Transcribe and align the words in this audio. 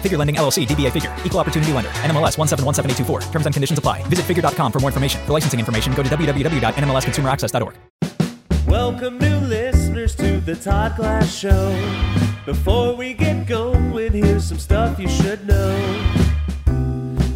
Figure 0.00 0.16
Lending 0.16 0.36
LLC, 0.36 0.66
DBA 0.66 0.90
Figure, 0.92 1.14
Equal 1.24 1.40
Opportunity 1.40 1.72
Lender, 1.72 1.90
NMLS 1.90 2.36
1717824. 2.38 3.30
Terms 3.30 3.46
and 3.46 3.54
conditions 3.54 3.78
apply. 3.78 4.02
Visit 4.04 4.24
figure.com 4.24 4.72
for 4.72 4.80
more 4.80 4.88
information. 4.88 5.20
For 5.26 5.32
licensing 5.32 5.60
information, 5.60 5.92
go 5.94 6.02
to 6.02 6.08
www.nmlsconsumeraccess.org. 6.08 7.74
Welcome 8.66 9.18
new 9.18 9.38
listeners 9.40 10.14
to 10.14 10.40
the 10.40 10.54
Todd 10.54 10.96
Glass 10.96 11.34
Show. 11.34 11.74
Before 12.46 12.94
we 12.94 13.14
get 13.14 13.46
going, 13.46 14.12
here's 14.12 14.44
some 14.44 14.58
stuff 14.58 14.98
you 14.98 15.08
should 15.08 15.46
know. 15.46 15.76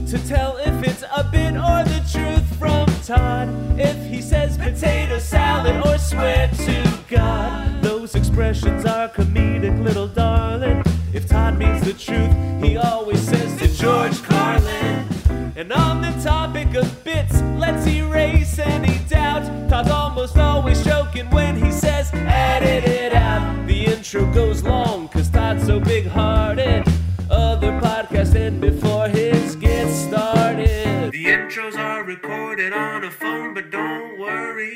To 0.08 0.28
tell 0.28 0.56
if 0.58 0.82
it's 0.84 1.02
a 1.02 1.24
bit 1.24 1.56
or 1.56 1.82
the 1.82 2.02
truth 2.10 2.44
from 2.56 2.86
Todd. 3.02 3.48
If 3.78 3.96
he 4.08 4.22
says 4.22 4.56
potato 4.56 5.18
salad 5.18 5.84
or 5.84 5.98
swear 5.98 6.48
to 6.48 6.98
God. 7.08 7.82
Those 7.82 8.14
expressions 8.14 8.84
are 8.84 9.08
comedic, 9.08 9.82
little 9.82 10.06
darling. 10.06 10.84
If 11.14 11.28
Todd 11.28 11.56
means 11.56 11.80
the 11.82 11.92
truth, 11.92 12.34
he 12.60 12.76
always 12.76 13.20
says 13.20 13.56
to 13.60 13.68
George 13.80 14.20
Carlin. 14.24 15.06
And 15.54 15.72
on 15.72 16.02
the 16.02 16.10
topic 16.20 16.74
of 16.74 17.04
bits, 17.04 17.40
let's 17.56 17.86
erase 17.86 18.58
any 18.58 18.98
doubt. 19.08 19.44
Todd's 19.70 19.90
almost 19.90 20.36
always 20.36 20.84
joking 20.84 21.30
when 21.30 21.54
he 21.54 21.70
says, 21.70 22.10
edit 22.12 22.82
it 22.82 23.14
out. 23.14 23.64
The 23.68 23.84
intro 23.84 24.28
goes 24.32 24.64
long, 24.64 25.06
cause 25.06 25.30
Todd's 25.30 25.64
so 25.64 25.78
big 25.78 26.08
hearted. 26.08 26.84
Other 27.30 27.70
podcasts 27.80 28.34
end 28.34 28.60
before 28.60 29.08
his 29.08 29.54
gets 29.54 29.94
started. 29.94 31.12
The 31.12 31.26
intros 31.26 31.78
are 31.78 32.02
recorded 32.02 32.72
on 32.72 33.04
a 33.04 33.10
phone, 33.12 33.54
but 33.54 33.70
don't 33.70 34.18
worry. 34.18 34.74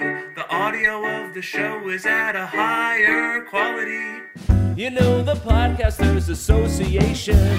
The 0.58 0.64
audio 0.64 1.06
of 1.06 1.34
the 1.34 1.40
show 1.40 1.88
is 1.88 2.04
at 2.04 2.34
a 2.34 2.44
higher 2.44 3.42
quality. 3.42 4.24
You 4.74 4.90
know, 4.90 5.22
the 5.22 5.34
Podcasters 5.36 6.28
Association 6.28 7.56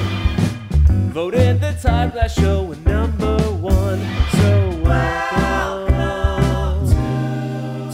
voted 1.13 1.61
the 1.61 1.77
Todd 1.81 2.11
Glass 2.11 2.33
Show 2.33 2.73
number 2.85 3.37
one. 3.53 4.01
So 4.33 4.81
welcome 4.83 5.95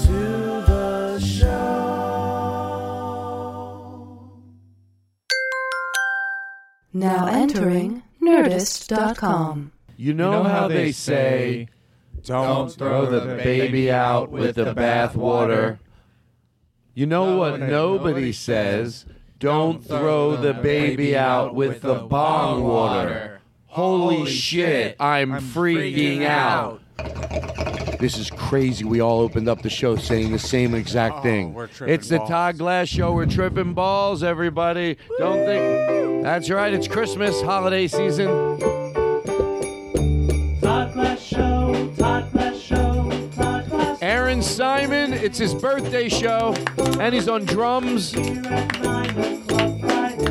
to 0.07 0.63
the 0.65 1.19
show. 1.19 1.51
Now 6.93 7.27
entering 7.27 8.01
Nerdist.com. 8.23 9.71
You 9.97 10.13
know, 10.15 10.43
how 10.43 10.67
they 10.67 10.91
say, 10.91 11.67
don't 12.25 12.69
throw 12.71 13.05
the 13.05 13.35
baby 13.35 13.91
out 13.91 14.31
with 14.31 14.55
the 14.55 14.73
bathwater. 14.73 15.79
You 16.93 17.05
know 17.05 17.37
what 17.37 17.59
nobody 17.59 18.31
says, 18.31 19.05
don't 19.39 19.83
throw 19.83 20.37
the 20.37 20.53
baby 20.53 21.15
out 21.15 21.53
with 21.53 21.81
the 21.81 21.95
bong 21.95 22.63
water. 22.63 23.41
Holy 23.67 24.25
shit, 24.25 24.95
I'm 24.99 25.31
freaking 25.33 26.25
out. 26.25 26.81
This 27.99 28.17
is 28.17 28.29
crazy. 28.29 28.85
We 28.85 29.01
all 29.01 29.19
opened 29.19 29.49
up 29.49 29.61
the 29.61 29.69
show 29.69 29.95
saying 29.95 30.31
the 30.31 30.39
same 30.39 30.73
exact 30.73 31.15
oh, 31.17 31.21
thing. 31.21 31.67
it's 31.81 32.09
the 32.09 32.19
Todd 32.19 32.57
Glass 32.57 32.87
Show. 32.87 33.13
We're 33.13 33.25
tripping 33.25 33.73
balls, 33.73 34.23
everybody. 34.23 34.97
Don't 35.17 35.45
think. 35.45 36.23
That's 36.23 36.49
right. 36.49 36.73
It's 36.73 36.87
Christmas, 36.87 37.41
holiday 37.41 37.87
season. 37.87 38.84
It's 45.25 45.39
his 45.39 45.55
birthday 45.55 46.07
show, 46.07 46.53
and 46.99 47.13
he's 47.13 47.27
on 47.27 47.45
drums. 47.45 48.13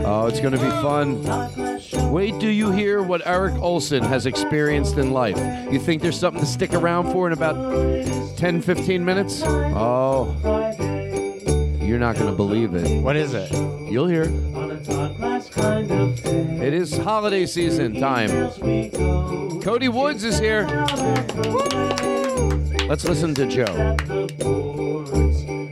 Oh, 0.06 0.26
it's 0.28 0.38
going 0.38 0.52
to 0.52 0.58
be 0.58 0.70
fun. 0.70 1.20
Wait 2.12 2.38
do 2.38 2.48
you 2.48 2.70
hear 2.70 3.02
what 3.02 3.26
Eric 3.26 3.54
Olson 3.54 4.04
has 4.04 4.26
experienced 4.26 4.96
in 4.96 5.10
life. 5.10 5.36
You 5.72 5.80
think 5.80 6.00
there's 6.00 6.18
something 6.18 6.40
to 6.40 6.46
stick 6.46 6.72
around 6.74 7.10
for 7.10 7.26
in 7.26 7.32
about 7.32 7.56
10, 8.36 8.62
15 8.62 9.04
minutes? 9.04 9.42
Oh, 9.44 10.32
you're 11.82 11.98
not 11.98 12.14
going 12.14 12.30
to 12.30 12.36
believe 12.36 12.74
it. 12.74 13.02
What 13.02 13.16
is 13.16 13.34
it? 13.34 13.50
You'll 13.90 14.06
hear. 14.06 14.26
on 14.54 14.70
a 14.70 14.84
Todd 14.84 15.16
Glass 15.16 15.48
kind 15.48 15.90
of 15.90 16.20
thing. 16.20 16.62
It 16.62 16.72
is 16.72 16.96
holiday 16.96 17.46
season 17.46 17.98
time. 18.00 18.30
Cody 19.60 19.88
Woods 19.88 20.22
is 20.22 20.38
here. 20.38 20.66
Let's 22.88 23.04
listen 23.04 23.34
to 23.34 23.46
Joe. 23.46 23.96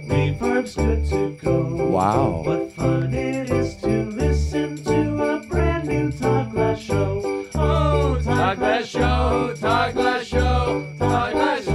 Reverb's 0.08 0.74
good 0.74 1.06
to 1.10 1.36
go. 1.42 1.88
Wow. 1.90 2.42
What 2.44 2.72
fun 2.72 3.12
it 3.12 3.50
is 3.50 3.76
to 3.76 4.04
listen 4.04 4.82
to 4.84 5.22
a 5.22 5.40
brand 5.46 5.88
new 5.88 6.10
Todd 6.10 6.52
Glass 6.52 6.80
Show. 6.80 7.46
Oh, 7.54 8.20
Todd 8.24 8.58
Glass 8.58 8.86
Show, 8.86 9.54
Todd 9.60 9.92
Glass 9.94 10.24
Show, 10.24 10.94
Todd 10.98 11.32
Glass 11.32 11.66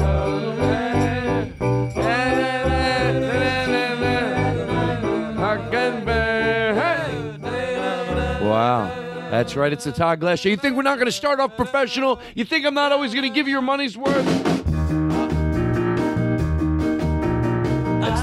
Wow. 8.42 9.30
That's 9.30 9.56
right. 9.56 9.72
It's 9.72 9.84
the 9.84 9.92
Todd 9.92 10.20
Glass 10.20 10.40
Show. 10.40 10.50
You 10.50 10.58
think 10.58 10.76
we're 10.76 10.82
not 10.82 10.96
going 10.96 11.06
to 11.06 11.12
start 11.12 11.40
off 11.40 11.56
professional? 11.56 12.20
You 12.34 12.44
think 12.46 12.66
I'm 12.66 12.74
not 12.74 12.92
always 12.92 13.14
going 13.14 13.24
to 13.24 13.30
give 13.30 13.46
you 13.46 13.54
your 13.54 13.62
money's 13.62 13.98
worth? 13.98 14.67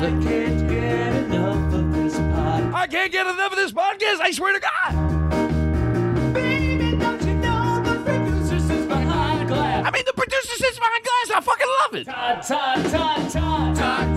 I 0.05 0.11
can't 0.23 0.69
get 0.69 1.15
enough 1.15 1.73
of 1.73 1.95
this 1.95 2.15
pod. 2.15 2.75
I 2.75 2.87
can't 2.87 3.11
get 3.11 3.27
enough 3.27 3.53
of 3.53 3.57
this 3.57 3.73
podcast. 3.73 4.21
I 4.21 4.33
swear 4.33 4.53
to 4.53 4.61
God. 4.61 6.35
Baby, 6.35 6.99
don't 6.99 7.23
you 7.23 7.35
know 7.37 7.83
the 7.83 7.95
producer 8.05 8.61
sits 8.61 8.85
behind 8.87 9.49
glass? 9.49 9.87
I 9.87 9.91
mean, 9.91 10.03
the 10.05 10.13
producer 10.13 10.57
sits 10.59 10.79
behind 10.79 11.05
glass. 11.05 11.31
I 11.35 11.41
fucking 11.41 11.67
love 11.81 11.95
it. 11.95 12.05
Todd, 12.05 12.43
Todd, 12.43 12.91
Todd, 12.91 13.31
Todd, 13.31 13.77
Todd, 13.77 14.14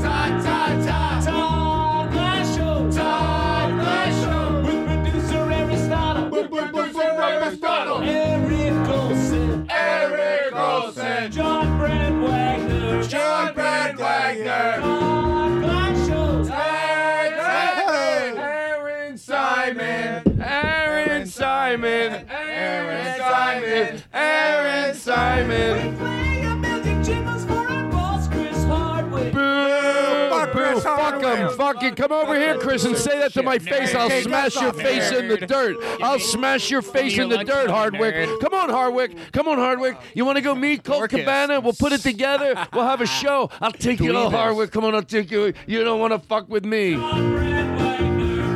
Simon. 23.86 24.04
Aaron 24.14 24.96
Simon. 24.96 25.92
We 25.92 25.98
play 25.98 26.42
a 26.42 26.56
million 26.56 27.04
jingles 27.04 27.46
for 27.46 27.54
our 27.54 27.92
boss, 27.92 28.28
Chris 28.28 28.64
Hardwick. 28.66 29.34
Boo, 29.34 29.40
boo, 29.40 30.52
true. 30.52 30.80
Fuck 30.82 31.22
them. 31.22 31.50
Fuck 31.58 31.84
it. 31.84 31.96
Come 31.96 32.12
over 32.12 32.36
here, 32.36 32.58
Chris, 32.58 32.86
and 32.86 32.96
say 32.98 33.20
that 33.20 33.34
to 33.34 33.44
my 33.44 33.60
face. 33.60 33.94
I'll 33.96 34.10
smash 34.10 34.56
your 34.60 34.74
face 34.74 35.12
in 35.12 35.28
the 35.28 35.38
dirt. 35.38 35.78
I'll 36.02 36.20
smash 36.20 36.70
your 36.72 36.82
face 36.82 37.18
in 37.18 37.30
the 37.30 37.44
dirt, 37.44 37.70
Hardwick. 37.70 38.40
Come 38.40 38.54
on, 38.54 38.70
Hardwick. 38.70 39.16
Come 39.32 39.48
on, 39.48 39.58
Hardwick. 39.58 39.98
You 40.14 40.26
want 40.26 40.38
to 40.38 40.42
go 40.42 40.56
meet 40.56 40.84
Colt 40.84 41.10
Cabana? 41.10 41.60
We'll 41.60 41.74
put 41.74 41.92
it 41.94 42.02
together. 42.02 42.56
We'll 42.74 42.86
have 42.86 43.02
a 43.02 43.06
show. 43.22 43.50
I'll 43.62 43.72
take 43.72 44.00
you 44.00 44.12
to 44.12 44.30
Hardwick. 44.30 44.72
Come 44.72 44.84
on, 44.86 44.96
I'll 44.96 45.02
take 45.04 45.32
you. 45.32 45.54
You 45.66 45.84
don't 45.84 46.00
want 46.00 46.14
to 46.14 46.20
fuck 46.20 46.50
with 46.50 46.66
me. 46.66 46.94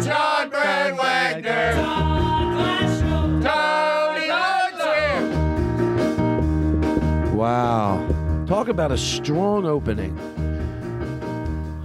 John 0.02 0.50
Brand 0.50 0.98
Wagner. 0.98 2.11
Wow. 7.42 8.46
Talk 8.46 8.68
about 8.68 8.92
a 8.92 8.98
strong 9.00 9.66
opening. 9.66 10.16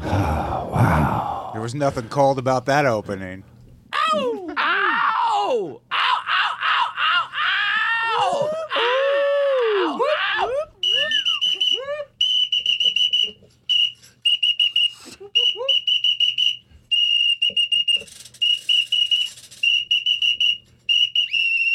Wow! 0.04 1.52
There 1.54 1.62
was 1.62 1.74
nothing 1.74 2.10
cold 2.10 2.38
about 2.38 2.66
that 2.66 2.84
opening. 2.84 3.42
Ow! 3.94 4.50
Ow! 4.50 4.54
Ow! 4.54 5.80
Ow! 5.92 6.18
Ow! 6.28 6.58
Ow! 7.00 7.30
Ow! 8.18 8.50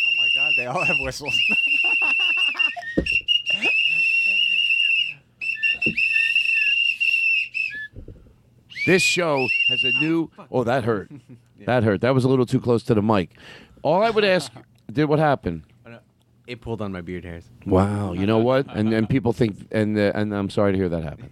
Oh 0.03 0.11
my 0.19 0.29
god, 0.35 0.53
they 0.55 0.67
all 0.67 0.85
have 0.85 0.99
whistles. 0.99 1.35
This 8.91 9.03
show 9.03 9.47
has 9.69 9.85
a 9.85 9.91
new. 10.01 10.29
Oh, 10.51 10.65
that 10.65 10.83
hurt. 10.83 11.09
That 11.65 11.83
hurt. 11.83 12.01
That 12.01 12.15
was 12.15 12.23
a 12.23 12.27
little 12.27 12.47
too 12.47 12.59
close 12.59 12.81
to 12.85 12.95
the 12.95 13.03
mic. 13.03 13.37
All 13.83 14.01
I 14.01 14.09
would 14.09 14.25
ask, 14.25 14.51
did 14.91 15.05
what 15.05 15.19
happened? 15.19 15.61
It 16.47 16.59
pulled 16.59 16.81
on 16.81 16.91
my 16.91 17.01
beard 17.01 17.23
hairs. 17.23 17.47
Wow. 17.67 18.13
You 18.13 18.25
know 18.25 18.39
what? 18.39 18.65
And 18.75 18.91
and 18.91 19.07
people 19.07 19.31
think, 19.31 19.67
and 19.71 19.95
uh, 19.95 20.11
and 20.15 20.33
I'm 20.33 20.49
sorry 20.49 20.71
to 20.71 20.77
hear 20.77 20.89
that 20.89 21.03
happen. 21.03 21.29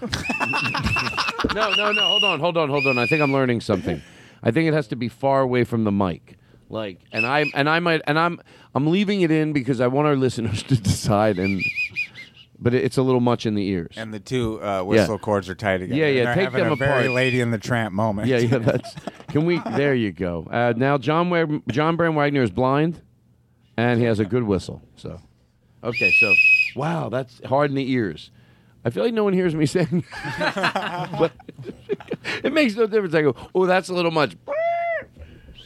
no, 1.54 1.74
no, 1.74 1.90
no. 1.90 2.02
Hold 2.02 2.24
on, 2.24 2.38
hold 2.38 2.56
on, 2.56 2.68
hold 2.70 2.86
on. 2.86 2.96
I 2.96 3.06
think 3.06 3.20
I'm 3.20 3.32
learning 3.32 3.60
something. 3.60 4.00
I 4.44 4.52
think 4.52 4.68
it 4.68 4.72
has 4.72 4.86
to 4.88 4.96
be 4.96 5.08
far 5.08 5.40
away 5.40 5.64
from 5.64 5.82
the 5.82 5.92
mic. 5.92 6.38
Like, 6.70 7.00
and 7.10 7.26
I 7.26 7.46
and 7.54 7.68
I 7.68 7.80
might 7.80 8.02
and 8.06 8.20
I'm 8.20 8.40
I'm 8.72 8.86
leaving 8.86 9.22
it 9.22 9.32
in 9.32 9.52
because 9.52 9.80
I 9.80 9.88
want 9.88 10.06
our 10.06 10.16
listeners 10.16 10.62
to 10.62 10.80
decide. 10.80 11.40
And 11.40 11.60
but 12.62 12.74
it's 12.74 12.96
a 12.96 13.02
little 13.02 13.20
much 13.20 13.44
in 13.44 13.54
the 13.54 13.66
ears. 13.66 13.94
and 13.96 14.14
the 14.14 14.20
two 14.20 14.62
uh, 14.62 14.82
whistle 14.82 15.18
cords 15.18 15.48
are 15.48 15.54
tied 15.54 15.80
together. 15.80 15.98
Yeah, 15.98 16.06
yeah, 16.06 16.24
They're 16.24 16.34
take 16.46 16.52
them 16.52 16.72
a 16.72 16.76
very. 16.76 17.08
Lady 17.08 17.40
in 17.40 17.50
the 17.50 17.58
Tramp 17.58 17.92
moment. 17.92 18.28
Yeah, 18.28 18.38
yeah. 18.38 18.58
That's. 18.58 18.94
Can 19.28 19.44
we? 19.44 19.58
There 19.58 19.94
you 19.94 20.12
go. 20.12 20.46
Uh, 20.50 20.72
now 20.76 20.96
John 20.98 21.28
Wa- 21.30 21.60
John 21.68 21.96
Brand 21.96 22.14
Wagner 22.16 22.42
is 22.42 22.50
blind, 22.50 23.02
and 23.76 23.98
he 23.98 24.06
has 24.06 24.20
a 24.20 24.24
good 24.24 24.44
whistle. 24.44 24.80
So, 24.96 25.20
okay. 25.82 26.12
So, 26.12 26.32
wow, 26.76 27.08
that's 27.08 27.40
hard 27.44 27.70
in 27.70 27.76
the 27.76 27.90
ears. 27.90 28.30
I 28.84 28.90
feel 28.90 29.04
like 29.04 29.14
no 29.14 29.24
one 29.24 29.32
hears 29.32 29.54
me 29.54 29.66
saying, 29.66 30.04
but 30.42 31.32
it 32.42 32.52
makes 32.52 32.74
no 32.74 32.86
difference. 32.86 33.14
I 33.14 33.22
go, 33.22 33.36
oh, 33.54 33.66
that's 33.66 33.88
a 33.88 33.94
little 33.94 34.10
much. 34.10 34.36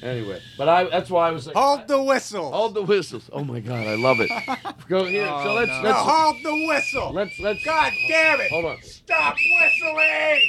Anyway, 0.06 0.40
but 0.56 0.68
I 0.68 0.84
that's 0.84 1.10
why 1.10 1.28
I 1.28 1.32
was 1.32 1.46
like, 1.48 1.56
hold 1.56 1.88
the 1.88 2.00
whistle. 2.00 2.52
Hold 2.52 2.74
the 2.74 2.82
whistles. 2.82 3.28
Oh 3.32 3.42
my 3.42 3.58
god, 3.58 3.86
I 3.86 3.96
love 3.96 4.20
it. 4.20 4.30
Go 4.88 5.04
here. 5.04 5.26
so 5.26 5.50
oh, 5.50 5.54
let's 5.54 5.68
No, 5.68 5.82
let's 5.82 5.98
hold 5.98 6.36
the 6.44 6.66
whistle. 6.68 7.12
let's 7.12 7.40
let's. 7.40 7.64
God 7.64 7.92
damn 8.08 8.40
it! 8.40 8.50
Hold 8.50 8.64
on. 8.66 8.82
Stop 8.82 9.36
whistling! 9.60 10.40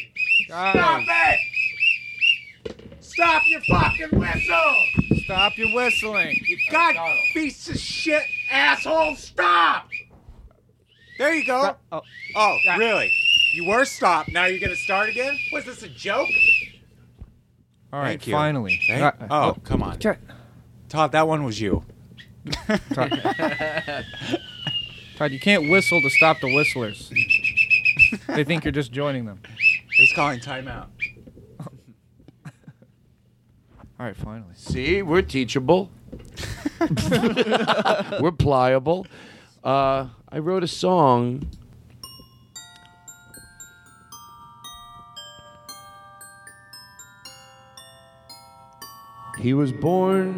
Stop 0.46 1.02
it! 1.08 1.40
Stop 3.00 3.44
your 3.48 3.62
fucking 3.62 4.20
whistle! 4.20 5.18
Stop 5.24 5.58
your 5.58 5.74
whistling. 5.74 6.40
You 6.46 6.58
god 6.72 6.96
piece 7.34 7.68
of 7.68 7.80
shit 7.80 8.24
asshole! 8.52 9.16
Stop! 9.16 9.90
There 11.18 11.34
you 11.34 11.46
go. 11.48 11.76
Oh, 11.92 12.02
Oh, 12.36 12.58
really? 12.78 13.12
You 13.54 13.66
were 13.66 13.86
stopped. 13.86 14.30
Now 14.30 14.46
you're 14.46 14.60
gonna 14.60 14.76
start 14.76 15.10
again? 15.10 15.36
Was 15.52 15.66
this 15.66 15.82
a 15.82 15.90
joke? 15.90 16.30
All 17.94 18.00
right, 18.00 18.10
Thank 18.10 18.28
you. 18.28 18.34
finally. 18.34 18.80
Thank- 18.88 19.02
Uh, 19.02 19.28
oh, 19.30 19.58
come 19.64 19.82
on. 19.84 19.98
Try- 20.00 20.18
Todd, 20.90 21.12
that 21.14 21.28
one 21.28 21.44
was 21.44 21.60
you. 21.60 21.84
Todd, 25.18 25.32
you 25.32 25.40
can't 25.40 25.70
whistle 25.70 26.02
to 26.02 26.10
stop 26.10 26.40
the 26.40 26.54
whistlers. 26.54 27.12
they 28.28 28.44
think 28.44 28.64
you're 28.64 28.72
just 28.72 28.92
joining 28.92 29.26
them. 29.26 29.42
He's 29.98 30.14
calling 30.14 30.40
timeout. 30.40 30.88
All 34.00 34.06
right, 34.06 34.16
finally. 34.16 34.54
See, 34.56 35.02
we're 35.02 35.24
teachable. 35.24 35.90
we're 38.22 38.32
pliable. 38.32 39.08
Uh, 39.64 40.08
I 40.30 40.38
wrote 40.40 40.64
a 40.64 40.68
song. 40.68 41.50
He 49.40 49.54
was 49.54 49.72
born 49.72 50.36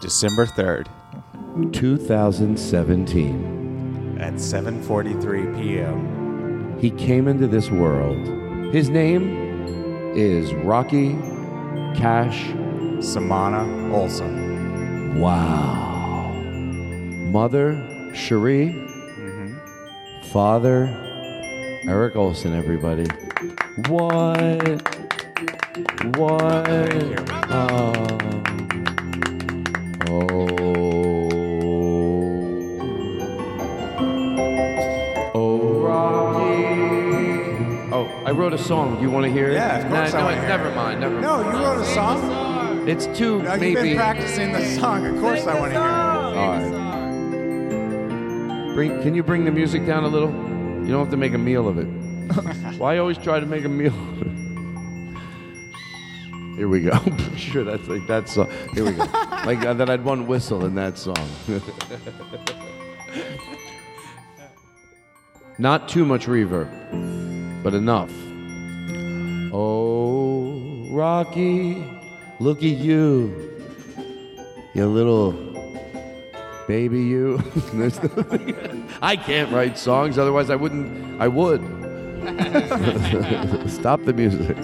December 0.00 0.46
3rd 0.46 0.86
2017. 1.72 4.16
at 4.20 4.34
7:43 4.34 5.60
p.m. 5.60 6.78
He 6.78 6.90
came 6.90 7.26
into 7.28 7.46
this 7.46 7.70
world. 7.70 8.16
His 8.72 8.88
name 8.88 10.12
is 10.14 10.52
Rocky 10.54 11.12
Cash 11.96 12.46
Samana 13.04 13.92
Olson. 13.94 15.20
Wow. 15.20 16.32
Mother, 17.32 17.74
Cherie. 18.14 18.72
Mm-hmm. 19.18 19.54
Father, 20.32 20.86
Eric 21.88 22.16
Olson, 22.16 22.54
everybody. 22.54 23.06
What? 23.88 24.93
What? 26.12 26.68
Oh. 27.50 27.92
Oh. 30.06 30.44
Oh, 35.36 35.80
Rocky. 35.80 36.44
Oh, 37.92 38.06
I 38.26 38.30
wrote 38.30 38.52
a 38.52 38.58
song. 38.58 38.94
Do 38.96 39.02
you 39.02 39.10
want 39.10 39.24
to 39.26 39.32
hear 39.32 39.48
it? 39.50 39.54
Yeah, 39.54 39.78
of 39.78 39.88
course 39.90 40.12
Nah, 40.12 40.18
I 40.18 40.20
no, 40.20 40.26
wanna 40.26 40.38
hear 40.40 40.48
never 40.48 40.68
it. 40.68 40.74
mind. 40.76 41.00
Never 41.00 41.20
No, 41.20 41.42
mind. 41.42 41.58
you 41.58 41.64
wrote 41.64 41.80
a 41.80 41.84
song. 41.86 42.88
It's 42.88 43.06
too 43.18 43.42
Now, 43.42 43.56
maybe. 43.56 43.70
You've 43.70 43.82
been 43.82 43.96
practicing 43.96 44.52
the 44.52 44.64
song. 44.76 45.06
Of 45.06 45.18
course, 45.20 45.44
I 45.46 45.58
want 45.58 45.72
to 45.72 45.78
hear 45.80 45.88
it. 45.88 45.92
All 45.92 46.34
right. 46.34 46.70
Bring, 48.74 49.02
can 49.02 49.14
you 49.14 49.22
bring 49.22 49.44
the 49.44 49.52
music 49.52 49.86
down 49.86 50.04
a 50.04 50.08
little? 50.08 50.30
You 50.30 50.88
don't 50.88 51.00
have 51.00 51.10
to 51.10 51.16
make 51.16 51.32
a 51.34 51.38
meal 51.38 51.68
of 51.68 51.78
it. 51.78 51.86
Why 52.78 52.98
always 52.98 53.18
try 53.18 53.40
to 53.40 53.46
make 53.46 53.64
a 53.64 53.68
meal? 53.68 53.92
Here 56.56 56.68
we 56.68 56.80
go. 56.82 56.98
sure, 57.36 57.64
that's 57.64 57.88
like 57.88 58.06
that 58.06 58.28
song. 58.28 58.48
Here 58.74 58.84
we 58.84 58.92
go. 58.92 59.04
like 59.44 59.64
uh, 59.64 59.74
that, 59.74 59.90
I'd 59.90 60.04
one 60.04 60.28
whistle 60.28 60.64
in 60.64 60.76
that 60.76 60.96
song. 60.98 61.16
Not 65.58 65.88
too 65.88 66.04
much 66.04 66.26
reverb, 66.26 66.68
but 67.62 67.74
enough. 67.74 68.10
Oh, 69.52 70.88
Rocky, 70.90 71.84
look 72.40 72.58
at 72.58 72.64
you, 72.64 73.62
you 74.74 74.86
little 74.86 75.32
baby 76.66 77.02
you. 77.02 77.38
I 79.02 79.16
can't 79.16 79.52
write 79.52 79.78
songs, 79.78 80.18
otherwise 80.18 80.50
I 80.50 80.56
wouldn't. 80.56 81.20
I 81.20 81.28
would. 81.28 81.62
Stop 83.70 84.02
the 84.04 84.12
music. 84.14 84.56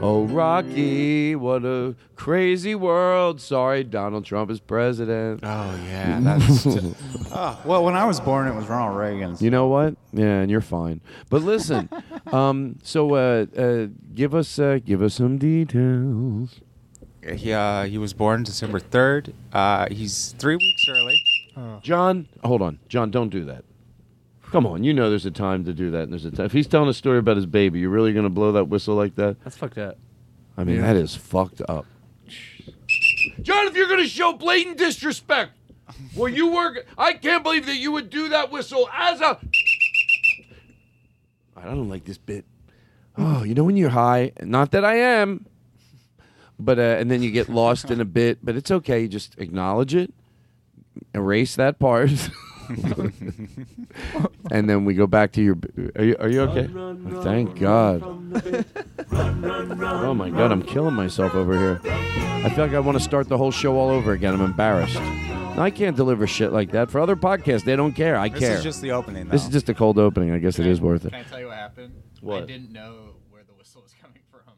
Oh, 0.00 0.24
Rocky, 0.26 1.34
what 1.34 1.64
a 1.64 1.96
crazy 2.14 2.74
world. 2.76 3.40
Sorry, 3.40 3.82
Donald 3.82 4.24
Trump 4.24 4.48
is 4.50 4.60
president. 4.60 5.40
Oh 5.42 5.80
yeah, 5.86 6.20
that's. 6.22 6.66
oh, 6.66 7.60
well, 7.64 7.84
when 7.84 7.96
I 7.96 8.04
was 8.04 8.20
born, 8.20 8.46
it 8.46 8.54
was 8.54 8.68
Ronald 8.68 8.96
Reagan's. 8.96 9.42
You 9.42 9.50
know 9.50 9.66
what? 9.66 9.96
Yeah, 10.12 10.40
and 10.40 10.50
you're 10.50 10.60
fine. 10.60 11.00
But 11.30 11.42
listen, 11.42 11.88
um, 12.32 12.78
so 12.82 13.14
uh, 13.14 13.46
uh, 13.56 13.86
give 14.14 14.34
us 14.34 14.58
uh, 14.58 14.78
give 14.84 15.02
us 15.02 15.14
some 15.14 15.36
details. 15.36 16.60
He 17.34 17.52
uh, 17.52 17.84
he 17.84 17.98
was 17.98 18.12
born 18.12 18.44
December 18.44 18.78
third. 18.78 19.34
Uh, 19.52 19.88
he's 19.90 20.34
three 20.38 20.56
weeks 20.56 20.84
early. 20.88 21.24
John, 21.82 22.28
hold 22.44 22.62
on, 22.62 22.78
John, 22.88 23.10
don't 23.10 23.30
do 23.30 23.44
that. 23.46 23.64
Come 24.50 24.66
on, 24.66 24.82
you 24.82 24.94
know 24.94 25.10
there's 25.10 25.26
a 25.26 25.30
time 25.30 25.64
to 25.64 25.72
do 25.74 25.90
that, 25.90 26.02
and 26.04 26.12
there's 26.12 26.24
a 26.24 26.30
time. 26.30 26.46
If 26.46 26.52
he's 26.52 26.66
telling 26.66 26.88
a 26.88 26.94
story 26.94 27.18
about 27.18 27.36
his 27.36 27.46
baby, 27.46 27.80
you're 27.80 27.90
really 27.90 28.12
gonna 28.14 28.30
blow 28.30 28.52
that 28.52 28.64
whistle 28.64 28.94
like 28.94 29.14
that? 29.16 29.36
That's 29.44 29.56
fucked 29.56 29.76
up. 29.78 29.98
I 30.56 30.64
mean, 30.64 30.76
Yeah. 30.76 30.82
that 30.92 30.96
is 30.96 31.14
fucked 31.14 31.60
up. 31.68 31.86
John, 33.42 33.66
if 33.66 33.76
you're 33.76 33.88
gonna 33.88 34.06
show 34.08 34.32
blatant 34.32 34.78
disrespect, 34.78 35.52
well, 36.16 36.28
you 36.28 36.52
work. 36.52 36.86
I 36.96 37.12
can't 37.14 37.42
believe 37.44 37.66
that 37.66 37.76
you 37.76 37.92
would 37.92 38.08
do 38.10 38.28
that 38.30 38.50
whistle 38.50 38.88
as 38.92 39.20
a. 39.20 39.38
I 41.56 41.64
don't 41.64 41.88
like 41.88 42.04
this 42.04 42.18
bit. 42.18 42.44
Oh, 43.16 43.42
you 43.42 43.54
know 43.54 43.64
when 43.64 43.76
you're 43.76 43.90
high, 43.90 44.32
not 44.42 44.70
that 44.70 44.84
I 44.84 44.94
am, 44.96 45.44
but 46.58 46.78
uh, 46.78 46.82
and 46.82 47.10
then 47.10 47.22
you 47.22 47.30
get 47.32 47.48
lost 47.48 47.90
in 47.90 48.00
a 48.00 48.04
bit, 48.04 48.38
but 48.42 48.56
it's 48.56 48.70
okay. 48.70 49.02
You 49.02 49.08
just 49.08 49.36
acknowledge 49.38 49.94
it, 49.94 50.12
erase 51.14 51.56
that 51.56 51.78
part, 51.78 52.10
and 54.50 54.68
then 54.68 54.84
we 54.84 54.94
go 54.94 55.06
back 55.06 55.32
to 55.32 55.42
your. 55.42 55.54
b- 55.54 55.90
Are 55.96 56.04
you 56.04 56.16
Are 56.20 56.28
you 56.28 56.40
okay? 56.42 56.68
Oh, 56.74 57.22
thank 57.22 57.58
God. 57.58 58.02
Oh 59.12 60.14
my 60.14 60.30
God, 60.30 60.52
I'm 60.52 60.62
killing 60.62 60.94
myself 60.94 61.34
over 61.34 61.56
here. 61.58 61.80
I 61.84 62.50
feel 62.50 62.64
like 62.66 62.74
I 62.74 62.80
want 62.80 62.98
to 62.98 63.02
start 63.02 63.28
the 63.28 63.38
whole 63.38 63.50
show 63.50 63.76
all 63.76 63.88
over 63.88 64.12
again. 64.12 64.34
I'm 64.34 64.40
embarrassed. 64.42 64.96
I 65.58 65.70
can't 65.70 65.96
deliver 65.96 66.26
shit 66.26 66.52
like 66.52 66.70
that. 66.72 66.90
For 66.90 67.00
other 67.00 67.16
podcasts, 67.16 67.64
they 67.64 67.74
don't 67.74 67.92
care. 67.92 68.16
I 68.16 68.28
care. 68.28 68.38
This 68.38 68.48
care. 68.48 68.58
is 68.58 68.62
just 68.62 68.80
the 68.80 68.92
opening, 68.92 69.28
This 69.28 69.44
is 69.44 69.50
just 69.50 69.68
a 69.68 69.74
cold 69.74 69.98
opening. 69.98 70.30
I 70.30 70.38
guess 70.38 70.58
it 70.58 70.66
is 70.66 70.80
worth 70.80 71.04
it. 71.04 71.10
Can 71.10 71.20
I 71.20 71.24
tell 71.24 71.40
you 71.40 71.46
what 71.46 71.56
happened? 71.56 71.94
What? 72.20 72.44
I 72.44 72.46
didn't 72.46 72.72
know 72.72 73.14
where 73.30 73.42
the 73.42 73.54
whistle 73.54 73.82
was 73.82 73.92
coming 74.00 74.20
from. 74.30 74.42
I 74.46 74.52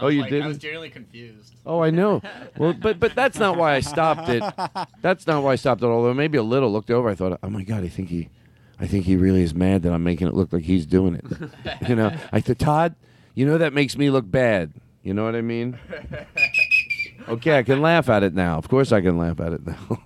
Oh, 0.00 0.08
you 0.08 0.22
like, 0.22 0.30
didn't? 0.30 0.44
I 0.44 0.48
was 0.48 0.58
genuinely 0.58 0.90
confused. 0.90 1.54
Oh, 1.66 1.80
I 1.80 1.90
know. 1.90 2.22
Well, 2.56 2.72
but 2.72 2.98
but 2.98 3.14
that's 3.14 3.38
not 3.38 3.56
why 3.56 3.74
I 3.74 3.80
stopped 3.80 4.28
it. 4.28 4.42
That's 5.02 5.26
not 5.26 5.42
why 5.42 5.52
I 5.52 5.56
stopped 5.56 5.82
it. 5.82 5.86
Although 5.86 6.14
maybe 6.14 6.38
a 6.38 6.42
little. 6.42 6.72
Looked 6.72 6.90
over. 6.90 7.08
I 7.08 7.14
thought, 7.14 7.38
oh 7.42 7.50
my 7.50 7.62
god, 7.62 7.84
I 7.84 7.88
think 7.88 8.08
he, 8.08 8.28
I 8.80 8.86
think 8.86 9.04
he 9.04 9.16
really 9.16 9.42
is 9.42 9.54
mad 9.54 9.82
that 9.82 9.92
I'm 9.92 10.02
making 10.02 10.28
it 10.28 10.34
look 10.34 10.52
like 10.52 10.62
he's 10.64 10.86
doing 10.86 11.14
it. 11.16 11.24
you 11.88 11.94
know, 11.94 12.16
I 12.32 12.40
said, 12.40 12.58
Todd, 12.58 12.94
you 13.34 13.44
know 13.46 13.58
that 13.58 13.72
makes 13.72 13.96
me 13.96 14.10
look 14.10 14.28
bad. 14.30 14.72
You 15.02 15.14
know 15.14 15.24
what 15.24 15.34
I 15.34 15.42
mean? 15.42 15.78
Okay, 17.28 17.56
I 17.56 17.62
can 17.62 17.80
laugh 17.80 18.08
at 18.08 18.24
it 18.24 18.34
now. 18.34 18.58
Of 18.58 18.68
course, 18.68 18.90
I 18.90 19.00
can 19.00 19.16
laugh 19.16 19.38
at 19.38 19.52
it 19.52 19.64
now. 19.64 20.00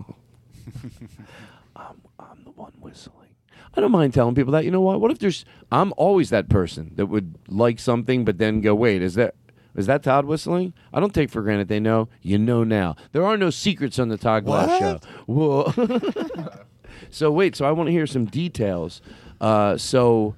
I'm, 1.74 2.02
I'm 2.18 2.44
the 2.44 2.50
one 2.50 2.72
whistling. 2.80 3.30
I 3.74 3.80
don't 3.80 3.90
mind 3.90 4.12
telling 4.12 4.34
people 4.34 4.52
that. 4.52 4.66
You 4.66 4.70
know 4.70 4.82
what? 4.82 5.00
What 5.00 5.10
if 5.10 5.18
there's? 5.18 5.46
I'm 5.72 5.94
always 5.96 6.28
that 6.28 6.50
person 6.50 6.92
that 6.96 7.06
would 7.06 7.36
like 7.48 7.78
something, 7.78 8.26
but 8.26 8.36
then 8.36 8.60
go, 8.60 8.74
"Wait, 8.74 9.00
is 9.00 9.14
that 9.14 9.34
is 9.76 9.86
that 9.86 10.02
Todd 10.02 10.24
whistling?" 10.24 10.72
I 10.92 11.00
don't 11.00 11.14
take 11.14 11.30
for 11.30 11.42
granted 11.42 11.68
they 11.68 11.80
know. 11.80 12.08
You 12.22 12.38
know 12.38 12.64
now. 12.64 12.96
There 13.12 13.24
are 13.24 13.36
no 13.36 13.50
secrets 13.50 13.98
on 13.98 14.08
the 14.08 14.16
Todd 14.18 14.44
Glass 14.44 14.78
show. 14.78 15.00
Whoa. 15.26 15.72
so 17.10 17.30
wait. 17.30 17.56
So 17.56 17.64
I 17.64 17.72
want 17.72 17.88
to 17.88 17.92
hear 17.92 18.06
some 18.06 18.24
details. 18.26 19.00
Uh, 19.40 19.76
so 19.76 20.34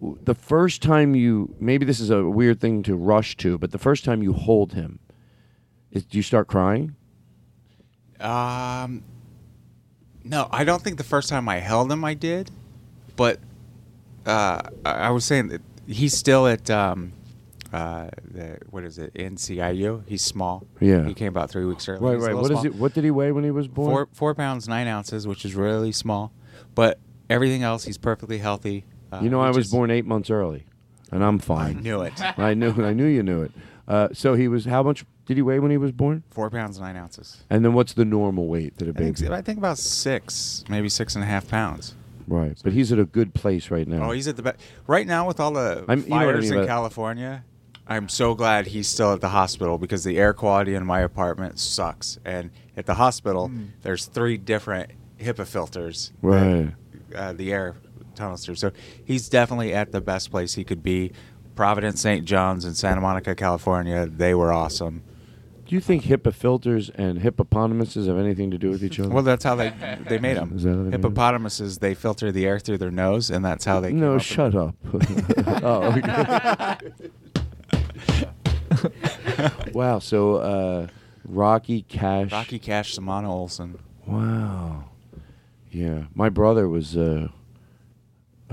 w- 0.00 0.18
the 0.24 0.34
first 0.34 0.82
time 0.82 1.14
you 1.14 1.54
maybe 1.60 1.84
this 1.86 2.00
is 2.00 2.10
a 2.10 2.24
weird 2.24 2.60
thing 2.60 2.82
to 2.84 2.94
rush 2.96 3.36
to, 3.38 3.58
but 3.58 3.70
the 3.70 3.78
first 3.78 4.04
time 4.04 4.22
you 4.22 4.32
hold 4.32 4.72
him, 4.72 4.98
is, 5.90 6.04
do 6.04 6.18
you 6.18 6.22
start 6.22 6.48
crying? 6.48 6.96
Um, 8.18 9.02
no, 10.24 10.48
I 10.50 10.64
don't 10.64 10.82
think 10.82 10.98
the 10.98 11.04
first 11.04 11.28
time 11.28 11.48
I 11.48 11.58
held 11.58 11.90
him 11.90 12.04
I 12.04 12.14
did, 12.14 12.50
but 13.16 13.38
uh, 14.26 14.60
I 14.84 14.90
I 14.90 15.10
was 15.10 15.24
saying 15.24 15.48
that 15.48 15.62
he's 15.86 16.14
still 16.16 16.46
at 16.46 16.68
um, 16.70 17.12
uh, 17.72 18.08
the 18.30 18.58
what 18.70 18.84
is 18.84 18.98
it 18.98 19.14
NCIU? 19.14 20.02
He's 20.06 20.22
small. 20.24 20.66
Yeah. 20.80 21.04
he 21.06 21.14
came 21.14 21.28
about 21.28 21.50
three 21.50 21.64
weeks 21.64 21.88
early. 21.88 22.00
Right, 22.00 22.14
He's 22.14 22.26
right. 22.26 22.34
What 22.34 22.42
is 22.44 22.48
small. 22.48 22.66
it? 22.66 22.74
What 22.74 22.94
did 22.94 23.04
he 23.04 23.10
weigh 23.10 23.32
when 23.32 23.44
he 23.44 23.50
was 23.50 23.68
born? 23.68 23.90
Four 23.90 24.08
four 24.12 24.34
pounds 24.34 24.68
nine 24.68 24.86
ounces, 24.86 25.26
which 25.26 25.44
is 25.44 25.54
really 25.54 25.92
small, 25.92 26.32
but 26.74 26.98
everything 27.28 27.62
else 27.62 27.84
he's 27.84 27.98
perfectly 27.98 28.38
healthy. 28.38 28.84
Uh, 29.12 29.20
you 29.22 29.30
know, 29.30 29.40
I 29.40 29.50
was 29.50 29.70
born 29.70 29.90
eight 29.90 30.04
months 30.06 30.30
early, 30.30 30.64
and 31.10 31.22
I'm 31.24 31.38
fine. 31.38 31.78
I 31.78 31.80
knew 31.80 32.02
it. 32.02 32.20
I 32.38 32.54
knew. 32.54 32.70
I 32.84 32.92
knew 32.92 33.06
you 33.06 33.22
knew 33.22 33.42
it. 33.42 33.52
Uh, 33.88 34.08
so 34.12 34.34
he 34.34 34.48
was. 34.48 34.64
How 34.64 34.82
much 34.82 35.04
did 35.26 35.36
he 35.36 35.42
weigh 35.42 35.58
when 35.58 35.70
he 35.70 35.76
was 35.76 35.92
born? 35.92 36.22
Four 36.30 36.50
pounds 36.50 36.78
nine 36.80 36.96
ounces. 36.96 37.44
And 37.50 37.64
then 37.64 37.72
what's 37.74 37.92
the 37.92 38.04
normal 38.04 38.46
weight 38.46 38.76
that 38.78 38.86
a 38.88 38.90
I 38.90 38.94
think, 38.94 39.18
baby? 39.18 39.32
I 39.32 39.42
think 39.42 39.58
about 39.58 39.78
six, 39.78 40.64
maybe 40.68 40.88
six 40.88 41.14
and 41.14 41.24
a 41.24 41.26
half 41.26 41.48
pounds. 41.48 41.94
Right, 42.28 42.56
but 42.62 42.72
he's 42.72 42.92
at 42.92 43.00
a 43.00 43.04
good 43.04 43.34
place 43.34 43.72
right 43.72 43.88
now. 43.88 44.08
Oh, 44.08 44.12
he's 44.12 44.28
at 44.28 44.36
the 44.36 44.42
best 44.42 44.60
right 44.86 45.04
now 45.06 45.26
with 45.26 45.40
all 45.40 45.50
the 45.52 45.84
I'm- 45.88 46.02
you 46.02 46.08
know 46.10 46.16
what 46.16 46.22
I 46.22 46.32
fires 46.32 46.44
mean 46.44 46.52
in 46.52 46.58
about- 46.60 46.68
California. 46.68 47.44
I'm 47.90 48.08
so 48.08 48.34
glad 48.34 48.68
he's 48.68 48.86
still 48.88 49.12
at 49.12 49.20
the 49.20 49.30
hospital 49.30 49.76
because 49.76 50.04
the 50.04 50.16
air 50.16 50.32
quality 50.32 50.74
in 50.74 50.86
my 50.86 51.00
apartment 51.00 51.58
sucks. 51.58 52.18
And 52.24 52.50
at 52.76 52.86
the 52.86 52.94
hospital, 52.94 53.48
Hmm. 53.48 53.64
there's 53.82 54.06
three 54.06 54.36
different 54.38 54.92
HIPAA 55.18 55.44
filters. 55.46 56.12
that, 56.22 56.72
uh, 57.16 57.32
the 57.32 57.52
air 57.52 57.74
tunnels 58.14 58.44
through. 58.46 58.54
So 58.54 58.70
he's 59.04 59.28
definitely 59.28 59.74
at 59.74 59.90
the 59.92 60.00
best 60.00 60.30
place 60.30 60.54
he 60.54 60.62
could 60.64 60.82
be. 60.84 61.10
Providence, 61.56 62.00
St. 62.00 62.24
John's, 62.24 62.64
and 62.64 62.76
Santa 62.76 63.00
Monica, 63.00 63.34
California. 63.34 64.06
They 64.06 64.34
were 64.34 64.52
awesome. 64.52 65.02
Do 65.66 65.74
you 65.76 65.80
think 65.80 66.04
HIPAA 66.04 66.32
filters 66.32 66.90
and 66.90 67.18
hippopotamuses 67.20 68.06
have 68.08 68.18
anything 68.18 68.50
to 68.50 68.58
do 68.58 68.70
with 68.70 68.82
each 68.82 68.98
other? 68.98 69.08
Well, 69.08 69.22
that's 69.22 69.44
how 69.44 69.54
they 69.56 69.72
they 70.08 70.18
made 70.18 70.36
them. 70.36 70.52
Is 70.56 70.62
that 70.64 70.70
how 70.70 70.76
they 70.76 70.82
made 70.82 70.86
'em? 70.86 71.02
Hippopotamuses 71.02 71.78
they 71.78 71.94
filter 71.94 72.32
the 72.32 72.44
air 72.46 72.58
through 72.58 72.78
their 72.78 72.90
nose, 72.90 73.30
and 73.30 73.44
that's 73.44 73.64
how 73.66 73.78
they. 73.80 73.92
No, 73.92 74.12
came 74.12 74.18
shut 74.20 74.54
up. 74.54 74.74
oh, 75.62 75.92
okay. 75.96 76.76
wow. 79.72 79.98
So 79.98 80.36
uh, 80.36 80.86
Rocky 81.24 81.82
Cash. 81.82 82.32
Rocky 82.32 82.58
Cash, 82.58 82.94
Samana 82.94 83.32
Olson. 83.32 83.78
Wow. 84.06 84.84
Yeah, 85.70 86.04
my 86.14 86.28
brother 86.28 86.68
was 86.68 86.96
uh, 86.96 87.28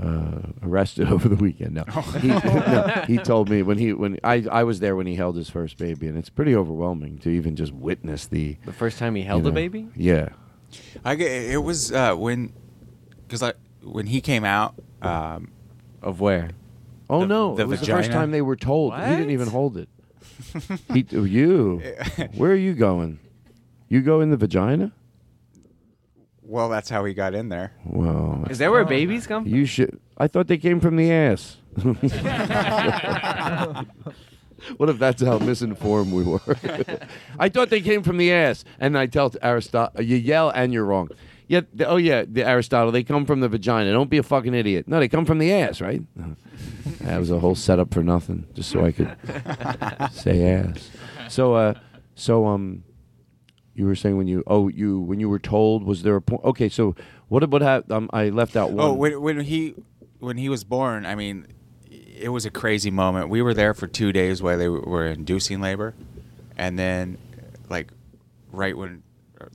uh, 0.00 0.38
arrested 0.62 1.08
over 1.12 1.28
the 1.28 1.34
weekend. 1.36 1.74
No, 1.74 1.84
he, 1.84 2.28
no, 2.28 3.02
he 3.06 3.18
told 3.18 3.48
me 3.50 3.62
when 3.62 3.78
he 3.78 3.92
when 3.92 4.18
I 4.22 4.44
I 4.50 4.62
was 4.62 4.78
there 4.80 4.94
when 4.94 5.06
he 5.06 5.16
held 5.16 5.36
his 5.36 5.50
first 5.50 5.78
baby, 5.78 6.06
and 6.06 6.16
it's 6.16 6.28
pretty 6.30 6.54
overwhelming 6.54 7.18
to 7.18 7.30
even 7.30 7.56
just 7.56 7.72
witness 7.72 8.26
the 8.26 8.56
The 8.64 8.72
first 8.72 8.98
time 8.98 9.16
he 9.16 9.22
held 9.22 9.42
you 9.42 9.48
a 9.48 9.50
know, 9.50 9.54
baby? 9.54 9.88
Yeah. 9.96 10.28
I 11.04 11.14
get, 11.14 11.30
it 11.30 11.62
was 11.62 11.90
uh, 11.92 12.14
when 12.14 12.52
because 13.26 13.42
I 13.42 13.54
when 13.82 14.06
he 14.06 14.20
came 14.20 14.44
out 14.44 14.74
um, 15.02 15.50
of 16.02 16.20
where 16.20 16.50
Oh 17.10 17.20
The- 17.20 17.26
no! 17.26 17.56
the 17.56 17.62
it 17.62 17.68
was 17.68 17.80
the 17.80 17.86
first 17.86 18.08
vagina. 18.08 18.14
time 18.14 18.30
they 18.30 18.42
were 18.42 18.54
told. 18.56 18.94
He 18.94 19.00
didn't 19.00 19.20
What? 19.26 19.30
even 19.30 19.48
hold 19.48 19.76
it. 19.78 19.88
he 20.92 21.06
oh, 21.14 21.24
you. 21.24 21.82
Where 22.34 22.52
are 22.52 22.56
you 22.56 22.74
going? 22.74 23.18
You 23.88 24.02
go 24.02 24.20
in 24.20 24.30
the 24.30 24.36
vagina? 24.36 24.92
Well, 26.42 26.68
that's 26.70 26.88
how 26.88 27.04
he 27.04 27.12
got 27.12 27.34
in 27.34 27.50
there. 27.50 27.72
Well, 27.84 28.46
Is 28.48 28.56
that 28.58 28.70
where 28.70 28.84
babies 28.84 29.26
come 29.26 29.44
from? 29.44 29.52
You 29.54 29.66
should. 29.66 30.00
I 30.16 30.28
thought 30.28 30.46
they 30.46 30.56
came 30.56 30.80
from 30.80 30.96
the 30.96 31.12
ass. 31.12 31.58
what 34.78 34.88
if 34.88 34.98
that's 34.98 35.22
how 35.22 35.38
misinformed 35.38 36.10
we 36.10 36.22
were? 36.24 36.40
I 37.38 37.50
thought 37.50 37.68
they 37.68 37.82
came 37.82 38.02
from 38.02 38.16
the 38.16 38.32
ass, 38.32 38.64
and 38.80 38.96
I 38.96 39.06
tell 39.06 39.30
Aristotle, 39.42 40.02
you 40.02 40.16
yell 40.16 40.48
and 40.48 40.72
you're 40.72 40.86
wrong. 40.86 41.10
Yeah. 41.48 41.62
th- 41.62 41.88
Oh 41.88 41.96
yeah, 41.96 42.24
the 42.26 42.44
Aristotle. 42.46 42.92
They 42.92 43.02
come 43.02 43.24
from 43.26 43.40
the 43.40 43.48
vagina. 43.48 43.92
Don't 43.92 44.10
be 44.10 44.18
a 44.18 44.22
fucking 44.22 44.54
idiot. 44.54 44.86
No, 44.86 45.00
they 45.00 45.08
come 45.08 45.24
from 45.24 45.38
the 45.38 45.52
ass, 45.52 45.80
right? 45.80 46.02
that 47.00 47.18
was 47.18 47.30
a 47.30 47.40
whole 47.40 47.54
setup 47.54 47.92
for 47.92 48.02
nothing, 48.02 48.46
just 48.54 48.70
so 48.70 48.84
I 48.84 48.92
could 48.92 49.16
say 50.12 50.52
ass. 50.52 50.90
So, 51.28 51.54
uh, 51.54 51.74
so 52.14 52.46
um, 52.46 52.84
you 53.74 53.86
were 53.86 53.96
saying 53.96 54.16
when 54.16 54.28
you 54.28 54.42
oh 54.46 54.68
you 54.68 55.00
when 55.00 55.20
you 55.20 55.28
were 55.28 55.38
told 55.38 55.84
was 55.84 56.02
there 56.02 56.16
a 56.16 56.22
point? 56.22 56.44
Okay, 56.44 56.68
so 56.68 56.94
what 57.28 57.42
about 57.42 57.62
happened? 57.62 57.92
Um, 57.92 58.10
I 58.12 58.28
left 58.28 58.54
out 58.56 58.70
one. 58.72 58.86
Oh, 58.86 58.92
when, 58.92 59.20
when 59.20 59.40
he 59.40 59.74
when 60.20 60.36
he 60.36 60.48
was 60.48 60.64
born, 60.64 61.06
I 61.06 61.14
mean, 61.14 61.46
it 61.90 62.28
was 62.30 62.44
a 62.44 62.50
crazy 62.50 62.90
moment. 62.90 63.28
We 63.28 63.40
were 63.42 63.54
there 63.54 63.74
for 63.74 63.86
two 63.86 64.12
days 64.12 64.42
while 64.42 64.58
they 64.58 64.68
were 64.68 65.06
inducing 65.06 65.60
labor, 65.60 65.94
and 66.56 66.78
then, 66.78 67.18
like, 67.70 67.92
right 68.50 68.76
when 68.76 69.02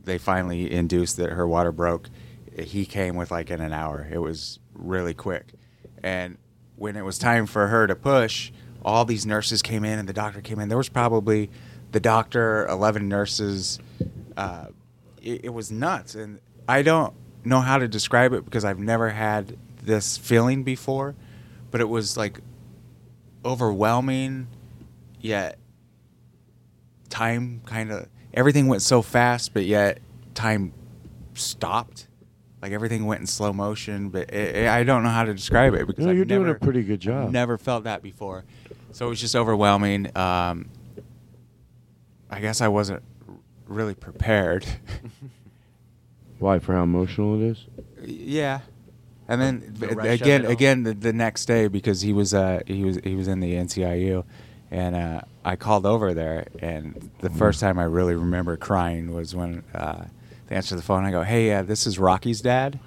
they 0.03 0.17
finally 0.17 0.72
induced 0.72 1.17
that 1.17 1.31
her 1.31 1.48
water 1.48 1.72
broke, 1.72 2.10
he 2.57 2.86
came 2.86 3.15
with 3.15 3.31
like 3.31 3.50
in 3.50 3.62
an 3.62 3.74
hour. 3.74 4.07
It 4.12 4.19
was 4.19 4.60
really 4.74 5.13
quick, 5.13 5.53
and 6.03 6.38
when 6.75 6.95
it 6.95 7.05
was 7.05 7.17
time 7.17 7.45
for 7.45 7.67
her 7.67 7.88
to 7.88 7.95
push, 7.95 8.51
all 8.83 9.05
these 9.05 9.25
nurses 9.25 9.62
came 9.62 9.86
in 9.86 10.00
and 10.00 10.10
the 10.10 10.13
doctor 10.13 10.41
came 10.41 10.60
in. 10.60 10.69
There 10.69 10.77
was 10.77 10.89
probably 10.89 11.50
the 11.91 12.00
doctor, 12.00 12.67
eleven 12.67 13.07
nurses. 13.07 13.79
Uh, 14.36 14.67
it, 15.22 15.45
it 15.45 15.53
was 15.53 15.72
nuts, 15.72 16.15
and 16.15 16.39
I 16.67 16.81
don't 16.81 17.13
know 17.45 17.60
how 17.60 17.77
to 17.77 17.88
describe 17.88 18.33
it 18.33 18.45
because 18.45 18.65
I've 18.65 18.79
never 18.79 19.10
had 19.10 19.57
this 19.81 20.17
feeling 20.17 20.63
before, 20.63 21.15
but 21.72 21.81
it 21.81 21.89
was 21.89 22.17
like 22.17 22.39
overwhelming, 23.45 24.48
yet 25.19 25.57
time 27.10 27.62
kind 27.65 27.91
of 27.91 28.07
everything 28.33 28.67
went 28.67 28.81
so 28.81 29.01
fast, 29.01 29.53
but 29.53 29.65
yet 29.65 29.99
time 30.33 30.73
stopped. 31.35 32.07
Like 32.61 32.71
everything 32.71 33.05
went 33.05 33.19
in 33.21 33.27
slow 33.27 33.51
motion, 33.51 34.09
but 34.09 34.29
it, 34.33 34.55
it- 34.55 34.67
I 34.69 34.83
don't 34.83 35.03
know 35.03 35.09
how 35.09 35.23
to 35.25 35.33
describe 35.33 35.73
it 35.73 35.85
because 35.85 36.05
No, 36.05 36.11
I've 36.11 36.15
you're 36.15 36.25
doing 36.25 36.43
never- 36.43 36.55
a 36.55 36.59
pretty 36.59 36.83
good 36.83 36.99
job. 37.01 37.29
Never 37.31 37.57
felt 37.57 37.83
that 37.83 38.01
before, 38.01 38.45
so 38.93 39.05
it 39.07 39.09
was 39.09 39.19
just 39.19 39.35
overwhelming. 39.35 40.15
Um, 40.17 40.69
I 42.29 42.39
guess 42.39 42.61
I 42.61 42.69
wasn't 42.69 43.03
really 43.67 43.95
prepared. 43.95 44.65
Why? 46.39 46.59
For 46.59 46.73
how 46.73 46.83
emotional 46.83 47.41
it 47.41 47.47
is? 47.51 47.65
Yeah, 48.01 48.61
and 49.27 49.41
then 49.41 49.73
The 49.77 49.87
th- 49.95 50.21
again, 50.21 50.45
again 50.45 50.83
the, 50.83 50.93
the 50.93 51.13
next 51.13 51.45
day 51.45 51.67
because 51.67 52.01
he 52.01 52.11
was 52.13 52.33
uh, 52.33 52.61
he 52.65 52.83
was 52.85 52.97
he 53.03 53.15
was 53.15 53.27
in 53.27 53.39
the 53.41 53.53
NCIU, 53.53 54.23
and 54.71 54.95
uh, 54.95 55.21
I 55.45 55.55
called 55.55 55.85
over 55.85 56.13
there, 56.13 56.47
and 56.59 57.09
the 57.19 57.29
Mm-hmm. 57.29 57.38
first 57.38 57.59
time 57.59 57.77
I 57.79 57.83
really 57.83 58.15
remember 58.15 58.55
crying 58.57 59.13
was 59.13 59.35
when 59.35 59.63
uh, 59.75 60.05
they 60.47 60.55
answered 60.55 60.77
the 60.77 60.81
phone. 60.83 61.03
I 61.05 61.12
go, 61.12 61.23
"Hey, 61.23 61.53
uh, 61.53 61.63
this 61.63 61.85
is 61.85 62.00
Rocky's 62.00 62.41
dad," 62.41 62.79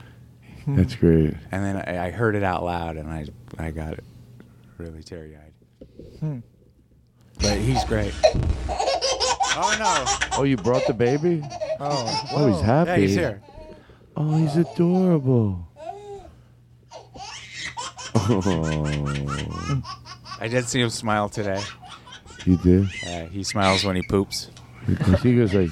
That's 0.66 0.94
great. 0.94 1.34
and 1.52 1.64
then 1.64 1.76
I, 1.76 2.06
I 2.06 2.10
heard 2.10 2.34
it 2.34 2.42
out 2.42 2.64
loud, 2.64 2.96
and 2.96 3.10
I 3.10 3.26
I 3.58 3.70
got 3.72 3.92
it 3.94 4.04
really 4.78 5.02
teary 5.02 5.36
eyed. 5.36 5.86
Hmm. 6.20 6.38
But 7.40 7.58
he's 7.58 7.84
great. 7.84 8.14
Oh 9.58 9.76
no! 9.78 10.38
Oh, 10.38 10.44
you 10.44 10.56
brought 10.56 10.86
the 10.86 10.94
baby? 10.94 11.42
Oh, 11.78 12.28
Oh, 12.32 12.52
he's 12.52 12.60
happy. 12.62 12.90
Yeah, 12.90 12.96
he's 12.96 13.14
here. 13.14 13.42
Oh, 14.16 14.36
he's 14.38 14.56
adorable. 14.56 15.66
Oh, 18.28 19.82
I 20.40 20.48
did 20.48 20.66
see 20.66 20.80
him 20.80 20.90
smile 20.90 21.28
today. 21.28 21.62
You 22.46 22.56
did? 22.58 22.84
Uh, 23.06 23.26
he 23.26 23.42
smiles 23.42 23.84
when 23.84 23.96
he 23.96 24.02
poops. 24.02 24.50
He 25.22 25.36
goes 25.36 25.52
like, 25.52 25.70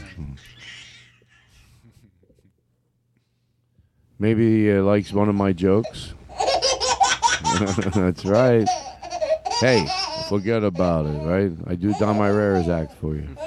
maybe 4.19 4.65
he 4.65 4.73
uh, 4.73 4.83
likes 4.83 5.13
one 5.13 5.29
of 5.29 5.35
my 5.35 5.53
jokes. 5.53 6.15
That's 7.95 8.25
right. 8.25 8.69
Hey, 9.61 9.87
forget 10.29 10.65
about 10.65 11.07
it, 11.07 11.19
right? 11.21 11.53
I 11.69 11.77
do 11.77 11.95
Don 12.01 12.17
Herrera's 12.17 12.69
act 12.69 12.95
for 12.95 13.15
you. 13.15 13.29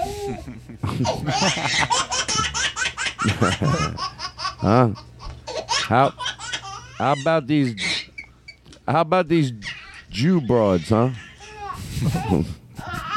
huh? 4.62 4.93
How? 5.67 6.13
How 6.98 7.13
about 7.22 7.48
these? 7.48 8.05
How 8.88 9.01
about 9.01 9.27
these 9.27 9.51
Jew 10.10 10.39
broads, 10.39 10.89
huh? 10.89 11.12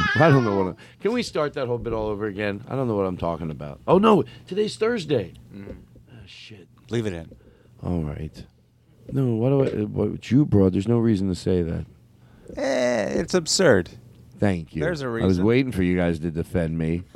I 0.16 0.28
don't 0.28 0.44
know 0.44 0.56
what. 0.56 0.66
I'm, 0.68 0.76
can 1.00 1.12
we 1.12 1.22
start 1.22 1.54
that 1.54 1.66
whole 1.66 1.78
bit 1.78 1.92
all 1.92 2.06
over 2.08 2.26
again? 2.26 2.64
I 2.68 2.74
don't 2.76 2.88
know 2.88 2.96
what 2.96 3.06
I'm 3.06 3.16
talking 3.16 3.50
about. 3.50 3.80
Oh 3.86 3.98
no, 3.98 4.24
today's 4.46 4.76
Thursday. 4.76 5.34
Ah, 5.56 6.14
shit. 6.26 6.68
Leave 6.90 7.06
it 7.06 7.12
in. 7.12 7.30
All 7.82 8.00
right. 8.02 8.44
No, 9.12 9.26
what 9.34 9.50
do 9.50 9.64
I? 9.64 9.84
What, 9.84 10.20
Jew 10.20 10.44
broad? 10.44 10.72
There's 10.74 10.88
no 10.88 10.98
reason 10.98 11.28
to 11.28 11.34
say 11.34 11.62
that. 11.62 11.86
Eh, 12.56 13.20
it's 13.20 13.34
absurd. 13.34 13.90
Thank 14.38 14.74
you. 14.74 14.82
There's 14.82 15.02
a 15.02 15.06
I 15.06 15.26
was 15.26 15.40
waiting 15.40 15.70
for 15.72 15.82
you 15.82 15.96
guys 15.96 16.18
to 16.20 16.30
defend 16.30 16.76
me. 16.78 17.02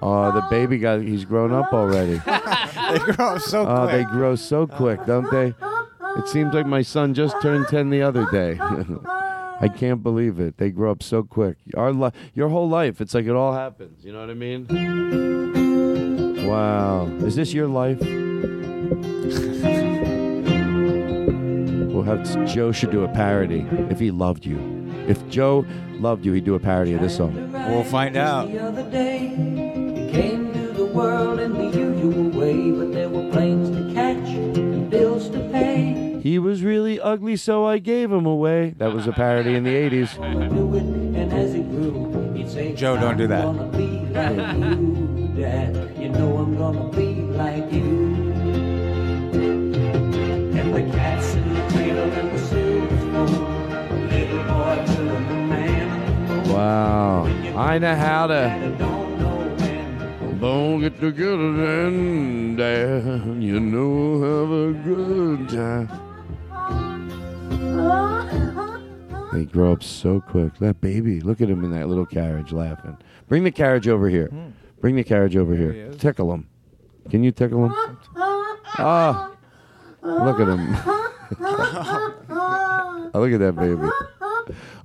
Oh, 0.00 0.30
the 0.32 0.42
baby 0.48 0.78
got. 0.78 1.00
He's 1.02 1.24
grown 1.24 1.52
up 1.52 1.72
already. 1.72 2.12
they 2.18 2.98
grow 3.00 3.34
up 3.34 3.40
so 3.42 3.66
Oh, 3.66 3.88
quick. 3.88 3.90
they 3.90 4.04
grow 4.04 4.36
so 4.36 4.64
quick, 4.64 5.04
don't 5.06 5.28
they? 5.32 5.52
It 6.20 6.28
seems 6.28 6.54
like 6.54 6.66
my 6.66 6.82
son 6.82 7.14
just 7.14 7.34
turned 7.42 7.66
10 7.66 7.90
the 7.90 8.02
other 8.02 8.24
day. 8.30 8.54
I 9.60 9.68
can't 9.68 10.02
believe 10.02 10.38
it. 10.38 10.58
They 10.58 10.70
grow 10.70 10.90
up 10.92 11.02
so 11.02 11.22
quick. 11.22 11.56
Our 11.76 11.92
li- 11.92 12.12
your 12.34 12.48
whole 12.48 12.68
life, 12.68 13.00
it's 13.00 13.14
like 13.14 13.26
it 13.26 13.34
all 13.34 13.52
happens. 13.52 14.04
You 14.04 14.12
know 14.12 14.20
what 14.20 14.30
I 14.30 14.34
mean? 14.34 14.66
Wow. 16.46 17.06
Is 17.24 17.34
this 17.36 17.52
your 17.52 17.66
life? 17.66 17.98
we'll 21.92 22.02
have 22.02 22.46
Joe 22.46 22.70
should 22.70 22.90
do 22.92 23.02
a 23.02 23.08
parody 23.08 23.66
if 23.90 23.98
he 23.98 24.10
loved 24.10 24.46
you. 24.46 24.58
If 25.08 25.28
Joe 25.28 25.66
loved 25.94 26.24
you, 26.24 26.32
he'd 26.32 26.44
do 26.44 26.54
a 26.54 26.60
parody 26.60 26.94
of 26.94 27.00
this 27.00 27.16
song. 27.16 27.52
We'll 27.52 27.82
find 27.82 28.16
out. 28.16 28.50
The 28.50 28.60
other 28.60 28.88
day, 28.90 29.30
you 29.30 30.10
came 30.12 30.52
to 30.52 30.72
the 30.72 30.86
world 30.86 31.40
in 31.40 31.54
the 31.54 31.64
usual 31.76 32.30
way, 32.38 32.70
but 32.70 32.92
there 32.92 33.08
were 33.08 33.28
planes 33.32 33.70
He 36.20 36.38
was 36.38 36.62
really 36.62 37.00
ugly, 37.00 37.36
so 37.36 37.64
I 37.64 37.78
gave 37.78 38.10
him 38.10 38.26
away. 38.26 38.74
That 38.78 38.92
was 38.92 39.06
a 39.06 39.12
parody 39.12 39.54
in 39.54 39.64
the 39.64 39.74
80s. 39.74 40.14
Do 40.50 40.74
it, 40.74 40.82
and 40.82 41.32
as 41.32 41.54
it 41.54 41.70
grew, 41.70 42.32
he'd 42.34 42.50
say, 42.50 42.74
Joe, 42.74 42.96
don't 42.96 43.16
do 43.16 43.26
that. 43.28 43.44
I'm 43.44 43.56
gonna 43.56 43.78
be 43.78 43.98
like 44.14 45.98
you, 45.98 46.08
know 46.08 46.38
I'm 46.38 46.56
gonna 46.56 46.88
be 46.90 47.14
like 47.14 47.72
you. 47.72 48.18
And 50.58 50.74
the 50.74 50.96
cats 50.96 51.34
in 51.34 51.54
the 51.54 51.60
cradle 51.70 52.12
and 52.12 52.32
the 52.32 52.38
silver 52.38 52.98
spoon, 52.98 54.08
little 54.08 54.42
boy 54.44 54.84
to 54.86 55.02
the 55.02 55.20
man. 55.52 56.48
Wow. 56.48 57.24
I 57.56 57.78
know 57.78 57.94
how 57.94 58.26
to. 58.26 58.88
Don't 60.40 60.80
get 60.80 61.00
together 61.00 61.52
then, 61.52 62.56
Dad. 62.56 63.42
You 63.42 63.58
know, 63.58 64.20
have 64.22 64.50
a 64.50 64.72
good 64.84 65.48
time. 65.48 66.07
They 69.32 69.44
grow 69.44 69.72
up 69.72 69.82
so 69.82 70.20
quick. 70.20 70.56
That 70.58 70.80
baby, 70.80 71.20
look 71.20 71.40
at 71.40 71.48
him 71.50 71.62
in 71.62 71.70
that 71.72 71.88
little 71.88 72.06
carriage 72.06 72.52
laughing. 72.52 72.96
Bring 73.28 73.44
the 73.44 73.50
carriage 73.52 73.86
over 73.86 74.08
here. 74.08 74.30
Bring 74.80 74.96
the 74.96 75.04
carriage 75.04 75.36
over 75.36 75.54
here. 75.54 75.92
Tickle 75.98 76.32
him. 76.32 76.48
Can 77.10 77.22
you 77.22 77.30
tickle 77.30 77.66
him? 77.66 77.98
Ah, 78.16 79.30
look 80.02 80.40
at 80.40 80.48
him. 80.48 80.76
Oh, 83.14 83.20
look 83.20 83.32
at 83.32 83.40
that 83.40 83.56
baby. 83.56 83.88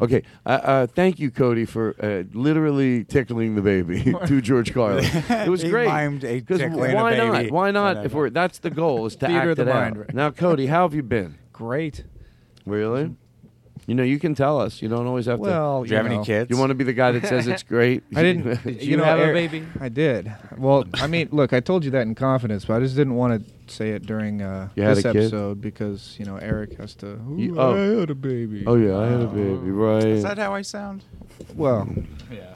Okay, 0.01 0.23
uh, 0.45 0.49
uh, 0.49 0.88
thank 0.88 1.19
you, 1.19 1.29
Cody, 1.29 1.65
for 1.65 1.93
uh, 2.01 2.23
literally 2.34 3.03
tickling 3.03 3.56
the 3.56 3.62
baby 3.62 4.01
to 4.27 4.41
George 4.41 4.73
Carlin. 4.73 5.03
It 5.29 5.49
was 5.49 5.62
He 5.62 5.69
great. 5.69 5.89
mimed 5.89 6.23
a 6.23 6.39
'Cause 6.41 6.60
tickling 6.60 6.91
a 6.91 6.95
why 6.95 7.17
not? 7.17 7.51
Why 7.51 7.71
not? 7.71 7.95
No, 7.95 7.99
no, 8.01 8.06
if 8.06 8.13
we're 8.13 8.29
that's 8.29 8.60
the 8.60 8.69
goal 8.69 9.06
is 9.06 9.17
to 9.17 9.27
Theater 9.27 9.51
act 9.51 9.60
it 9.60 9.67
out. 9.67 9.95
mind? 9.97 10.12
Now, 10.13 10.32
Cody, 10.32 10.67
how 10.67 10.84
have 10.84 10.93
you 10.93 11.03
been? 11.03 11.36
Great. 11.51 12.06
Really? 12.65 13.15
You 13.86 13.95
know, 13.95 14.04
you 14.04 14.17
can 14.17 14.34
tell 14.34 14.62
us. 14.62 14.82
You 14.82 14.88
don't 14.88 15.06
always 15.08 15.26
have 15.26 15.39
Well, 15.39 15.82
to. 15.82 15.88
Do 15.88 15.91
you 15.91 15.97
have 15.97 16.06
any 16.06 16.23
kids? 16.23 16.49
You 16.49 16.56
want 16.56 16.69
to 16.69 16.76
be 16.76 16.86
the 16.86 16.93
guy 16.93 17.12
that 17.12 17.26
says 17.28 17.47
it's 17.47 17.63
great? 17.63 18.02
I 18.15 18.23
didn't. 18.23 18.63
Did 18.63 18.82
you, 18.82 18.95
know, 18.95 19.04
have 19.04 19.19
a 19.19 19.23
Eric- 19.23 19.52
baby? 19.52 19.67
I 19.82 19.89
did. 19.89 20.32
Well, 20.58 20.86
I 20.93 21.08
mean, 21.08 21.28
look, 21.34 21.52
I 21.52 21.60
told 21.60 21.84
you 21.84 21.91
that 21.91 22.04
in 22.04 22.15
confidence, 22.15 22.63
but 22.63 22.76
I 22.76 22.80
just 22.80 22.95
didn't 22.95 23.15
want 23.15 23.45
to 23.45 23.73
say 23.73 23.89
it 23.89 24.06
during 24.06 24.41
uh, 24.41 24.69
You 24.76 24.84
had 24.84 24.95
this 24.97 25.04
a 25.06 25.12
kid? 25.12 25.21
episode 25.23 25.60
because 25.60 26.15
you 26.17 26.23
know 26.23 26.38
Eric 26.38 26.78
has 26.78 26.95
to. 26.95 27.08
Ooh, 27.30 27.36
You- 27.38 27.60
oh. 27.60 27.73
I 27.95 27.99
had 27.99 28.10
a 28.10 28.15
baby. 28.15 28.63
Oh 28.65 28.76
yeah, 28.76 28.97
I 28.97 29.08
had 29.08 29.19
a 29.21 29.28
baby. 29.28 29.69
Right. 29.71 30.06
Is 30.06 30.23
that 30.23 30.38
how 30.38 30.54
I 30.54 30.62
sound? 30.62 31.04
Well, 31.56 31.86
yeah. 32.32 32.54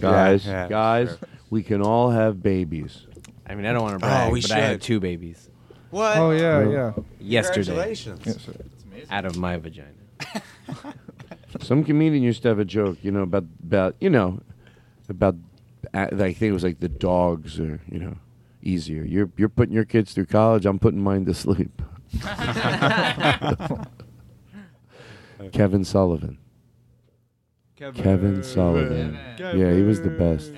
guys, 0.00 0.44
Yeah, 0.44 0.64
yeah, 0.64 0.68
guys, 0.68 1.08
sure. 1.10 1.18
we 1.50 1.62
can 1.62 1.82
all 1.82 2.10
have 2.10 2.42
babies. 2.42 3.06
I 3.46 3.54
mean, 3.54 3.66
I 3.66 3.72
don't 3.72 3.82
want 3.82 3.94
to 3.94 3.98
brag, 4.00 4.28
Oh, 4.28 4.32
we 4.32 4.40
but 4.40 4.50
I 4.50 4.58
had 4.58 4.72
should. 4.72 4.82
two 4.82 4.98
babies. 5.00 5.48
What? 5.90 6.16
Oh 6.16 6.32
yeah, 6.32 6.56
Really? 6.58 6.74
yeah. 6.74 6.92
Yesterday. 7.20 7.66
Congratulations. 7.66 8.20
Yes, 8.24 8.38
sir. 8.42 8.54
Out 9.10 9.24
of 9.24 9.36
my 9.36 9.56
vagina. 9.56 9.90
Some 11.60 11.84
comedian 11.84 12.22
used 12.22 12.42
to 12.42 12.48
have 12.48 12.58
a 12.58 12.64
joke, 12.64 12.98
you 13.02 13.10
know, 13.10 13.22
about 13.22 13.44
about 13.62 13.96
you 14.00 14.10
know, 14.10 14.40
about 15.08 15.36
uh, 15.92 16.08
I 16.12 16.32
think 16.32 16.42
it 16.42 16.52
was 16.52 16.64
like 16.64 16.80
the 16.80 16.88
dogs 16.88 17.60
are 17.60 17.80
you 17.90 17.98
know, 17.98 18.16
easier. 18.62 19.04
You're 19.04 19.30
you're 19.36 19.48
putting 19.48 19.74
your 19.74 19.84
kids 19.84 20.12
through 20.14 20.26
college. 20.26 20.66
I'm 20.66 20.78
putting 20.78 21.00
mine 21.00 21.24
to 21.26 21.34
sleep. 21.34 21.80
Kevin 25.52 25.84
Sullivan. 25.84 26.38
Kevin, 27.76 28.42
Sullivan. 28.42 29.18
Yeah, 29.38 29.72
he 29.72 29.82
was 29.82 30.02
the 30.02 30.10
best. 30.10 30.52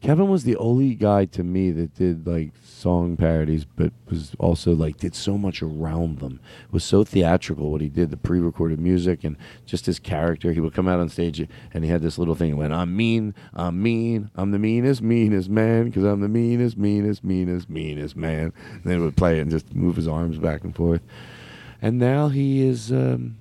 Kevin 0.00 0.28
was 0.28 0.44
the 0.44 0.56
only 0.56 0.94
guy 0.94 1.24
to 1.26 1.44
me 1.44 1.70
that 1.72 1.94
did 1.94 2.26
like 2.26 2.52
song 2.84 3.16
parodies, 3.16 3.64
but 3.64 3.94
was 4.10 4.36
also 4.38 4.74
like 4.74 4.98
did 4.98 5.14
so 5.14 5.38
much 5.38 5.62
around 5.62 6.18
them. 6.18 6.38
It 6.64 6.72
was 6.72 6.84
so 6.84 7.02
theatrical 7.02 7.72
what 7.72 7.80
he 7.80 7.88
did, 7.88 8.10
the 8.10 8.18
pre-recorded 8.18 8.78
music 8.78 9.24
and 9.24 9.38
just 9.64 9.86
his 9.86 9.98
character. 9.98 10.52
He 10.52 10.60
would 10.60 10.74
come 10.74 10.86
out 10.86 11.00
on 11.00 11.08
stage 11.08 11.48
and 11.72 11.82
he 11.82 11.88
had 11.90 12.02
this 12.02 12.18
little 12.18 12.34
thing. 12.34 12.48
He 12.48 12.54
went, 12.54 12.74
"I'm 12.74 12.94
mean, 12.94 13.34
I'm 13.54 13.82
mean, 13.82 14.30
I'm 14.34 14.50
the 14.50 14.58
meanest, 14.58 15.00
meanest 15.00 15.48
man, 15.48 15.86
because 15.86 16.04
I'm 16.04 16.20
the 16.20 16.28
meanest, 16.28 16.76
meanest, 16.76 17.24
meanest, 17.24 17.70
meanest 17.70 18.16
man." 18.16 18.52
And 18.72 18.82
then 18.84 18.98
he 18.98 19.02
would 19.02 19.16
play 19.16 19.38
it 19.38 19.42
and 19.42 19.50
just 19.50 19.74
move 19.74 19.96
his 19.96 20.06
arms 20.06 20.36
back 20.36 20.62
and 20.62 20.76
forth. 20.76 21.00
And 21.80 21.98
now 21.98 22.28
he 22.28 22.60
is 22.60 22.92
um, 22.92 23.38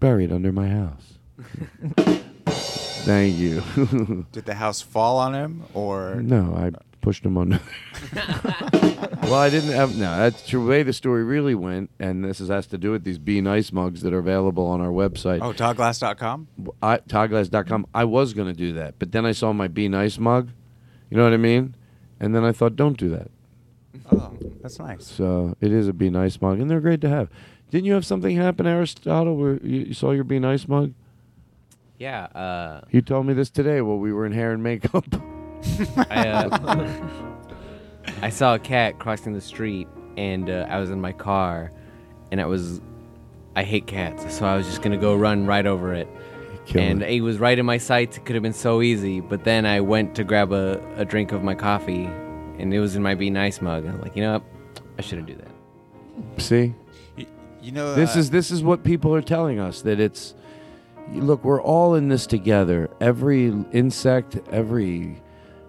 buried 0.00 0.32
under 0.32 0.50
my 0.50 0.68
house. 0.68 1.18
Thank 3.04 3.36
you. 3.36 4.26
Did 4.32 4.44
the 4.46 4.54
house 4.54 4.80
fall 4.80 5.18
on 5.18 5.34
him, 5.34 5.62
or 5.72 6.16
No, 6.16 6.54
I 6.56 6.72
pushed 7.02 7.24
him 7.24 7.36
under. 7.36 7.60
well, 9.22 9.34
I 9.34 9.50
didn't 9.50 9.72
have. 9.72 9.94
No, 9.96 10.16
that's 10.16 10.50
the 10.50 10.58
way 10.60 10.82
the 10.82 10.92
story 10.92 11.24
really 11.24 11.54
went, 11.54 11.90
and 11.98 12.24
this 12.24 12.40
is, 12.40 12.48
has 12.48 12.66
to 12.68 12.78
do 12.78 12.90
with 12.90 13.04
these 13.04 13.18
Be 13.18 13.40
Nice 13.42 13.72
mugs 13.72 14.00
that 14.02 14.12
are 14.14 14.18
available 14.18 14.66
on 14.66 14.80
our 14.80 14.88
website. 14.88 15.40
Oh, 15.42 15.52
toddglass.com? 15.52 16.48
I, 16.82 16.98
toddglass.com. 16.98 17.86
I 17.94 18.04
was 18.04 18.32
going 18.32 18.48
to 18.48 18.54
do 18.56 18.72
that, 18.74 18.98
but 18.98 19.12
then 19.12 19.26
I 19.26 19.32
saw 19.32 19.52
my 19.52 19.68
Be 19.68 19.88
Nice 19.88 20.18
mug. 20.18 20.50
You 21.10 21.18
know 21.18 21.24
what 21.24 21.34
I 21.34 21.38
mean? 21.38 21.74
And 22.18 22.34
then 22.34 22.44
I 22.44 22.52
thought, 22.52 22.76
don't 22.76 22.96
do 22.96 23.10
that. 23.10 23.30
Oh, 24.10 24.32
that's 24.62 24.78
nice. 24.78 25.06
So 25.06 25.56
it 25.60 25.72
is 25.72 25.88
a 25.88 25.92
Be 25.92 26.08
Nice 26.08 26.40
mug, 26.40 26.60
and 26.60 26.70
they're 26.70 26.80
great 26.80 27.00
to 27.02 27.08
have. 27.08 27.28
Didn't 27.70 27.84
you 27.86 27.94
have 27.94 28.06
something 28.06 28.36
happen, 28.36 28.66
Aristotle, 28.66 29.36
where 29.36 29.54
you, 29.62 29.80
you 29.86 29.94
saw 29.94 30.12
your 30.12 30.24
Be 30.24 30.38
Nice 30.38 30.68
mug? 30.68 30.94
Yeah. 31.98 32.24
Uh, 32.34 32.80
You 32.90 33.00
told 33.00 33.26
me 33.26 33.34
this 33.34 33.48
today 33.50 33.80
while 33.80 33.98
we 33.98 34.12
were 34.12 34.26
in 34.26 34.32
hair 34.32 34.52
and 34.52 34.62
makeup. 34.62 35.04
I, 36.10 36.28
uh, 36.28 36.88
I 38.20 38.30
saw 38.30 38.54
a 38.54 38.58
cat 38.58 38.98
crossing 38.98 39.32
the 39.32 39.40
street, 39.40 39.88
and 40.16 40.50
uh, 40.50 40.66
I 40.68 40.78
was 40.78 40.90
in 40.90 41.00
my 41.00 41.12
car, 41.12 41.72
and 42.30 42.40
I 42.40 42.46
was, 42.46 42.80
I 43.54 43.62
hate 43.64 43.86
cats, 43.86 44.34
so 44.34 44.46
I 44.46 44.56
was 44.56 44.66
just 44.66 44.82
gonna 44.82 44.96
go 44.96 45.14
run 45.14 45.46
right 45.46 45.66
over 45.66 45.94
it, 45.94 46.08
Kill 46.66 46.82
and 46.82 47.02
it. 47.02 47.10
it 47.10 47.20
was 47.20 47.38
right 47.38 47.58
in 47.58 47.66
my 47.66 47.78
sights. 47.78 48.16
It 48.16 48.24
could 48.24 48.34
have 48.34 48.42
been 48.42 48.52
so 48.52 48.82
easy, 48.82 49.20
but 49.20 49.44
then 49.44 49.66
I 49.66 49.80
went 49.80 50.14
to 50.16 50.24
grab 50.24 50.52
a, 50.52 50.80
a 50.96 51.04
drink 51.04 51.32
of 51.32 51.42
my 51.42 51.54
coffee, 51.54 52.04
and 52.58 52.72
it 52.72 52.80
was 52.80 52.96
in 52.96 53.02
my 53.02 53.14
Be 53.14 53.30
Nice 53.30 53.60
mug. 53.60 53.84
And 53.84 53.94
I'm 53.94 54.00
like, 54.00 54.16
you 54.16 54.22
know 54.22 54.34
what? 54.34 54.42
I 54.98 55.02
shouldn't 55.02 55.26
do 55.26 55.36
that. 55.36 56.40
See? 56.40 56.74
You 57.62 57.70
know, 57.70 57.94
this 57.94 58.16
uh, 58.16 58.20
is 58.20 58.30
this 58.30 58.50
is 58.50 58.62
what 58.62 58.82
people 58.82 59.14
are 59.14 59.22
telling 59.22 59.60
us 59.60 59.82
that 59.82 60.00
it's. 60.00 60.34
Look, 61.12 61.44
we're 61.44 61.60
all 61.60 61.94
in 61.94 62.08
this 62.08 62.26
together. 62.26 62.88
Every 63.00 63.46
insect, 63.72 64.38
every 64.50 65.20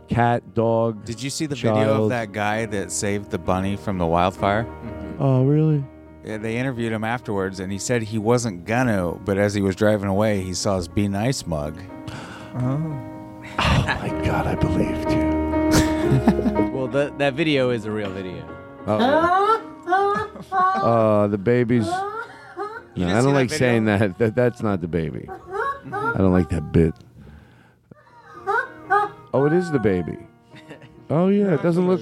cat, 0.07 0.53
dog. 0.53 1.05
Did 1.05 1.21
you 1.21 1.29
see 1.29 1.45
the 1.45 1.55
video 1.55 1.73
of 1.73 1.85
child. 1.85 2.11
that 2.11 2.31
guy 2.31 2.65
that 2.67 2.91
saved 2.91 3.31
the 3.31 3.37
bunny 3.37 3.75
from 3.75 3.97
the 3.97 4.05
wildfire? 4.05 4.65
Oh, 5.19 5.43
really? 5.43 5.83
Yeah, 6.23 6.37
they 6.37 6.57
interviewed 6.57 6.93
him 6.93 7.03
afterwards, 7.03 7.59
and 7.59 7.71
he 7.71 7.77
said 7.77 8.01
he 8.03 8.17
wasn't 8.17 8.65
gonna, 8.65 9.11
but 9.25 9.37
as 9.37 9.53
he 9.53 9.61
was 9.61 9.75
driving 9.75 10.07
away, 10.07 10.41
he 10.41 10.53
saw 10.53 10.77
his 10.77 10.87
"Be 10.87 11.07
Nice" 11.07 11.45
mug. 11.45 11.77
Oh. 12.55 12.77
my 13.57 14.21
God, 14.23 14.47
I 14.47 14.55
believed 14.55 15.11
you. 15.11 16.69
well, 16.73 16.87
that 16.87 17.17
that 17.17 17.33
video 17.33 17.71
is 17.71 17.85
a 17.85 17.91
real 17.91 18.09
video. 18.11 18.47
Uh, 20.51 21.27
the 21.27 21.37
babies. 21.37 21.85
No, 21.85 22.11
didn't 22.95 23.09
I 23.09 23.19
see 23.19 23.23
don't 23.23 23.25
that 23.25 23.29
like 23.33 23.49
video? 23.49 23.57
saying 23.57 23.85
that. 23.85 24.17
that. 24.17 24.35
That's 24.35 24.61
not 24.61 24.81
the 24.81 24.87
baby. 24.87 25.27
I 25.29 26.15
don't 26.17 26.33
like 26.33 26.49
that 26.49 26.71
bit. 26.71 26.93
Oh, 29.33 29.45
it 29.45 29.53
is 29.53 29.71
the 29.71 29.79
baby. 29.79 30.17
Oh 31.09 31.27
yeah, 31.27 31.53
it 31.53 31.61
doesn't 31.61 31.85
look. 31.85 31.99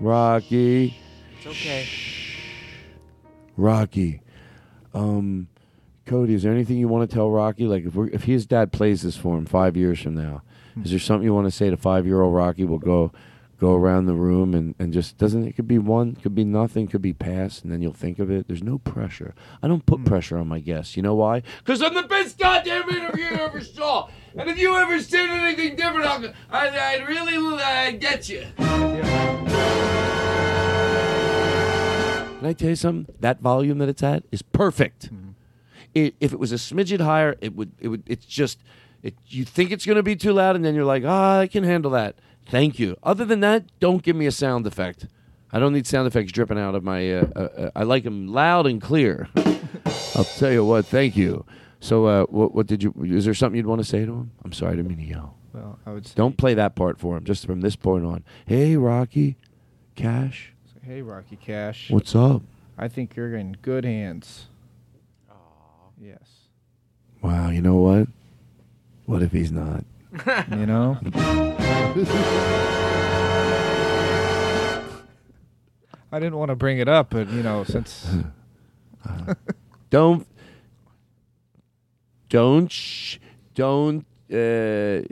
Rocky. 0.00 0.98
It's 1.38 1.46
okay. 1.46 1.86
Rocky. 3.56 4.20
Um, 4.92 5.46
Cody, 6.04 6.34
is 6.34 6.42
there 6.42 6.52
anything 6.52 6.76
you 6.76 6.88
want 6.88 7.08
to 7.08 7.14
tell 7.14 7.30
Rocky? 7.30 7.64
Like, 7.64 7.86
if 7.86 7.94
we're, 7.94 8.08
if 8.08 8.24
his 8.24 8.44
dad 8.44 8.72
plays 8.72 9.02
this 9.02 9.16
for 9.16 9.38
him 9.38 9.46
five 9.46 9.76
years 9.76 10.00
from 10.00 10.16
now, 10.16 10.42
is 10.82 10.90
there 10.90 10.98
something 10.98 11.24
you 11.24 11.32
want 11.32 11.46
to 11.46 11.52
say 11.52 11.70
to 11.70 11.76
five 11.76 12.06
year 12.06 12.20
old 12.20 12.34
Rocky? 12.34 12.64
We'll 12.64 12.80
go 12.80 13.12
go 13.60 13.74
around 13.74 14.06
the 14.06 14.14
room 14.14 14.52
and, 14.52 14.74
and 14.80 14.92
just 14.92 15.16
doesn't 15.16 15.46
it 15.46 15.54
could 15.54 15.68
be 15.68 15.78
one, 15.78 16.16
could 16.16 16.34
be 16.34 16.44
nothing, 16.44 16.88
could 16.88 17.00
be 17.00 17.12
past, 17.12 17.62
and 17.62 17.72
then 17.72 17.80
you'll 17.80 17.92
think 17.92 18.18
of 18.18 18.30
it. 18.30 18.48
There's 18.48 18.64
no 18.64 18.78
pressure. 18.78 19.34
I 19.62 19.68
don't 19.68 19.86
put 19.86 20.04
pressure 20.04 20.36
on 20.36 20.48
my 20.48 20.58
guests. 20.58 20.96
You 20.96 21.02
know 21.04 21.14
why? 21.14 21.42
Because 21.60 21.80
I'm 21.80 21.94
the 21.94 22.02
best 22.02 22.36
goddamn 22.36 22.90
interview 22.90 23.24
you 23.26 23.36
ever 23.36 23.60
saw. 23.60 24.08
And 24.36 24.50
if 24.50 24.58
you 24.58 24.74
ever 24.76 25.00
said 25.00 25.30
anything 25.30 25.76
different, 25.76 26.06
I'll, 26.06 26.24
I'd, 26.50 26.74
I'd 26.74 27.08
really 27.08 27.36
uh, 27.36 27.92
get 27.92 28.28
you. 28.28 28.44
Can 32.38 32.50
I 32.50 32.52
tell 32.52 32.70
you 32.70 32.76
something? 32.76 33.14
That 33.20 33.40
volume 33.40 33.78
that 33.78 33.88
it's 33.88 34.02
at 34.02 34.24
is 34.32 34.42
perfect. 34.42 35.08
It, 35.94 36.16
if 36.20 36.32
it 36.32 36.40
was 36.40 36.50
a 36.50 36.56
smidget 36.56 37.00
higher, 37.00 37.36
it 37.40 37.54
would. 37.54 37.70
It 37.78 37.88
would. 37.88 38.02
It's 38.06 38.26
just. 38.26 38.58
It, 39.02 39.14
you 39.28 39.44
think 39.44 39.70
it's 39.70 39.86
going 39.86 39.96
to 39.96 40.02
be 40.02 40.16
too 40.16 40.32
loud, 40.32 40.56
and 40.56 40.64
then 40.64 40.74
you're 40.74 40.84
like, 40.84 41.04
ah, 41.06 41.38
I 41.40 41.46
can 41.46 41.62
handle 41.62 41.92
that. 41.92 42.16
Thank 42.46 42.78
you. 42.78 42.96
Other 43.02 43.24
than 43.24 43.40
that, 43.40 43.64
don't 43.78 44.02
give 44.02 44.16
me 44.16 44.26
a 44.26 44.32
sound 44.32 44.66
effect. 44.66 45.06
I 45.52 45.60
don't 45.60 45.72
need 45.72 45.86
sound 45.86 46.08
effects 46.08 46.32
dripping 46.32 46.58
out 46.58 46.74
of 46.74 46.82
my. 46.82 47.12
Uh, 47.12 47.26
uh, 47.36 47.40
uh, 47.40 47.70
I 47.76 47.84
like 47.84 48.02
them 48.02 48.26
loud 48.26 48.66
and 48.66 48.82
clear. 48.82 49.28
I'll 50.16 50.24
tell 50.24 50.50
you 50.50 50.64
what. 50.64 50.86
Thank 50.86 51.16
you. 51.16 51.44
So, 51.84 52.06
uh, 52.06 52.24
what, 52.30 52.54
what 52.54 52.66
did 52.66 52.82
you? 52.82 52.94
Is 53.04 53.26
there 53.26 53.34
something 53.34 53.58
you'd 53.58 53.66
want 53.66 53.82
to 53.82 53.84
say 53.84 54.06
to 54.06 54.10
him? 54.10 54.30
I'm 54.42 54.54
sorry, 54.54 54.72
I 54.72 54.76
didn't 54.76 54.88
mean 54.88 55.06
to 55.06 55.12
yell. 55.12 55.36
Well, 55.52 55.78
I 55.84 55.92
would 55.92 56.06
say, 56.06 56.14
Don't 56.16 56.38
play 56.38 56.54
that 56.54 56.74
part 56.74 56.98
for 56.98 57.14
him. 57.14 57.24
Just 57.24 57.44
from 57.44 57.60
this 57.60 57.76
point 57.76 58.06
on. 58.06 58.24
Hey, 58.46 58.78
Rocky, 58.78 59.36
Cash. 59.94 60.54
hey, 60.82 61.02
Rocky 61.02 61.36
Cash. 61.36 61.90
What's 61.90 62.16
up? 62.16 62.40
I 62.78 62.88
think 62.88 63.16
you're 63.16 63.36
in 63.36 63.58
good 63.60 63.84
hands. 63.84 64.46
Aww. 65.30 65.34
Yes. 66.00 66.26
Wow, 67.20 67.50
you 67.50 67.60
know 67.60 67.76
what? 67.76 68.08
What 69.04 69.22
if 69.22 69.32
he's 69.32 69.52
not? 69.52 69.84
You 70.50 70.64
know? 70.64 70.96
I 76.10 76.18
didn't 76.18 76.36
want 76.36 76.48
to 76.48 76.56
bring 76.56 76.78
it 76.78 76.88
up, 76.88 77.10
but, 77.10 77.28
you 77.28 77.42
know, 77.42 77.64
since. 77.64 78.08
don't 79.90 80.26
don't 82.28 82.70
sh- 82.70 83.18
don't 83.54 84.06
uh, 84.32 85.02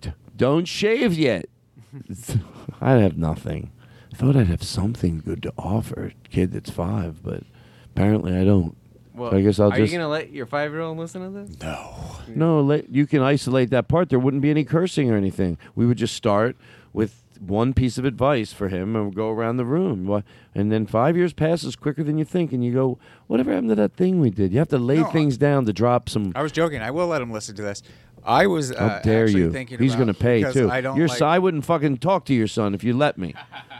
d- 0.00 0.12
don't 0.36 0.66
shave 0.66 1.14
yet. 1.14 1.46
I 2.80 2.92
have 2.92 3.18
nothing. 3.18 3.72
I 4.12 4.16
thought 4.16 4.36
I'd 4.36 4.46
have 4.48 4.62
something 4.62 5.20
good 5.20 5.42
to 5.42 5.52
offer 5.58 6.06
a 6.06 6.28
kid 6.28 6.52
that's 6.52 6.70
five, 6.70 7.22
but 7.22 7.42
apparently 7.86 8.36
I 8.36 8.44
don't. 8.44 8.76
Well, 9.14 9.30
so 9.30 9.36
I 9.36 9.42
guess 9.42 9.60
I'll 9.60 9.72
are 9.72 9.76
just 9.76 9.92
you 9.92 9.98
gonna 9.98 10.08
let 10.08 10.30
your 10.30 10.46
five-year-old 10.46 10.96
listen 10.96 11.22
to 11.22 11.46
this? 11.46 11.60
No. 11.60 11.94
no. 12.28 12.60
Let, 12.62 12.88
you 12.88 13.06
can 13.06 13.20
isolate 13.20 13.70
that 13.70 13.88
part. 13.88 14.08
There 14.08 14.18
wouldn't 14.18 14.42
be 14.42 14.50
any 14.50 14.64
cursing 14.64 15.10
or 15.10 15.16
anything. 15.16 15.58
We 15.74 15.84
would 15.86 15.98
just 15.98 16.14
start 16.14 16.56
with 16.94 17.22
one 17.40 17.72
piece 17.74 17.98
of 17.98 18.04
advice 18.04 18.52
for 18.52 18.68
him 18.68 18.94
and 18.96 19.14
go 19.14 19.30
around 19.30 19.56
the 19.56 19.64
room. 19.64 20.22
And 20.54 20.70
then 20.70 20.86
five 20.86 21.16
years 21.16 21.32
passes 21.32 21.76
quicker 21.76 22.02
than 22.04 22.18
you 22.18 22.24
think, 22.24 22.52
and 22.52 22.64
you 22.64 22.72
go, 22.72 22.98
"Whatever 23.26 23.52
happened 23.52 23.70
to 23.70 23.74
that 23.76 23.94
thing 23.94 24.20
we 24.20 24.30
did?" 24.30 24.52
You 24.52 24.58
have 24.58 24.68
to 24.68 24.78
lay 24.78 24.98
No, 24.98 25.04
things 25.06 25.36
down 25.38 25.64
to 25.66 25.72
drop 25.72 26.08
some. 26.08 26.32
I 26.34 26.42
was 26.42 26.52
joking. 26.52 26.82
I 26.82 26.90
will 26.90 27.06
let 27.06 27.22
him 27.22 27.30
listen 27.30 27.56
to 27.56 27.62
this. 27.62 27.82
I 28.24 28.46
was. 28.46 28.70
Uh, 28.72 28.88
How 28.88 28.98
dare 29.00 29.28
you? 29.28 29.50
He's 29.50 29.96
going 29.96 30.06
to 30.08 30.14
pay 30.14 30.44
too. 30.52 30.70
I 30.70 30.80
don't 30.80 30.96
Your 30.96 31.08
like, 31.08 31.18
son, 31.18 31.28
I 31.28 31.38
wouldn't 31.38 31.64
fucking 31.64 31.98
talk 31.98 32.24
to 32.26 32.34
your 32.34 32.46
son 32.46 32.74
if 32.74 32.84
you 32.84 32.96
let 32.96 33.18
me. 33.18 33.34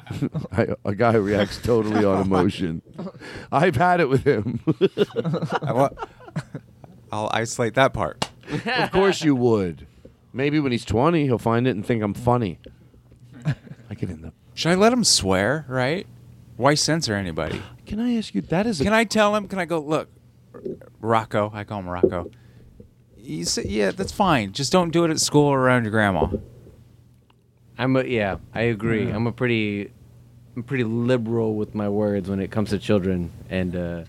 I, 0.53 0.69
a 0.85 0.95
guy 0.95 1.13
who 1.13 1.21
reacts 1.21 1.61
totally 1.63 2.05
on 2.05 2.23
emotion. 2.23 2.83
I've 3.53 3.77
had 3.77 4.01
it 4.01 4.09
with 4.09 4.25
him. 4.25 4.61
I 5.63 5.73
wa- 5.73 5.91
I'll 7.13 7.31
isolate 7.33 7.75
that 7.75 7.93
part. 7.93 8.29
of 8.67 8.91
course 8.91 9.23
you 9.23 9.35
would. 9.37 9.87
Maybe 10.33 10.59
when 10.59 10.73
he's 10.73 10.85
twenty, 10.85 11.25
he'll 11.25 11.39
find 11.39 11.67
it 11.67 11.71
and 11.71 11.85
think 11.85 12.03
I'm 12.03 12.15
funny. 12.15 12.59
I 13.93 13.95
get 13.95 14.09
in 14.09 14.23
the. 14.23 14.33
Should 14.55 14.73
I 14.73 14.75
let 14.75 14.91
him 14.91 15.05
swear? 15.05 15.67
Right? 15.69 16.07
Why 16.57 16.73
censor 16.73 17.15
anybody? 17.15 17.61
Can 17.85 18.01
I 18.01 18.17
ask 18.17 18.35
you? 18.35 18.41
That 18.41 18.67
is. 18.67 18.81
A, 18.81 18.85
Can 18.85 18.95
I 18.95 19.05
tell 19.05 19.37
him? 19.37 19.49
Can 19.49 19.59
I 19.59 19.67
go 19.67 19.81
look? 19.81 20.09
Rocco, 21.01 21.51
I 21.53 21.65
call 21.65 21.81
him 21.81 21.89
Rocco. 21.89 22.31
You 23.19 23.45
say, 23.45 23.65
yeah, 23.67 23.91
that's 23.91 24.11
fine. 24.13 24.53
Just 24.53 24.73
don't 24.73 24.91
do 24.91 25.05
it 25.05 25.11
at 25.11 25.21
school 25.21 25.47
or 25.47 25.59
around 25.61 25.85
your 25.85 25.91
grandma. 25.91 26.29
I'm 27.77 27.97
a, 27.97 28.05
yeah, 28.05 28.39
I 28.55 28.63
agree. 28.63 29.09
Yeah. 29.09 29.15
I'm 29.15 29.27
a 29.27 29.33
pretty, 29.33 29.91
I'm 30.57 30.63
pretty 30.63 30.85
liberal 30.85 31.55
with 31.55 31.75
my 31.75 31.91
words 31.91 32.31
when 32.31 32.41
it 32.41 32.51
comes 32.51 32.71
to 32.71 32.79
children, 32.79 33.31
and 33.51 33.77
uh, 33.77 34.05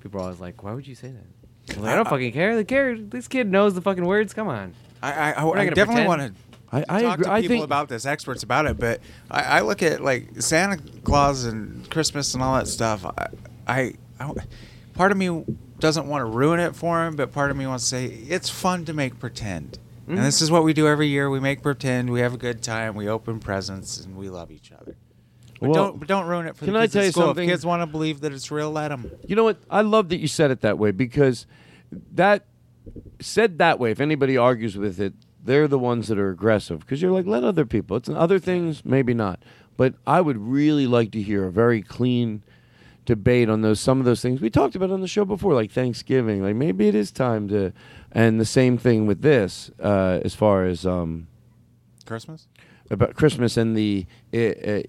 people 0.00 0.20
are 0.20 0.24
always 0.24 0.40
like, 0.40 0.62
"Why 0.62 0.74
would 0.74 0.86
you 0.86 0.94
say 0.94 1.08
that?" 1.08 1.76
I'm 1.76 1.82
like, 1.82 1.92
I 1.92 1.96
don't 1.96 2.08
fucking 2.08 2.32
care. 2.32 2.56
The 2.56 2.64
care. 2.64 2.98
This 2.98 3.26
kid 3.26 3.50
knows 3.50 3.74
the 3.74 3.80
fucking 3.80 4.04
words. 4.04 4.34
Come 4.34 4.48
on. 4.48 4.74
I, 5.02 5.12
I, 5.12 5.30
I, 5.32 5.50
I 5.50 5.64
definitely 5.70 6.04
pretend. 6.04 6.08
want 6.08 6.20
to 6.22 6.32
I, 6.74 6.84
I 6.88 7.02
talk 7.02 7.14
agree. 7.20 7.26
to 7.26 7.40
people 7.42 7.48
think 7.56 7.64
about 7.64 7.88
this, 7.88 8.04
experts 8.06 8.42
about 8.42 8.66
it. 8.66 8.78
But 8.78 9.00
I, 9.30 9.42
I 9.42 9.60
look 9.60 9.82
at 9.82 10.02
like 10.02 10.40
Santa 10.42 10.78
Claus 11.02 11.44
and 11.44 11.88
Christmas 11.90 12.34
and 12.34 12.42
all 12.42 12.56
that 12.56 12.66
stuff. 12.68 13.04
I, 13.06 13.28
I, 13.66 13.92
I 14.20 14.32
part 14.94 15.12
of 15.12 15.18
me 15.18 15.44
doesn't 15.78 16.06
want 16.06 16.22
to 16.22 16.26
ruin 16.26 16.60
it 16.60 16.74
for 16.74 17.04
him, 17.06 17.16
but 17.16 17.32
part 17.32 17.50
of 17.50 17.56
me 17.56 17.66
wants 17.66 17.84
to 17.84 17.90
say 17.90 18.04
it's 18.06 18.48
fun 18.48 18.84
to 18.86 18.92
make 18.92 19.18
pretend. 19.18 19.78
Mhm. 20.08 20.16
And 20.16 20.18
this 20.18 20.42
is 20.42 20.50
what 20.50 20.64
we 20.64 20.72
do 20.72 20.86
every 20.86 21.08
year. 21.08 21.30
We 21.30 21.40
make 21.40 21.62
pretend. 21.62 22.10
We 22.10 22.20
have 22.20 22.34
a 22.34 22.38
good 22.38 22.62
time. 22.62 22.94
We 22.94 23.08
open 23.08 23.40
presents 23.40 24.00
and 24.04 24.16
we 24.16 24.28
love 24.28 24.50
each 24.50 24.70
other. 24.72 24.96
But 25.60 25.70
Well, 25.70 25.74
don't 25.92 26.06
don't 26.06 26.26
ruin 26.26 26.46
it 26.46 26.56
for 26.56 26.64
can 26.66 26.74
the 26.74 26.80
I 26.80 26.86
tell 26.88 27.04
you 27.04 27.10
school. 27.12 27.26
something? 27.26 27.48
If 27.48 27.52
kids 27.54 27.64
want 27.66 27.80
to 27.82 27.86
believe 27.86 28.20
that 28.20 28.32
it's 28.32 28.50
real, 28.50 28.70
let 28.70 28.88
them. 28.88 29.10
You 29.26 29.36
know 29.36 29.44
what? 29.44 29.58
I 29.70 29.80
love 29.82 30.08
that 30.10 30.18
you 30.18 30.28
said 30.28 30.50
it 30.50 30.60
that 30.62 30.78
way 30.78 30.90
because 30.90 31.46
that 32.12 32.44
said 33.20 33.58
that 33.58 33.78
way. 33.78 33.90
If 33.92 34.00
anybody 34.00 34.36
argues 34.36 34.76
with 34.76 35.00
it, 35.00 35.14
they're 35.44 35.68
the 35.68 35.78
ones 35.78 36.08
that 36.08 36.18
are 36.18 36.30
aggressive 36.30 36.80
because 36.80 37.02
you're 37.02 37.12
like, 37.12 37.26
let 37.26 37.44
other 37.44 37.66
people. 37.66 37.96
It's 37.96 38.08
other 38.08 38.38
things, 38.38 38.84
maybe 38.84 39.14
not. 39.14 39.42
But 39.76 39.94
I 40.06 40.20
would 40.20 40.38
really 40.38 40.86
like 40.86 41.10
to 41.12 41.22
hear 41.22 41.44
a 41.44 41.52
very 41.52 41.82
clean 41.82 42.42
debate 43.04 43.50
on 43.50 43.60
those 43.60 43.80
some 43.80 43.98
of 43.98 44.06
those 44.06 44.22
things 44.22 44.40
we 44.40 44.48
talked 44.48 44.74
about 44.74 44.90
on 44.90 45.02
the 45.02 45.08
show 45.08 45.24
before, 45.24 45.52
like 45.52 45.70
Thanksgiving. 45.70 46.42
Like 46.42 46.56
maybe 46.56 46.88
it 46.88 46.94
is 46.94 47.12
time 47.12 47.48
to, 47.48 47.72
and 48.12 48.40
the 48.40 48.46
same 48.46 48.78
thing 48.78 49.06
with 49.06 49.22
this 49.22 49.70
uh, 49.82 50.20
as 50.24 50.34
far 50.34 50.64
as. 50.64 50.86
Um, 50.86 51.28
Christmas. 52.06 52.48
about 52.90 53.14
Christmas 53.14 53.56
and 53.56 53.76
the, 53.76 54.06
uh, 54.32 54.38
uh, 54.38 54.82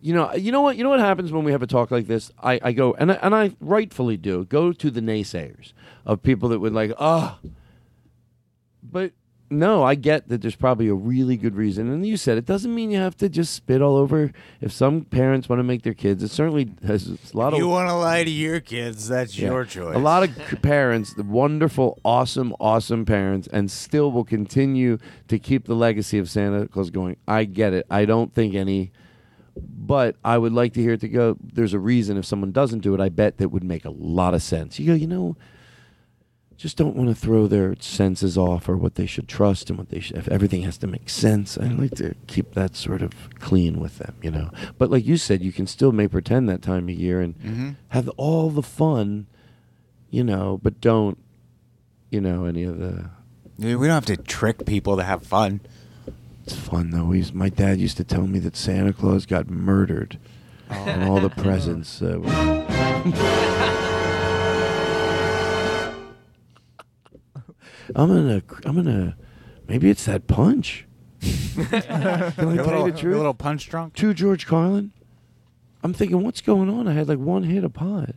you 0.00 0.14
know, 0.14 0.32
you 0.34 0.50
know 0.52 0.62
what, 0.62 0.76
you 0.76 0.82
know 0.82 0.90
what 0.90 1.00
happens 1.00 1.30
when 1.32 1.44
we 1.44 1.52
have 1.52 1.62
a 1.62 1.66
talk 1.66 1.90
like 1.90 2.06
this. 2.06 2.30
I, 2.42 2.58
I 2.62 2.72
go 2.72 2.94
and 2.94 3.12
I, 3.12 3.14
and 3.16 3.34
I 3.34 3.54
rightfully 3.60 4.16
do 4.16 4.44
go 4.44 4.72
to 4.72 4.90
the 4.90 5.00
naysayers 5.00 5.72
of 6.04 6.22
people 6.22 6.48
that 6.50 6.58
would 6.58 6.72
like, 6.72 6.92
ah, 6.98 7.38
but 8.82 9.12
no, 9.52 9.84
I 9.84 9.94
get 9.94 10.28
that 10.28 10.40
there's 10.40 10.56
probably 10.56 10.88
a 10.88 10.94
really 10.94 11.36
good 11.36 11.54
reason, 11.54 11.92
and 11.92 12.04
you 12.04 12.16
said 12.16 12.38
it 12.38 12.46
doesn't 12.46 12.74
mean 12.74 12.90
you 12.90 12.98
have 12.98 13.16
to 13.18 13.28
just 13.28 13.54
spit 13.54 13.82
all 13.82 13.96
over. 13.96 14.32
If 14.60 14.72
some 14.72 15.02
parents 15.04 15.48
want 15.48 15.60
to 15.60 15.64
make 15.64 15.82
their 15.82 15.94
kids, 15.94 16.22
it 16.22 16.30
certainly 16.30 16.72
has 16.84 17.08
a 17.08 17.36
lot 17.36 17.52
of 17.52 17.58
you 17.58 17.68
want 17.68 17.88
to 17.88 17.94
lie 17.94 18.24
to 18.24 18.30
your 18.30 18.60
kids, 18.60 19.08
that's 19.08 19.38
yeah. 19.38 19.48
your 19.48 19.64
choice. 19.64 19.94
A 19.94 19.98
lot 19.98 20.22
of 20.22 20.62
parents, 20.62 21.14
the 21.14 21.22
wonderful, 21.22 22.00
awesome, 22.04 22.54
awesome 22.58 23.04
parents, 23.04 23.48
and 23.52 23.70
still 23.70 24.10
will 24.10 24.24
continue 24.24 24.98
to 25.28 25.38
keep 25.38 25.66
the 25.66 25.74
legacy 25.74 26.18
of 26.18 26.28
Santa 26.28 26.66
Claus 26.66 26.90
going. 26.90 27.16
I 27.28 27.44
get 27.44 27.72
it. 27.72 27.86
I 27.90 28.04
don't 28.06 28.32
think 28.34 28.54
any, 28.54 28.90
but 29.56 30.16
I 30.24 30.38
would 30.38 30.52
like 30.52 30.72
to 30.74 30.80
hear 30.80 30.94
it 30.94 31.00
to 31.00 31.08
go. 31.08 31.36
There's 31.42 31.74
a 31.74 31.78
reason 31.78 32.16
if 32.16 32.24
someone 32.24 32.52
doesn't 32.52 32.80
do 32.80 32.94
it. 32.94 33.00
I 33.00 33.10
bet 33.10 33.38
that 33.38 33.50
would 33.50 33.64
make 33.64 33.84
a 33.84 33.90
lot 33.90 34.34
of 34.34 34.42
sense. 34.42 34.78
You 34.78 34.86
go, 34.86 34.94
you 34.94 35.06
know, 35.06 35.36
just 36.62 36.76
don't 36.76 36.94
want 36.94 37.08
to 37.08 37.14
throw 37.16 37.48
their 37.48 37.74
senses 37.80 38.38
off 38.38 38.68
or 38.68 38.76
what 38.76 38.94
they 38.94 39.04
should 39.04 39.26
trust 39.26 39.68
and 39.68 39.76
what 39.76 39.88
they 39.88 39.98
should. 39.98 40.16
If 40.16 40.28
everything 40.28 40.62
has 40.62 40.78
to 40.78 40.86
make 40.86 41.10
sense, 41.10 41.58
I 41.58 41.64
like 41.66 41.96
to 41.96 42.14
keep 42.28 42.54
that 42.54 42.76
sort 42.76 43.02
of 43.02 43.10
clean 43.40 43.80
with 43.80 43.98
them, 43.98 44.14
you 44.22 44.30
know. 44.30 44.50
But 44.78 44.88
like 44.88 45.04
you 45.04 45.16
said, 45.16 45.42
you 45.42 45.52
can 45.52 45.66
still 45.66 45.90
may 45.90 46.06
pretend 46.06 46.48
that 46.48 46.62
time 46.62 46.88
of 46.88 46.94
year 46.94 47.20
and 47.20 47.34
Mhm. 47.40 47.76
have 47.88 48.08
all 48.10 48.48
the 48.50 48.62
fun, 48.62 49.26
you 50.10 50.22
know, 50.22 50.60
but 50.62 50.80
don't, 50.80 51.18
you 52.10 52.20
know, 52.20 52.44
any 52.44 52.62
of 52.62 52.78
the. 52.78 53.10
Dude, 53.58 53.80
we 53.80 53.88
don't 53.88 53.94
have 53.94 54.06
to 54.06 54.16
trick 54.16 54.64
people 54.64 54.96
to 54.96 55.02
have 55.02 55.24
fun. 55.26 55.60
It's 56.44 56.54
fun 56.54 56.90
though. 56.90 57.10
He's, 57.10 57.32
my 57.32 57.48
dad 57.48 57.80
used 57.80 57.96
to 57.96 58.04
tell 58.04 58.28
me 58.28 58.38
that 58.38 58.54
Santa 58.56 58.92
Claus 58.92 59.26
got 59.26 59.50
murdered, 59.50 60.16
and 60.70 61.02
all 61.02 61.18
the 61.20 61.28
presents. 61.44 62.00
Uh, 62.00 62.18
I'm 67.96 68.08
gonna, 68.08 68.42
I'm 68.64 68.76
gonna, 68.76 69.16
maybe 69.68 69.90
it's 69.90 70.04
that 70.06 70.26
punch. 70.26 70.86
Can 71.20 71.66
I 71.74 72.30
tell 72.30 72.32
You're 72.36 72.50
a 72.50 72.54
you 72.54 72.62
little- 72.62 72.82
the 72.84 72.88
you're 72.88 72.96
truth? 72.98 73.14
a 73.14 73.18
little 73.18 73.34
punch 73.34 73.68
drunk. 73.68 73.94
To 73.94 74.14
George 74.14 74.46
Carlin. 74.46 74.92
I'm 75.84 75.92
thinking, 75.92 76.22
what's 76.22 76.40
going 76.40 76.70
on? 76.70 76.86
I 76.86 76.92
had 76.92 77.08
like 77.08 77.18
one 77.18 77.42
hit 77.44 77.64
of 77.64 77.72
pot. 77.72 78.14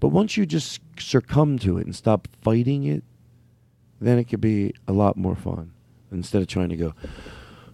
But 0.00 0.08
once 0.08 0.36
you 0.36 0.44
just 0.46 0.80
succumb 0.98 1.58
to 1.60 1.78
it 1.78 1.86
and 1.86 1.94
stop 1.94 2.28
fighting 2.42 2.84
it, 2.84 3.02
then 4.00 4.18
it 4.18 4.24
could 4.24 4.40
be 4.40 4.74
a 4.88 4.92
lot 4.92 5.16
more 5.16 5.36
fun. 5.36 5.72
Instead 6.12 6.42
of 6.42 6.48
trying 6.48 6.68
to 6.70 6.76
go, 6.76 6.94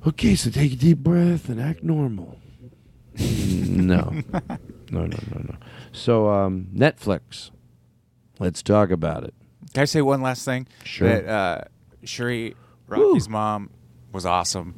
okay, 0.07 0.35
so 0.35 0.51
take 0.51 0.75
a 0.75 0.77
deep 0.77 0.99
breath 0.99 1.49
and 1.49 1.61
act 1.61 1.83
normal. 1.83 2.39
no. 3.19 4.13
No, 4.91 5.01
no, 5.07 5.07
no, 5.07 5.41
no. 5.43 5.57
So, 5.91 6.29
um, 6.31 6.69
Netflix. 6.75 7.51
Let's 8.39 8.63
talk 8.63 8.91
about 8.91 9.25
it. 9.25 9.35
Can 9.75 9.83
I 9.83 9.85
say 9.85 10.03
one 10.03 10.23
last 10.23 10.45
thing? 10.45 10.67
Sure. 10.85 11.09
That 11.09 11.29
uh, 11.29 11.65
Shuri, 12.05 12.55
Rocky's 12.87 13.29
mom, 13.29 13.71
was 14.13 14.27
awesome. 14.27 14.75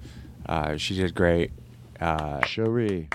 Uh, 0.46 0.76
she 0.76 0.94
did 0.96 1.14
great. 1.14 1.52
Uh, 2.00 2.44
Shuri. 2.46 3.08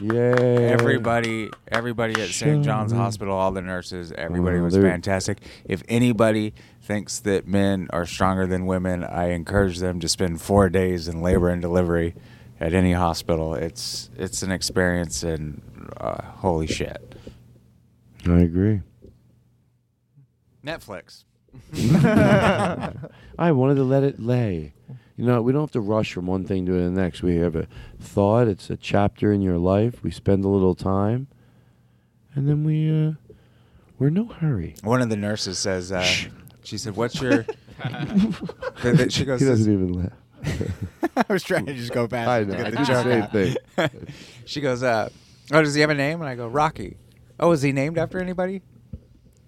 Yay. 0.00 0.68
Everybody, 0.72 1.50
everybody 1.68 2.20
at 2.20 2.28
St. 2.28 2.62
John's 2.62 2.92
Hospital, 2.92 3.34
all 3.34 3.50
the 3.50 3.62
nurses, 3.62 4.12
everybody 4.12 4.58
was 4.58 4.76
fantastic. 4.76 5.38
If 5.64 5.82
anybody 5.88 6.52
thinks 6.82 7.20
that 7.20 7.46
men 7.48 7.88
are 7.90 8.04
stronger 8.04 8.46
than 8.46 8.66
women, 8.66 9.04
I 9.04 9.30
encourage 9.30 9.78
them 9.78 9.98
to 10.00 10.08
spend 10.08 10.42
four 10.42 10.68
days 10.68 11.08
in 11.08 11.22
labor 11.22 11.48
and 11.48 11.62
delivery 11.62 12.14
at 12.60 12.74
any 12.74 12.92
hospital. 12.92 13.54
It's 13.54 14.10
it's 14.16 14.42
an 14.42 14.52
experience, 14.52 15.22
and 15.22 15.62
uh, 15.96 16.22
holy 16.22 16.66
shit. 16.66 17.14
I 18.28 18.40
agree. 18.40 18.82
Netflix. 20.66 21.24
I 23.38 23.52
wanted 23.52 23.76
to 23.76 23.84
let 23.84 24.02
it 24.02 24.20
lay. 24.20 24.74
You 25.16 25.24
know, 25.24 25.40
we 25.40 25.52
don't 25.52 25.62
have 25.62 25.70
to 25.72 25.80
rush 25.80 26.12
from 26.12 26.26
one 26.26 26.44
thing 26.44 26.66
to 26.66 26.72
the 26.72 26.90
next. 26.90 27.22
We 27.22 27.36
have 27.36 27.56
a 27.56 27.66
thought, 27.98 28.48
it's 28.48 28.68
a 28.68 28.76
chapter 28.76 29.32
in 29.32 29.40
your 29.40 29.56
life. 29.56 30.02
We 30.02 30.10
spend 30.10 30.44
a 30.44 30.48
little 30.48 30.74
time, 30.74 31.28
and 32.34 32.46
then 32.46 32.64
we, 32.64 32.90
uh, 32.90 33.12
we're 33.98 34.08
in 34.08 34.14
no 34.14 34.26
hurry. 34.26 34.74
One 34.82 35.00
of 35.00 35.08
the 35.08 35.16
nurses 35.16 35.58
says, 35.58 35.90
uh, 35.90 36.04
she 36.62 36.76
said, 36.76 36.96
"What's 36.96 37.18
your?" 37.22 37.44
Th- 38.82 38.96
th- 38.96 39.12
she 39.12 39.24
goes, 39.24 39.40
he 39.40 39.46
doesn't 39.46 39.72
even 39.72 39.92
laugh. 39.94 40.12
I 41.16 41.32
was 41.32 41.42
trying 41.42 41.64
to 41.66 41.74
just 41.74 41.92
go 41.92 42.06
past. 42.06 42.28
I 42.28 42.38
it 42.40 42.44
to 42.46 42.50
know, 42.50 42.56
get 42.56 42.64
the 42.64 42.70
did 42.70 42.78
the 42.80 42.84
joke 42.84 43.04
same 43.04 43.22
out. 43.22 43.32
thing. 44.02 44.14
she 44.44 44.60
goes, 44.60 44.82
uh, 44.82 45.08
"Oh, 45.52 45.62
does 45.62 45.74
he 45.74 45.80
have 45.80 45.90
a 45.90 45.94
name?" 45.94 46.20
And 46.20 46.28
I 46.28 46.34
go, 46.34 46.46
"Rocky." 46.46 46.98
Oh, 47.40 47.52
is 47.52 47.62
he 47.62 47.72
named 47.72 47.96
after 47.96 48.18
anybody? 48.18 48.60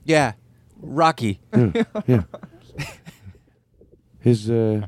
Yeah, 0.05 0.33
Rocky. 0.81 1.41
Yeah, 1.55 1.85
yeah. 2.07 2.23
His 4.21 4.51
uh, 4.51 4.87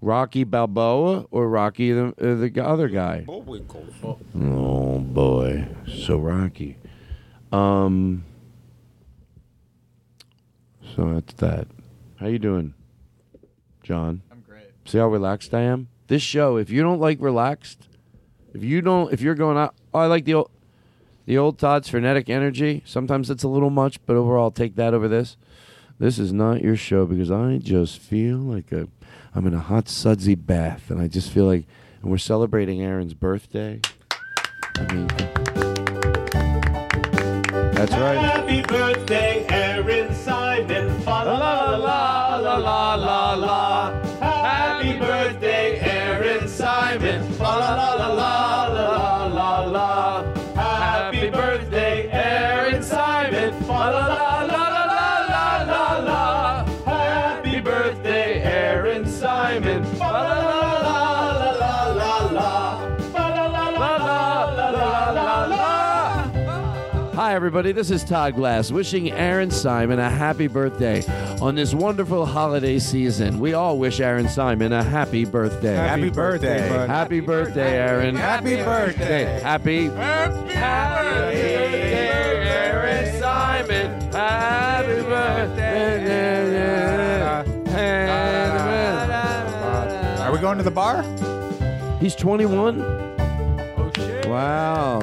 Rocky 0.00 0.44
Balboa 0.44 1.26
or 1.30 1.48
Rocky 1.48 1.92
the 1.92 2.08
uh, 2.08 2.34
the 2.34 2.64
other 2.64 2.88
guy? 2.88 3.24
Oh 3.28 3.40
boy, 5.00 5.68
so 5.86 6.18
Rocky. 6.18 6.76
Um. 7.52 8.24
So 10.94 11.14
that's 11.14 11.32
that. 11.34 11.68
How 12.16 12.26
you 12.26 12.38
doing, 12.38 12.74
John? 13.82 14.22
I'm 14.30 14.40
great. 14.40 14.64
See 14.84 14.98
how 14.98 15.08
relaxed 15.08 15.54
I 15.54 15.62
am. 15.62 15.88
This 16.08 16.22
show, 16.22 16.56
if 16.56 16.70
you 16.70 16.82
don't 16.82 17.00
like 17.00 17.20
relaxed, 17.20 17.88
if 18.52 18.62
you 18.64 18.80
don't, 18.82 19.12
if 19.12 19.20
you're 19.20 19.34
going 19.36 19.56
out, 19.56 19.74
oh, 19.94 20.00
I 20.00 20.06
like 20.06 20.24
the 20.24 20.34
old, 20.34 20.50
the 21.30 21.38
old 21.38 21.60
Todd's 21.60 21.88
frenetic 21.88 22.28
energy. 22.28 22.82
Sometimes 22.84 23.30
it's 23.30 23.44
a 23.44 23.48
little 23.48 23.70
much, 23.70 24.04
but 24.04 24.16
overall, 24.16 24.46
I'll 24.46 24.50
take 24.50 24.74
that 24.74 24.94
over 24.94 25.06
this. 25.06 25.36
This 25.96 26.18
is 26.18 26.32
not 26.32 26.60
your 26.60 26.74
show 26.74 27.06
because 27.06 27.30
I 27.30 27.58
just 27.58 28.00
feel 28.00 28.38
like 28.38 28.72
a, 28.72 28.88
I'm 29.32 29.46
in 29.46 29.54
a 29.54 29.60
hot 29.60 29.88
sudsy 29.88 30.34
bath, 30.34 30.90
and 30.90 31.00
I 31.00 31.06
just 31.06 31.30
feel 31.30 31.44
like, 31.44 31.68
and 32.02 32.10
we're 32.10 32.18
celebrating 32.18 32.82
Aaron's 32.82 33.14
birthday. 33.14 33.80
I 34.74 34.92
mean, 34.92 35.06
that's 37.74 37.92
right. 37.92 38.18
Happy 38.18 38.62
birthday, 38.62 39.29
everybody. 67.60 67.78
This 67.78 67.90
is 67.90 68.08
Todd 68.08 68.36
Glass 68.36 68.72
wishing 68.72 69.12
Aaron 69.12 69.50
Simon 69.50 69.98
a 69.98 70.08
happy 70.08 70.46
birthday 70.46 71.04
on 71.42 71.54
this 71.54 71.74
wonderful 71.74 72.24
holiday 72.24 72.78
season. 72.78 73.38
We 73.38 73.52
all 73.52 73.76
wish 73.78 74.00
Aaron 74.00 74.30
Simon 74.30 74.72
a 74.72 74.82
happy 74.82 75.26
birthday. 75.26 75.74
Happy 75.74 76.04
Happy 76.04 76.10
birthday, 76.10 76.58
birthday, 76.60 76.76
bud. 76.76 76.88
Happy 76.88 77.20
birthday, 77.20 77.76
Aaron. 77.76 78.16
Happy 78.16 78.56
birthday. 78.56 79.40
Happy. 79.42 79.88
Happy 79.88 80.38
birthday, 81.28 82.08
Aaron 82.48 83.20
Simon. 83.20 84.00
Happy 84.10 85.02
birthday. 85.02 86.00
Are 90.18 90.32
we 90.32 90.38
going 90.38 90.56
to 90.56 90.64
the 90.64 90.70
bar? 90.70 91.02
He's 92.00 92.14
21. 92.14 92.80
Oh 92.80 93.90
shit! 93.96 94.26
Wow. 94.26 95.00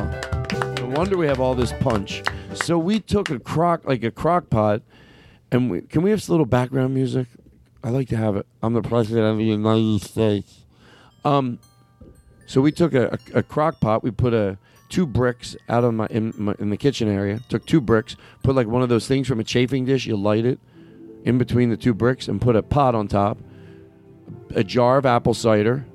No 0.79 0.87
wonder 0.95 1.17
we 1.17 1.27
have 1.27 1.39
all 1.39 1.53
this 1.53 1.71
punch. 1.73 2.23
So 2.67 2.77
we 2.77 2.99
took 2.99 3.29
a 3.29 3.39
crock, 3.39 3.85
like 3.85 4.03
a 4.03 4.11
crock 4.11 4.49
pot, 4.49 4.81
and 5.53 5.71
we, 5.71 5.79
can 5.83 6.01
we 6.01 6.09
have 6.09 6.21
some 6.21 6.33
little 6.33 6.45
background 6.45 6.93
music? 6.93 7.27
I 7.81 7.91
like 7.91 8.09
to 8.09 8.17
have 8.17 8.35
it. 8.35 8.45
I'm 8.61 8.73
the 8.73 8.81
president 8.81 9.25
of 9.25 9.37
the 9.37 9.45
United 9.45 10.01
States. 10.01 10.65
Um, 11.23 11.59
so 12.45 12.59
we 12.59 12.73
took 12.73 12.93
a, 12.93 13.17
a, 13.33 13.37
a 13.37 13.43
crock 13.43 13.79
pot. 13.79 14.03
We 14.03 14.11
put 14.11 14.33
a 14.33 14.57
two 14.89 15.05
bricks 15.05 15.55
out 15.69 15.85
of 15.85 15.93
my 15.93 16.07
in, 16.07 16.33
my 16.35 16.55
in 16.59 16.69
the 16.69 16.75
kitchen 16.75 17.07
area. 17.07 17.39
Took 17.47 17.65
two 17.65 17.79
bricks, 17.79 18.17
put 18.43 18.53
like 18.53 18.67
one 18.67 18.81
of 18.81 18.89
those 18.89 19.07
things 19.07 19.29
from 19.29 19.39
a 19.39 19.45
chafing 19.45 19.85
dish. 19.85 20.05
You 20.05 20.17
light 20.17 20.45
it 20.45 20.59
in 21.23 21.37
between 21.37 21.69
the 21.69 21.77
two 21.77 21.93
bricks, 21.93 22.27
and 22.27 22.41
put 22.41 22.57
a 22.57 22.61
pot 22.61 22.95
on 22.95 23.07
top. 23.07 23.37
A 24.55 24.63
jar 24.65 24.97
of 24.97 25.05
apple 25.05 25.33
cider, 25.33 25.85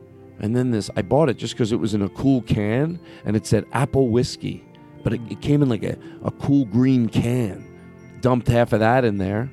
and 0.40 0.56
then 0.56 0.70
this. 0.70 0.88
I 0.96 1.02
bought 1.02 1.28
it 1.28 1.36
just 1.36 1.52
because 1.52 1.70
it 1.70 1.80
was 1.80 1.92
in 1.92 2.00
a 2.00 2.08
cool 2.08 2.40
can, 2.40 2.98
and 3.26 3.36
it 3.36 3.44
said 3.46 3.66
apple 3.72 4.08
whiskey, 4.08 4.64
but 5.02 5.12
it, 5.12 5.20
it 5.30 5.40
came 5.40 5.62
in 5.62 5.68
like 5.68 5.82
a, 5.82 5.96
a 6.24 6.30
cool 6.30 6.64
green 6.64 7.08
can. 7.08 7.68
Dumped 8.20 8.48
half 8.48 8.72
of 8.72 8.80
that 8.80 9.04
in 9.04 9.18
there, 9.18 9.50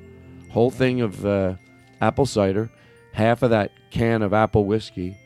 whole 0.51 0.69
thing 0.71 1.01
of 1.01 1.25
uh, 1.25 1.55
apple 2.01 2.25
cider, 2.25 2.69
half 3.13 3.41
of 3.41 3.49
that 3.49 3.71
can 3.91 4.21
of 4.21 4.33
apple 4.33 4.65
whiskey, 4.65 5.17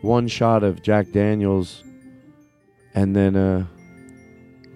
one 0.00 0.28
shot 0.28 0.62
of 0.62 0.82
Jack 0.82 1.10
Daniels, 1.12 1.84
and 2.94 3.14
then 3.14 3.36
uh, 3.36 3.66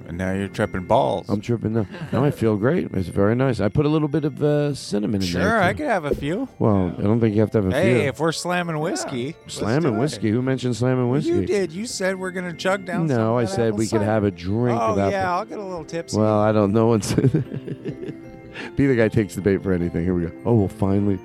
And 0.08 0.16
now 0.16 0.32
you're 0.32 0.48
tripping 0.48 0.84
balls. 0.84 1.28
I'm 1.28 1.42
tripping 1.42 1.74
now. 1.74 1.86
Now 2.12 2.24
I 2.24 2.30
feel 2.30 2.56
great. 2.56 2.88
It's 2.94 3.08
very 3.08 3.34
nice. 3.34 3.60
I 3.60 3.68
put 3.68 3.84
a 3.84 3.90
little 3.90 4.08
bit 4.08 4.24
of 4.24 4.42
uh, 4.42 4.74
cinnamon 4.74 5.16
in 5.22 5.30
there. 5.32 5.42
Sure, 5.42 5.62
I 5.62 5.72
too. 5.72 5.78
could 5.78 5.86
have 5.86 6.06
a 6.06 6.14
few. 6.14 6.48
Well, 6.58 6.94
I 6.98 7.02
don't 7.02 7.20
think 7.20 7.34
you 7.34 7.42
have 7.42 7.50
to 7.50 7.58
have 7.58 7.66
a 7.70 7.72
Hey, 7.74 7.92
few. 8.00 8.08
if 8.08 8.18
we're 8.18 8.32
slamming 8.32 8.78
whiskey, 8.78 9.36
let's 9.42 9.54
Slamming 9.54 9.94
it. 9.94 9.98
whiskey. 9.98 10.30
Who 10.30 10.40
mentioned 10.40 10.76
slamming 10.76 11.10
whiskey? 11.10 11.30
You 11.32 11.44
did. 11.44 11.72
You 11.72 11.84
said 11.86 12.18
we're 12.18 12.30
gonna 12.30 12.54
chug 12.54 12.86
down. 12.86 13.06
some 13.06 13.16
No, 13.18 13.36
I 13.36 13.42
that 13.42 13.48
said 13.50 13.66
apple 13.68 13.78
we 13.78 13.84
could 13.84 13.90
cider. 14.00 14.04
have 14.04 14.24
a 14.24 14.30
drink 14.30 14.80
Oh 14.80 14.96
yeah, 15.10 15.30
I'll 15.30 15.44
get 15.44 15.58
a 15.58 15.62
little 15.64 15.84
tipsy. 15.84 16.16
Well, 16.18 16.38
I 16.40 16.52
don't 16.52 16.72
know. 16.72 16.86
What's 16.86 17.12
Be 17.12 18.86
the 18.86 18.96
guy 18.96 19.08
takes 19.08 19.34
the 19.34 19.42
bait 19.42 19.62
for 19.62 19.72
anything. 19.72 20.04
Here 20.04 20.14
we 20.14 20.22
go. 20.26 20.32
Oh, 20.46 20.54
well, 20.54 20.68
finally. 20.68 21.18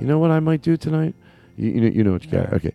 You 0.00 0.06
know 0.06 0.18
what 0.18 0.30
I 0.30 0.40
might 0.40 0.62
do 0.62 0.76
tonight? 0.76 1.14
You, 1.56 1.70
you 1.70 1.80
know, 1.80 1.86
you 1.88 2.04
know 2.04 2.12
what 2.12 2.24
you 2.24 2.30
got. 2.30 2.52
Okay, 2.54 2.72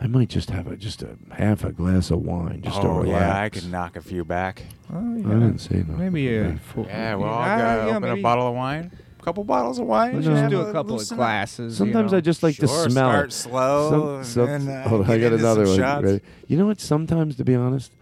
I 0.00 0.06
might 0.06 0.28
just 0.28 0.50
have 0.50 0.66
a 0.68 0.76
just 0.76 1.02
a 1.02 1.16
half 1.32 1.64
a 1.64 1.72
glass 1.72 2.10
of 2.10 2.20
wine 2.20 2.62
just 2.62 2.80
to 2.82 2.86
oh 2.86 2.98
relax. 3.00 3.10
yeah, 3.10 3.40
I 3.42 3.48
could 3.48 3.70
knock 3.70 3.96
a 3.96 4.00
few 4.00 4.24
back. 4.24 4.62
Oh, 4.92 4.96
I 4.98 5.16
didn't 5.18 5.58
say 5.58 5.84
no. 5.88 5.96
Maybe 5.96 6.28
a 6.36 6.58
Yeah, 6.76 7.14
well, 7.16 7.28
Ah, 7.32 7.42
I'll 7.42 7.58
go 7.58 7.86
yeah, 7.88 7.96
open 7.96 8.08
maybe- 8.08 8.20
a 8.20 8.22
bottle 8.22 8.46
of 8.48 8.54
wine, 8.54 8.92
a 9.18 9.22
couple 9.24 9.42
bottles 9.44 9.78
of 9.80 9.86
wine. 9.86 10.14
Let's 10.14 10.26
just 10.26 10.40
have 10.40 10.50
do 10.50 10.60
a 10.60 10.72
couple 10.72 10.94
of 10.94 11.00
loosen 11.00 11.14
up. 11.14 11.18
glasses. 11.18 11.76
Sometimes 11.76 12.12
you 12.12 12.14
know. 12.14 12.18
I 12.18 12.20
just 12.20 12.42
like 12.44 12.56
to 12.56 12.68
Sure, 12.68 12.88
smell. 12.88 13.10
start 13.10 13.28
it. 13.28 13.32
slow 13.32 13.90
Some- 13.90 14.08
and 14.18 14.26
some- 14.26 14.46
then, 14.66 14.68
uh, 14.84 14.88
hold 14.88 15.00
on, 15.04 15.10
I 15.10 15.18
get 15.18 15.22
got 15.30 15.32
into 15.32 15.44
another 15.44 15.66
some 15.66 15.70
one. 15.74 15.80
shots. 15.80 16.04
Ready? 16.04 16.20
You 16.46 16.56
know 16.58 16.66
what? 16.66 16.80
Sometimes, 16.80 17.36
to 17.36 17.44
be 17.44 17.54
honest, 17.56 17.92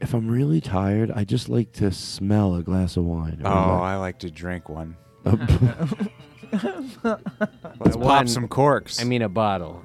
if 0.00 0.14
I'm 0.14 0.28
really 0.28 0.60
tired, 0.60 1.10
I 1.10 1.24
just 1.24 1.48
like 1.48 1.72
to 1.72 1.90
smell 1.90 2.54
a 2.54 2.62
glass 2.62 2.96
of 2.96 3.04
wine. 3.04 3.42
Oh, 3.44 3.48
I 3.50 3.96
like 3.96 4.20
to 4.20 4.30
drink 4.30 4.68
one. 4.68 4.96
like- 5.24 5.40
Let's 7.02 7.96
pop 7.96 7.96
one- 7.96 8.28
some 8.28 8.46
corks. 8.48 9.00
I 9.00 9.04
mean, 9.04 9.22
a 9.22 9.28
bottle. 9.28 9.82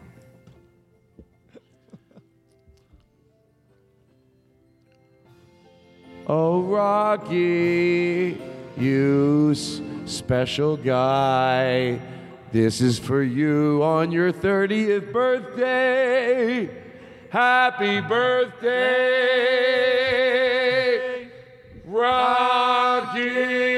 Oh, 6.25 6.61
Rocky, 6.61 8.41
you 8.77 9.53
special 10.05 10.77
guy. 10.77 11.99
This 12.53 12.79
is 12.79 12.97
for 12.97 13.21
you 13.21 13.81
on 13.83 14.13
your 14.13 14.31
30th 14.31 15.11
birthday. 15.11 16.69
Happy 17.29 17.99
birthday, 17.99 18.69
Rocky. 21.85 23.72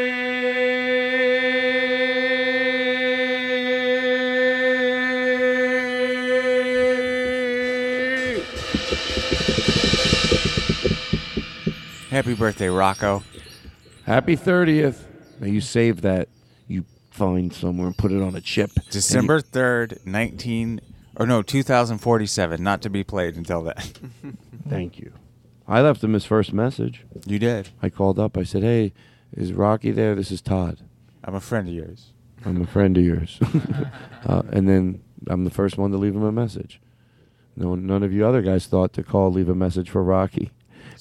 Happy 12.15 12.33
birthday, 12.33 12.69
Rocco. 12.69 13.23
Happy 14.05 14.37
30th. 14.37 15.03
May 15.41 15.49
you 15.49 15.59
save 15.59 15.99
that. 16.03 16.29
You 16.65 16.85
find 17.11 17.51
somewhere 17.51 17.87
and 17.87 17.97
put 17.97 18.13
it 18.13 18.21
on 18.21 18.33
a 18.37 18.39
chip. 18.39 18.71
December 18.89 19.41
3rd, 19.41 20.05
19 20.05 20.79
or 21.17 21.25
no, 21.25 21.41
2047, 21.41 22.63
not 22.63 22.81
to 22.83 22.89
be 22.89 23.03
played 23.03 23.35
until 23.35 23.63
then. 23.63 23.75
Thank 24.69 24.97
you. 24.97 25.11
I 25.67 25.81
left 25.81 26.01
him 26.01 26.13
his 26.13 26.23
first 26.23 26.53
message. 26.53 27.03
You 27.25 27.37
did. 27.37 27.71
I 27.81 27.89
called 27.89 28.17
up. 28.17 28.37
I 28.37 28.43
said, 28.43 28.63
"Hey, 28.63 28.93
is 29.33 29.51
Rocky 29.51 29.91
there? 29.91 30.15
This 30.15 30.31
is 30.31 30.39
Todd. 30.41 30.79
I'm 31.21 31.35
a 31.35 31.41
friend 31.41 31.67
of 31.67 31.73
yours. 31.73 32.13
I'm 32.45 32.61
a 32.61 32.65
friend 32.65 32.95
of 32.95 33.03
yours." 33.03 33.41
uh, 34.25 34.43
and 34.53 34.69
then 34.69 35.03
I'm 35.27 35.43
the 35.43 35.51
first 35.51 35.77
one 35.77 35.91
to 35.91 35.97
leave 35.97 36.15
him 36.15 36.23
a 36.23 36.31
message. 36.31 36.79
No, 37.57 37.75
none 37.75 38.03
of 38.03 38.13
you 38.13 38.25
other 38.25 38.41
guys 38.41 38.67
thought 38.67 38.93
to 38.93 39.03
call, 39.03 39.33
leave 39.33 39.49
a 39.49 39.55
message 39.55 39.89
for 39.89 40.01
Rocky, 40.01 40.51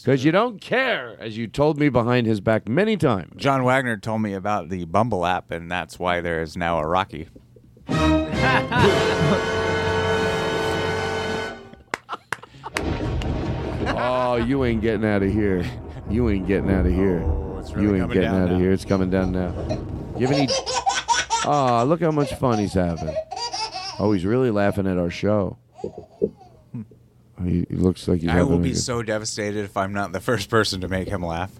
because 0.04 0.22
you 0.22 0.30
don't 0.32 0.60
care, 0.60 1.16
as 1.18 1.38
you 1.38 1.46
told 1.46 1.78
me 1.78 1.88
behind 1.88 2.26
his 2.26 2.38
back 2.38 2.68
many 2.68 2.94
times. 2.94 3.32
John 3.36 3.64
Wagner 3.64 3.96
told 3.96 4.20
me 4.20 4.34
about 4.34 4.68
the 4.68 4.84
Bumble 4.84 5.24
app, 5.24 5.50
and 5.50 5.70
that's 5.70 5.98
why 5.98 6.20
there 6.20 6.42
is 6.42 6.58
now 6.58 6.78
a 6.78 6.86
Rocky. 6.86 7.28
oh, 13.96 14.36
you 14.46 14.62
ain't 14.64 14.82
getting 14.82 15.06
out 15.06 15.22
of 15.22 15.32
here. 15.32 15.64
You 16.10 16.28
ain't 16.28 16.46
getting 16.46 16.70
out 16.70 16.84
of 16.84 16.92
here. 16.92 17.22
Oh, 17.24 17.62
really 17.74 17.82
you 17.82 18.02
ain't 18.02 18.12
getting 18.12 18.28
out 18.28 18.52
of 18.52 18.60
here. 18.60 18.72
It's 18.72 18.84
coming 18.84 19.08
down 19.08 19.32
now. 19.32 19.54
You 20.18 20.26
have 20.26 20.36
any? 20.36 20.48
Oh, 21.46 21.82
look 21.88 22.02
how 22.02 22.10
much 22.10 22.34
fun 22.34 22.58
he's 22.58 22.74
having. 22.74 23.14
Oh, 23.98 24.12
he's 24.12 24.26
really 24.26 24.50
laughing 24.50 24.86
at 24.86 24.98
our 24.98 25.08
show. 25.08 25.56
He, 27.42 27.66
he 27.68 27.76
looks 27.76 28.06
like 28.06 28.20
he's 28.20 28.30
I 28.30 28.34
having 28.34 28.48
will 28.50 28.58
be 28.58 28.70
good- 28.70 28.78
so 28.78 29.02
devastated 29.02 29.64
if 29.64 29.76
I'm 29.76 29.92
not 29.92 30.12
the 30.12 30.20
first 30.20 30.48
person 30.50 30.80
to 30.82 30.88
make 30.88 31.08
him 31.08 31.24
laugh. 31.24 31.50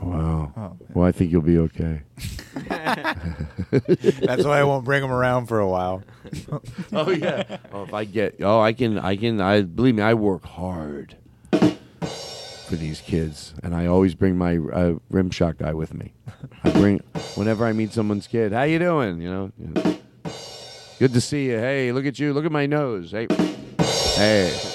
Wow. 0.00 0.52
Oh, 0.56 0.76
well, 0.94 1.06
I 1.06 1.12
think 1.12 1.30
you'll 1.30 1.42
be 1.42 1.58
okay. 1.58 2.02
That's 2.56 4.44
why 4.44 4.58
I 4.58 4.64
won't 4.64 4.84
bring 4.84 5.02
him 5.04 5.12
around 5.12 5.46
for 5.46 5.60
a 5.60 5.68
while. 5.68 6.02
oh 6.92 7.10
yeah. 7.10 7.58
Oh, 7.72 7.84
if 7.84 7.94
I 7.94 8.04
get, 8.04 8.36
oh, 8.40 8.60
I 8.60 8.72
can, 8.72 8.98
I 8.98 9.16
can. 9.16 9.40
I 9.40 9.62
believe 9.62 9.94
me, 9.94 10.02
I 10.02 10.14
work 10.14 10.44
hard 10.44 11.16
for 11.52 12.74
these 12.76 13.00
kids, 13.00 13.54
and 13.62 13.74
I 13.76 13.86
always 13.86 14.14
bring 14.14 14.36
my 14.36 14.56
uh, 14.56 14.94
rim 15.10 15.30
shot 15.30 15.58
guy 15.58 15.72
with 15.72 15.94
me. 15.94 16.12
I 16.64 16.70
bring 16.70 16.98
whenever 17.36 17.64
I 17.64 17.72
meet 17.72 17.92
someone's 17.92 18.26
kid. 18.26 18.52
How 18.52 18.62
you 18.64 18.78
doing? 18.80 19.20
You 19.20 19.30
know. 19.30 19.52
you 19.58 19.68
know. 19.68 19.98
Good 20.98 21.12
to 21.14 21.20
see 21.20 21.46
you. 21.46 21.58
Hey, 21.58 21.92
look 21.92 22.06
at 22.06 22.18
you. 22.18 22.32
Look 22.32 22.44
at 22.44 22.52
my 22.52 22.66
nose. 22.66 23.10
Hey, 23.12 23.26
hey. 24.16 24.71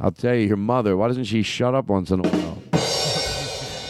I'll 0.00 0.10
tell 0.12 0.34
you, 0.34 0.46
your 0.46 0.56
mother. 0.56 0.96
Why 0.96 1.08
doesn't 1.08 1.24
she 1.24 1.42
shut 1.42 1.74
up 1.74 1.88
once 1.88 2.10
in 2.10 2.20
a 2.24 2.28
while? 2.28 2.62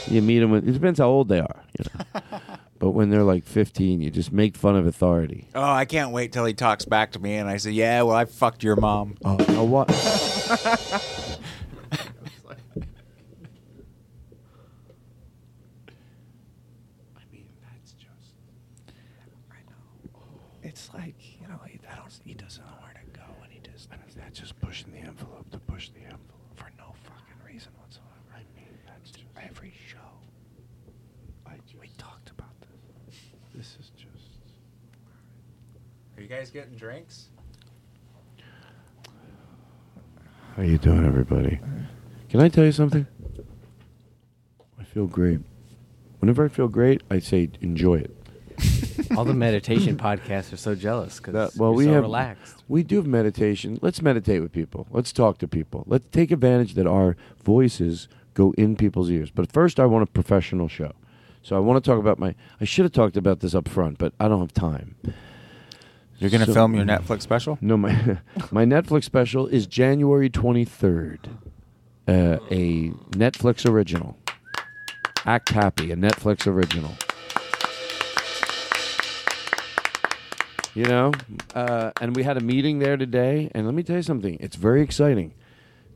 You 0.09 0.23
meet 0.23 0.41
them. 0.41 0.51
With, 0.51 0.69
it 0.69 0.73
depends 0.73 0.99
how 0.99 1.09
old 1.09 1.29
they 1.29 1.41
are. 1.41 1.63
You 1.79 1.85
know. 1.85 2.41
But 2.81 2.93
when 2.93 3.11
they're 3.11 3.25
like 3.25 3.45
15, 3.45 4.01
you 4.01 4.11
just 4.11 4.33
make 4.33 4.57
fun 4.57 4.75
of 4.75 4.87
authority. 4.87 5.49
Oh, 5.55 5.61
I 5.63 5.85
can't 5.85 6.13
wait 6.13 6.33
till 6.33 6.47
he 6.47 6.55
talks 6.55 6.87
back 6.87 7.13
to 7.13 7.19
me 7.19 7.35
and 7.35 7.47
I 7.47 7.59
say, 7.59 7.73
"Yeah, 7.73 8.01
well, 8.01 8.17
I 8.17 8.25
fucked 8.25 8.63
your 8.63 8.75
mom." 8.75 9.19
Oh, 9.23 9.37
now 9.37 9.65
what? 9.65 9.91
It's 20.63 20.93
like 20.95 21.17
you 21.41 21.49
know, 21.49 21.59
he, 21.67 21.81
I 21.91 21.97
don't, 21.97 22.21
he 22.25 22.35
doesn't 22.35 22.65
know 22.65 22.71
where 22.81 22.93
to 22.95 23.19
go, 23.19 23.25
and 23.43 23.53
he 23.53 23.61
just 23.61 23.89
that's 24.17 24.39
just 24.39 24.61
pushing 24.61 24.93
the 24.93 24.99
envelope 24.99 25.51
to 25.51 25.59
push 25.59 25.89
the 25.91 26.01
envelope 26.01 26.55
for 26.55 26.71
no 26.79 26.95
fucking 27.05 27.41
reason 27.45 27.73
whatsoever. 27.81 28.07
I 28.35 28.43
mean, 28.55 28.69
that's 28.87 29.11
just 29.11 29.25
every 29.43 29.73
show. 29.89 29.99
I 31.47 31.55
we 31.81 31.89
talked 31.99 32.31
about 32.31 32.55
this. 32.61 33.17
This 33.55 33.77
is 33.81 33.91
just. 33.91 34.39
Are 36.17 36.23
you 36.23 36.29
guys 36.41 36.51
getting 36.51 36.75
drinks? 36.75 37.29
How 40.57 40.63
are 40.63 40.65
you 40.65 40.79
doing, 40.79 41.05
everybody? 41.05 41.61
Can 42.31 42.41
I 42.41 42.49
tell 42.49 42.65
you 42.65 42.73
something? 42.73 43.07
I 44.79 44.85
feel 44.85 45.07
great. 45.07 45.41
Whenever 46.21 46.43
I 46.43 46.49
feel 46.49 46.69
great, 46.69 47.03
I 47.11 47.19
say 47.19 47.51
enjoy 47.61 47.97
it. 47.97 48.17
All 49.19 49.27
the 49.27 49.35
meditation 49.35 49.99
podcasts 49.99 50.51
are 50.51 50.57
so 50.57 50.75
jealous 50.75 51.19
because 51.19 51.35
That- 51.35 51.61
well, 51.61 51.73
you're 51.73 51.77
we 51.77 51.85
so 51.85 51.93
have 51.93 52.03
relaxed. 52.05 52.65
we 52.69 52.85
do 52.85 52.97
have 52.97 53.07
meditation. 53.07 53.79
Let's 53.83 54.01
meditate 54.01 54.41
with 54.41 54.51
people. 54.53 54.87
Let's 54.91 55.13
talk 55.13 55.37
to 55.41 55.49
people. 55.49 55.85
Let's 55.87 56.09
take 56.09 56.31
advantage 56.31 56.73
that 56.73 56.87
our 56.87 57.19
voices 57.45 58.09
go 58.33 58.55
in 58.57 58.77
people's 58.77 59.11
ears. 59.11 59.31
But 59.31 59.53
first, 59.53 59.79
I 59.79 59.85
want 59.85 60.05
a 60.05 60.07
professional 60.07 60.69
show. 60.69 60.93
So 61.43 61.55
I 61.55 61.59
want 61.59 61.85
to 61.85 61.91
talk 61.91 61.99
about 62.01 62.19
my. 62.19 62.35
I 62.63 62.65
should 62.65 62.87
have 62.87 62.93
talked 62.93 63.19
about 63.19 63.41
this 63.41 63.55
up 63.55 63.69
front, 63.69 63.99
but 63.99 64.15
I 64.19 64.27
don't 64.27 64.41
have 64.41 64.55
time. 64.55 64.95
You're 66.21 66.31
gonna 66.31 66.47
So- 66.47 66.55
film 66.55 66.75
your 66.75 66.85
Netflix 66.85 67.23
special? 67.23 67.59
No, 67.61 67.77
my 67.77 67.93
my 68.53 68.65
Netflix 68.65 69.05
special 69.05 69.47
is 69.47 69.67
January 69.67 70.31
twenty 70.31 70.65
third. 70.65 71.29
Uh, 72.07 72.39
a 72.51 72.91
Netflix 73.13 73.69
original. 73.69 74.17
Act 75.27 75.51
Happy, 75.51 75.91
a 75.93 75.97
Netflix 75.97 76.47
original. 76.47 76.93
You 80.75 80.85
know, 80.85 81.11
uh, 81.55 81.91
and 82.01 82.15
we 82.15 82.23
had 82.23 82.37
a 82.37 82.41
meeting 82.41 82.79
there 82.79 82.97
today, 82.97 83.51
and 83.55 83.67
let 83.67 83.75
me 83.75 83.83
tell 83.83 83.97
you 83.97 84.03
something. 84.03 84.37
It's 84.41 84.55
very 84.55 84.83
exciting 84.83 85.35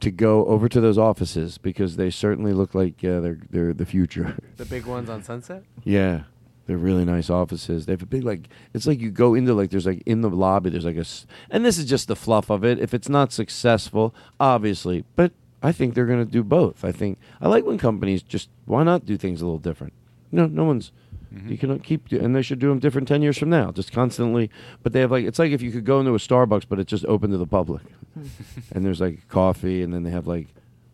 to 0.00 0.10
go 0.10 0.44
over 0.46 0.68
to 0.68 0.80
those 0.80 0.98
offices 0.98 1.58
because 1.58 1.94
they 1.96 2.10
certainly 2.10 2.52
look 2.52 2.74
like 2.74 3.04
uh, 3.04 3.20
they're 3.20 3.38
they're 3.50 3.72
the 3.72 3.86
future. 3.86 4.36
The 4.56 4.64
big 4.64 4.84
ones 4.86 5.08
on 5.08 5.22
Sunset. 5.22 5.62
Yeah, 5.84 6.22
they're 6.66 6.78
really 6.78 7.04
nice 7.04 7.28
offices. 7.30 7.86
They 7.86 7.92
have 7.92 8.02
a 8.02 8.06
big 8.06 8.24
like. 8.24 8.48
It's 8.72 8.86
like 8.86 9.00
you 9.00 9.10
go 9.10 9.34
into 9.34 9.52
like 9.54 9.70
there's 9.70 9.86
like 9.86 10.02
in 10.06 10.20
the 10.22 10.30
lobby 10.30 10.70
there's 10.70 10.84
like 10.84 10.96
a, 10.96 11.00
s- 11.00 11.26
and 11.50 11.64
this 11.64 11.78
is 11.78 11.84
just 11.84 12.08
the 12.08 12.16
fluff 12.16 12.48
of 12.50 12.64
it. 12.64 12.78
If 12.78 12.94
it's 12.94 13.08
not 13.08 13.32
successful, 13.32 14.14
obviously, 14.40 15.04
but 15.16 15.32
I 15.62 15.72
think 15.72 15.94
they're 15.94 16.06
gonna 16.06 16.24
do 16.24 16.42
both. 16.42 16.84
I 16.84 16.92
think 16.92 17.18
I 17.40 17.48
like 17.48 17.64
when 17.64 17.78
companies 17.78 18.22
just 18.22 18.48
why 18.64 18.82
not 18.82 19.04
do 19.06 19.16
things 19.16 19.40
a 19.42 19.44
little 19.44 19.58
different. 19.58 19.92
No, 20.32 20.46
no 20.46 20.64
one's. 20.64 20.90
Mm-hmm. 21.34 21.48
You 21.50 21.58
cannot 21.58 21.82
keep, 21.82 22.08
do- 22.08 22.20
and 22.20 22.34
they 22.36 22.42
should 22.42 22.60
do 22.60 22.68
them 22.68 22.78
different 22.78 23.08
ten 23.08 23.20
years 23.20 23.36
from 23.36 23.50
now. 23.50 23.72
Just 23.72 23.92
constantly, 23.92 24.50
but 24.82 24.92
they 24.92 25.00
have 25.00 25.10
like 25.10 25.24
it's 25.24 25.38
like 25.38 25.52
if 25.52 25.60
you 25.62 25.70
could 25.70 25.84
go 25.84 25.98
into 26.00 26.12
a 26.14 26.18
Starbucks, 26.18 26.64
but 26.68 26.78
it's 26.78 26.88
just 26.90 27.04
open 27.06 27.30
to 27.30 27.38
the 27.38 27.46
public, 27.46 27.82
and 28.72 28.84
there's 28.84 29.00
like 29.00 29.26
coffee, 29.28 29.82
and 29.82 29.92
then 29.92 30.02
they 30.02 30.10
have 30.10 30.26
like 30.26 30.48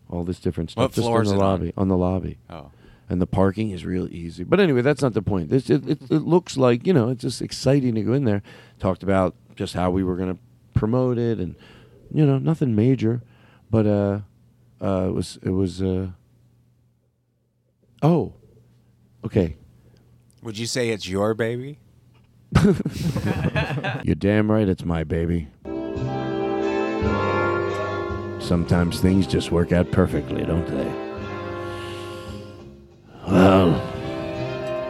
all 0.08 0.24
this 0.24 0.40
different 0.40 0.70
stuff 0.70 0.82
What 0.82 0.92
just 0.92 1.06
floor 1.06 1.18
in 1.20 1.26
is 1.26 1.30
the 1.30 1.36
it 1.36 1.42
on? 1.42 1.44
lobby 1.50 1.72
on 1.76 1.88
the 1.88 1.96
lobby 1.96 2.38
Oh. 2.48 2.70
And 3.10 3.20
the 3.20 3.26
parking 3.26 3.70
is 3.70 3.84
real 3.84 4.06
easy. 4.08 4.44
But 4.44 4.60
anyway, 4.60 4.82
that's 4.82 5.02
not 5.02 5.14
the 5.14 5.20
point. 5.20 5.50
This 5.50 5.68
it, 5.68 5.86
it, 5.86 6.02
it 6.02 6.22
looks 6.22 6.56
like 6.56 6.86
you 6.86 6.94
know 6.94 7.10
it's 7.10 7.20
just 7.20 7.42
exciting 7.42 7.96
to 7.96 8.02
go 8.02 8.12
in 8.12 8.24
there. 8.24 8.42
Talked 8.78 9.02
about 9.02 9.34
just 9.56 9.74
how 9.74 9.90
we 9.90 10.04
were 10.04 10.16
going 10.16 10.32
to 10.32 10.40
promote 10.74 11.18
it, 11.18 11.38
and 11.38 11.56
you 12.12 12.24
know 12.24 12.38
nothing 12.38 12.74
major, 12.74 13.22
but 13.68 13.86
uh, 13.86 14.20
uh, 14.80 15.08
it 15.08 15.12
was 15.12 15.38
it 15.42 15.50
was 15.50 15.82
uh, 15.82 16.10
oh, 18.00 18.32
okay. 19.24 19.56
Would 20.42 20.56
you 20.56 20.66
say 20.66 20.90
it's 20.90 21.08
your 21.08 21.34
baby? 21.34 21.80
You're 24.02 24.14
damn 24.16 24.50
right, 24.50 24.68
it's 24.68 24.84
my 24.84 25.04
baby. 25.04 25.48
sometimes 28.50 28.98
things 28.98 29.28
just 29.28 29.52
work 29.52 29.70
out 29.70 29.88
perfectly, 29.92 30.44
don't 30.44 30.66
they? 30.66 31.09
Well, 33.30 33.70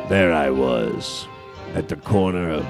there 0.08 0.32
I 0.32 0.50
was 0.50 1.26
at 1.74 1.88
the 1.88 1.96
corner 1.96 2.50
of. 2.50 2.66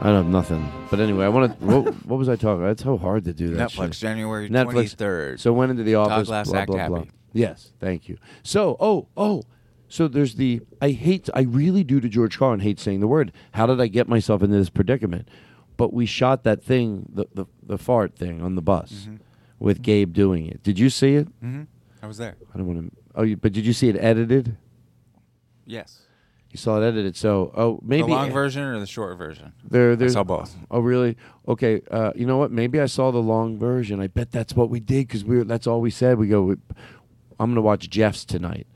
I 0.00 0.04
don't 0.04 0.16
have 0.16 0.26
nothing. 0.26 0.70
But 0.90 1.00
anyway, 1.00 1.24
I 1.24 1.28
want 1.28 1.58
to. 1.58 1.64
What, 1.64 1.94
what 2.06 2.16
was 2.18 2.28
I 2.28 2.36
talking? 2.36 2.62
about? 2.62 2.72
It's 2.72 2.82
so 2.82 2.98
hard 2.98 3.24
to 3.24 3.32
do 3.32 3.50
that. 3.54 3.70
Netflix, 3.70 3.84
shit. 3.94 4.00
January 4.00 4.50
Netflix. 4.50 4.96
23rd. 4.96 5.40
So 5.40 5.52
went 5.52 5.70
into 5.70 5.84
the 5.84 5.94
office. 5.94 6.28
Douglas 6.28 6.48
blah 6.48 6.58
Act 6.60 6.66
blah 6.70 6.88
blah. 6.88 6.98
Happy. 6.98 7.10
Yes, 7.32 7.72
thank 7.80 8.08
you. 8.08 8.18
So, 8.42 8.76
oh, 8.80 9.08
oh, 9.16 9.44
so 9.88 10.08
there's 10.08 10.34
the. 10.34 10.60
I 10.82 10.90
hate. 10.90 11.30
I 11.32 11.42
really 11.42 11.84
do 11.84 12.00
to 12.00 12.08
George 12.08 12.36
Carlin 12.38 12.60
hate 12.60 12.80
saying 12.80 13.00
the 13.00 13.06
word. 13.08 13.32
How 13.52 13.66
did 13.66 13.80
I 13.80 13.86
get 13.86 14.08
myself 14.08 14.42
into 14.42 14.56
this 14.56 14.70
predicament? 14.70 15.28
But 15.76 15.92
we 15.92 16.04
shot 16.04 16.42
that 16.44 16.62
thing, 16.64 17.06
the 17.12 17.26
the, 17.32 17.46
the 17.62 17.78
fart 17.78 18.16
thing 18.16 18.42
on 18.42 18.54
the 18.56 18.62
bus, 18.62 18.92
Mm-hmm. 18.92 19.16
with 19.60 19.82
Gabe 19.82 20.12
doing 20.12 20.46
it. 20.46 20.62
Did 20.64 20.78
you 20.80 20.90
see 20.90 21.14
it? 21.14 21.28
hmm 21.40 21.62
I 22.02 22.06
was 22.06 22.18
there. 22.18 22.36
I 22.54 22.58
don't 22.58 22.66
want 22.66 22.90
to. 22.92 22.96
Oh, 23.14 23.22
you, 23.22 23.36
but 23.36 23.52
did 23.52 23.64
you 23.66 23.72
see 23.72 23.88
it 23.88 23.96
edited? 23.96 24.56
Yes. 25.64 26.02
You 26.50 26.58
saw 26.58 26.80
it 26.80 26.86
edited. 26.86 27.16
So, 27.16 27.52
oh, 27.56 27.80
maybe 27.82 28.02
the 28.02 28.08
long 28.08 28.30
version 28.30 28.62
or 28.62 28.78
the 28.78 28.86
short 28.86 29.18
version? 29.18 29.52
There, 29.68 29.96
I 30.00 30.06
saw 30.06 30.22
both. 30.24 30.54
Oh, 30.70 30.80
really? 30.80 31.16
Okay. 31.48 31.82
Uh, 31.90 32.12
you 32.14 32.24
know 32.26 32.36
what? 32.38 32.50
Maybe 32.52 32.80
I 32.80 32.86
saw 32.86 33.10
the 33.10 33.18
long 33.18 33.58
version. 33.58 34.00
I 34.00 34.06
bet 34.06 34.30
that's 34.30 34.54
what 34.54 34.70
we 34.70 34.80
did 34.80 35.08
because 35.08 35.24
we. 35.24 35.38
were- 35.38 35.44
That's 35.44 35.66
all 35.66 35.80
we 35.80 35.90
said. 35.90 36.18
We 36.18 36.28
go. 36.28 36.42
We, 36.42 36.54
I'm 37.38 37.50
gonna 37.50 37.60
watch 37.62 37.90
Jeff's 37.90 38.24
tonight, 38.24 38.66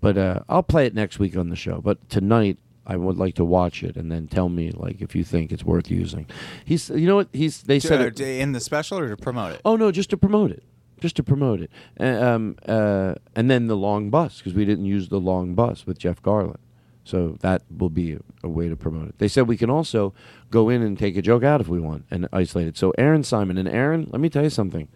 but 0.00 0.16
uh, 0.16 0.40
I'll 0.48 0.62
play 0.62 0.86
it 0.86 0.94
next 0.94 1.18
week 1.18 1.36
on 1.36 1.50
the 1.50 1.56
show. 1.56 1.80
But 1.82 2.08
tonight, 2.08 2.56
I 2.86 2.96
would 2.96 3.18
like 3.18 3.34
to 3.34 3.44
watch 3.44 3.82
it 3.82 3.96
and 3.96 4.10
then 4.10 4.28
tell 4.28 4.48
me 4.48 4.70
like 4.70 5.02
if 5.02 5.14
you 5.14 5.22
think 5.24 5.52
it's 5.52 5.64
worth 5.64 5.90
using. 5.90 6.26
He's. 6.64 6.88
You 6.88 7.06
know 7.06 7.16
what? 7.16 7.28
He's. 7.32 7.62
They 7.62 7.80
To- 7.80 7.86
said 7.88 8.00
uh, 8.00 8.04
it, 8.06 8.20
in 8.20 8.52
the 8.52 8.60
special 8.60 8.98
or 8.98 9.08
to 9.08 9.16
promote 9.16 9.52
it? 9.54 9.60
Oh 9.64 9.76
no, 9.76 9.90
just 9.90 10.08
to 10.10 10.16
promote 10.16 10.52
it, 10.52 10.62
just 11.00 11.16
to 11.16 11.22
promote 11.22 11.60
it, 11.60 11.70
uh, 12.00 12.04
um, 12.04 12.56
uh, 12.66 13.14
and 13.34 13.50
then 13.50 13.66
the 13.66 13.76
long 13.76 14.10
bus 14.10 14.38
because 14.38 14.54
we 14.54 14.64
didn't 14.64 14.84
use 14.86 15.08
the 15.08 15.20
long 15.20 15.54
bus 15.54 15.86
with 15.86 15.98
Jeff 15.98 16.22
Garlin, 16.22 16.56
so 17.04 17.36
that 17.40 17.62
will 17.76 17.90
be 17.90 18.12
a, 18.12 18.20
a 18.42 18.48
way 18.48 18.68
to 18.68 18.76
promote 18.76 19.08
it. 19.08 19.18
They 19.18 19.28
said 19.28 19.46
we 19.46 19.56
can 19.56 19.70
also 19.70 20.14
go 20.50 20.68
in 20.68 20.82
and 20.82 20.98
take 20.98 21.16
a 21.16 21.22
joke 21.22 21.44
out 21.44 21.60
if 21.60 21.68
we 21.68 21.80
want 21.80 22.06
and 22.10 22.28
isolate 22.32 22.66
it. 22.66 22.76
So 22.76 22.92
Aaron 22.98 23.22
Simon 23.22 23.58
and 23.58 23.68
Aaron, 23.68 24.08
let 24.10 24.20
me 24.20 24.28
tell 24.28 24.42
you 24.44 24.50
something. 24.50 24.88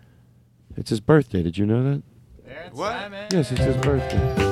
It's 0.77 0.91
his 0.91 1.01
birthday. 1.01 1.43
Did 1.43 1.59
you 1.59 1.67
know 1.67 1.83
that? 1.83 2.03
Aaron 2.49 2.73
what? 2.73 3.33
Yes, 3.33 3.53
it's 3.53 3.61
his 3.61 3.77
birthday. 3.77 4.50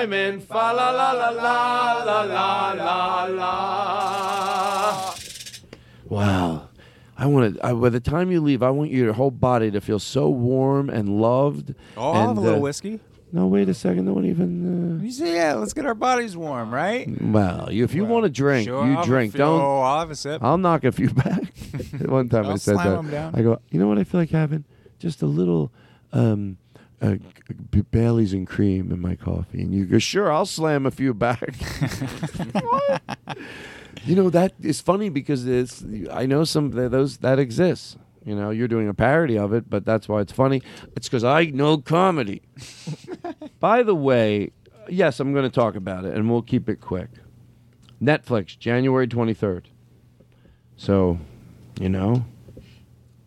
Aaron 0.00 0.10
Simon. 0.10 0.40
Fa 0.40 0.72
la 0.72 0.90
la 0.90 1.12
la 1.12 1.30
la 1.30 2.04
la 2.04 2.22
la 2.22 2.72
la 2.72 3.24
la. 3.24 5.14
Wow. 6.08 6.68
I 7.16 7.26
want 7.26 7.54
to. 7.56 7.66
I, 7.66 7.72
by 7.74 7.90
the 7.90 8.00
time 8.00 8.30
you 8.32 8.40
leave, 8.40 8.62
I 8.62 8.70
want 8.70 8.90
your 8.90 9.12
whole 9.12 9.30
body 9.30 9.70
to 9.72 9.80
feel 9.80 9.98
so 9.98 10.28
warm 10.30 10.88
and 10.88 11.20
loved. 11.20 11.74
Oh, 11.96 12.02
I'll 12.02 12.14
have 12.14 12.28
and, 12.30 12.38
a 12.38 12.40
little 12.40 12.58
uh, 12.58 12.62
whiskey. 12.62 13.00
No, 13.32 13.46
wait 13.46 13.68
a 13.68 13.74
second. 13.74 14.06
No 14.06 14.14
one 14.14 14.24
even. 14.24 15.00
You 15.04 15.12
say, 15.12 15.34
yeah, 15.34 15.54
let's 15.54 15.72
get 15.74 15.84
our 15.86 15.94
bodies 15.94 16.36
warm, 16.36 16.72
right? 16.74 17.06
Uh, 17.06 17.12
well, 17.20 17.68
you, 17.70 17.84
if 17.84 17.94
you 17.94 18.04
want 18.06 18.24
to 18.24 18.30
drink, 18.30 18.66
sure, 18.68 18.84
you 18.86 18.96
I'll 18.96 19.04
drink. 19.04 19.32
few- 19.32 19.38
Don't. 19.38 19.60
oh, 19.60 19.80
I'll 19.82 20.00
have 20.00 20.10
a 20.10 20.16
sip. 20.16 20.42
I'll 20.42 20.58
knock 20.58 20.82
a 20.84 20.90
few 20.92 21.10
back. 21.10 21.42
One 22.06 22.28
time 22.28 22.46
I 22.46 22.50
I'll 22.50 22.58
said 22.58 22.74
slam 22.76 22.86
that. 22.86 22.98
'em 22.98 23.10
down. 23.10 23.34
I 23.36 23.42
go. 23.42 23.60
You 23.70 23.78
know 23.78 23.86
what 23.86 23.98
I 23.98 24.04
feel 24.04 24.18
like 24.20 24.30
having? 24.30 24.64
Just 24.98 25.20
a 25.22 25.26
little. 25.26 25.70
Um, 26.12 26.56
uh, 27.02 27.16
Bailey's 27.90 28.32
and 28.32 28.46
cream 28.46 28.92
in 28.92 29.00
my 29.00 29.14
coffee, 29.16 29.62
and 29.62 29.74
you 29.74 29.86
go, 29.86 29.98
sure, 29.98 30.30
I'll 30.32 30.46
slam 30.46 30.86
a 30.86 30.90
few 30.90 31.14
back. 31.14 31.54
you 34.04 34.14
know 34.14 34.30
that 34.30 34.52
is 34.60 34.80
funny 34.80 35.08
because 35.08 35.46
it's. 35.46 35.84
I 36.10 36.26
know 36.26 36.44
some 36.44 36.72
th- 36.72 36.90
those 36.90 37.18
that 37.18 37.38
exists. 37.38 37.96
You 38.24 38.34
know, 38.34 38.50
you're 38.50 38.68
doing 38.68 38.86
a 38.88 38.94
parody 38.94 39.38
of 39.38 39.54
it, 39.54 39.70
but 39.70 39.86
that's 39.86 40.08
why 40.08 40.20
it's 40.20 40.32
funny. 40.32 40.62
It's 40.94 41.08
because 41.08 41.24
I 41.24 41.46
know 41.46 41.78
comedy. 41.78 42.42
By 43.60 43.82
the 43.82 43.94
way, 43.94 44.52
yes, 44.90 45.20
I'm 45.20 45.32
going 45.32 45.44
to 45.44 45.50
talk 45.50 45.74
about 45.74 46.04
it, 46.04 46.14
and 46.14 46.30
we'll 46.30 46.42
keep 46.42 46.68
it 46.68 46.82
quick. 46.82 47.08
Netflix, 48.00 48.58
January 48.58 49.06
23rd. 49.06 49.64
So, 50.76 51.18
you 51.80 51.88
know, 51.88 52.24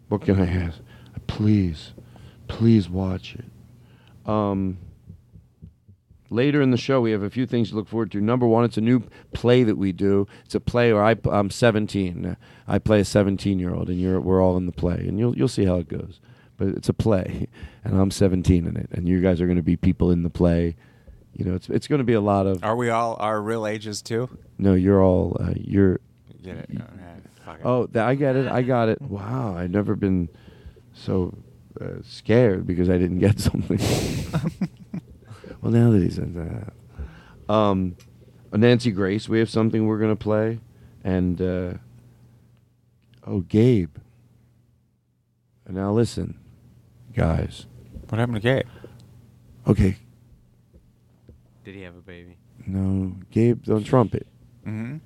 what 0.10 0.22
can 0.22 0.40
I 0.40 0.48
ask? 0.48 0.80
Please, 1.26 1.94
please 2.48 2.88
watch 2.88 3.36
it. 3.36 3.46
Um, 4.26 4.78
later 6.34 6.62
in 6.62 6.72
the 6.72 6.78
show, 6.78 7.00
we 7.00 7.12
have 7.12 7.24
a 7.24 7.30
few 7.30 7.46
things 7.46 7.70
to 7.70 7.76
look 7.76 7.88
forward 7.88 8.12
to. 8.12 8.22
Number 8.22 8.48
one, 8.48 8.66
it's 8.66 8.78
a 8.78 8.82
new 8.82 9.04
play 9.34 9.64
that 9.64 9.78
we 9.78 9.92
do. 9.92 10.28
It's 10.46 10.56
a 10.56 10.60
play 10.60 10.92
where 10.92 11.04
I, 11.04 11.16
I'm 11.32 11.50
17. 11.50 12.36
I 12.68 12.80
play 12.80 13.00
a 13.00 13.06
17 13.06 13.60
year 13.60 13.74
old, 13.74 13.90
and 13.90 14.00
you're, 14.00 14.20
we're 14.20 14.42
all 14.42 14.58
in 14.58 14.66
the 14.66 14.72
play, 14.72 15.06
and 15.08 15.20
you'll 15.20 15.38
you'll 15.38 15.48
see 15.48 15.66
how 15.66 15.76
it 15.76 15.88
goes. 15.88 16.20
But 16.58 16.70
it's 16.70 16.90
a 16.90 16.94
play, 16.94 17.48
and 17.84 18.00
I'm 18.00 18.12
17 18.12 18.68
in 18.68 18.76
it, 18.76 18.90
and 18.92 19.08
you 19.08 19.22
guys 19.22 19.40
are 19.40 19.46
going 19.46 19.58
to 19.58 19.64
be 19.64 19.78
people 19.78 20.12
in 20.12 20.24
the 20.24 20.30
play. 20.30 20.76
You 21.34 21.46
know, 21.46 21.56
it's 21.56 21.70
it's 21.70 21.88
going 21.88 22.00
to 22.00 22.06
be 22.06 22.14
a 22.14 22.22
lot 22.22 22.48
of. 22.48 22.64
Are 22.64 22.76
we 22.76 22.90
all 22.90 23.16
our 23.20 23.42
real 23.42 23.66
ages 23.66 24.02
too? 24.02 24.30
No, 24.58 24.74
you're 24.74 25.02
all 25.02 25.38
uh, 25.40 25.54
you're. 25.56 26.00
Get 26.44 26.58
it? 26.58 26.70
Okay, 26.72 26.84
fuck 27.46 27.60
it. 27.60 27.66
Oh, 27.66 27.88
I 27.96 28.16
get 28.16 28.36
it. 28.36 28.48
I 28.48 28.64
got 28.64 28.90
it. 28.90 29.02
Wow, 29.02 29.56
I've 29.58 29.72
never 29.72 29.96
been 29.96 30.28
so 30.94 31.34
uh, 31.84 32.02
scared 32.04 32.66
because 32.66 32.90
I 32.90 32.98
didn't 32.98 33.20
get 33.20 33.40
something. 33.50 33.80
well, 35.62 35.72
now 35.72 35.92
that 35.92 36.02
he 36.02 36.10
said 36.10 36.34
that, 36.36 36.74
um, 37.54 37.96
Nancy 38.52 38.92
Grace, 38.92 39.28
we 39.28 39.40
have 39.40 39.50
something 39.50 39.86
we're 39.88 40.00
gonna 40.00 40.16
play, 40.16 40.60
and 41.04 41.42
uh, 41.42 41.74
oh, 43.26 43.42
Gabe. 43.42 43.96
Now 45.68 45.92
listen, 45.92 46.38
guys. 47.16 47.66
What 48.10 48.20
happened 48.20 48.36
to 48.36 48.42
Gabe? 48.42 48.68
Okay, 49.66 49.96
Did 51.64 51.74
he 51.76 51.82
have 51.82 51.96
a 51.96 52.02
baby? 52.02 52.38
no, 52.68 53.16
Gabe, 53.32 53.64
don't 53.64 53.84
trumpet. 53.84 54.28
Mm-hmm. 54.68 54.98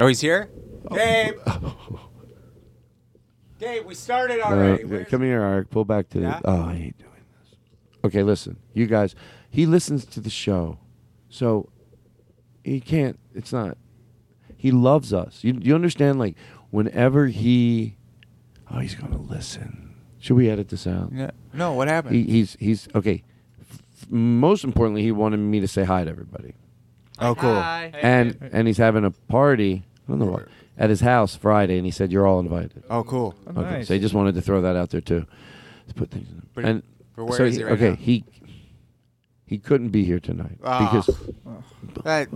Oh, 0.00 0.06
he's 0.06 0.20
here. 0.20 0.48
Gabe. 0.92 1.34
Gabe, 3.58 3.84
we 3.86 3.94
started 3.94 4.40
Uh, 4.40 4.48
already. 4.48 4.82
yeah, 4.82 4.88
Where's- 4.88 5.08
come 5.08 5.22
here, 5.22 5.40
Eric. 5.42 5.70
Pull 5.70 5.84
back 5.84 6.08
to 6.10 6.20
Yeah? 6.20 6.40
the. 6.42 6.50
Oh, 6.50 6.62
I 6.64 6.74
hate 6.74 6.98
doing 6.98 7.10
this. 7.40 7.56
Okay, 8.04 8.22
listen, 8.22 8.56
you 8.74 8.86
guys. 8.86 9.14
He 9.50 9.64
listens 9.66 10.04
to 10.06 10.20
the 10.20 10.30
show, 10.30 10.78
so 11.28 11.68
he 12.64 12.80
can't. 12.80 13.18
It's 13.34 13.52
not. 13.52 13.78
He 14.56 14.70
loves 14.70 15.12
us. 15.12 15.42
You 15.42 15.58
you 15.60 15.74
understand? 15.74 16.18
Like 16.18 16.36
whenever 16.70 17.26
he, 17.28 17.96
oh, 18.70 18.78
he's 18.80 18.94
gonna 18.94 19.18
listen. 19.20 19.94
Should 20.18 20.36
we 20.36 20.50
edit 20.50 20.68
this 20.68 20.86
out? 20.86 21.10
Yeah. 21.14 21.30
No, 21.54 21.72
what 21.72 21.88
happened? 21.88 22.16
He, 22.16 22.24
he's 22.24 22.56
he's 22.58 22.88
okay. 22.94 23.22
F- 23.60 24.10
most 24.10 24.64
importantly, 24.64 25.02
he 25.02 25.12
wanted 25.12 25.38
me 25.38 25.60
to 25.60 25.68
say 25.68 25.84
hi 25.84 26.04
to 26.04 26.10
everybody. 26.10 26.54
Oh, 27.18 27.34
cool. 27.34 27.54
Hi. 27.54 27.92
And 27.94 28.36
and 28.52 28.66
he's 28.66 28.76
having 28.78 29.04
a 29.04 29.10
party. 29.10 29.84
I 30.06 30.10
don't 30.12 30.18
know 30.18 30.26
what 30.26 30.48
at 30.78 30.90
his 30.90 31.00
house 31.00 31.34
Friday, 31.36 31.76
and 31.78 31.84
he 31.86 31.90
said 31.90 32.12
you're 32.12 32.26
all 32.26 32.38
invited. 32.40 32.82
Oh, 32.90 33.02
cool. 33.04 33.34
Okay, 33.48 33.60
nice. 33.60 33.88
so 33.88 33.94
he 33.94 34.00
just 34.00 34.14
wanted 34.14 34.34
to 34.34 34.42
throw 34.42 34.60
that 34.62 34.76
out 34.76 34.90
there 34.90 35.00
too. 35.00 35.26
Let's 35.86 35.92
put 35.94 36.10
things 36.10 36.28
in. 36.30 36.42
But- 36.54 36.64
and 36.64 36.82
but 37.14 37.24
where 37.26 37.38
so 37.38 37.44
is 37.44 37.56
he 37.56 37.62
right 37.64 37.72
okay, 37.72 37.90
now? 37.90 37.96
he 37.96 38.24
he 39.46 39.58
couldn't 39.58 39.88
be 39.90 40.04
here 40.04 40.20
tonight 40.20 40.58
Ah. 40.64 40.78
because 40.92 41.06
That- 42.04 42.28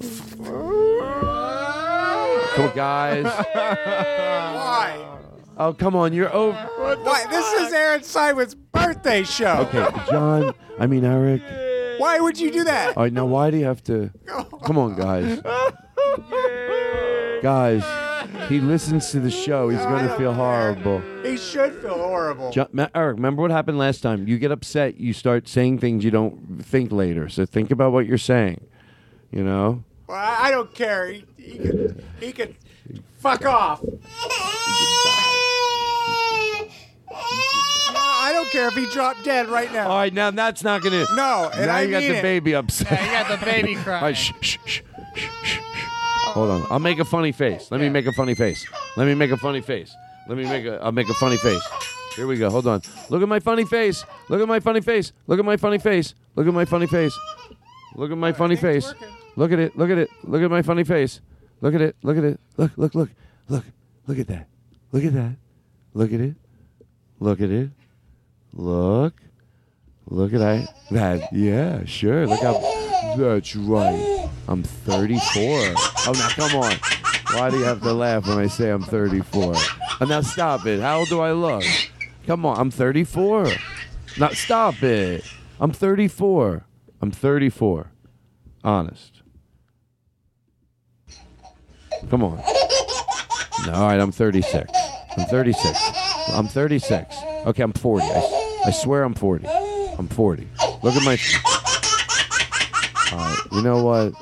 come 2.55 2.65
on, 2.67 2.77
guys. 2.77 3.25
Why? 3.25 5.07
Oh, 5.59 5.73
come 5.75 5.95
on, 5.95 6.13
you're 6.15 6.33
over. 6.33 6.57
Why? 7.03 7.27
This 7.31 7.53
is 7.67 7.73
Aaron 7.73 8.03
Simon's 8.03 8.55
birthday 8.55 9.23
show. 9.25 9.69
Okay, 9.73 9.87
John. 10.11 10.55
I 10.79 10.87
mean 10.87 11.05
Eric. 11.05 11.43
Why 11.99 12.19
would 12.19 12.39
you 12.41 12.51
do 12.51 12.65
that? 12.65 12.97
All 12.97 13.03
right, 13.03 13.13
now 13.13 13.27
why 13.27 13.51
do 13.51 13.59
you 13.59 13.67
have 13.67 13.83
to? 13.85 14.11
Come 14.65 14.79
on, 14.79 14.95
guys. 14.97 15.43
Guys, 17.43 17.83
he 18.51 18.61
listens 18.61 19.11
to 19.13 19.21
the 19.21 19.31
show. 19.31 19.69
He's 19.71 19.81
going 19.81 20.07
to 20.07 20.15
feel 20.17 20.35
horrible. 20.35 21.01
He 21.23 21.37
should 21.39 21.75
feel 21.81 21.95
horrible. 21.95 22.51
Jo- 22.51 22.69
Ma- 22.73 22.89
Eric, 22.95 23.17
remember 23.17 23.41
what 23.43 23.51
happened 23.51 23.79
last 23.79 24.03
time? 24.03 24.27
You 24.29 24.39
get 24.39 24.51
upset, 24.51 24.99
you 24.99 25.13
start 25.15 25.49
saying 25.49 25.79
things 25.79 26.05
you 26.05 26.11
don't 26.11 26.63
think 26.63 26.93
later. 26.93 27.29
So 27.29 27.47
think 27.47 27.71
about 27.71 27.93
what 27.93 28.07
you're 28.07 28.19
saying. 28.19 28.61
You 29.31 29.45
know? 29.45 29.85
Well, 30.07 30.19
I 30.19 30.49
I 30.49 30.51
don't 30.51 30.75
care. 30.75 31.07
He, 31.13 31.25
he 31.39 31.59
could. 31.59 32.05
He 32.21 32.33
could. 32.33 32.57
Fuck 33.21 33.45
off. 33.47 33.81
I 37.13 38.31
don't 38.33 38.51
care 38.51 38.69
if 38.69 38.75
he 38.75 38.87
dropped 38.87 39.25
dead 39.25 39.49
right 39.49 39.73
now. 39.73 39.89
All 39.89 39.97
right, 39.99 40.13
now 40.13 40.31
that's 40.31 40.63
not 40.63 40.83
going 40.83 41.07
to. 41.07 41.15
No, 41.15 41.51
and 41.53 41.67
now 41.67 41.77
I 41.77 41.83
you 41.83 41.91
got 41.91 42.01
mean 42.03 42.13
the 42.13 42.19
it. 42.19 42.23
baby 42.23 42.55
upset. 42.55 42.91
Yeah, 42.91 43.05
you 43.05 43.29
got 43.29 43.41
the 43.41 43.45
baby 43.47 43.77
All 43.77 43.83
crying. 43.83 44.03
right, 44.05 44.17
shh, 44.17 44.33
shh, 44.41 44.59
shh, 44.65 44.81
shh, 45.15 45.25
shh, 45.45 45.45
shh. 45.45 45.61
Hold 46.33 46.51
on. 46.51 46.67
I'll 46.71 46.79
make 46.79 46.99
a 46.99 47.05
funny 47.05 47.33
face. 47.33 47.71
Let 47.71 47.81
me 47.81 47.89
make 47.89 48.07
a 48.07 48.13
funny 48.13 48.35
face. 48.35 48.67
Let 48.97 49.07
me 49.07 49.15
make 49.15 49.31
a 49.31 49.37
funny 49.37 49.61
face. 49.61 49.95
Let 50.29 50.39
me 50.39 50.45
make 50.45 50.65
a. 50.65 50.81
I'll 50.83 50.93
make 50.93 51.09
a 51.09 51.15
funny 51.15 51.37
face. 51.37 51.63
Here 52.17 52.27
we 52.27 52.37
go. 52.37 52.51
Hold 52.51 52.67
on. 52.67 52.83
Look 53.09 53.23
at 53.23 53.29
my 53.29 53.41
funny 53.41 53.65
face. 53.65 54.05
Look 54.29 54.41
at 54.41 54.49
my 54.49 54.61
funny 54.61 54.81
face. 54.81 55.13
Look 55.27 55.39
at 55.39 55.45
my 55.45 55.57
funny 55.57 55.79
face. 55.79 56.15
Look 56.37 56.47
at 56.47 56.55
my 56.55 56.65
funny 56.65 56.87
face. 56.87 57.19
Look 57.97 58.11
at 58.11 58.19
my 58.19 58.33
funny 58.33 58.57
face. 58.57 58.93
Look 59.37 59.53
at 59.53 59.59
it. 59.59 59.77
Look 59.77 59.91
at 59.91 59.99
it. 59.99 60.11
Look 60.25 60.43
at 60.43 60.51
my 60.51 60.63
funny 60.63 60.85
face. 60.85 61.21
Look 61.61 61.75
at 61.75 61.81
it. 61.81 61.97
Look 62.03 62.17
at 62.17 62.25
it. 62.25 62.41
Look, 62.57 62.73
look, 62.77 62.95
look. 62.95 63.11
Look. 63.49 63.65
Look 64.07 64.19
at 64.19 64.27
that. 64.29 64.47
Look 64.93 65.05
at 65.05 65.13
that. 65.15 65.37
Look 65.95 66.13
at 66.13 66.21
it. 66.21 66.35
Look 67.19 67.41
at 67.41 67.51
it. 67.51 67.71
Look. 68.53 69.15
Look 70.07 70.33
at 70.33 70.41
that. 70.41 70.75
That. 70.91 71.33
Yeah, 71.33 71.85
sure. 71.85 72.27
Look 72.27 72.41
how. 72.41 72.90
That's 73.17 73.57
right. 73.57 74.29
I'm 74.49 74.63
34. 74.63 75.21
Oh, 75.37 76.13
now 76.15 76.29
come 76.31 76.57
on. 76.61 76.73
Why 77.33 77.51
do 77.51 77.59
you 77.59 77.65
have 77.65 77.81
to 77.83 77.93
laugh 77.93 78.27
when 78.27 78.39
I 78.39 78.47
say 78.47 78.71
I'm 78.71 78.83
34? 78.83 79.53
Oh, 79.55 79.97
uh, 80.01 80.05
now 80.05 80.21
stop 80.21 80.67
it. 80.67 80.81
How 80.81 80.99
old 80.99 81.09
do 81.09 81.21
I 81.21 81.33
look? 81.33 81.65
Come 82.27 82.45
on. 82.47 82.59
I'm 82.59 82.71
34. 82.71 83.49
Now 84.19 84.29
stop 84.31 84.83
it. 84.83 85.25
I'm 85.61 85.73
34. 85.73 86.65
I'm 87.01 87.11
34. 87.11 87.91
Honest. 88.65 89.23
Come 92.09 92.25
on. 92.25 92.43
No, 93.67 93.73
all 93.75 93.89
right, 93.89 94.01
I'm 94.01 94.13
36. 94.13 94.73
I'm 95.17 95.27
36. 95.27 95.79
I'm 96.33 96.49
36. 96.49 97.17
Okay, 97.47 97.63
I'm 97.63 97.73
40. 97.73 98.07
I, 98.07 98.63
I 98.67 98.71
swear 98.71 99.03
I'm 99.03 99.15
40. 99.15 99.47
I'm 99.99 100.09
40. 100.09 100.49
Look 100.83 100.95
at 100.95 101.05
my. 101.05 101.19
All 103.31 103.37
right, 103.37 103.53
you 103.53 103.63
know 103.63 103.83
what? 103.85 104.13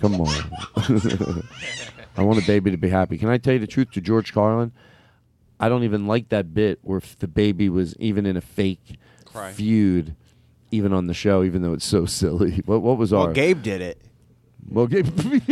Come 0.00 0.20
on. 0.20 0.52
I 2.16 2.22
want 2.22 2.42
a 2.42 2.46
baby 2.46 2.70
to 2.70 2.76
be 2.76 2.88
happy. 2.88 3.16
Can 3.18 3.28
I 3.28 3.38
tell 3.38 3.52
you 3.54 3.58
the 3.60 3.66
truth 3.66 3.90
to 3.92 4.00
George 4.00 4.32
Carlin? 4.32 4.72
I 5.60 5.68
don't 5.68 5.84
even 5.84 6.06
like 6.06 6.28
that 6.30 6.52
bit 6.54 6.78
where 6.82 6.98
if 6.98 7.18
the 7.18 7.28
baby 7.28 7.68
was 7.68 7.94
even 7.98 8.26
in 8.26 8.36
a 8.36 8.40
fake 8.40 8.98
Cry. 9.24 9.52
feud, 9.52 10.16
even 10.72 10.92
on 10.92 11.06
the 11.06 11.14
show, 11.14 11.42
even 11.44 11.62
though 11.62 11.72
it's 11.72 11.84
so 11.84 12.04
silly. 12.06 12.62
What, 12.66 12.82
what 12.82 12.98
was 12.98 13.12
all 13.12 13.20
Well, 13.20 13.28
our? 13.28 13.32
Gabe 13.34 13.62
did 13.62 13.80
it. 13.80 13.98
Well, 14.68 14.86
Gabe. 14.88 15.06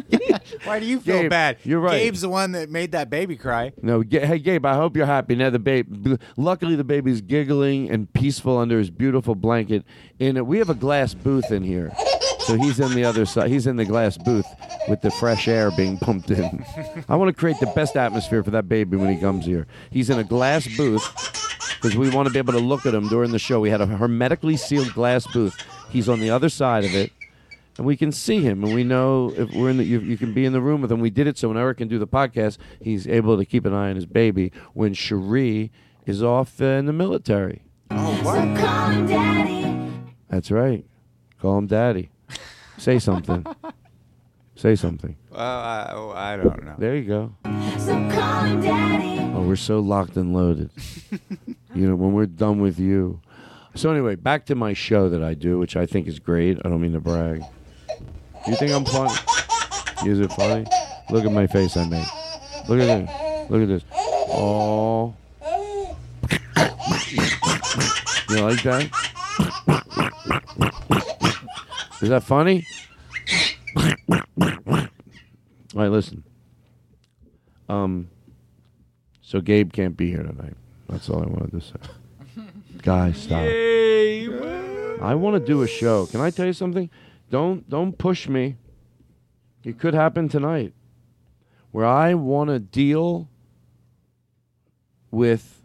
Why 0.64 0.80
do 0.80 0.86
you 0.86 1.00
feel 1.00 1.22
Gabe, 1.22 1.30
bad? 1.30 1.58
you're 1.64 1.80
right. 1.80 1.98
Gabe's 1.98 2.20
the 2.22 2.28
one 2.28 2.52
that 2.52 2.70
made 2.70 2.92
that 2.92 3.10
baby 3.10 3.36
cry. 3.36 3.72
No, 3.82 4.02
Ga- 4.02 4.26
hey 4.26 4.38
Gabe, 4.38 4.64
I 4.64 4.74
hope 4.74 4.96
you're 4.96 5.06
happy. 5.06 5.34
Now 5.34 5.50
the 5.50 5.58
baby, 5.58 6.18
luckily 6.36 6.76
the 6.76 6.84
baby's 6.84 7.20
giggling 7.20 7.90
and 7.90 8.12
peaceful 8.12 8.58
under 8.58 8.78
his 8.78 8.90
beautiful 8.90 9.34
blanket. 9.34 9.84
And 10.20 10.38
uh, 10.38 10.44
we 10.44 10.58
have 10.58 10.70
a 10.70 10.74
glass 10.74 11.14
booth 11.14 11.50
in 11.50 11.62
here, 11.62 11.92
so 12.40 12.56
he's 12.56 12.78
in 12.80 12.94
the 12.94 13.04
other 13.04 13.24
side. 13.26 13.50
He's 13.50 13.66
in 13.66 13.76
the 13.76 13.84
glass 13.84 14.16
booth 14.16 14.46
with 14.88 15.00
the 15.02 15.10
fresh 15.10 15.48
air 15.48 15.70
being 15.70 15.98
pumped 15.98 16.30
in. 16.30 16.64
I 17.08 17.16
want 17.16 17.28
to 17.28 17.38
create 17.38 17.58
the 17.60 17.66
best 17.74 17.96
atmosphere 17.96 18.42
for 18.42 18.50
that 18.52 18.68
baby 18.68 18.96
when 18.96 19.12
he 19.12 19.20
comes 19.20 19.44
here. 19.46 19.66
He's 19.90 20.10
in 20.10 20.18
a 20.18 20.24
glass 20.24 20.66
booth 20.76 21.02
because 21.80 21.96
we 21.96 22.08
want 22.10 22.28
to 22.28 22.32
be 22.32 22.38
able 22.38 22.52
to 22.52 22.58
look 22.60 22.86
at 22.86 22.94
him 22.94 23.08
during 23.08 23.32
the 23.32 23.38
show. 23.38 23.60
We 23.60 23.70
had 23.70 23.80
a 23.80 23.86
hermetically 23.86 24.56
sealed 24.56 24.92
glass 24.94 25.26
booth. 25.32 25.54
He's 25.90 26.08
on 26.08 26.20
the 26.20 26.30
other 26.30 26.48
side 26.48 26.84
of 26.84 26.94
it. 26.94 27.12
And 27.78 27.86
we 27.86 27.96
can 27.96 28.12
see 28.12 28.42
him, 28.42 28.62
and 28.64 28.74
we 28.74 28.84
know 28.84 29.32
if 29.34 29.50
we're 29.54 29.70
in 29.70 29.78
the. 29.78 29.84
You, 29.84 30.00
you 30.00 30.18
can 30.18 30.34
be 30.34 30.44
in 30.44 30.52
the 30.52 30.60
room 30.60 30.82
with 30.82 30.92
him. 30.92 31.00
We 31.00 31.08
did 31.10 31.26
it 31.26 31.38
so 31.38 31.48
when 31.48 31.56
Eric 31.56 31.78
can 31.78 31.88
do 31.88 31.98
the 31.98 32.06
podcast, 32.06 32.58
he's 32.80 33.06
able 33.08 33.38
to 33.38 33.46
keep 33.46 33.64
an 33.64 33.72
eye 33.72 33.88
on 33.88 33.96
his 33.96 34.04
baby. 34.04 34.52
When 34.74 34.92
Cherie 34.92 35.72
is 36.04 36.22
off 36.22 36.60
uh, 36.60 36.64
in 36.66 36.84
the 36.86 36.92
military, 36.92 37.62
Oh, 37.90 38.12
what? 38.22 38.42
that's 40.28 40.50
right. 40.50 40.84
Call 41.40 41.58
him 41.58 41.66
daddy. 41.66 42.10
Say 42.78 42.98
something. 42.98 43.44
Say 44.54 44.76
something. 44.76 45.16
Uh, 45.32 45.36
I, 45.36 46.34
I 46.34 46.36
don't 46.36 46.64
know. 46.64 46.74
There 46.78 46.96
you 46.96 47.04
go. 47.04 47.34
Oh, 47.44 49.44
we're 49.46 49.56
so 49.56 49.80
locked 49.80 50.16
and 50.16 50.32
loaded. 50.34 50.70
you 51.74 51.88
know, 51.88 51.96
when 51.96 52.12
we're 52.12 52.26
done 52.26 52.60
with 52.60 52.78
you. 52.78 53.20
So 53.74 53.90
anyway, 53.90 54.16
back 54.16 54.44
to 54.46 54.54
my 54.54 54.72
show 54.74 55.08
that 55.08 55.22
I 55.22 55.34
do, 55.34 55.58
which 55.58 55.76
I 55.76 55.86
think 55.86 56.06
is 56.06 56.18
great. 56.18 56.58
I 56.64 56.68
don't 56.68 56.80
mean 56.80 56.92
to 56.92 57.00
brag. 57.00 57.42
You 58.46 58.56
think 58.56 58.72
I'm 58.72 58.84
funny? 58.84 59.14
Is 60.06 60.18
it 60.20 60.32
funny? 60.32 60.66
Look 61.10 61.24
at 61.24 61.32
my 61.32 61.46
face 61.46 61.76
I 61.76 61.86
made. 61.88 62.06
Look 62.68 62.80
at 62.80 62.86
this. 62.86 63.50
Look 63.50 63.62
at 63.62 63.68
this. 63.68 63.84
Oh. 64.30 65.14
You 68.30 68.40
like 68.40 68.62
that? 68.62 68.90
Is 72.00 72.08
that 72.08 72.22
funny? 72.24 72.66
All 75.74 75.80
right, 75.80 75.90
listen. 75.90 76.24
Um, 77.68 78.08
so 79.20 79.40
Gabe 79.40 79.72
can't 79.72 79.96
be 79.96 80.08
here 80.10 80.22
tonight. 80.22 80.56
That's 80.88 81.08
all 81.08 81.22
I 81.22 81.26
wanted 81.26 81.52
to 81.52 81.60
say. 81.60 81.76
Guys, 82.82 83.18
stop. 83.18 83.40
I 85.00 85.14
want 85.14 85.34
to 85.36 85.40
do 85.46 85.62
a 85.62 85.68
show. 85.68 86.06
Can 86.06 86.20
I 86.20 86.30
tell 86.30 86.46
you 86.46 86.52
something? 86.52 86.90
Don't 87.32 87.66
don't 87.68 87.96
push 87.96 88.28
me. 88.28 88.56
It 89.64 89.78
could 89.78 89.94
happen 89.94 90.28
tonight. 90.28 90.74
Where 91.70 91.86
I 91.86 92.12
want 92.12 92.50
to 92.50 92.58
deal 92.58 93.30
with 95.10 95.64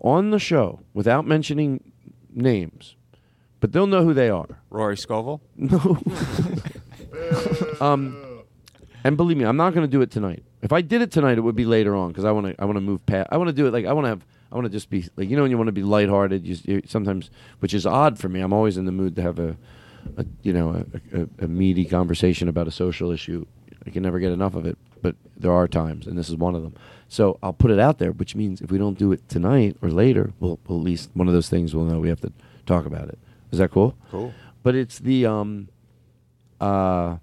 on 0.00 0.30
the 0.30 0.38
show 0.38 0.80
without 0.94 1.26
mentioning 1.26 1.92
names, 2.32 2.96
but 3.60 3.72
they'll 3.72 3.86
know 3.86 4.04
who 4.04 4.14
they 4.14 4.30
are. 4.30 4.58
Rory 4.70 4.96
Scovel? 4.96 5.42
No. 5.58 5.98
um, 7.80 8.42
and 9.04 9.16
believe 9.16 9.36
me, 9.36 9.44
I'm 9.44 9.56
not 9.56 9.72
going 9.72 9.86
to 9.86 9.90
do 9.90 10.02
it 10.02 10.10
tonight. 10.10 10.42
If 10.60 10.72
I 10.72 10.80
did 10.82 11.00
it 11.00 11.10
tonight, 11.10 11.38
it 11.38 11.40
would 11.40 11.56
be 11.56 11.64
later 11.64 11.94
on 11.94 12.08
because 12.08 12.24
I 12.24 12.32
want 12.32 12.46
to. 12.46 12.54
I 12.60 12.64
want 12.64 12.76
to 12.76 12.80
move 12.80 13.04
past. 13.04 13.28
I 13.30 13.36
want 13.36 13.48
to 13.48 13.54
do 13.54 13.66
it 13.66 13.72
like 13.72 13.84
I 13.84 13.92
want 13.92 14.06
to 14.06 14.08
have. 14.08 14.24
I 14.50 14.54
want 14.54 14.64
to 14.64 14.70
just 14.70 14.88
be 14.88 15.04
like 15.16 15.28
you 15.28 15.36
know 15.36 15.42
when 15.42 15.50
you 15.50 15.58
want 15.58 15.68
to 15.68 15.72
be 15.72 15.82
lighthearted. 15.82 16.46
You, 16.46 16.56
you 16.64 16.82
sometimes, 16.86 17.30
which 17.58 17.74
is 17.74 17.84
odd 17.84 18.18
for 18.18 18.30
me. 18.30 18.40
I'm 18.40 18.54
always 18.54 18.78
in 18.78 18.86
the 18.86 18.92
mood 18.92 19.14
to 19.16 19.22
have 19.22 19.38
a, 19.38 19.56
a 20.16 20.26
you 20.42 20.52
know, 20.52 20.84
a, 21.12 21.20
a, 21.22 21.28
a 21.44 21.48
meaty 21.48 21.84
conversation 21.84 22.48
about 22.48 22.68
a 22.68 22.70
social 22.70 23.10
issue. 23.10 23.46
I 23.86 23.90
can 23.90 24.02
never 24.02 24.18
get 24.18 24.32
enough 24.32 24.54
of 24.54 24.66
it, 24.66 24.76
but 25.02 25.14
there 25.36 25.52
are 25.52 25.68
times, 25.68 26.06
and 26.06 26.18
this 26.18 26.28
is 26.28 26.36
one 26.36 26.54
of 26.54 26.62
them. 26.62 26.74
So 27.08 27.38
I'll 27.42 27.52
put 27.52 27.70
it 27.70 27.78
out 27.78 27.98
there, 27.98 28.10
which 28.10 28.34
means 28.34 28.60
if 28.60 28.70
we 28.70 28.78
don't 28.78 28.98
do 28.98 29.12
it 29.12 29.28
tonight 29.28 29.76
or 29.80 29.90
later, 29.90 30.32
we'll, 30.40 30.58
we'll 30.66 30.78
at 30.78 30.84
least 30.84 31.10
one 31.14 31.28
of 31.28 31.34
those 31.34 31.48
things 31.48 31.74
we'll 31.74 31.84
know 31.84 32.00
we 32.00 32.08
have 32.08 32.20
to 32.22 32.32
talk 32.66 32.84
about 32.84 33.08
it. 33.08 33.18
Is 33.52 33.58
that 33.58 33.70
cool? 33.70 33.96
Cool. 34.10 34.34
But 34.64 34.74
it's 34.74 34.98
the 34.98 35.26
um, 35.26 35.68
uh, 36.60 37.18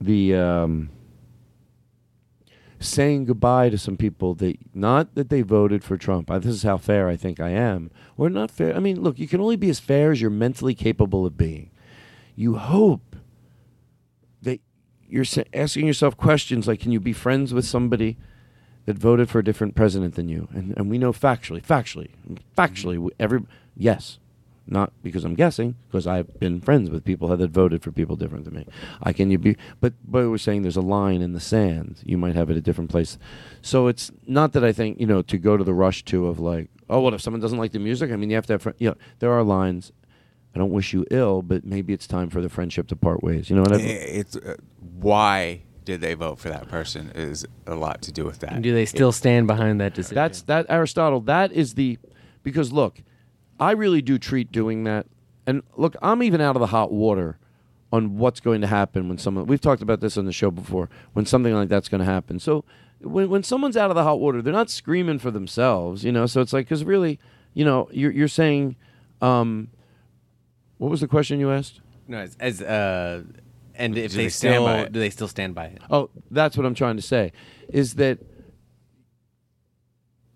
the 0.00 0.34
um, 0.34 0.90
saying 2.82 3.24
goodbye 3.24 3.70
to 3.70 3.78
some 3.78 3.96
people 3.96 4.34
that 4.34 4.58
not 4.74 5.14
that 5.14 5.28
they 5.30 5.42
voted 5.42 5.82
for 5.84 5.96
Trump. 5.96 6.28
This 6.28 6.54
is 6.54 6.62
how 6.62 6.76
fair 6.76 7.08
I 7.08 7.16
think 7.16 7.40
I 7.40 7.50
am, 7.50 7.90
or 8.16 8.28
not 8.28 8.50
fair. 8.50 8.76
I 8.76 8.80
mean, 8.80 9.00
look, 9.00 9.18
you 9.18 9.28
can 9.28 9.40
only 9.40 9.56
be 9.56 9.70
as 9.70 9.80
fair 9.80 10.12
as 10.12 10.20
you're 10.20 10.30
mentally 10.30 10.74
capable 10.74 11.24
of 11.24 11.36
being. 11.36 11.70
You 12.34 12.56
hope 12.56 13.16
that 14.42 14.60
you're 15.08 15.24
asking 15.54 15.86
yourself 15.86 16.16
questions 16.16 16.66
like, 16.66 16.80
can 16.80 16.92
you 16.92 17.00
be 17.00 17.12
friends 17.12 17.54
with 17.54 17.64
somebody? 17.64 18.16
that 18.86 18.98
voted 18.98 19.30
for 19.30 19.38
a 19.38 19.44
different 19.44 19.74
president 19.74 20.14
than 20.14 20.28
you, 20.28 20.48
and 20.52 20.74
and 20.76 20.90
we 20.90 20.98
know 20.98 21.12
factually, 21.12 21.62
factually, 21.62 22.10
factually, 22.56 23.10
every 23.18 23.44
yes, 23.76 24.18
not 24.66 24.92
because 25.02 25.24
I'm 25.24 25.34
guessing, 25.34 25.76
because 25.88 26.06
I've 26.06 26.38
been 26.38 26.60
friends 26.60 26.90
with 26.90 27.04
people 27.04 27.28
that 27.28 27.40
had 27.40 27.52
voted 27.52 27.82
for 27.82 27.90
people 27.92 28.16
different 28.16 28.44
than 28.44 28.54
me. 28.54 28.66
I 29.02 29.12
can 29.12 29.30
you 29.30 29.38
be, 29.38 29.56
but 29.80 29.94
but 30.04 30.28
we're 30.28 30.38
saying 30.38 30.62
there's 30.62 30.76
a 30.76 30.80
line 30.80 31.22
in 31.22 31.32
the 31.32 31.40
sand. 31.40 31.98
You 32.04 32.18
might 32.18 32.34
have 32.34 32.50
it 32.50 32.56
a 32.56 32.60
different 32.60 32.90
place, 32.90 33.18
so 33.60 33.88
it's 33.88 34.10
not 34.26 34.52
that 34.52 34.64
I 34.64 34.72
think 34.72 35.00
you 35.00 35.06
know 35.06 35.22
to 35.22 35.38
go 35.38 35.56
to 35.56 35.64
the 35.64 35.74
rush 35.74 36.04
to 36.06 36.26
of 36.26 36.38
like, 36.38 36.68
oh, 36.88 37.00
what 37.00 37.14
if 37.14 37.20
someone 37.20 37.40
doesn't 37.40 37.58
like 37.58 37.72
the 37.72 37.78
music? 37.78 38.10
I 38.10 38.16
mean, 38.16 38.30
you 38.30 38.36
have 38.36 38.46
to 38.46 38.54
have, 38.54 38.62
fr- 38.62 38.70
you 38.78 38.90
know, 38.90 38.96
there 39.18 39.32
are 39.32 39.42
lines. 39.42 39.92
I 40.54 40.58
don't 40.58 40.70
wish 40.70 40.92
you 40.92 41.06
ill, 41.10 41.40
but 41.40 41.64
maybe 41.64 41.94
it's 41.94 42.06
time 42.06 42.28
for 42.28 42.42
the 42.42 42.50
friendship 42.50 42.86
to 42.88 42.96
part 42.96 43.22
ways. 43.22 43.48
You 43.48 43.56
know 43.56 43.62
what 43.62 43.72
I 43.72 43.78
mean? 43.78 43.86
It's 43.88 44.36
uh, 44.36 44.56
why 45.00 45.62
did 45.84 46.00
they 46.00 46.14
vote 46.14 46.38
for 46.38 46.48
that 46.48 46.68
person 46.68 47.10
is 47.14 47.46
a 47.66 47.74
lot 47.74 48.02
to 48.02 48.12
do 48.12 48.24
with 48.24 48.40
that. 48.40 48.60
Do 48.62 48.72
they 48.72 48.86
still 48.86 49.12
stand 49.12 49.46
behind 49.46 49.80
that 49.80 49.94
decision? 49.94 50.16
That's 50.16 50.42
that 50.42 50.66
Aristotle. 50.68 51.20
That 51.20 51.52
is 51.52 51.74
the 51.74 51.98
because 52.42 52.72
look, 52.72 53.02
I 53.62 53.72
really 53.72 54.02
do 54.02 54.18
treat 54.18 54.50
doing 54.50 54.82
that. 54.84 55.06
And 55.46 55.62
look, 55.76 55.94
I'm 56.02 56.22
even 56.22 56.40
out 56.40 56.56
of 56.56 56.60
the 56.60 56.66
hot 56.66 56.90
water 56.90 57.38
on 57.92 58.18
what's 58.18 58.40
going 58.40 58.60
to 58.60 58.66
happen 58.66 59.08
when 59.08 59.18
someone. 59.18 59.46
We've 59.46 59.60
talked 59.60 59.82
about 59.82 60.00
this 60.00 60.16
on 60.16 60.24
the 60.24 60.32
show 60.32 60.50
before. 60.50 60.88
When 61.12 61.26
something 61.26 61.54
like 61.54 61.68
that's 61.68 61.88
going 61.88 62.00
to 62.00 62.04
happen. 62.04 62.40
So 62.40 62.64
when 63.00 63.30
when 63.30 63.44
someone's 63.44 63.76
out 63.76 63.90
of 63.90 63.94
the 63.94 64.02
hot 64.02 64.18
water, 64.18 64.42
they're 64.42 64.52
not 64.52 64.68
screaming 64.68 65.20
for 65.20 65.30
themselves, 65.30 66.04
you 66.04 66.10
know. 66.10 66.26
So 66.26 66.40
it's 66.40 66.52
like 66.52 66.66
because 66.66 66.84
really, 66.84 67.20
you 67.54 67.64
know, 67.64 67.88
you're 67.92 68.10
you're 68.10 68.26
saying, 68.26 68.74
um, 69.20 69.68
what 70.78 70.90
was 70.90 71.00
the 71.00 71.08
question 71.08 71.38
you 71.38 71.52
asked? 71.52 71.80
No, 72.08 72.18
as, 72.18 72.36
as 72.40 72.62
uh, 72.62 73.22
and 73.76 73.96
if 73.96 74.10
Do 74.10 74.16
they, 74.16 74.24
they 74.24 74.28
stand 74.28 74.54
still 74.54 74.64
by 74.64 74.88
do 74.88 74.98
they 74.98 75.10
still 75.10 75.28
stand 75.28 75.54
by 75.54 75.66
it? 75.66 75.82
Oh, 75.88 76.10
that's 76.32 76.56
what 76.56 76.66
I'm 76.66 76.74
trying 76.74 76.96
to 76.96 77.02
say. 77.02 77.32
Is 77.68 77.94
that 77.94 78.18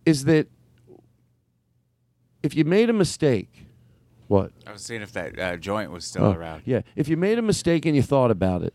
is 0.04 0.26
that 0.26 0.46
if 2.43 2.55
you 2.55 2.64
made 2.64 2.91
a 2.91 2.93
mistake, 2.93 3.66
what? 4.28 4.53
I 4.66 4.72
was 4.72 4.82
seeing 4.82 5.03
if 5.03 5.12
that 5.12 5.39
uh, 5.39 5.57
joint 5.57 5.91
was 5.91 6.05
still 6.05 6.26
Oh, 6.26 6.32
around. 6.32 6.62
Yeah. 6.64 6.82
If 6.97 7.09
you 7.09 7.16
made 7.16 7.39
a 7.39 7.43
mistake 7.43 7.87
and 7.87 7.95
you 7.95 8.03
thought 8.03 8.30
about 8.30 8.62
it, 8.62 8.74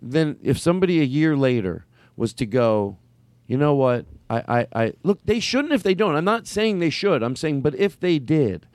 then 0.00 0.36
if 0.42 0.58
somebody 0.58 1.00
a 1.00 1.04
year 1.04 1.36
later 1.36 1.86
was 2.16 2.32
to 2.34 2.46
go, 2.46 2.98
you 3.46 3.56
know 3.56 3.74
what? 3.74 4.06
I, 4.28 4.42
I, 4.48 4.66
I 4.84 4.92
look. 5.04 5.20
They 5.24 5.38
shouldn't 5.40 5.72
if 5.72 5.82
they 5.84 5.94
don't. 5.94 6.16
I'm 6.16 6.24
not 6.24 6.46
saying 6.48 6.80
they 6.80 6.90
should. 6.90 7.22
I'm 7.22 7.36
saying, 7.36 7.60
but 7.60 7.74
if 7.76 7.98
they 8.00 8.18
did, 8.18 8.66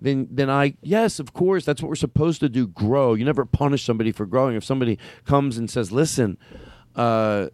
then 0.00 0.28
then 0.30 0.48
I 0.48 0.74
yes, 0.80 1.18
of 1.18 1.32
course, 1.32 1.64
that's 1.64 1.82
what 1.82 1.88
we're 1.88 1.96
supposed 1.96 2.38
to 2.40 2.48
do. 2.48 2.68
Grow. 2.68 3.14
You 3.14 3.24
never 3.24 3.44
punish 3.44 3.84
somebody 3.84 4.12
for 4.12 4.26
growing. 4.26 4.54
If 4.54 4.62
somebody 4.64 4.98
comes 5.24 5.58
and 5.58 5.68
says, 5.68 5.90
"Listen," 5.90 6.38
uh, 6.94 7.48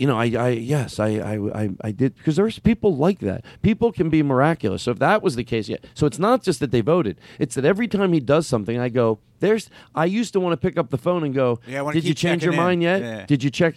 you 0.00 0.06
know, 0.06 0.18
I, 0.18 0.30
I 0.30 0.48
yes, 0.48 0.98
I, 0.98 1.08
I, 1.18 1.62
I, 1.62 1.70
I 1.82 1.90
did 1.90 2.16
because 2.16 2.36
there's 2.36 2.58
people 2.58 2.96
like 2.96 3.18
that. 3.18 3.44
People 3.60 3.92
can 3.92 4.08
be 4.08 4.22
miraculous. 4.22 4.84
So 4.84 4.92
if 4.92 4.98
that 4.98 5.22
was 5.22 5.36
the 5.36 5.44
case, 5.44 5.68
yeah. 5.68 5.76
So 5.92 6.06
it's 6.06 6.18
not 6.18 6.42
just 6.42 6.58
that 6.60 6.70
they 6.70 6.80
voted; 6.80 7.20
it's 7.38 7.54
that 7.54 7.66
every 7.66 7.86
time 7.86 8.14
he 8.14 8.20
does 8.20 8.46
something, 8.46 8.78
I 8.78 8.88
go, 8.88 9.18
"There's." 9.40 9.68
I 9.94 10.06
used 10.06 10.32
to 10.32 10.40
want 10.40 10.54
to 10.54 10.56
pick 10.56 10.78
up 10.78 10.88
the 10.88 10.96
phone 10.96 11.22
and 11.22 11.34
go, 11.34 11.60
Yeah, 11.66 11.86
"Did 11.92 12.04
you 12.04 12.14
change 12.14 12.42
your 12.42 12.54
in." 12.54 12.58
mind 12.58 12.82
yet? 12.82 13.02
Yeah. 13.02 13.26
Did 13.26 13.44
you 13.44 13.50
check?" 13.50 13.74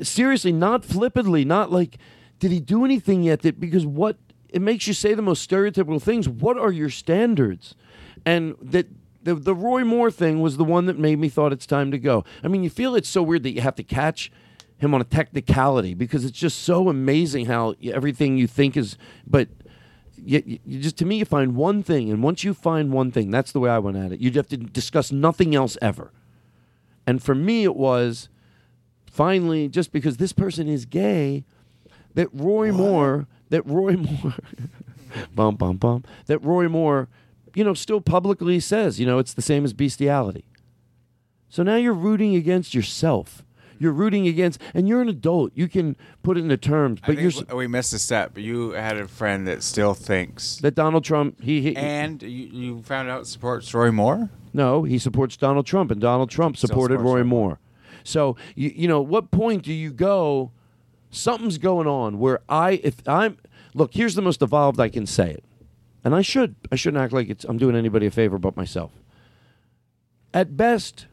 Seriously, 0.00 0.52
not 0.52 0.86
flippantly, 0.86 1.44
not 1.44 1.70
like, 1.70 1.98
"Did 2.38 2.50
he 2.50 2.60
do 2.60 2.86
anything 2.86 3.22
yet?" 3.22 3.42
That 3.42 3.60
because 3.60 3.84
what 3.84 4.16
it 4.48 4.62
makes 4.62 4.86
you 4.86 4.94
say 4.94 5.12
the 5.12 5.20
most 5.20 5.48
stereotypical 5.48 6.00
things. 6.00 6.30
What 6.30 6.56
are 6.56 6.72
your 6.72 6.88
standards? 6.88 7.74
And 8.24 8.54
that 8.62 8.86
the 9.22 9.34
the 9.34 9.54
Roy 9.54 9.84
Moore 9.84 10.10
thing 10.10 10.40
was 10.40 10.56
the 10.56 10.64
one 10.64 10.86
that 10.86 10.98
made 10.98 11.18
me 11.18 11.28
thought 11.28 11.52
it's 11.52 11.66
time 11.66 11.90
to 11.90 11.98
go. 11.98 12.24
I 12.42 12.48
mean, 12.48 12.64
you 12.64 12.70
feel 12.70 12.94
it's 12.94 13.10
so 13.10 13.22
weird 13.22 13.42
that 13.42 13.50
you 13.50 13.60
have 13.60 13.74
to 13.74 13.82
catch 13.82 14.32
him 14.78 14.94
on 14.94 15.00
a 15.00 15.04
technicality 15.04 15.92
because 15.94 16.24
it's 16.24 16.38
just 16.38 16.60
so 16.60 16.88
amazing 16.88 17.46
how 17.46 17.74
everything 17.82 18.36
you 18.38 18.46
think 18.46 18.76
is 18.76 18.96
but 19.26 19.48
you, 20.16 20.42
you- 20.64 20.80
just 20.80 20.96
to 20.96 21.04
me 21.04 21.16
you 21.18 21.24
find 21.24 21.54
one 21.56 21.82
thing 21.82 22.10
and 22.10 22.22
once 22.22 22.44
you 22.44 22.54
find 22.54 22.92
one 22.92 23.10
thing 23.10 23.30
that's 23.30 23.52
the 23.52 23.60
way 23.60 23.70
i 23.70 23.78
went 23.78 23.96
at 23.96 24.12
it. 24.12 24.20
You'd 24.20 24.36
have 24.36 24.48
to 24.48 24.56
discuss 24.56 25.10
nothing 25.12 25.54
else 25.54 25.76
ever. 25.82 26.12
And 27.06 27.22
for 27.22 27.34
me 27.34 27.64
it 27.64 27.74
was 27.76 28.28
finally 29.10 29.68
just 29.68 29.92
because 29.92 30.16
this 30.18 30.32
person 30.32 30.68
is 30.68 30.84
gay 30.84 31.44
that 32.14 32.28
roy 32.32 32.70
moore 32.72 33.26
that 33.50 33.66
roy 33.66 33.96
moore 33.96 34.34
bum 35.34 35.56
bum 35.56 35.76
bum 35.76 36.04
that 36.26 36.38
roy 36.44 36.68
moore 36.68 37.08
you 37.54 37.64
know 37.64 37.74
still 37.74 38.00
publicly 38.00 38.60
says 38.60 39.00
you 39.00 39.06
know 39.06 39.18
it's 39.18 39.34
the 39.34 39.42
same 39.42 39.64
as 39.64 39.72
bestiality. 39.72 40.44
So 41.48 41.62
now 41.62 41.76
you're 41.76 41.94
rooting 41.94 42.34
against 42.36 42.74
yourself 42.74 43.42
you're 43.78 43.92
rooting 43.92 44.26
against 44.26 44.60
and 44.74 44.88
you're 44.88 45.00
an 45.00 45.08
adult 45.08 45.52
you 45.54 45.68
can 45.68 45.96
put 46.22 46.36
it 46.36 46.40
into 46.40 46.56
terms 46.56 47.00
but 47.04 47.18
you're 47.18 47.32
we 47.54 47.66
missed 47.66 47.92
a 47.92 47.98
step. 47.98 48.36
You 48.36 48.70
had 48.72 48.96
a 48.96 49.08
friend 49.08 49.46
that 49.46 49.62
still 49.62 49.94
thinks 49.94 50.56
that 50.58 50.74
Donald 50.74 51.04
Trump 51.04 51.40
he, 51.40 51.60
he 51.60 51.76
and 51.76 52.22
you, 52.22 52.28
you 52.28 52.82
found 52.82 53.08
out 53.08 53.26
supports 53.26 53.72
Roy 53.72 53.90
Moore. 53.90 54.30
No, 54.52 54.82
he 54.82 54.98
supports 54.98 55.36
Donald 55.36 55.66
Trump, 55.66 55.90
and 55.90 56.00
Donald 56.00 56.30
Trump 56.30 56.56
supported 56.56 57.00
Roy 57.00 57.22
Moore. 57.22 57.58
So 58.04 58.36
you 58.54 58.72
you 58.74 58.88
know 58.88 59.00
what 59.00 59.30
point 59.30 59.62
do 59.62 59.72
you 59.72 59.92
go? 59.92 60.52
Something's 61.10 61.58
going 61.58 61.86
on 61.86 62.18
where 62.18 62.40
I 62.48 62.80
if 62.82 62.96
I'm 63.06 63.38
look 63.74 63.94
here's 63.94 64.14
the 64.14 64.22
most 64.22 64.42
evolved 64.42 64.80
I 64.80 64.88
can 64.88 65.06
say 65.06 65.30
it, 65.30 65.44
and 66.04 66.14
I 66.14 66.22
should 66.22 66.56
I 66.72 66.76
shouldn't 66.76 67.02
act 67.02 67.12
like 67.12 67.28
it's 67.28 67.44
I'm 67.44 67.58
doing 67.58 67.76
anybody 67.76 68.06
a 68.06 68.10
favor 68.10 68.38
but 68.38 68.56
myself. 68.56 68.92
At 70.34 70.56
best, 70.56 71.06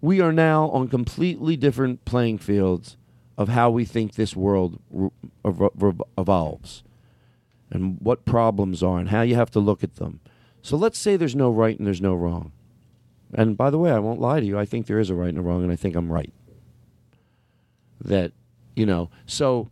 we 0.00 0.20
are 0.20 0.32
now 0.32 0.68
on 0.70 0.88
completely 0.88 1.56
different 1.56 2.04
playing 2.04 2.38
fields 2.38 2.96
of 3.36 3.48
how 3.48 3.70
we 3.70 3.84
think 3.84 4.14
this 4.14 4.36
world 4.36 4.80
re- 4.90 5.10
rev- 5.44 6.02
evolves 6.16 6.82
and 7.70 7.98
what 8.00 8.24
problems 8.24 8.82
are 8.82 8.98
and 8.98 9.10
how 9.10 9.22
you 9.22 9.34
have 9.34 9.50
to 9.50 9.60
look 9.60 9.84
at 9.84 9.96
them. 9.96 10.20
So 10.62 10.76
let's 10.76 10.98
say 10.98 11.16
there's 11.16 11.36
no 11.36 11.50
right 11.50 11.78
and 11.78 11.86
there's 11.86 12.00
no 12.00 12.14
wrong. 12.14 12.52
And 13.34 13.56
by 13.56 13.70
the 13.70 13.78
way, 13.78 13.90
I 13.90 13.98
won't 13.98 14.20
lie 14.20 14.40
to 14.40 14.46
you. 14.46 14.58
I 14.58 14.64
think 14.64 14.86
there 14.86 14.98
is 14.98 15.10
a 15.10 15.14
right 15.14 15.28
and 15.28 15.38
a 15.38 15.42
wrong, 15.42 15.62
and 15.62 15.70
I 15.70 15.76
think 15.76 15.96
I'm 15.96 16.10
right. 16.10 16.32
That, 18.00 18.32
you 18.74 18.86
know, 18.86 19.10
so 19.26 19.70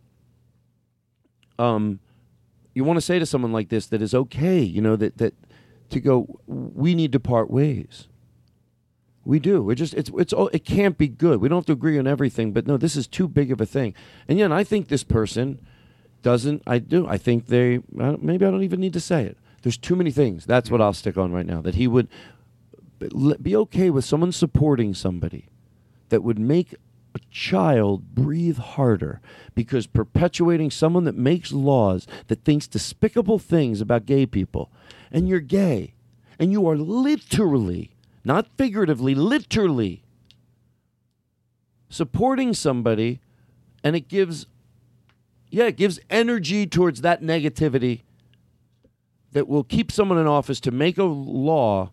um, 1.57 1.99
you 2.73 2.83
want 2.83 2.97
to 2.97 3.01
say 3.01 3.19
to 3.19 3.25
someone 3.25 3.51
like 3.51 3.69
this 3.69 3.87
that 3.87 4.01
is 4.01 4.13
okay, 4.13 4.59
you 4.59 4.81
know, 4.81 4.95
that, 4.95 5.17
that 5.17 5.33
to 5.89 5.99
go, 5.99 6.39
we 6.45 6.93
need 6.93 7.11
to 7.13 7.19
part 7.19 7.49
ways. 7.49 8.07
We 9.27 9.39
do. 9.39 9.61
We're 9.61 9.75
just 9.75 9.93
it's 9.93 10.09
it's 10.17 10.31
all 10.31 10.47
it 10.53 10.63
can't 10.63 10.97
be 10.97 11.09
good. 11.09 11.41
We 11.41 11.49
don't 11.49 11.57
have 11.57 11.65
to 11.65 11.73
agree 11.73 11.99
on 11.99 12.07
everything, 12.07 12.53
but 12.53 12.65
no, 12.65 12.77
this 12.77 12.95
is 12.95 13.07
too 13.07 13.27
big 13.27 13.51
of 13.51 13.59
a 13.59 13.65
thing. 13.65 13.93
And 14.25 14.39
yet, 14.39 14.53
I 14.53 14.63
think 14.63 14.87
this 14.87 15.03
person 15.03 15.59
doesn't. 16.23 16.63
I 16.65 16.79
do. 16.79 17.05
I 17.05 17.17
think 17.17 17.47
they. 17.47 17.79
I 17.99 18.15
maybe 18.21 18.45
I 18.45 18.51
don't 18.51 18.63
even 18.63 18.79
need 18.79 18.93
to 18.93 19.01
say 19.01 19.25
it. 19.25 19.37
There's 19.63 19.77
too 19.77 19.97
many 19.97 20.11
things. 20.11 20.45
That's 20.45 20.71
what 20.71 20.79
I'll 20.79 20.93
stick 20.93 21.17
on 21.17 21.33
right 21.33 21.45
now. 21.45 21.59
That 21.59 21.75
he 21.75 21.89
would 21.89 22.07
be 23.41 23.53
okay 23.53 23.89
with 23.89 24.05
someone 24.05 24.31
supporting 24.31 24.93
somebody 24.93 25.49
that 26.07 26.23
would 26.23 26.39
make 26.39 26.73
a 27.13 27.19
child 27.29 28.15
breathe 28.15 28.57
harder 28.57 29.19
because 29.55 29.87
perpetuating 29.87 30.71
someone 30.71 31.03
that 31.03 31.15
makes 31.17 31.51
laws 31.51 32.07
that 32.27 32.45
thinks 32.45 32.65
despicable 32.65 33.39
things 33.39 33.81
about 33.81 34.05
gay 34.05 34.25
people 34.25 34.71
and 35.11 35.27
you're 35.27 35.41
gay 35.41 35.93
and 36.39 36.51
you 36.51 36.67
are 36.67 36.77
literally 36.77 37.91
not 38.23 38.47
figuratively 38.57 39.15
literally 39.15 40.03
supporting 41.89 42.53
somebody 42.53 43.19
and 43.83 43.95
it 43.95 44.07
gives 44.07 44.47
yeah 45.49 45.65
it 45.65 45.77
gives 45.77 45.99
energy 46.09 46.67
towards 46.67 47.01
that 47.01 47.21
negativity 47.21 48.01
that 49.31 49.47
will 49.47 49.63
keep 49.63 49.91
someone 49.91 50.17
in 50.17 50.27
office 50.27 50.59
to 50.59 50.71
make 50.71 50.97
a 50.97 51.03
law 51.03 51.91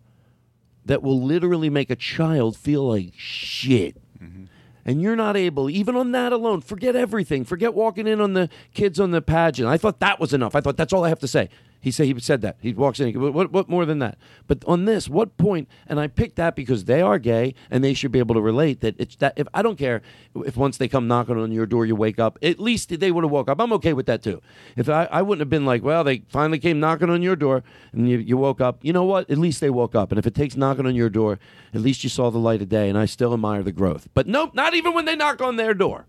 that 0.85 1.01
will 1.01 1.21
literally 1.21 1.69
make 1.69 1.89
a 1.89 1.95
child 1.95 2.57
feel 2.57 2.87
like 2.87 3.11
shit 3.15 3.97
mm-hmm. 4.21 4.45
and 4.85 5.01
you're 5.01 5.15
not 5.15 5.35
able, 5.35 5.69
even 5.69 5.95
on 5.95 6.11
that 6.11 6.31
alone, 6.31 6.61
forget 6.61 6.95
everything. 6.95 7.43
Forget 7.43 7.73
walking 7.73 8.07
in 8.07 8.21
on 8.21 8.33
the 8.33 8.49
kids 8.73 8.99
on 8.99 9.11
the 9.11 9.21
pageant. 9.21 9.67
I 9.67 9.77
thought 9.77 9.99
that 9.99 10.19
was 10.19 10.33
enough. 10.33 10.55
I 10.55 10.61
thought 10.61 10.77
that's 10.77 10.93
all 10.93 11.03
I 11.03 11.09
have 11.09 11.19
to 11.19 11.27
say. 11.27 11.49
He 11.85 11.91
said 11.91 12.07
he 12.07 12.19
said 12.19 12.41
that. 12.41 12.57
He 12.61 12.73
walks 12.73 12.99
in. 12.99 13.05
He 13.05 13.13
goes, 13.13 13.31
what, 13.31 13.51
what 13.51 13.69
more 13.69 13.85
than 13.85 13.99
that? 13.99 14.17
But 14.47 14.65
on 14.65 14.85
this, 14.85 15.07
what 15.07 15.37
point? 15.37 15.69
And 15.85 15.99
I 15.99 16.07
picked 16.07 16.35
that 16.37 16.55
because 16.55 16.85
they 16.85 16.99
are 16.99 17.19
gay 17.19 17.53
and 17.69 17.83
they 17.83 17.93
should 17.93 18.11
be 18.11 18.17
able 18.17 18.33
to 18.33 18.41
relate. 18.41 18.81
That 18.81 18.95
it's 18.97 19.15
that. 19.17 19.33
If 19.35 19.47
I 19.53 19.61
don't 19.61 19.77
care 19.77 20.01
if 20.43 20.57
once 20.57 20.77
they 20.77 20.87
come 20.87 21.07
knocking 21.07 21.37
on 21.37 21.51
your 21.51 21.67
door, 21.67 21.85
you 21.85 21.95
wake 21.95 22.17
up. 22.17 22.39
At 22.41 22.59
least 22.59 22.89
they 22.99 23.11
would 23.11 23.23
have 23.23 23.29
woke 23.29 23.47
up. 23.47 23.61
I'm 23.61 23.71
okay 23.73 23.93
with 23.93 24.07
that 24.07 24.23
too. 24.23 24.41
If 24.75 24.89
I, 24.89 25.07
I 25.11 25.21
wouldn't 25.21 25.41
have 25.41 25.49
been 25.51 25.67
like, 25.67 25.83
well, 25.83 26.03
they 26.03 26.23
finally 26.27 26.57
came 26.57 26.79
knocking 26.79 27.11
on 27.11 27.21
your 27.21 27.35
door 27.35 27.61
and 27.93 28.09
you, 28.09 28.17
you 28.17 28.35
woke 28.35 28.59
up. 28.59 28.79
You 28.81 28.91
know 28.91 29.03
what? 29.03 29.29
At 29.29 29.37
least 29.37 29.61
they 29.61 29.69
woke 29.69 29.93
up. 29.93 30.11
And 30.11 30.17
if 30.17 30.25
it 30.25 30.33
takes 30.33 30.55
knocking 30.55 30.87
on 30.87 30.95
your 30.95 31.11
door, 31.11 31.37
at 31.71 31.81
least 31.81 32.03
you 32.03 32.09
saw 32.09 32.31
the 32.31 32.39
light 32.39 32.63
of 32.63 32.69
day. 32.69 32.89
And 32.89 32.97
I 32.97 33.05
still 33.05 33.31
admire 33.31 33.61
the 33.61 33.71
growth. 33.71 34.07
But 34.15 34.25
nope, 34.25 34.55
not 34.55 34.73
even 34.73 34.95
when 34.95 35.05
they 35.05 35.15
knock 35.15 35.39
on 35.39 35.57
their 35.57 35.75
door. 35.75 36.07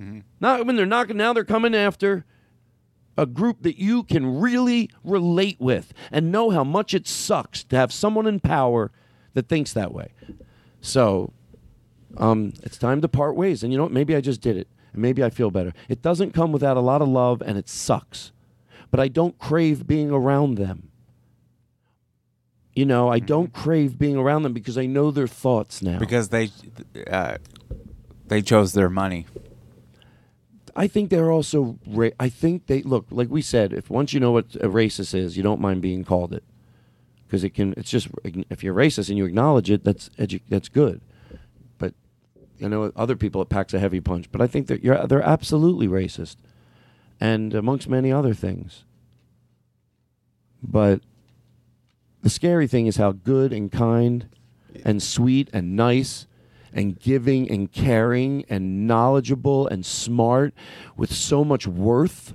Mm-hmm. 0.00 0.20
Not 0.40 0.64
when 0.64 0.76
they're 0.76 0.86
knocking. 0.86 1.18
Now 1.18 1.34
they're 1.34 1.44
coming 1.44 1.74
after 1.74 2.24
a 3.16 3.26
group 3.26 3.62
that 3.62 3.78
you 3.78 4.02
can 4.02 4.40
really 4.40 4.90
relate 5.04 5.60
with 5.60 5.92
and 6.10 6.32
know 6.32 6.50
how 6.50 6.64
much 6.64 6.94
it 6.94 7.06
sucks 7.06 7.62
to 7.64 7.76
have 7.76 7.92
someone 7.92 8.26
in 8.26 8.40
power 8.40 8.90
that 9.34 9.48
thinks 9.48 9.72
that 9.72 9.92
way. 9.92 10.08
So, 10.80 11.32
um, 12.16 12.52
it's 12.62 12.78
time 12.78 13.00
to 13.02 13.08
part 13.08 13.36
ways. 13.36 13.62
And 13.62 13.72
you 13.72 13.78
know 13.78 13.84
what? 13.84 13.92
Maybe 13.92 14.16
I 14.16 14.20
just 14.20 14.40
did 14.40 14.56
it. 14.56 14.68
And 14.92 15.02
maybe 15.02 15.22
I 15.22 15.30
feel 15.30 15.50
better. 15.50 15.72
It 15.88 16.02
doesn't 16.02 16.32
come 16.32 16.52
without 16.52 16.76
a 16.76 16.80
lot 16.80 17.00
of 17.02 17.08
love, 17.08 17.42
and 17.42 17.56
it 17.56 17.68
sucks. 17.68 18.32
But 18.90 19.00
I 19.00 19.08
don't 19.08 19.38
crave 19.38 19.86
being 19.86 20.10
around 20.10 20.56
them. 20.56 20.88
You 22.74 22.86
know, 22.86 23.08
I 23.10 23.18
don't 23.18 23.52
crave 23.52 23.98
being 23.98 24.16
around 24.16 24.42
them 24.42 24.52
because 24.52 24.78
I 24.78 24.86
know 24.86 25.10
their 25.10 25.26
thoughts 25.26 25.82
now. 25.82 25.98
because 25.98 26.30
they 26.30 26.50
uh, 27.10 27.36
they 28.28 28.40
chose 28.40 28.72
their 28.72 28.88
money. 28.88 29.26
I 30.74 30.86
think 30.86 31.10
they're 31.10 31.30
also. 31.30 31.78
Ra- 31.86 32.10
I 32.18 32.28
think 32.28 32.66
they 32.66 32.82
look 32.82 33.06
like 33.10 33.28
we 33.28 33.42
said. 33.42 33.72
If 33.72 33.90
once 33.90 34.12
you 34.12 34.20
know 34.20 34.32
what 34.32 34.54
a 34.56 34.68
racist 34.68 35.14
is, 35.14 35.36
you 35.36 35.42
don't 35.42 35.60
mind 35.60 35.82
being 35.82 36.04
called 36.04 36.32
it, 36.32 36.44
because 37.26 37.44
it 37.44 37.50
can. 37.50 37.74
It's 37.76 37.90
just 37.90 38.08
if 38.50 38.64
you're 38.64 38.74
racist 38.74 39.08
and 39.08 39.18
you 39.18 39.24
acknowledge 39.24 39.70
it, 39.70 39.84
that's 39.84 40.08
edu- 40.10 40.42
that's 40.48 40.68
good. 40.68 41.00
But 41.78 41.94
I 42.62 42.68
know 42.68 42.92
other 42.96 43.16
people 43.16 43.42
it 43.42 43.48
packs 43.48 43.74
a 43.74 43.78
heavy 43.78 44.00
punch. 44.00 44.30
But 44.32 44.40
I 44.40 44.46
think 44.46 44.66
that 44.68 44.82
you're 44.82 45.06
they're 45.06 45.22
absolutely 45.22 45.88
racist, 45.88 46.36
and 47.20 47.54
amongst 47.54 47.88
many 47.88 48.10
other 48.10 48.34
things. 48.34 48.84
But 50.62 51.00
the 52.22 52.30
scary 52.30 52.66
thing 52.66 52.86
is 52.86 52.96
how 52.96 53.12
good 53.12 53.52
and 53.52 53.70
kind 53.70 54.28
and 54.84 55.02
sweet 55.02 55.50
and 55.52 55.76
nice 55.76 56.26
and 56.72 56.98
giving 56.98 57.50
and 57.50 57.70
caring 57.70 58.44
and 58.48 58.86
knowledgeable 58.86 59.66
and 59.66 59.84
smart 59.84 60.54
with 60.96 61.12
so 61.12 61.44
much 61.44 61.66
worth. 61.66 62.34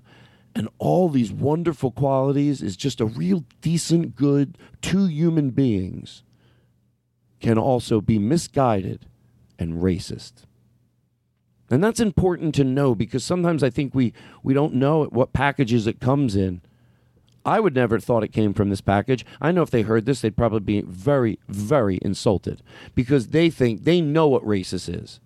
And 0.56 0.70
all 0.80 1.10
these 1.10 1.32
wonderful 1.32 1.92
qualities 1.92 2.62
is 2.62 2.76
just 2.76 3.00
a 3.00 3.06
real 3.06 3.46
decent 3.62 4.16
good 4.16 4.58
two 4.82 5.06
human 5.06 5.52
beings 5.52 6.24
can 7.40 7.58
also 7.58 8.02
be 8.02 8.18
misguided 8.18 9.06
and 9.60 9.82
racist. 9.82 10.44
And 11.70 11.84
that's 11.84 12.00
important 12.00 12.56
to 12.56 12.64
know 12.64 12.96
because 12.96 13.24
sometimes 13.24 13.62
i 13.62 13.70
think 13.70 13.94
we 13.94 14.14
we 14.42 14.54
don't 14.54 14.74
know 14.74 15.04
what 15.06 15.34
packages 15.34 15.86
it 15.86 16.00
comes 16.00 16.36
in 16.36 16.62
I 17.48 17.62
would 17.62 17.74
never 17.74 17.96
have 17.96 18.04
thought 18.04 18.26
it 18.26 18.34
came 18.34 18.54
from 18.54 18.70
this 18.70 18.82
package. 18.82 19.26
I 19.40 19.54
know 19.54 19.62
if 19.62 19.72
they 19.72 19.84
heard 19.84 20.06
this, 20.06 20.20
they'd 20.20 20.36
probably 20.36 20.60
be 20.60 20.82
very, 20.82 21.40
very 21.48 21.98
insulted 22.02 22.62
because 22.94 23.30
they 23.30 23.50
think 23.50 23.86
they 23.86 24.02
know 24.02 24.28
what 24.28 24.44
racist 24.44 24.94
is. 24.94 25.22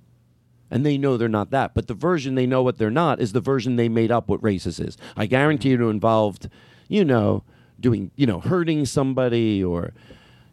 And 0.69 0.85
they 0.85 0.99
know 0.99 1.17
they're 1.17 1.27
not 1.27 1.49
that. 1.49 1.73
But 1.73 1.87
the 1.87 1.95
version 1.95 2.35
they 2.35 2.45
know 2.45 2.61
what 2.61 2.77
they're 2.77 2.91
not 2.91 3.19
is 3.19 3.33
the 3.33 3.41
version 3.41 3.75
they 3.75 3.89
made 3.89 4.11
up 4.11 4.29
what 4.29 4.39
racist 4.41 4.79
is. 4.87 4.97
I 5.17 5.25
guarantee 5.25 5.69
you 5.69 5.87
it 5.87 5.89
involved, 5.89 6.47
you 6.87 7.03
know, 7.03 7.43
doing, 7.79 8.11
you 8.15 8.27
know, 8.27 8.39
hurting 8.39 8.85
somebody 8.85 9.63
or, 9.63 9.91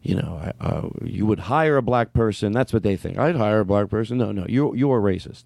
you 0.01 0.15
know, 0.15 0.51
uh, 0.59 0.89
you 1.03 1.27
would 1.27 1.41
hire 1.41 1.77
a 1.77 1.83
black 1.83 2.13
person. 2.13 2.51
That's 2.51 2.73
what 2.73 2.81
they 2.81 2.95
think. 2.95 3.19
I'd 3.19 3.35
hire 3.35 3.59
a 3.59 3.65
black 3.65 3.89
person. 3.89 4.17
No, 4.17 4.31
no, 4.31 4.45
you 4.49 4.73
you're 4.75 4.99
racist, 4.99 5.43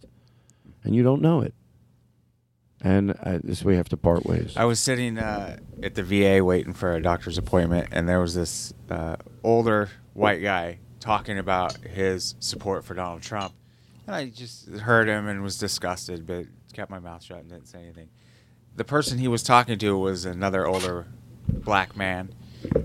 and 0.86 0.96
you 0.96 1.04
don't 1.04 1.22
know 1.22 1.42
it. 1.42 1.54
And 2.84 3.12
uh, 3.12 3.40
this 3.42 3.64
we 3.64 3.78
have 3.78 3.88
to 3.90 3.98
part 3.98 4.26
ways. 4.26 4.54
I 4.58 4.66
was 4.66 4.80
sitting 4.80 5.18
uh, 5.18 5.58
at 5.82 5.96
the 5.96 6.04
VA 6.04 6.44
waiting 6.44 6.74
for 6.74 6.94
a 6.94 7.02
doctor's 7.02 7.38
appointment, 7.38 7.90
and 7.92 8.10
there 8.10 8.20
was 8.20 8.36
this 8.36 8.74
uh, 8.90 9.16
older 9.42 9.90
white 10.14 10.42
guy 10.42 10.80
talking 11.00 11.38
about 11.38 11.78
his 11.78 12.36
support 12.40 12.84
for 12.84 12.94
Donald 12.94 13.22
Trump. 13.22 13.54
And 14.06 14.16
I 14.16 14.26
just 14.30 14.68
heard 14.70 15.08
him 15.08 15.28
and 15.28 15.42
was 15.42 15.58
disgusted, 15.58 16.28
but 16.28 16.46
kept 16.74 16.92
my 16.92 17.00
mouth 17.00 17.24
shut 17.24 17.40
and 17.40 17.50
didn't 17.50 17.68
say 17.68 17.80
anything. 17.80 18.10
The 18.76 18.84
person 18.84 19.18
he 19.18 19.28
was 19.28 19.44
talking 19.44 19.78
to 19.78 19.98
was 19.98 20.26
another 20.26 20.68
older 20.68 21.08
black 21.48 21.96
man, 21.96 22.34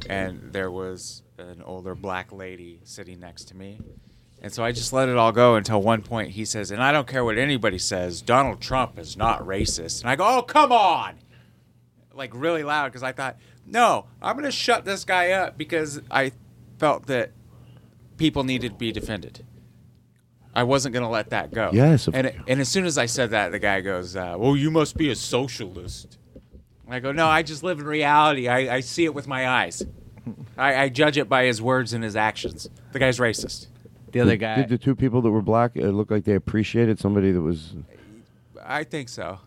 and 0.08 0.52
there 0.52 0.70
was 0.70 1.22
an 1.38 1.62
older 1.64 1.94
black 1.94 2.32
lady 2.32 2.80
sitting 2.84 3.18
next 3.18 3.44
to 3.46 3.56
me. 3.56 3.78
And 4.40 4.52
so 4.52 4.62
I 4.62 4.70
just 4.72 4.92
let 4.92 5.08
it 5.08 5.16
all 5.16 5.32
go 5.32 5.56
until 5.56 5.82
one 5.82 6.02
point 6.02 6.30
he 6.30 6.44
says, 6.44 6.70
and 6.70 6.82
I 6.82 6.92
don't 6.92 7.08
care 7.08 7.24
what 7.24 7.38
anybody 7.38 7.78
says, 7.78 8.22
Donald 8.22 8.60
Trump 8.60 8.98
is 8.98 9.16
not 9.16 9.40
racist. 9.44 10.02
And 10.02 10.10
I 10.10 10.16
go, 10.16 10.38
oh, 10.38 10.42
come 10.42 10.70
on! 10.70 11.16
Like 12.14 12.30
really 12.34 12.62
loud 12.62 12.88
because 12.88 13.02
I 13.02 13.12
thought, 13.12 13.36
no, 13.66 14.06
I'm 14.22 14.34
going 14.36 14.44
to 14.44 14.52
shut 14.52 14.84
this 14.84 15.04
guy 15.04 15.32
up 15.32 15.58
because 15.58 16.00
I 16.10 16.32
felt 16.78 17.06
that 17.06 17.32
people 18.16 18.44
needed 18.44 18.72
to 18.72 18.78
be 18.78 18.92
defended. 18.92 19.44
I 20.54 20.62
wasn't 20.64 20.92
going 20.92 21.04
to 21.04 21.08
let 21.08 21.30
that 21.30 21.52
go. 21.52 21.70
Yes, 21.72 22.08
And, 22.08 22.32
and 22.48 22.60
as 22.60 22.68
soon 22.68 22.84
as 22.84 22.98
I 22.98 23.06
said 23.06 23.30
that, 23.30 23.52
the 23.52 23.58
guy 23.58 23.80
goes, 23.80 24.16
uh, 24.16 24.34
well, 24.38 24.56
you 24.56 24.70
must 24.70 24.96
be 24.96 25.10
a 25.10 25.14
socialist. 25.14 26.18
And 26.84 26.94
I 26.94 27.00
go, 27.00 27.12
no, 27.12 27.26
I 27.26 27.42
just 27.42 27.62
live 27.62 27.78
in 27.78 27.86
reality. 27.86 28.48
I, 28.48 28.76
I 28.76 28.80
see 28.80 29.04
it 29.04 29.14
with 29.14 29.28
my 29.28 29.48
eyes. 29.48 29.84
I, 30.56 30.74
I 30.84 30.88
judge 30.88 31.18
it 31.18 31.28
by 31.28 31.44
his 31.44 31.62
words 31.62 31.92
and 31.92 32.02
his 32.02 32.16
actions. 32.16 32.68
The 32.92 32.98
guy's 32.98 33.18
racist. 33.18 33.68
The 34.12 34.20
other 34.20 34.36
guy. 34.36 34.56
Did 34.56 34.68
the 34.68 34.78
two 34.78 34.94
people 34.94 35.22
that 35.22 35.30
were 35.30 35.42
black 35.42 35.72
uh, 35.76 35.80
look 35.82 36.10
like 36.10 36.24
they 36.24 36.34
appreciated 36.34 36.98
somebody 36.98 37.32
that 37.32 37.40
was? 37.40 37.74
I 38.64 38.84
think 38.84 39.08
so. 39.08 39.38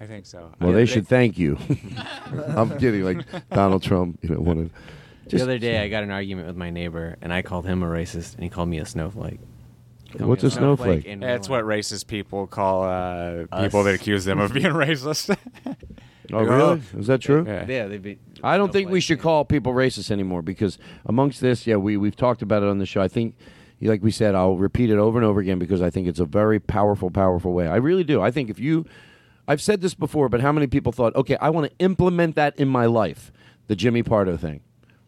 I 0.00 0.06
think 0.06 0.26
so. 0.26 0.52
Well, 0.60 0.70
I- 0.70 0.74
they 0.74 0.86
should 0.86 1.06
thank 1.08 1.38
you. 1.38 1.58
I'm 2.48 2.78
kidding. 2.78 3.02
Like 3.02 3.48
Donald 3.50 3.82
Trump, 3.82 4.18
you 4.22 4.30
know, 4.30 4.40
wanted. 4.40 4.70
the 5.28 5.42
other 5.42 5.58
day, 5.58 5.78
I 5.82 5.88
got 5.88 6.02
an 6.02 6.10
argument 6.10 6.46
with 6.46 6.56
my 6.56 6.70
neighbor, 6.70 7.16
and 7.22 7.32
I 7.32 7.42
called 7.42 7.66
him 7.66 7.82
a 7.82 7.86
racist, 7.86 8.34
and 8.34 8.44
he 8.44 8.50
called 8.50 8.68
me 8.68 8.78
a 8.78 8.86
snowflake. 8.86 9.40
What's 10.18 10.44
a 10.44 10.50
snowflake? 10.50 11.04
in 11.04 11.20
That's 11.20 11.48
what 11.48 11.64
racist 11.64 12.06
people 12.06 12.46
call 12.46 12.84
uh, 12.84 13.46
people 13.60 13.82
that 13.84 13.94
accuse 13.94 14.24
them 14.24 14.38
of 14.38 14.52
being 14.52 14.66
racist. 14.72 15.36
Oh, 16.32 16.42
really? 16.42 16.82
Is 16.98 17.06
that 17.06 17.20
true? 17.20 17.44
Yeah. 17.46 17.66
Yeah, 17.68 17.86
they'd 17.86 18.02
be. 18.02 18.18
I 18.42 18.56
don't 18.56 18.72
think 18.72 18.90
we 18.90 19.00
should 19.00 19.20
call 19.20 19.44
people 19.44 19.72
racist 19.72 20.10
anymore 20.10 20.42
because 20.42 20.76
amongst 21.04 21.40
this, 21.40 21.68
yeah, 21.68 21.76
we 21.76 21.96
we've 21.96 22.16
talked 22.16 22.42
about 22.42 22.64
it 22.64 22.68
on 22.68 22.78
the 22.78 22.84
show. 22.86 23.00
I 23.00 23.06
think, 23.06 23.36
like 23.80 24.02
we 24.02 24.10
said, 24.10 24.34
I'll 24.34 24.56
repeat 24.56 24.90
it 24.90 24.98
over 24.98 25.18
and 25.18 25.26
over 25.26 25.40
again 25.40 25.58
because 25.58 25.82
I 25.82 25.90
think 25.90 26.08
it's 26.08 26.20
a 26.20 26.24
very 26.24 26.58
powerful, 26.58 27.10
powerful 27.10 27.52
way. 27.52 27.68
I 27.68 27.76
really 27.76 28.04
do. 28.04 28.22
I 28.22 28.30
think 28.30 28.48
if 28.48 28.58
you, 28.58 28.86
I've 29.46 29.60
said 29.60 29.80
this 29.80 29.94
before, 29.94 30.28
but 30.28 30.40
how 30.40 30.52
many 30.52 30.66
people 30.66 30.92
thought, 30.92 31.14
okay, 31.14 31.36
I 31.40 31.50
want 31.50 31.70
to 31.70 31.78
implement 31.78 32.36
that 32.36 32.56
in 32.56 32.68
my 32.68 32.86
life? 32.86 33.30
The 33.68 33.76
Jimmy 33.76 34.02
Pardo 34.02 34.36
thing, 34.36 34.60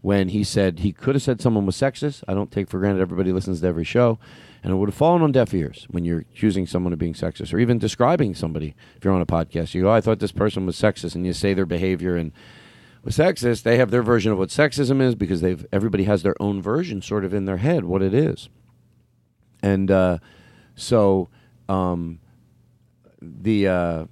when 0.03 0.31
he 0.31 0.45
said 0.45 0.81
he 0.81 0.93
could 0.93 1.15
have 1.15 1.23
said 1.23 1.41
someone 1.41 1.65
was 1.65 1.77
sexist. 1.77 2.25
I 2.27 2.35
don't 2.35 2.51
take 2.51 2.69
for 2.69 2.79
granted 2.79 3.01
everybody 3.01 3.33
listens 3.33 3.61
to 3.61 3.67
every 3.67 3.85
show. 3.85 4.19
And 4.63 4.73
it 4.73 4.77
would 4.77 4.89
have 4.89 4.97
fallen 4.97 5.23
on 5.23 5.31
deaf 5.31 5.55
ears 5.55 5.87
when 5.89 6.05
you're 6.05 6.19
accusing 6.19 6.67
someone 6.67 6.93
of 6.93 6.99
being 6.99 7.15
sexist 7.15 7.55
or 7.55 7.61
even 7.61 7.79
describing 7.79 8.35
somebody. 8.35 8.75
If 8.97 9.05
you're 9.05 9.15
on 9.15 9.21
a 9.21 9.27
podcast, 9.27 9.73
you 9.73 9.83
go, 9.83 9.93
I 9.93 10.01
thought 10.01 10.19
this 10.19 10.33
person 10.33 10.67
was 10.67 10.77
sexist, 10.77 11.15
and 11.15 11.25
you 11.25 11.33
say 11.33 11.55
their 11.55 11.65
behavior 11.65 12.17
and 12.17 12.33
with 13.05 13.17
sexist, 13.17 13.63
they 13.63 13.79
have 13.79 13.91
their 13.91 14.03
version 14.03 14.33
of 14.33 14.39
what 14.39 14.49
sexism 14.49 15.01
is 15.01 15.15
because 15.15 15.41
they've 15.41 15.65
everybody 15.73 16.05
has 16.05 16.23
their 16.23 16.35
own 16.41 16.61
version 16.61 17.01
sort 17.01 17.25
of 17.25 17.33
in 17.33 17.45
their 17.45 17.59
head 17.59 17.85
what 17.85 18.03
it 18.03 18.13
is. 18.13 18.49
And 19.63 19.91
uh, 19.91 20.19
so 20.77 21.29
um, 21.69 22.21
the 23.21 23.69
uh, 23.69 24.05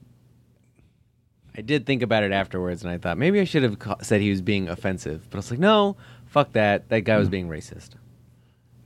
I 1.57 1.61
did 1.63 1.87
think 1.87 2.03
about 2.03 2.23
it 2.23 2.33
afterwards, 2.33 2.83
and 2.83 2.91
I 2.91 2.99
thought 2.99 3.17
maybe 3.19 3.41
I 3.41 3.45
should 3.45 3.63
have 3.63 3.79
ca- 3.79 3.97
said 4.03 4.21
he 4.21 4.31
was 4.31 4.43
being 4.43 4.69
offensive, 4.69 5.29
but 5.31 5.37
I 5.37 5.39
was 5.39 5.51
like, 5.51 5.61
no, 5.61 5.97
fuck 6.27 6.53
that. 6.53 6.89
That 6.91 7.01
guy 7.01 7.17
was 7.19 7.29
being 7.29 7.49
racist. 7.49 7.91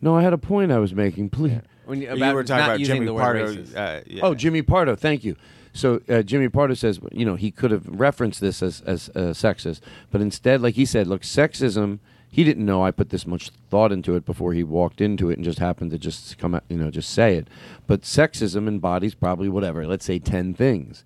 no, 0.01 0.17
I 0.17 0.23
had 0.23 0.33
a 0.33 0.39
point 0.39 0.71
I 0.73 0.79
was 0.79 0.95
making. 0.95 1.31
Please. 1.31 1.61
When 1.87 2.01
you, 2.01 2.09
You 2.09 2.15
about 2.15 2.35
were 2.35 2.45
talking 2.45 2.59
not 2.61 2.69
about 2.71 2.79
using 2.81 2.95
Jimmy 2.97 3.07
the 3.07 3.15
word 3.15 3.23
Pardo. 3.23 3.47
racist. 3.55 3.77
Uh, 3.77 4.03
yeah. 4.07 4.21
Oh, 4.23 4.35
Jimmy 4.35 4.63
Pardo, 4.63 4.95
thank 4.95 5.25
you. 5.25 5.35
So 5.73 6.01
uh, 6.09 6.23
Jimmy 6.23 6.49
Pardo 6.49 6.75
says, 6.75 7.01
you 7.13 7.25
know, 7.25 7.35
he 7.37 7.51
could 7.51 7.71
have 7.73 7.87
referenced 7.87 8.41
this 8.41 8.63
as 8.63 8.81
as 8.83 9.09
uh, 9.11 9.33
sexist, 9.35 9.81
but 10.11 10.21
instead, 10.21 10.61
like 10.61 10.75
he 10.75 10.85
said, 10.85 11.07
look, 11.07 11.23
sexism. 11.23 11.99
He 12.31 12.45
didn't 12.45 12.65
know 12.65 12.85
I 12.85 12.93
put 12.93 13.11
this 13.11 13.27
much 13.27 13.51
thought 13.71 13.91
into 13.91 14.15
it 14.15 14.25
before 14.25 14.53
he 14.53 14.63
walked 14.63 15.01
into 15.01 15.31
it 15.31 15.37
and 15.37 15.45
just 15.45 15.59
happened 15.59 15.91
to 15.91 15.99
just 15.99 16.39
come 16.39 16.55
out, 16.55 16.63
you 16.69 16.77
know, 16.77 16.91
just 16.91 17.11
say 17.11 17.35
it. 17.37 17.49
But 17.87 18.03
sexism 18.03 18.69
embodies 18.69 19.15
probably 19.15 19.49
whatever, 19.49 19.87
let's 19.87 20.05
say 20.05 20.19
ten 20.21 20.55
things. 20.55 21.05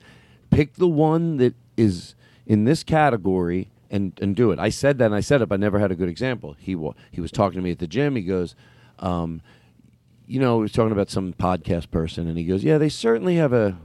Pick 0.51 0.75
the 0.75 0.89
one 0.89 1.39
that 1.39 1.55
is 1.77 2.15
in 2.47 2.65
this 2.65 2.83
category 2.85 3.71
and 3.91 4.13
and 4.21 4.37
do 4.37 4.51
it. 4.51 4.59
I 4.59 4.69
said 4.69 4.99
that 4.99 5.07
and 5.07 5.15
I 5.15 5.21
said 5.21 5.41
it, 5.41 5.49
but 5.49 5.55
I 5.55 5.59
never 5.59 5.79
had 5.79 5.91
a 5.91 5.97
good 5.97 6.09
example. 6.11 6.57
He 6.59 6.75
wa- 6.75 6.95
he 7.11 7.21
was 7.21 7.33
talking 7.33 7.59
to 7.59 7.65
me 7.65 7.71
at 7.71 7.79
the 7.79 7.87
gym. 7.87 8.17
He 8.17 8.23
goes. 8.23 8.55
Um, 8.99 9.41
you 10.27 10.41
know, 10.41 10.59
he 10.59 10.63
was 10.63 10.73
talking 10.73 10.93
about 10.93 11.11
some 11.11 11.35
podcast 11.35 11.91
person, 11.91 12.29
and 12.29 12.39
he 12.39 12.45
goes, 12.45 12.65
"Yeah, 12.65 12.79
they 12.79 12.89
certainly 12.89 13.37
have 13.37 13.53
a 13.53 13.77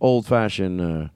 old-fashioned 0.00 0.80
uh, 0.80 1.08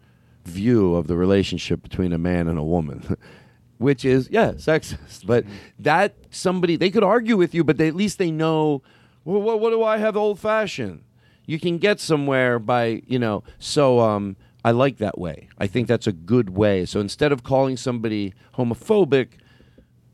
view 0.44 0.94
of 0.94 1.06
the 1.06 1.16
relationship 1.16 1.82
between 1.82 2.12
a 2.12 2.18
man 2.18 2.48
and 2.48 2.58
a 2.58 2.64
woman, 2.64 3.16
which 3.78 4.04
is 4.04 4.28
yeah, 4.30 4.52
sexist. 4.52 5.26
But 5.26 5.44
that 5.78 6.14
somebody 6.30 6.76
they 6.76 6.90
could 6.90 7.04
argue 7.04 7.36
with 7.36 7.54
you, 7.54 7.64
but 7.64 7.76
they, 7.78 7.88
at 7.88 7.94
least 7.94 8.18
they 8.18 8.30
know. 8.30 8.82
Well, 9.24 9.42
what, 9.42 9.60
what 9.60 9.70
do 9.70 9.82
I 9.82 9.96
have 9.96 10.16
old-fashioned? 10.16 11.02
You 11.46 11.58
can 11.58 11.78
get 11.78 12.00
somewhere 12.00 12.58
by 12.58 13.02
you 13.06 13.18
know. 13.18 13.42
So 13.58 14.00
um, 14.00 14.36
I 14.64 14.70
like 14.70 14.98
that 14.98 15.18
way. 15.18 15.48
I 15.58 15.66
think 15.66 15.88
that's 15.88 16.06
a 16.06 16.12
good 16.12 16.50
way. 16.50 16.84
So 16.86 17.00
instead 17.00 17.32
of 17.32 17.42
calling 17.42 17.76
somebody 17.76 18.34
homophobic, 18.54 19.28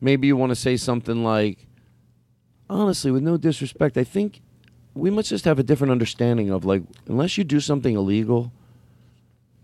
maybe 0.00 0.26
you 0.26 0.36
want 0.36 0.50
to 0.50 0.56
say 0.56 0.76
something 0.76 1.24
like 1.24 1.66
honestly, 2.72 3.10
with 3.10 3.22
no 3.22 3.36
disrespect, 3.36 3.96
I 3.96 4.04
think 4.04 4.40
we 4.94 5.10
must 5.10 5.28
just 5.28 5.44
have 5.44 5.58
a 5.58 5.62
different 5.62 5.90
understanding 5.90 6.50
of 6.50 6.64
like, 6.64 6.82
unless 7.06 7.38
you 7.38 7.44
do 7.44 7.60
something 7.60 7.94
illegal, 7.94 8.52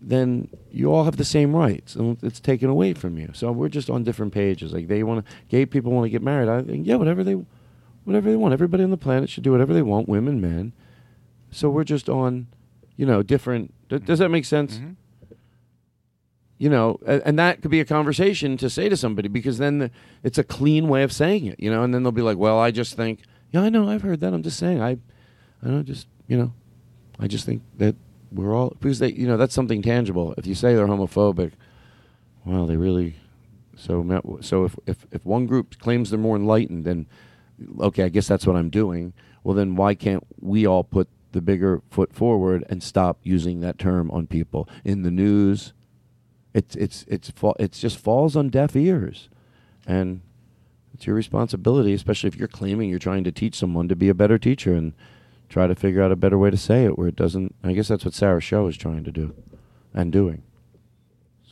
then 0.01 0.47
you 0.71 0.91
all 0.93 1.03
have 1.03 1.17
the 1.17 1.25
same 1.25 1.55
rights, 1.55 1.95
and 1.95 2.17
it's 2.23 2.39
taken 2.39 2.69
away 2.69 2.93
from 2.93 3.17
you. 3.17 3.29
So 3.33 3.51
we're 3.51 3.69
just 3.69 3.89
on 3.89 4.03
different 4.03 4.33
pages. 4.33 4.71
Like 4.73 4.87
they 4.87 5.03
want 5.03 5.25
to, 5.25 5.31
gay 5.49 5.65
people 5.65 5.91
want 5.91 6.05
to 6.05 6.09
get 6.09 6.21
married. 6.21 6.47
I 6.49 6.61
think 6.61 6.87
yeah, 6.87 6.95
whatever 6.95 7.23
they, 7.23 7.35
whatever 8.05 8.29
they 8.29 8.35
want. 8.37 8.53
Everybody 8.53 8.83
on 8.83 8.91
the 8.91 8.97
planet 8.97 9.29
should 9.29 9.43
do 9.43 9.51
whatever 9.51 9.73
they 9.73 9.81
want, 9.81 10.07
women, 10.07 10.39
men. 10.39 10.71
So 11.51 11.69
we're 11.69 11.83
just 11.83 12.07
on, 12.09 12.47
you 12.95 13.05
know, 13.05 13.23
different. 13.23 13.73
d- 13.89 13.99
Does 13.99 14.19
that 14.19 14.29
make 14.29 14.45
sense? 14.45 14.77
Mm-hmm. 14.77 14.91
you 16.57 16.69
know, 16.69 16.99
a- 17.05 17.25
and 17.27 17.39
that 17.39 17.61
could 17.61 17.71
be 17.71 17.79
a 17.79 17.85
conversation 17.85 18.57
to 18.57 18.69
say 18.69 18.89
to 18.89 18.97
somebody 18.97 19.27
because 19.27 19.57
then 19.57 19.79
the, 19.79 19.91
it's 20.23 20.37
a 20.37 20.43
clean 20.43 20.87
way 20.87 21.03
of 21.03 21.11
saying 21.11 21.45
it, 21.45 21.59
you 21.59 21.71
know, 21.71 21.83
and 21.83 21.93
then 21.93 22.03
they'll 22.03 22.11
be 22.11 22.21
like, 22.21 22.37
well, 22.37 22.59
I 22.59 22.71
just 22.71 22.95
think, 22.95 23.21
yeah, 23.51 23.61
I 23.61 23.69
know, 23.69 23.89
I've 23.89 24.01
heard 24.01 24.19
that. 24.21 24.33
I'm 24.33 24.43
just 24.43 24.59
saying, 24.59 24.81
I, 24.81 24.91
I 25.63 25.67
don't 25.67 25.85
just, 25.85 26.07
you 26.27 26.37
know, 26.37 26.53
I 27.19 27.27
just 27.27 27.45
think 27.45 27.63
that 27.77 27.95
we're 28.31 28.55
all 28.55 28.69
because 28.69 28.99
they, 28.99 29.11
you 29.11 29.27
know, 29.27 29.37
that's 29.37 29.53
something 29.53 29.81
tangible. 29.81 30.33
If 30.37 30.45
you 30.45 30.55
say 30.55 30.75
they're 30.75 30.87
homophobic, 30.87 31.53
well, 32.45 32.65
they 32.65 32.75
really, 32.75 33.15
so 33.75 34.39
so 34.41 34.65
if 34.65 34.75
if 34.85 35.07
if 35.11 35.25
one 35.25 35.45
group 35.45 35.79
claims 35.79 36.09
they're 36.09 36.19
more 36.19 36.35
enlightened, 36.35 36.85
then 36.85 37.07
okay, 37.79 38.03
I 38.03 38.09
guess 38.09 38.27
that's 38.27 38.45
what 38.45 38.55
I'm 38.55 38.69
doing. 38.69 39.13
Well, 39.43 39.55
then 39.55 39.75
why 39.75 39.95
can't 39.95 40.25
we 40.39 40.65
all 40.65 40.83
put 40.83 41.07
the 41.31 41.41
bigger 41.41 41.81
foot 41.89 42.13
forward 42.13 42.65
and 42.69 42.81
stop 42.81 43.19
using 43.23 43.61
that 43.61 43.77
term 43.77 44.09
on 44.11 44.27
people 44.27 44.67
in 44.83 45.03
the 45.03 45.11
news? 45.11 45.73
It's 46.53 46.75
it's 46.75 47.05
it's 47.07 47.31
it's 47.59 47.79
just 47.79 47.97
falls 47.97 48.35
on 48.35 48.49
deaf 48.49 48.75
ears, 48.75 49.29
and 49.85 50.21
it's 50.93 51.05
your 51.07 51.15
responsibility, 51.15 51.93
especially 51.93 52.27
if 52.27 52.35
you're 52.35 52.47
claiming 52.47 52.89
you're 52.89 52.99
trying 52.99 53.23
to 53.23 53.31
teach 53.31 53.55
someone 53.55 53.87
to 53.87 53.95
be 53.95 54.09
a 54.09 54.13
better 54.13 54.37
teacher 54.37 54.73
and 54.73 54.93
try 55.49 55.67
to 55.67 55.75
figure 55.75 56.01
out 56.01 56.11
a 56.11 56.15
better 56.15 56.37
way 56.37 56.49
to 56.49 56.57
say 56.57 56.85
it 56.85 56.97
where 56.97 57.07
it 57.07 57.15
doesn't. 57.15 57.55
I 57.63 57.73
guess 57.73 57.87
that's 57.87 58.05
what 58.05 58.13
Sarah 58.13 58.41
Show 58.41 58.67
is 58.67 58.77
trying 58.77 59.03
to 59.03 59.11
do, 59.11 59.33
and 59.93 60.11
doing. 60.11 60.43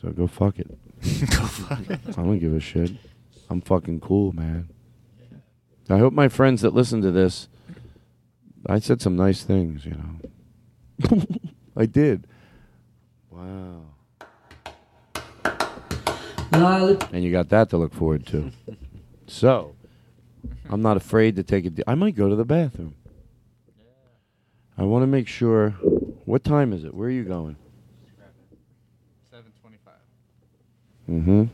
So 0.00 0.10
go 0.10 0.26
fuck 0.26 0.58
it. 0.58 0.70
Go 1.02 1.46
fuck 1.46 1.90
it. 1.90 2.00
I 2.08 2.22
don't 2.22 2.40
give 2.40 2.54
a 2.54 2.60
shit. 2.60 2.90
I'm 3.48 3.60
fucking 3.60 4.00
cool, 4.00 4.32
man. 4.32 4.68
I 5.88 5.98
hope 5.98 6.12
my 6.12 6.28
friends 6.28 6.62
that 6.62 6.74
listen 6.74 7.02
to 7.02 7.12
this, 7.12 7.48
I 8.66 8.80
said 8.80 9.00
some 9.00 9.16
nice 9.16 9.44
things, 9.44 9.86
you 9.86 9.92
know. 9.92 11.24
I 11.76 11.86
did. 11.86 12.26
Wow. 13.30 13.82
And 16.52 17.22
you 17.22 17.30
got 17.30 17.48
that 17.50 17.70
to 17.70 17.76
look 17.76 17.94
forward 17.94 18.26
to. 18.26 18.50
So, 19.28 19.76
I'm 20.68 20.82
not 20.82 20.96
afraid 20.96 21.36
to 21.36 21.42
take 21.42 21.64
it. 21.64 21.80
I 21.86 21.94
might 21.94 22.16
go 22.16 22.28
to 22.28 22.34
the 22.34 22.44
bathroom. 22.44 22.94
I 24.78 24.84
want 24.84 25.02
to 25.02 25.06
make 25.08 25.26
sure. 25.26 25.70
What 26.24 26.44
time 26.44 26.72
is 26.72 26.84
it? 26.84 26.94
Where 26.94 27.08
are 27.08 27.10
you 27.10 27.24
going? 27.24 27.56
Seven 29.28 29.50
twenty-five. 29.60 29.94
Mm-hmm. 31.10 31.40
It's 31.40 31.50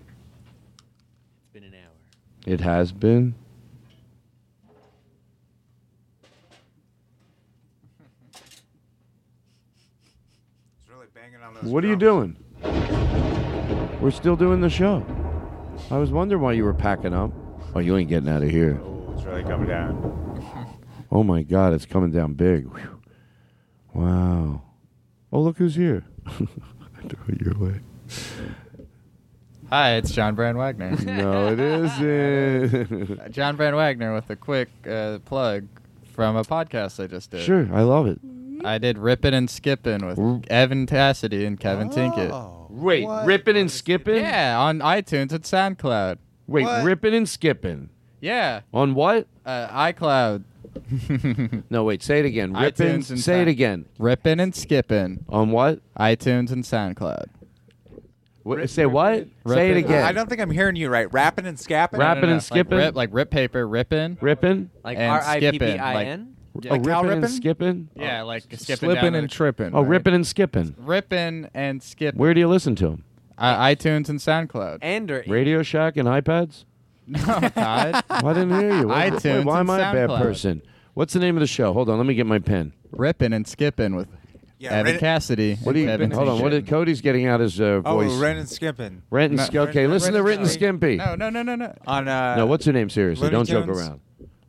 been 1.53 1.65
an 1.65 1.75
hour. 1.75 2.53
It 2.53 2.61
has 2.61 2.93
been. 2.93 3.35
It's 10.83 10.91
really 10.91 11.07
banging 11.15 11.41
on 11.41 11.55
those. 11.55 11.65
What 11.65 11.83
are 11.85 11.89
you 11.89 11.97
doing? 11.97 12.37
We're 14.01 14.11
still 14.11 14.37
doing 14.37 14.61
the 14.61 14.69
show. 14.69 15.07
I 15.91 15.97
was 15.97 16.11
wondering 16.11 16.43
why 16.43 16.53
you 16.53 16.65
were 16.65 16.75
packing 16.75 17.15
up. 17.15 17.33
Oh, 17.75 17.79
you 17.79 17.97
ain't 17.97 18.11
getting 18.11 18.29
out 18.29 18.43
of 18.43 18.51
here. 18.51 18.79
It's 19.15 19.25
really 19.25 19.45
coming 19.45 19.69
down. 19.69 20.75
Oh 21.11 21.23
my 21.23 21.43
God, 21.43 21.73
it's 21.73 21.87
coming 21.87 22.11
down 22.11 22.35
big. 22.35 22.67
Whew. 22.67 22.91
Wow. 23.95 24.63
Oh, 25.33 25.41
look 25.41 25.59
who's 25.59 25.75
here. 25.75 26.05
I 26.27 26.33
threw 27.09 27.35
it 27.35 27.41
your 27.41 27.55
way. 27.59 27.81
Hi, 29.71 29.95
it's 29.95 30.13
John 30.13 30.35
Brand 30.35 30.59
Wagner. 30.59 30.97
No, 31.05 31.49
it 31.53 31.61
isn't. 31.61 33.31
John 33.33 33.57
Brand 33.57 33.77
Wagner 33.77 34.15
with 34.15 34.29
a 34.31 34.37
quick 34.37 34.69
uh, 34.89 35.19
plug 35.25 35.67
from 36.13 36.37
a 36.37 36.43
podcast 36.45 37.03
I 37.03 37.07
just 37.07 37.31
did. 37.31 37.43
Sure, 37.43 37.69
I 37.73 37.83
love 37.83 38.07
it. 38.07 38.21
I 38.65 38.79
did 38.79 38.97
Rippin' 38.99 39.35
and 39.35 39.51
Skippin' 39.51 40.07
with 40.07 40.47
Evan 40.51 40.87
Cassidy 40.87 41.45
and 41.45 41.59
Kevin 41.61 41.91
Tinkett. 41.91 42.71
Wait, 42.71 43.07
ripping 43.25 43.57
and 43.57 43.71
skipping? 43.71 44.17
Yeah, 44.17 44.59
on 44.59 44.79
iTunes 44.79 45.33
and 45.33 45.43
SoundCloud. 45.45 46.19
Wait, 46.47 46.65
What? 46.65 46.85
ripping 46.85 47.15
and 47.15 47.29
skipping. 47.29 47.91
Yeah. 48.21 48.61
On 48.73 48.95
what? 48.95 49.27
Uh, 49.45 49.69
iCloud. 49.93 50.45
No, 51.71 51.85
wait, 51.85 52.03
say 52.03 52.21
it 52.21 52.25
again. 52.27 52.53
Ripping. 52.59 52.87
iTunes 52.87 53.11
and 53.11 53.19
Say 53.21 53.35
it 53.35 53.39
Sound- 53.39 53.49
again. 53.49 53.85
Rippin' 53.99 54.41
and 54.41 54.55
skipping. 54.55 55.25
On 55.29 55.51
what? 55.51 55.81
iTunes 55.99 56.51
and 56.51 56.65
SoundCloud. 56.65 57.27
What, 58.43 58.69
say 58.69 58.85
what? 58.85 59.15
Say 59.15 59.71
it 59.71 59.75
Rippin'. 59.75 59.77
again. 59.85 60.05
I 60.05 60.13
don't 60.13 60.29
think 60.29 60.41
I'm 60.41 60.51
hearing 60.51 60.77
you 60.77 60.89
right. 60.91 61.11
Rapping 61.13 61.47
and 61.47 61.59
scapping. 61.59 61.99
Rapping 62.01 62.25
and 62.25 62.33
Like 62.35 62.43
skipping? 62.43 62.77
rip, 62.79 62.95
like 62.95 63.09
rip 63.13 63.31
paper, 63.31 63.67
ripping. 63.67 64.19
Ripping? 64.21 64.71
Like 64.85 64.99
and 64.99 65.23
skippin', 65.23 65.81
R-I-P-P-I-N? 65.81 66.37
Oh, 66.57 66.61
Like 66.69 66.85
Cal 66.85 67.03
ripping 67.03 67.13
and 67.15 67.23
ripping? 67.23 67.37
skipping? 67.37 67.89
Yeah, 67.97 68.23
like 68.23 68.43
skipping 68.43 68.77
Slipping 68.77 68.95
down 68.97 69.15
and 69.15 69.25
the- 69.25 69.35
tripping. 69.35 69.75
Oh, 69.75 69.81
right? 69.81 69.89
ripping 69.89 70.15
and 70.15 70.27
skipping. 70.27 70.75
Ripping 70.79 71.49
and 71.55 71.83
skipping. 71.83 72.19
Where 72.19 72.35
do 72.35 72.41
you 72.41 72.49
listen 72.49 72.75
to 72.77 72.89
them? 72.91 73.05
Uh, 73.39 73.57
iTunes 73.59 74.09
and 74.11 74.19
SoundCloud. 74.21 74.79
And 74.83 75.11
or 75.11 75.25
Radio 75.27 75.63
Shack 75.63 75.97
and 75.97 76.07
iPads? 76.07 76.65
No, 77.07 77.19
Todd. 77.55 78.05
Why 78.21 78.33
didn't 78.33 78.59
hear 78.61 78.79
you? 78.81 78.89
Wait, 78.89 79.13
iTunes 79.13 79.25
wait, 79.39 79.45
why 79.47 79.61
and 79.61 79.71
am 79.71 79.71
I 79.71 79.79
a 79.79 79.93
bad 79.93 80.11
SoundCloud. 80.11 80.23
person? 80.23 80.63
What's 80.95 81.13
the 81.13 81.21
name 81.21 81.37
of 81.37 81.41
the 81.41 81.47
show? 81.47 81.73
Hold 81.73 81.89
on, 81.91 81.99
let 81.99 82.07
me 82.07 82.15
get 82.15 82.27
my 82.27 82.39
pen. 82.39 82.73
Rippin' 82.93 83.33
and 83.33 83.47
Skippin' 83.47 83.97
with 83.97 84.09
Yeah, 84.59 84.71
Evan 84.73 84.93
Ren- 84.93 85.01
Cassidy. 85.01 85.57
What 85.57 85.73
do 85.75 85.81
you? 85.81 85.87
Kevin 85.87 86.11
Hold 86.13 86.29
on. 86.29 86.41
What 86.41 86.53
Tinkett. 86.53 86.65
did 86.65 86.69
Cody's 86.69 87.01
getting 87.01 87.27
out 87.27 87.41
his 87.41 87.61
uh, 87.61 87.83
Oh, 87.85 87.97
voice? 87.99 88.13
Ren 88.13 88.37
and 88.37 88.49
Skipping. 88.49 89.03
Rent 89.11 89.31
and 89.33 89.39
No, 89.39 89.45
Sk- 89.45 89.55
Okay, 89.57 89.83
Ren- 89.83 89.91
listen 89.91 90.13
to 90.15 90.21
Ren 90.23 90.27
Rent 90.27 90.39
and 90.41 90.47
and 90.49 90.51
Skimpy. 90.55 90.97
No, 90.97 91.15
no, 91.17 91.31
no, 91.31 91.43
no, 91.43 91.57
no. 91.57 91.75
On 91.87 92.07
uh, 92.09 92.37
No, 92.37 92.47
what's 92.47 92.65
your 92.65 92.73
name? 92.73 92.89
Seriously, 92.89 93.25
Looney 93.25 93.35
don't 93.37 93.49
joke 93.49 93.67
Tunes? 93.67 93.79
around. 93.81 94.01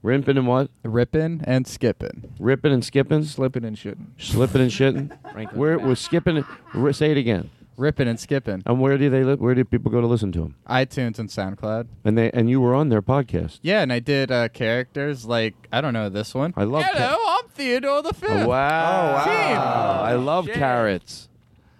Rimping 0.03 0.37
and 0.37 0.45
what? 0.47 0.69
Rippin' 0.83 1.41
and 1.45 1.65
Skippin'. 1.65 2.31
Ripping 2.39 2.71
and 2.71 2.85
skipping, 2.85 3.23
Slipping 3.23 3.65
and 3.65 3.75
shitting. 3.75 4.05
slipping 4.19 4.61
and 4.61 4.69
shitting. 4.69 5.53
Where 5.55 5.79
we're 5.79 5.95
skipping? 5.95 6.45
r- 6.75 6.93
Say 6.93 7.09
it 7.11 7.17
again. 7.17 7.49
Rippin' 7.77 8.07
and 8.07 8.19
skipping. 8.19 8.63
And 8.65 8.79
where 8.79 8.97
do 8.97 9.09
they? 9.09 9.23
Li- 9.23 9.35
where 9.35 9.53
do 9.55 9.63
people 9.65 9.91
go 9.91 9.99
to 10.01 10.07
listen 10.07 10.31
to 10.33 10.39
them? 10.39 10.55
iTunes 10.67 11.19
and 11.19 11.29
SoundCloud. 11.29 11.87
And 12.03 12.17
they 12.17 12.31
and 12.31 12.49
you 12.49 12.61
were 12.61 12.73
on 12.73 12.89
their 12.89 13.01
podcast. 13.01 13.59
Yeah, 13.61 13.81
and 13.81 13.91
I 13.91 13.99
did 13.99 14.31
uh, 14.31 14.47
characters 14.49 15.25
like 15.25 15.55
I 15.71 15.81
don't 15.81 15.93
know 15.93 16.09
this 16.09 16.33
one. 16.33 16.53
I 16.55 16.63
love. 16.63 16.83
ca- 16.83 16.91
Hello, 16.93 17.17
I'm 17.39 17.49
Theodore 17.49 18.01
the 18.01 18.13
Fifth. 18.13 18.31
Oh, 18.31 18.47
wow! 18.47 19.23
Team. 19.25 19.57
I 19.57 20.13
love 20.13 20.47
carrots. 20.47 21.29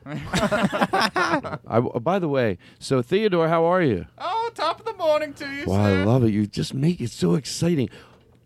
I, 0.07 1.57
oh, 1.67 1.99
by 1.99 2.19
the 2.19 2.27
way, 2.27 2.57
so 2.79 3.01
Theodore, 3.01 3.47
how 3.47 3.65
are 3.65 3.81
you? 3.81 4.05
Oh, 4.19 4.51
top 4.53 4.79
of 4.79 4.85
the 4.85 4.93
morning 4.93 5.33
to 5.33 5.47
you, 5.51 5.65
Wow, 5.65 5.83
I 5.83 5.89
sir. 5.89 6.05
love 6.05 6.23
it. 6.23 6.31
You 6.31 6.45
just 6.45 6.73
make 6.73 7.01
it 7.01 7.09
so 7.09 7.33
exciting. 7.35 7.89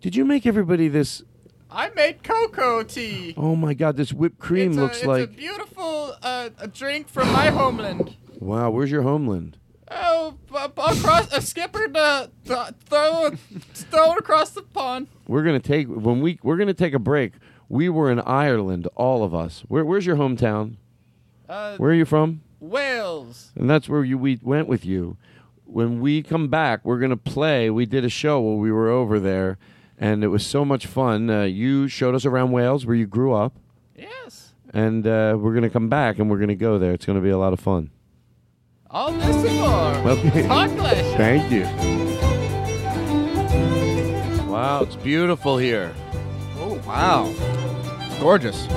Did 0.02 0.16
you 0.16 0.24
make 0.24 0.46
everybody 0.46 0.88
this? 0.88 1.22
I 1.72 1.90
made 1.90 2.24
cocoa 2.24 2.84
tea. 2.84 3.34
Oh 3.38 3.56
my 3.56 3.74
God, 3.74 3.96
this 3.98 4.12
whipped 4.12 4.40
cream 4.40 4.70
it's 4.70 4.78
a, 4.78 4.82
looks 4.82 4.98
it's 4.98 5.06
like. 5.06 5.24
a 5.24 5.28
beautiful 5.28 6.16
uh, 6.22 6.50
a 6.60 6.68
drink 6.68 7.08
from 7.08 7.32
my 7.32 7.48
homeland. 7.48 8.16
Wow, 8.40 8.72
where's 8.72 8.90
your 8.92 9.04
homeland? 9.04 9.58
Oh, 9.92 10.36
across 10.54 11.32
a 11.34 11.42
skipper 11.42 11.88
to 11.88 12.30
th- 12.46 12.68
throw 12.86 13.32
throw 13.74 14.12
it 14.14 14.20
across 14.20 14.52
the 14.52 14.62
pond. 14.62 15.08
We're 15.28 15.44
gonna 15.44 15.60
take 15.60 15.88
when 15.88 16.22
we 16.22 16.40
we're 16.44 16.58
gonna 16.58 16.74
take 16.74 16.94
a 16.94 17.00
break. 17.00 17.34
We 17.70 17.90
were 17.90 18.12
in 18.12 18.20
Ireland, 18.22 18.88
all 18.96 19.24
of 19.24 19.34
us. 19.36 19.64
Where, 19.68 19.86
where's 19.86 20.06
your 20.06 20.16
hometown? 20.16 20.78
Uh, 21.48 21.78
Where 21.78 21.92
are 21.92 21.96
you 21.96 22.06
from? 22.06 22.42
Wales. 22.60 23.52
And 23.56 23.70
that's 23.70 23.88
where 23.88 24.04
you, 24.04 24.18
we 24.18 24.40
went 24.42 24.68
with 24.68 24.86
you. 24.86 25.18
When 25.66 26.00
we 26.00 26.24
come 26.24 26.48
back, 26.48 26.84
we're 26.84 27.00
gonna 27.00 27.18
play. 27.18 27.70
We 27.70 27.86
did 27.86 28.04
a 28.04 28.10
show 28.10 28.40
while 28.40 28.58
we 28.58 28.72
were 28.72 28.90
over 28.90 29.20
there, 29.20 29.58
and 30.00 30.24
it 30.24 30.28
was 30.30 30.46
so 30.46 30.64
much 30.66 30.88
fun. 30.88 31.30
Uh, 31.30 31.44
you 31.44 31.88
showed 31.88 32.16
us 32.16 32.26
around 32.26 32.52
Wales, 32.52 32.86
where 32.86 32.96
you 32.96 33.06
grew 33.06 33.34
up, 33.34 33.54
Yes. 33.96 34.54
and 34.74 35.06
uh, 35.06 35.38
we're 35.40 35.54
gonna 35.54 35.70
come 35.70 35.90
back 35.90 36.18
and 36.18 36.30
we're 36.32 36.40
gonna 36.40 36.56
go 36.56 36.80
there. 36.80 36.94
It's 36.94 37.06
gonna 37.06 37.22
be 37.22 37.30
a 37.30 37.38
lot 37.38 37.54
of 37.54 37.60
fun. 37.60 37.92
All 38.90 39.12
this 39.12 39.46
and 39.46 39.60
more. 39.60 40.12
Okay. 40.14 40.48
Talk 40.48 40.70
Thank 41.18 41.52
you. 41.52 41.66
Wow, 44.50 44.82
it's 44.84 44.96
beautiful 44.96 45.58
here. 45.58 45.94
Oh 46.58 46.82
wow, 46.88 47.32
gorgeous. 48.20 48.68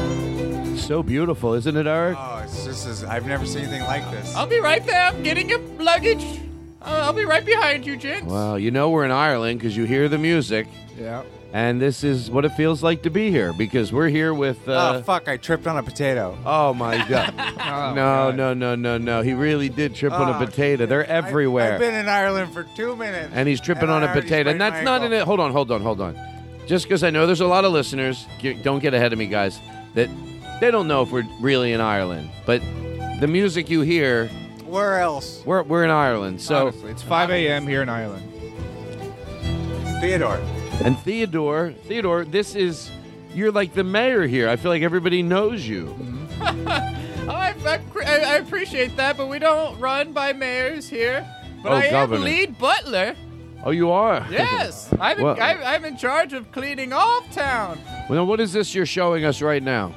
So 0.85 1.03
beautiful, 1.03 1.55
isn't 1.55 1.77
it, 1.77 1.87
Eric? 1.87 2.16
Oh, 2.20 2.41
it's 2.45 2.64
this 2.64 2.85
is. 2.87 3.05
I've 3.05 3.27
never 3.27 3.47
seen 3.47 3.62
anything 3.62 3.83
like 3.85 4.09
this. 4.11 4.35
I'll 4.37 4.47
be 4.47 4.59
right 4.61 4.85
there. 4.85 5.07
I'm 5.07 5.23
getting 5.23 5.49
your 5.49 5.61
luggage. 5.79 6.41
Uh, 6.85 7.03
I'll 7.05 7.12
be 7.12 7.24
right 7.24 7.45
behind 7.45 7.87
you, 7.87 7.97
gents. 7.97 8.26
Well, 8.30 8.59
you 8.59 8.70
know 8.70 8.91
we're 8.91 9.05
in 9.05 9.11
Ireland 9.11 9.59
because 9.61 9.76
you 9.76 9.85
hear 9.85 10.09
the 10.09 10.18
music, 10.18 10.66
Yeah. 10.99 11.22
and 11.53 11.80
this 11.80 12.03
is 12.05 12.30
what 12.30 12.45
it 12.45 12.51
feels 12.51 12.83
like 12.83 13.03
to 13.03 13.11
be 13.11 13.30
here 13.30 13.53
because 13.53 13.93
we're 13.93 14.09
here 14.09 14.35
with. 14.35 14.68
Uh, 14.68 14.95
oh 14.97 15.03
fuck! 15.03 15.28
I 15.28 15.37
tripped 15.37 15.66
on 15.66 15.76
a 15.78 15.83
potato. 15.83 16.37
oh 16.45 16.74
my 16.74 17.07
god! 17.09 17.35
Oh, 17.39 17.93
no, 17.95 18.30
no, 18.30 18.55
no, 18.55 18.74
no, 18.74 18.99
no! 18.99 19.22
He 19.22 19.33
really 19.33 19.68
did 19.68 19.95
trip 19.95 20.12
on 20.12 20.28
a 20.28 20.37
Oh, 20.37 20.45
potato. 20.47 20.87
They're 20.87 21.07
everywhere, 21.07 21.74
I've 21.74 21.80
been 21.80 21.95
in 21.95 22.09
Ireland 22.09 22.53
for 22.53 22.64
two 22.76 22.97
minutes. 22.97 23.33
and 23.35 23.49
he's 23.49 23.61
tripping 23.61 23.85
and 23.85 23.93
on 23.93 24.05
I 24.05 24.12
a 24.12 24.20
potato. 24.20 24.51
And 24.51 24.61
that's 24.61 24.85
not 24.85 25.03
in 25.05 25.12
it. 25.12 25.22
Hold 25.22 25.41
on, 25.41 25.53
hold 25.53 25.70
on, 25.70 25.80
hold 25.83 26.01
on. 26.01 26.16
Just 26.66 26.85
because 26.87 27.03
I 27.05 27.11
know 27.11 27.26
there's 27.26 27.41
a 27.41 27.47
lot 27.47 27.64
of 27.64 27.72
listeners, 27.72 28.26
don't 28.62 28.78
get 28.80 28.95
ahead 28.95 29.12
of 29.12 29.18
me, 29.18 29.26
guys. 29.26 29.59
That 29.95 30.09
they 30.61 30.70
don't 30.70 30.87
know 30.89 31.03
if 31.03 31.11
we're 31.11 31.26
really 31.41 31.72
in 31.72 31.80
Ireland, 31.80 32.30
but 32.47 32.62
the 33.20 33.26
music 33.28 33.68
you 33.68 33.80
hear, 33.83 34.30
Where 34.73 35.01
else? 35.01 35.43
we're 35.45 35.62
we're 35.62 35.85
in 35.85 35.91
Ireland. 35.91 36.41
So 36.41 36.68
Honestly, 36.68 36.91
it's 36.91 37.03
5 37.03 37.31
a.m. 37.31 37.66
here 37.66 37.83
in 37.83 37.89
Ireland. 37.91 38.27
Theodore. 40.01 40.41
And 40.83 40.99
Theodore, 41.01 41.73
Theodore, 41.87 42.25
this 42.25 42.55
is 42.55 42.91
you're 43.35 43.53
like 43.53 43.75
the 43.75 43.85
mayor 43.85 44.27
here. 44.27 44.49
I 44.49 44.57
feel 44.57 44.70
like 44.70 44.83
everybody 44.83 45.23
knows 45.23 45.66
you. 45.66 45.95
Oh, 47.25 47.31
I, 47.37 47.55
I, 48.05 48.18
I 48.18 48.35
appreciate 48.39 48.97
that, 48.97 49.16
but 49.16 49.29
we 49.29 49.39
don't 49.39 49.79
run 49.79 50.12
by 50.12 50.33
mayors 50.33 50.89
here. 50.89 51.25
But 51.62 51.70
Oh, 51.70 51.77
I 51.77 51.89
governor. 51.89 52.18
am 52.18 52.25
lead 52.25 52.59
butler. 52.59 53.14
Oh, 53.64 53.70
you 53.70 53.93
are. 53.93 54.27
Yes, 54.31 54.93
I'm 55.01 55.18
in, 55.18 55.25
Well- 55.25 55.41
I, 55.41 55.53
I'm 55.62 55.85
in 55.85 55.97
charge 55.97 56.33
of 56.33 56.51
cleaning 56.51 56.93
off 56.93 57.31
town. 57.33 57.79
Well, 58.09 58.18
now 58.18 58.25
what 58.25 58.41
is 58.41 58.53
this 58.53 58.75
you're 58.75 58.87
showing 58.87 59.25
us 59.25 59.41
right 59.41 59.62
now? 59.62 59.95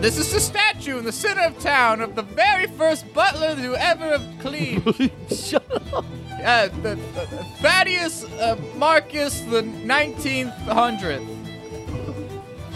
This 0.00 0.18
is 0.18 0.32
the 0.32 0.40
statue 0.40 0.98
in 0.98 1.04
the 1.04 1.12
center 1.12 1.42
of 1.42 1.58
town 1.60 2.00
of 2.00 2.16
the 2.16 2.22
very 2.22 2.66
first 2.66 3.12
butler 3.14 3.54
to 3.54 3.76
ever 3.76 4.18
have 4.18 4.38
cleaned. 4.40 4.82
Shut 5.30 5.70
up. 5.92 6.04
Uh, 6.44 6.66
the, 6.68 6.96
the, 6.96 7.26
the 7.30 7.44
Thaddeus 7.60 8.24
uh, 8.24 8.56
Marcus 8.76 9.40
the 9.42 9.62
19th 9.62 10.52
hundredth. 10.64 11.22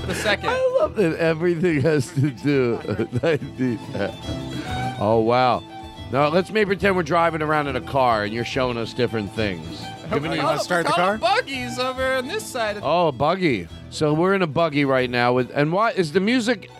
The 0.07 0.15
second. 0.15 0.51
I 0.51 0.77
love 0.81 0.95
that 0.95 1.17
everything 1.19 1.81
has 1.81 2.13
to 2.13 2.31
do. 2.31 2.79
oh 5.01 5.19
wow. 5.19 5.65
Now 6.13 6.29
let's 6.29 6.51
maybe 6.51 6.69
pretend 6.69 6.95
we're 6.95 7.03
driving 7.03 7.43
around 7.43 7.67
in 7.67 7.75
a 7.75 7.81
car 7.81 8.23
and 8.23 8.33
you're 8.33 8.45
showing 8.45 8.77
us 8.77 8.95
different 8.95 9.33
things. 9.33 9.83
Giving 10.13 10.31
you- 10.31 10.41
Call- 10.41 10.59
call 10.85 11.19
Buggies 11.19 11.81
over 11.81 12.05
on 12.15 12.29
this 12.29 12.47
side. 12.47 12.77
Of 12.77 12.85
Oh, 12.85 13.09
a 13.09 13.13
buggy. 13.13 13.67
So 13.91 14.15
we're 14.15 14.35
in 14.35 14.43
a 14.43 14.47
buggy 14.47 14.85
right 14.85 15.11
now 15.11 15.33
with 15.33 15.51
and 15.53 15.73
why 15.73 15.91
is 15.91 16.13
the 16.13 16.21
music 16.21 16.71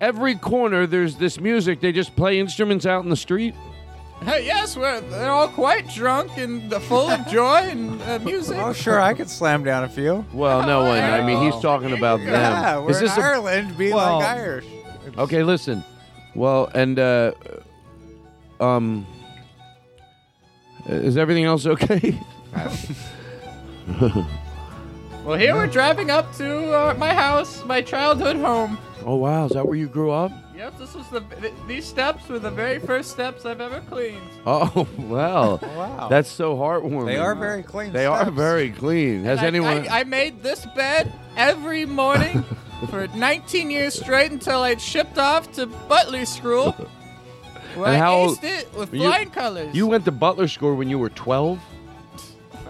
every 0.00 0.34
corner 0.34 0.86
there's 0.86 1.16
this 1.16 1.40
music 1.40 1.80
they 1.80 1.92
just 1.92 2.16
play 2.16 2.38
instruments 2.40 2.86
out 2.86 3.04
in 3.04 3.10
the 3.10 3.16
street? 3.16 3.54
Hey, 4.22 4.44
yes, 4.44 4.76
we're, 4.76 5.00
they're 5.00 5.30
all 5.30 5.48
quite 5.48 5.88
drunk 5.94 6.36
and 6.36 6.70
full 6.82 7.08
of 7.08 7.26
joy 7.28 7.56
and 7.56 8.02
uh, 8.02 8.18
music. 8.18 8.58
Oh, 8.58 8.74
sure, 8.74 9.00
I 9.00 9.14
could 9.14 9.30
slam 9.30 9.64
down 9.64 9.84
a 9.84 9.88
few. 9.88 10.26
Well, 10.34 10.66
no 10.66 10.80
one. 10.84 10.98
I 11.02 11.22
mean, 11.24 11.42
he's 11.50 11.58
talking 11.62 11.92
about 11.96 12.18
them. 12.18 12.28
Yeah, 12.28 12.80
we're 12.80 12.90
Is 12.90 13.00
this 13.00 13.16
in 13.16 13.22
a- 13.22 13.26
Ireland, 13.26 13.78
being 13.78 13.94
Well- 13.94 14.18
like 14.18 14.28
Irish. 14.28 14.66
Okay, 15.16 15.42
listen. 15.42 15.82
Well, 16.34 16.70
and 16.74 16.98
uh 16.98 17.32
um 18.60 19.06
is 20.86 21.16
everything 21.16 21.44
else 21.44 21.66
okay? 21.66 22.20
Well, 22.54 22.76
Well, 25.24 25.38
here 25.38 25.54
we're 25.54 25.66
driving 25.66 26.10
up 26.10 26.34
to 26.36 26.72
uh, 26.72 26.94
my 26.98 27.12
house, 27.14 27.62
my 27.64 27.82
childhood 27.82 28.36
home. 28.36 28.78
Oh 29.06 29.16
wow, 29.16 29.46
is 29.46 29.52
that 29.52 29.66
where 29.66 29.76
you 29.76 29.86
grew 29.88 30.10
up? 30.10 30.30
Yep, 30.54 30.78
this 30.78 30.94
was 30.94 31.08
the 31.08 31.20
th- 31.20 31.54
these 31.66 31.86
steps 31.86 32.28
were 32.28 32.38
the 32.38 32.50
very 32.50 32.78
first 32.78 33.10
steps 33.10 33.46
I've 33.46 33.60
ever 33.60 33.80
cleaned. 33.88 34.20
Oh 34.46 34.86
well, 34.98 35.58
oh, 35.62 35.78
Wow. 35.78 36.08
that's 36.08 36.28
so 36.30 36.54
heartwarming. 36.56 37.06
They 37.06 37.16
are 37.16 37.34
very 37.34 37.62
clean 37.62 37.92
They 37.92 38.06
are 38.06 38.30
very 38.30 38.70
clean. 38.70 39.24
Has 39.24 39.38
I- 39.40 39.46
anyone? 39.46 39.88
I, 39.88 40.00
I 40.00 40.04
made 40.04 40.42
this 40.42 40.66
bed 40.76 41.12
every 41.36 41.86
morning 41.86 42.44
for 42.90 43.06
19 43.08 43.70
years 43.70 43.98
straight 43.98 44.32
until 44.32 44.60
I'd 44.62 44.80
shipped 44.80 45.18
off 45.18 45.50
to 45.52 45.66
Butler 45.66 46.24
School. 46.26 46.72
Where 47.76 47.86
And 47.86 47.96
I 47.96 47.98
how 47.98 48.16
aced 48.28 48.44
it 48.44 48.74
with 48.74 48.92
you- 48.92 49.10
colors. 49.30 49.74
You 49.74 49.86
went 49.86 50.04
to 50.06 50.12
Butler 50.12 50.48
School 50.48 50.74
when 50.76 50.90
you 50.90 50.98
were 50.98 51.10
12? 51.10 51.58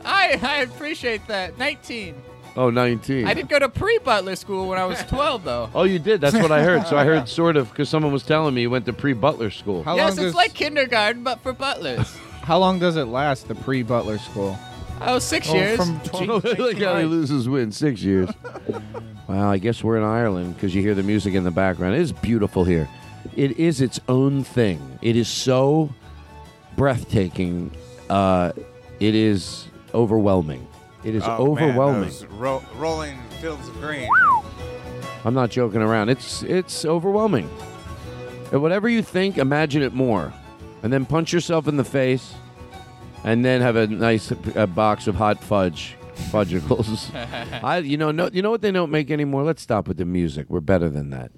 I, 0.04 0.38
I 0.42 0.56
appreciate 0.62 1.26
that. 1.28 1.58
19. 1.58 2.14
Oh, 2.56 2.68
19. 2.70 3.26
I 3.26 3.34
did 3.34 3.48
go 3.48 3.58
to 3.58 3.68
pre-Butler 3.68 4.34
school 4.36 4.68
when 4.68 4.78
I 4.78 4.84
was 4.84 5.00
12, 5.08 5.44
though. 5.44 5.70
Oh, 5.74 5.84
you 5.84 5.98
did. 5.98 6.20
That's 6.20 6.34
what 6.36 6.50
I 6.52 6.62
heard. 6.62 6.86
So 6.86 6.96
I 6.96 7.04
heard 7.04 7.28
sort 7.40 7.56
of 7.56 7.70
because 7.70 7.88
someone 7.88 8.12
was 8.12 8.22
telling 8.22 8.54
me 8.54 8.62
you 8.62 8.70
went 8.70 8.86
to 8.86 8.92
pre-Butler 8.92 9.50
school. 9.50 9.82
How 9.84 9.94
yes, 9.96 10.16
long 10.16 10.26
it's 10.26 10.26
does- 10.28 10.34
like 10.34 10.52
kindergarten, 10.54 11.22
but 11.22 11.40
for 11.40 11.52
butlers. 11.52 12.16
How 12.42 12.58
long 12.58 12.78
does 12.80 12.96
it 12.96 13.04
last, 13.04 13.46
the 13.48 13.54
pre-Butler 13.54 14.18
school? 14.18 14.58
Oh, 15.02 15.18
six 15.18 15.48
Oh, 15.50 15.54
years. 15.54 15.76
from 15.76 16.00
12 16.00 16.44
Look 16.58 16.78
how 16.78 16.98
he 16.98 17.04
loses 17.04 17.48
win 17.48 17.70
six 17.70 18.02
years. 18.02 18.28
wow, 19.28 19.50
I 19.50 19.58
guess 19.58 19.84
we're 19.84 19.96
in 19.98 20.02
Ireland 20.02 20.54
because 20.54 20.74
you 20.74 20.82
hear 20.82 20.94
the 20.94 21.02
music 21.02 21.34
in 21.34 21.44
the 21.44 21.50
background. 21.50 21.94
It 21.94 22.00
is 22.00 22.12
beautiful 22.12 22.64
here. 22.64 22.88
It 23.36 23.58
is 23.58 23.80
its 23.80 24.00
own 24.08 24.42
thing. 24.42 24.98
It 25.00 25.16
is 25.16 25.28
so 25.28 25.90
breathtaking. 26.76 27.70
Uh, 28.08 28.52
it 28.98 29.14
is 29.14 29.66
overwhelming. 29.94 30.66
It 31.04 31.14
is 31.14 31.22
Oh, 31.24 31.54
man, 31.54 31.70
overwhelming. 31.70 32.02
those 32.02 32.24
ro- 32.26 32.62
rolling 32.76 33.18
fields 33.40 33.66
of 33.68 33.80
green. 33.80 34.08
I'm 35.24 35.34
not 35.34 35.50
joking 35.50 35.80
around. 35.82 36.08
It's 36.08 36.42
it's 36.42 36.84
overwhelming. 36.84 37.48
And 38.52 38.62
whatever 38.62 38.88
you 38.88 39.02
think, 39.02 39.38
imagine 39.38 39.82
it 39.82 39.92
more, 39.94 40.32
and 40.82 40.92
then 40.92 41.06
punch 41.06 41.32
yourself 41.32 41.68
in 41.68 41.76
the 41.76 41.84
face, 41.84 42.34
and 43.24 43.44
then 43.44 43.60
have 43.60 43.76
a 43.76 43.86
nice 43.86 44.32
uh 44.56 44.66
box 44.66 45.06
of 45.06 45.14
hot 45.14 45.42
fudge, 45.42 45.94
fudgicles. 46.30 47.10
I, 47.64 47.78
you 47.78 47.96
know, 47.96 48.10
no, 48.10 48.28
you 48.32 48.42
know 48.42 48.50
what 48.50 48.60
they 48.62 48.70
don't 48.72 48.90
make 48.90 49.10
anymore. 49.10 49.42
Let's 49.44 49.62
stop 49.62 49.88
with 49.88 49.98
the 49.98 50.04
music. 50.04 50.46
We're 50.48 50.60
better 50.60 50.88
than 50.88 51.10
that. 51.10 51.30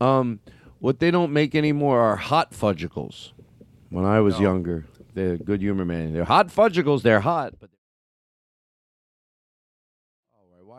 Um, 0.00 0.40
what 0.80 0.98
they 0.98 1.10
don't 1.10 1.32
make 1.32 1.54
anymore 1.54 2.00
are 2.00 2.16
hot 2.16 2.52
fudgicles. 2.52 3.32
When 3.90 4.04
I 4.04 4.20
was 4.20 4.38
younger, 4.38 4.86
they're 5.14 5.36
good 5.36 5.60
humor 5.62 5.84
man. 5.84 6.12
They're 6.14 6.24
hot 6.24 6.48
fudgicles. 6.48 7.02
They're 7.02 7.20
hot, 7.20 7.54
but. 7.60 7.70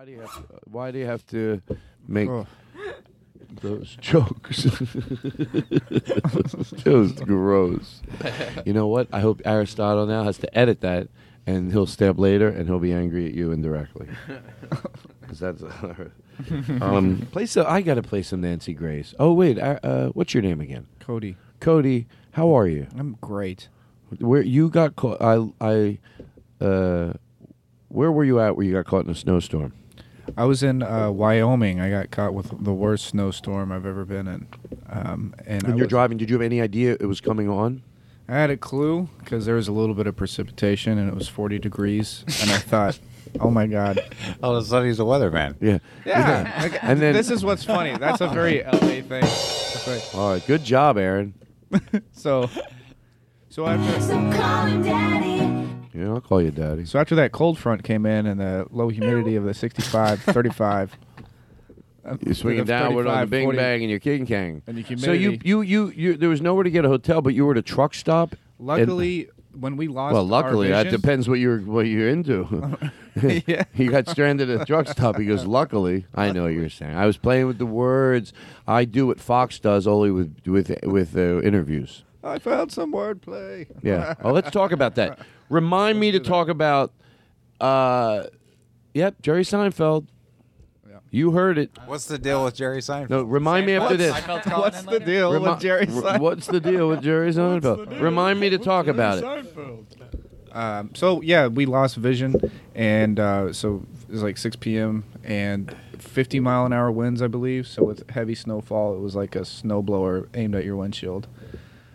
Why 0.01 0.05
do 0.05 0.11
you 0.13 0.19
have 0.21 0.33
to, 0.33 0.43
why 0.65 0.91
do 0.91 0.97
you 0.97 1.05
have 1.05 1.27
to 1.27 1.61
make 2.07 2.27
Oh. 2.27 2.47
those 3.61 3.95
jokes? 4.01 4.63
Just 6.77 7.23
gross. 7.23 8.01
You 8.65 8.73
know 8.73 8.87
what? 8.87 9.09
I 9.13 9.19
hope 9.19 9.43
Aristotle 9.45 10.07
now 10.07 10.23
has 10.23 10.39
to 10.39 10.57
edit 10.57 10.81
that, 10.81 11.09
and 11.45 11.71
he'll 11.71 11.85
stab 11.85 12.17
later, 12.17 12.47
and 12.47 12.67
he'll 12.67 12.79
be 12.79 12.91
angry 12.93 13.27
at 13.27 13.33
you 13.35 13.51
indirectly. 13.51 14.07
'Cause 15.27 15.37
that's 15.39 15.61
um, 16.81 17.27
play 17.31 17.45
so. 17.45 17.63
I 17.67 17.81
got 17.83 17.93
to 17.95 18.01
play 18.01 18.23
some 18.23 18.41
Nancy 18.41 18.73
Grace. 18.73 19.13
Oh 19.19 19.33
wait, 19.33 19.59
uh, 19.59 19.77
uh, 19.83 20.07
what's 20.09 20.33
your 20.33 20.41
name 20.41 20.61
again? 20.61 20.87
Cody. 20.99 21.37
Cody, 21.59 22.07
how 22.31 22.51
are 22.57 22.67
you? 22.67 22.87
I'm 22.97 23.17
great. 23.21 23.69
Where 24.17 24.41
you 24.41 24.71
got 24.71 24.95
caught? 24.95 25.21
I 25.21 25.47
I. 25.61 25.99
Uh, 26.59 27.13
where 27.89 28.11
were 28.11 28.23
you 28.23 28.39
at? 28.39 28.55
Where 28.57 28.65
you 28.65 28.73
got 28.73 28.85
caught 28.85 29.05
in 29.05 29.11
a 29.11 29.15
snowstorm? 29.15 29.73
I 30.37 30.45
was 30.45 30.63
in 30.63 30.81
uh, 30.83 31.11
Wyoming. 31.11 31.79
I 31.81 31.89
got 31.89 32.11
caught 32.11 32.33
with 32.33 32.51
the 32.63 32.73
worst 32.73 33.05
snowstorm 33.05 33.71
I've 33.71 33.85
ever 33.85 34.05
been 34.05 34.27
in. 34.27 34.47
Um, 34.89 35.33
and 35.45 35.63
When 35.63 35.71
I 35.73 35.75
you're 35.75 35.85
was- 35.85 35.89
driving, 35.89 36.17
did 36.17 36.29
you 36.29 36.35
have 36.35 36.41
any 36.41 36.61
idea 36.61 36.93
it 36.99 37.05
was 37.05 37.21
coming 37.21 37.49
on? 37.49 37.83
I 38.29 38.35
had 38.35 38.49
a 38.49 38.55
clue 38.57 39.09
because 39.19 39.45
there 39.45 39.55
was 39.55 39.67
a 39.67 39.73
little 39.73 39.95
bit 39.95 40.07
of 40.07 40.15
precipitation 40.15 40.97
and 40.97 41.09
it 41.09 41.15
was 41.15 41.27
40 41.27 41.59
degrees, 41.59 42.23
and 42.41 42.49
I 42.51 42.59
thought, 42.59 42.97
"Oh 43.41 43.49
my 43.51 43.67
god!" 43.67 43.99
All 44.43 44.55
of 44.55 44.63
a 44.63 44.65
sudden, 44.65 44.87
he's 44.87 45.01
a 45.01 45.03
weatherman. 45.03 45.55
Yeah. 45.59 45.79
Yeah, 46.05 46.57
like, 46.61 46.81
And 46.81 47.01
then- 47.01 47.13
this 47.19 47.29
is 47.29 47.43
what's 47.43 47.65
funny. 47.65 47.97
That's 47.97 48.21
a 48.21 48.29
very 48.29 48.63
LA 48.63 49.01
thing. 49.01 49.23
It's 49.23 49.85
like- 49.87 50.15
All 50.15 50.31
right, 50.33 50.47
good 50.47 50.63
job, 50.63 50.97
Aaron. 50.97 51.33
so, 52.13 52.49
so 53.49 53.65
after 53.67 53.99
Yeah, 55.93 56.09
I'll 56.09 56.21
call 56.21 56.41
you 56.41 56.51
daddy. 56.51 56.85
so 56.85 56.99
after 56.99 57.15
that 57.15 57.31
cold 57.31 57.57
front 57.57 57.83
came 57.83 58.05
in 58.05 58.25
and 58.25 58.39
the 58.39 58.65
low 58.71 58.89
humidity 58.89 59.35
of 59.35 59.43
the 59.43 59.53
65, 59.53 60.21
35. 60.23 60.97
uh, 62.05 62.17
You're 62.25 62.33
swinging 62.33 62.65
downward 62.65 63.07
on 63.07 63.13
the 63.13 63.27
35, 63.27 63.29
bing 63.29 63.45
40 63.47 63.57
bang 63.57 63.81
and 63.81 63.89
your 63.89 63.99
king 63.99 64.25
kang. 64.25 64.61
And 64.67 64.77
the 64.77 64.81
humidity. 64.81 65.05
So 65.05 65.11
you, 65.13 65.39
you 65.43 65.61
you 65.61 65.89
you 65.95 66.17
there 66.17 66.29
was 66.29 66.41
nowhere 66.41 66.63
to 66.63 66.71
get 66.71 66.85
a 66.85 66.89
hotel, 66.89 67.21
but 67.21 67.33
you 67.33 67.45
were 67.45 67.51
at 67.51 67.57
a 67.57 67.61
truck 67.61 67.93
stop. 67.93 68.35
Luckily, 68.59 69.29
when 69.59 69.75
we 69.75 69.87
lost, 69.87 70.13
well, 70.13 70.23
luckily 70.23 70.69
that 70.69 70.89
depends 70.89 71.27
what 71.27 71.39
you're 71.39 71.59
what 71.59 71.85
you're 71.87 72.09
into. 72.09 72.77
Yeah. 73.45 73.65
he 73.73 73.87
got 73.87 74.07
stranded 74.07 74.49
at 74.49 74.61
a 74.61 74.65
truck 74.65 74.87
stop. 74.87 75.17
He 75.17 75.25
goes, 75.25 75.43
"Luckily, 75.45 76.05
I 76.15 76.31
know 76.31 76.43
what 76.43 76.53
you're 76.53 76.69
saying. 76.69 76.95
I 76.95 77.05
was 77.05 77.17
playing 77.17 77.45
with 77.47 77.57
the 77.57 77.65
words. 77.65 78.31
I 78.65 78.85
do 78.85 79.07
what 79.07 79.19
Fox 79.19 79.59
does, 79.59 79.85
only 79.85 80.11
with 80.11 80.37
with 80.47 80.71
with 80.83 81.17
uh, 81.17 81.41
interviews." 81.41 82.03
I 82.23 82.39
found 82.39 82.71
some 82.71 82.93
wordplay. 82.93 83.67
Yeah. 83.83 84.13
Oh, 84.23 84.31
let's 84.31 84.49
talk 84.51 84.71
about 84.71 84.95
that. 84.95 85.19
Remind 85.51 85.99
me 85.99 86.11
to 86.11 86.19
talk 86.19 86.47
about. 86.47 86.93
Uh, 87.59 88.23
yep, 88.93 89.21
Jerry 89.21 89.43
Seinfeld. 89.43 90.07
You 91.13 91.31
heard 91.31 91.57
it. 91.57 91.71
What's 91.87 92.05
the 92.05 92.17
deal 92.17 92.45
with 92.45 92.55
Jerry 92.55 92.79
Seinfeld? 92.79 93.09
No, 93.09 93.23
remind 93.23 93.65
me 93.65 93.73
after 93.73 93.97
this. 93.97 94.15
What's 94.47 94.83
the 94.83 94.99
deal 95.01 95.33
Remi- 95.33 95.49
with 95.49 95.59
Jerry 95.59 95.85
Seinfeld? 95.87 96.19
What's 96.21 96.47
the 96.47 96.61
deal 96.61 96.87
with 96.87 97.01
Jerry 97.01 97.31
Seinfeld? 97.31 97.99
Remind 97.99 98.39
me 98.39 98.49
to 98.49 98.57
talk 98.57 98.87
about 98.87 99.17
it. 99.17 99.57
Um, 100.53 100.95
so 100.95 101.21
yeah, 101.21 101.47
we 101.47 101.65
lost 101.65 101.97
vision, 101.97 102.35
and 102.73 103.19
uh, 103.19 103.51
so 103.51 103.85
it 104.07 104.11
was 104.11 104.23
like 104.23 104.37
6 104.37 104.55
p.m. 104.57 105.03
and 105.23 105.75
50 105.97 106.39
mile 106.39 106.65
an 106.65 106.71
hour 106.71 106.89
winds, 106.91 107.21
I 107.21 107.27
believe. 107.27 107.67
So 107.67 107.83
with 107.83 108.09
heavy 108.09 108.35
snowfall, 108.35 108.95
it 108.95 108.99
was 108.99 109.13
like 109.13 109.35
a 109.35 109.41
snowblower 109.41 110.27
aimed 110.33 110.55
at 110.55 110.63
your 110.63 110.77
windshield. 110.77 111.27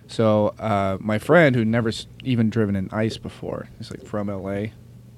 So 0.09 0.49
uh, 0.59 0.99
my 1.01 1.19
friend, 1.19 1.57
who 1.57 1.65
never 1.65 1.89
s- 1.89 2.07
even 2.25 2.49
driven 2.51 2.77
in 2.77 2.89
ice 2.93 3.17
before, 3.19 3.69
he's 3.79 3.91
like 3.91 4.05
from 4.07 4.29
LA, 4.29 4.67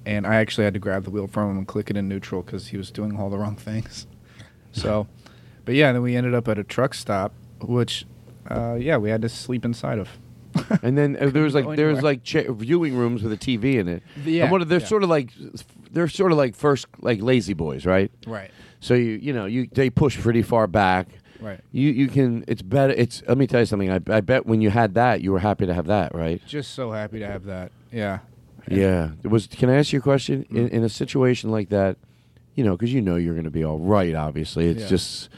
and 0.07 0.27
I 0.27 0.37
actually 0.37 0.65
had 0.65 0.75
to 0.75 0.81
grab 0.81 1.05
the 1.05 1.11
wheel 1.11 1.27
from 1.27 1.51
him 1.51 1.59
and 1.59 1.67
click 1.69 1.91
it 1.91 1.97
in 1.97 2.09
neutral 2.09 2.43
because 2.43 2.69
he 2.69 2.77
was 2.77 2.91
doing 2.91 3.19
all 3.19 3.31
the 3.31 3.39
wrong 3.39 3.57
things. 3.57 4.07
So, 4.73 5.09
but 5.65 5.75
yeah, 5.75 5.93
then 5.93 6.03
we 6.03 6.15
ended 6.15 6.35
up 6.35 6.47
at 6.47 6.59
a 6.59 6.63
truck 6.63 6.93
stop, 6.95 7.33
which, 7.61 8.05
uh, 8.49 8.75
yeah, 8.79 8.97
we 8.99 9.09
had 9.11 9.23
to 9.23 9.29
sleep 9.29 9.65
inside 9.65 9.99
of. 9.99 10.09
And 10.83 10.97
then 10.97 11.17
uh, 11.21 11.31
there 11.31 11.43
was 11.43 11.55
like 11.55 11.65
Go 11.65 11.75
there 11.75 11.87
was 11.89 11.99
anywhere. 11.99 12.13
like 12.13 12.23
cha- 12.23 12.53
viewing 12.53 12.95
rooms 12.95 13.23
with 13.23 13.33
a 13.33 13.37
TV 13.37 13.75
in 13.77 13.89
it. 13.89 14.03
Yeah, 14.25 14.43
And 14.45 14.53
what 14.53 14.61
are 14.61 14.67
they're 14.67 14.81
yeah. 14.81 14.87
sort 14.87 15.03
of 15.03 15.09
like 15.09 15.31
they're 15.91 16.07
sort 16.07 16.33
of 16.33 16.39
like 16.39 16.55
first 16.55 16.87
like 17.01 17.23
lazy 17.23 17.55
boys, 17.55 17.87
right? 17.87 18.11
Right. 18.27 18.51
So 18.81 18.95
you 18.95 19.13
you 19.21 19.33
know 19.33 19.47
you 19.47 19.69
they 19.73 19.89
push 19.91 20.19
pretty 20.21 20.43
far 20.43 20.67
back. 20.67 21.09
Right. 21.41 21.61
You 21.73 21.91
you 21.91 22.09
can 22.09 22.45
it's 22.49 22.63
better. 22.63 22.93
It's 22.93 23.23
let 23.29 23.39
me 23.39 23.47
tell 23.47 23.61
you 23.61 23.67
something. 23.67 23.91
I, 23.91 24.01
I 24.09 24.21
bet 24.21 24.47
when 24.47 24.61
you 24.61 24.71
had 24.71 24.95
that 24.95 25.21
you 25.21 25.33
were 25.33 25.39
happy 25.39 25.67
to 25.67 25.75
have 25.75 25.87
that, 25.87 26.15
right? 26.15 26.45
Just 26.47 26.75
so 26.75 26.93
happy 26.93 27.21
to 27.21 27.27
have 27.27 27.45
that. 27.45 27.73
Yeah. 27.93 28.21
Yeah. 28.69 29.11
It 29.23 29.29
was. 29.29 29.47
Can 29.47 29.71
I 29.71 29.77
ask 29.77 29.93
you 29.93 30.01
a 30.01 30.03
question? 30.03 30.45
In, 30.51 30.67
mm-hmm. 30.67 30.77
in 30.77 30.85
a 30.85 30.89
situation 30.89 31.51
like 31.51 31.69
that, 31.71 31.97
you 32.55 32.65
know, 32.65 32.77
because 32.77 32.93
you 32.93 33.01
know 33.01 33.17
you're 33.17 33.35
going 33.35 33.45
to 33.45 33.51
be 33.51 33.65
all 33.65 33.79
right. 33.79 34.15
Obviously, 34.15 34.67
it's 34.69 34.83
Yeah. 34.83 34.89
just, 34.89 35.29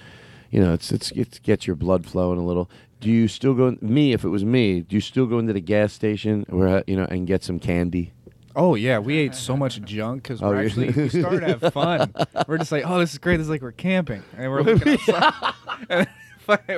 you 0.51 0.61
know, 0.61 0.73
it's 0.73 0.91
it's 0.91 1.11
it 1.13 1.41
gets 1.43 1.67
your 1.67 1.77
blood 1.77 2.07
flowing 2.07 2.39
a 2.39 2.45
little. 2.45 2.71
Do 3.01 3.11
you 3.11 3.29
still 3.29 3.55
go? 3.55 3.77
Me, 3.81 4.13
if 4.13 4.25
it 4.25 4.29
was 4.29 4.45
me, 4.45 4.81
do 4.81 4.97
you 4.97 5.01
still 5.01 5.27
go 5.27 5.39
into 5.39 5.53
the 5.53 5.61
gas 5.61 5.93
station 5.93 6.45
where 6.49 6.83
you 6.87 6.97
know 6.97 7.05
and 7.05 7.27
get 7.27 7.45
some 7.45 7.59
candy? 7.59 8.13
Oh 8.57 8.75
yeah, 8.75 8.99
we 8.99 9.17
ate 9.19 9.35
so 9.35 9.57
much 9.57 9.81
junk 9.85 10.23
because 10.23 10.43
Oh, 10.43 10.49
we're 10.49 10.65
actually 10.65 10.91
we 10.91 11.09
started 11.09 11.41
to 11.41 11.59
have 11.59 11.73
fun. 11.73 12.13
we're 12.49 12.59
just 12.59 12.73
like, 12.73 12.85
oh, 12.87 12.99
this 12.99 13.13
is 13.13 13.19
great. 13.19 13.37
This 13.37 13.45
is 13.47 13.51
like 13.51 13.63
we're 13.63 13.73
camping, 13.73 14.23
and 14.37 14.51
we're 14.51 14.63
looking 14.63 14.93
outside. 15.09 15.55
and 15.89 16.09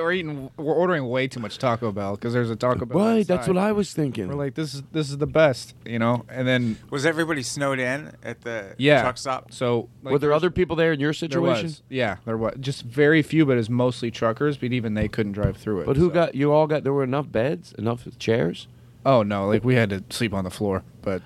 we're 0.03 0.11
eating. 0.11 0.51
We're 0.55 0.75
ordering 0.75 1.07
way 1.09 1.27
too 1.27 1.39
much 1.39 1.57
Taco 1.57 1.91
Bell 1.91 2.13
because 2.15 2.31
there's 2.33 2.51
a 2.51 2.55
Taco 2.55 2.85
Bell. 2.85 2.99
Right, 2.99 3.25
that's 3.27 3.39
outside. 3.47 3.55
what 3.55 3.63
I 3.63 3.71
was 3.71 3.91
thinking. 3.91 4.27
We're 4.27 4.35
like, 4.35 4.53
this 4.53 4.75
is 4.75 4.83
this 4.91 5.09
is 5.09 5.17
the 5.17 5.25
best, 5.25 5.73
you 5.83 5.97
know. 5.97 6.25
And 6.29 6.47
then 6.47 6.77
Was 6.91 7.07
everybody 7.07 7.41
snowed 7.41 7.79
in 7.79 8.11
at 8.23 8.41
the 8.41 8.75
yeah, 8.77 9.01
truck 9.01 9.17
stop? 9.17 9.51
So 9.51 9.89
like, 10.03 10.11
Were 10.11 10.19
there 10.19 10.31
other 10.33 10.51
people 10.51 10.75
there 10.75 10.93
in 10.93 10.99
your 10.99 11.07
There 11.09 11.13
situation? 11.13 11.63
was. 11.65 11.81
Yeah, 11.89 12.17
there 12.25 12.37
was. 12.37 12.55
Just 12.59 12.83
very 12.83 13.23
few, 13.23 13.47
but 13.47 13.57
it's 13.57 13.69
mostly 13.69 14.11
truckers. 14.11 14.57
But 14.57 14.73
even 14.73 14.93
they 14.93 15.07
couldn't 15.07 15.31
drive 15.31 15.57
through 15.57 15.81
it. 15.81 15.85
But 15.87 15.97
who 15.97 16.09
so- 16.09 16.13
got 16.13 16.35
you? 16.35 16.51
All 16.51 16.67
got 16.67 16.83
there 16.83 16.93
were 16.93 17.03
enough 17.03 17.31
beds, 17.31 17.73
enough 17.79 18.07
chairs. 18.19 18.67
Oh 19.05 19.23
no, 19.23 19.47
like 19.47 19.63
we 19.63 19.73
had 19.73 19.89
to 19.89 20.03
sleep 20.11 20.33
on 20.35 20.43
the 20.43 20.51
floor. 20.51 20.83
But 21.01 21.23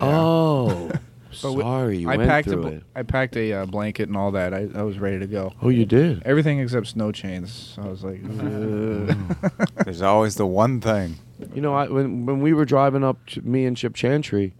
Oh, 0.00 0.90
But 1.42 1.52
we- 1.52 1.62
sorry, 1.62 1.98
you 1.98 2.10
I 2.10 2.16
went 2.16 2.28
packed 2.28 2.48
through 2.48 2.58
a, 2.58 2.62
bl- 2.62 2.68
it. 2.68 2.82
I 2.94 3.02
packed 3.04 3.36
a 3.36 3.52
uh, 3.52 3.66
blanket 3.66 4.08
and 4.08 4.16
all 4.16 4.32
that. 4.32 4.52
I, 4.52 4.68
I 4.74 4.82
was 4.82 4.98
ready 4.98 5.20
to 5.20 5.26
go. 5.26 5.52
Oh, 5.62 5.68
you 5.68 5.86
did. 5.86 6.22
Everything 6.24 6.58
except 6.58 6.88
snow 6.88 7.12
chains. 7.12 7.52
So 7.76 7.82
I 7.82 7.88
was 7.88 8.02
like, 8.02 8.20
ugh. 8.24 9.68
There's 9.84 10.02
always 10.02 10.34
the 10.34 10.46
one 10.46 10.80
thing. 10.80 11.16
You 11.54 11.62
know, 11.62 11.72
I, 11.74 11.88
when 11.88 12.26
when 12.26 12.40
we 12.40 12.52
were 12.52 12.64
driving 12.64 13.04
up, 13.04 13.24
to, 13.28 13.42
me 13.42 13.64
and 13.64 13.76
Chip 13.76 13.94
Chantry, 13.94 14.54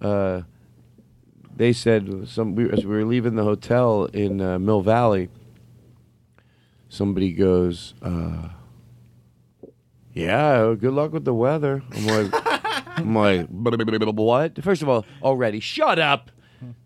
uh, 0.00 0.42
they 1.54 1.72
said 1.72 2.28
some 2.28 2.54
we, 2.54 2.70
as 2.70 2.84
we 2.86 2.96
were 2.96 3.04
leaving 3.04 3.36
the 3.36 3.44
hotel 3.44 4.06
in 4.06 4.40
uh, 4.40 4.58
Mill 4.58 4.80
Valley. 4.80 5.28
Somebody 6.88 7.32
goes, 7.32 7.94
uh, 8.00 8.48
"Yeah, 10.14 10.74
good 10.78 10.94
luck 10.94 11.12
with 11.12 11.24
the 11.24 11.34
weather." 11.34 11.82
I'm 11.92 12.06
like, 12.30 12.55
"I'm 12.96 13.14
like, 13.14 13.46
what?" 13.48 14.62
First 14.62 14.82
of 14.82 14.88
all, 14.88 15.04
already 15.22 15.60
shut 15.60 15.98
up. 15.98 16.30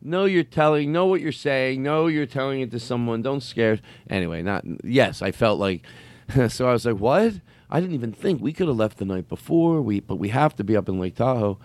Know 0.02 0.24
you're 0.24 0.42
telling, 0.42 0.92
know 0.92 1.06
what 1.06 1.20
you're 1.20 1.30
saying, 1.30 1.82
know 1.82 2.08
you're 2.08 2.26
telling 2.26 2.60
it 2.60 2.70
to 2.72 2.80
someone. 2.80 3.22
Don't 3.22 3.42
scare. 3.42 3.78
Anyway, 4.08 4.42
not 4.42 4.64
yes. 4.84 5.22
I 5.22 5.30
felt 5.30 5.60
like, 5.60 5.84
so 6.48 6.68
I 6.68 6.72
was 6.72 6.84
like, 6.84 6.96
what? 6.96 7.34
I 7.70 7.80
didn't 7.80 7.94
even 7.94 8.12
think 8.12 8.42
we 8.42 8.52
could 8.52 8.66
have 8.66 8.76
left 8.76 8.98
the 8.98 9.04
night 9.04 9.28
before. 9.28 9.80
We 9.80 10.00
but 10.00 10.16
we 10.16 10.30
have 10.30 10.56
to 10.56 10.64
be 10.64 10.76
up 10.76 10.88
in 10.88 10.98
Lake 10.98 11.16
Tahoe. 11.16 11.58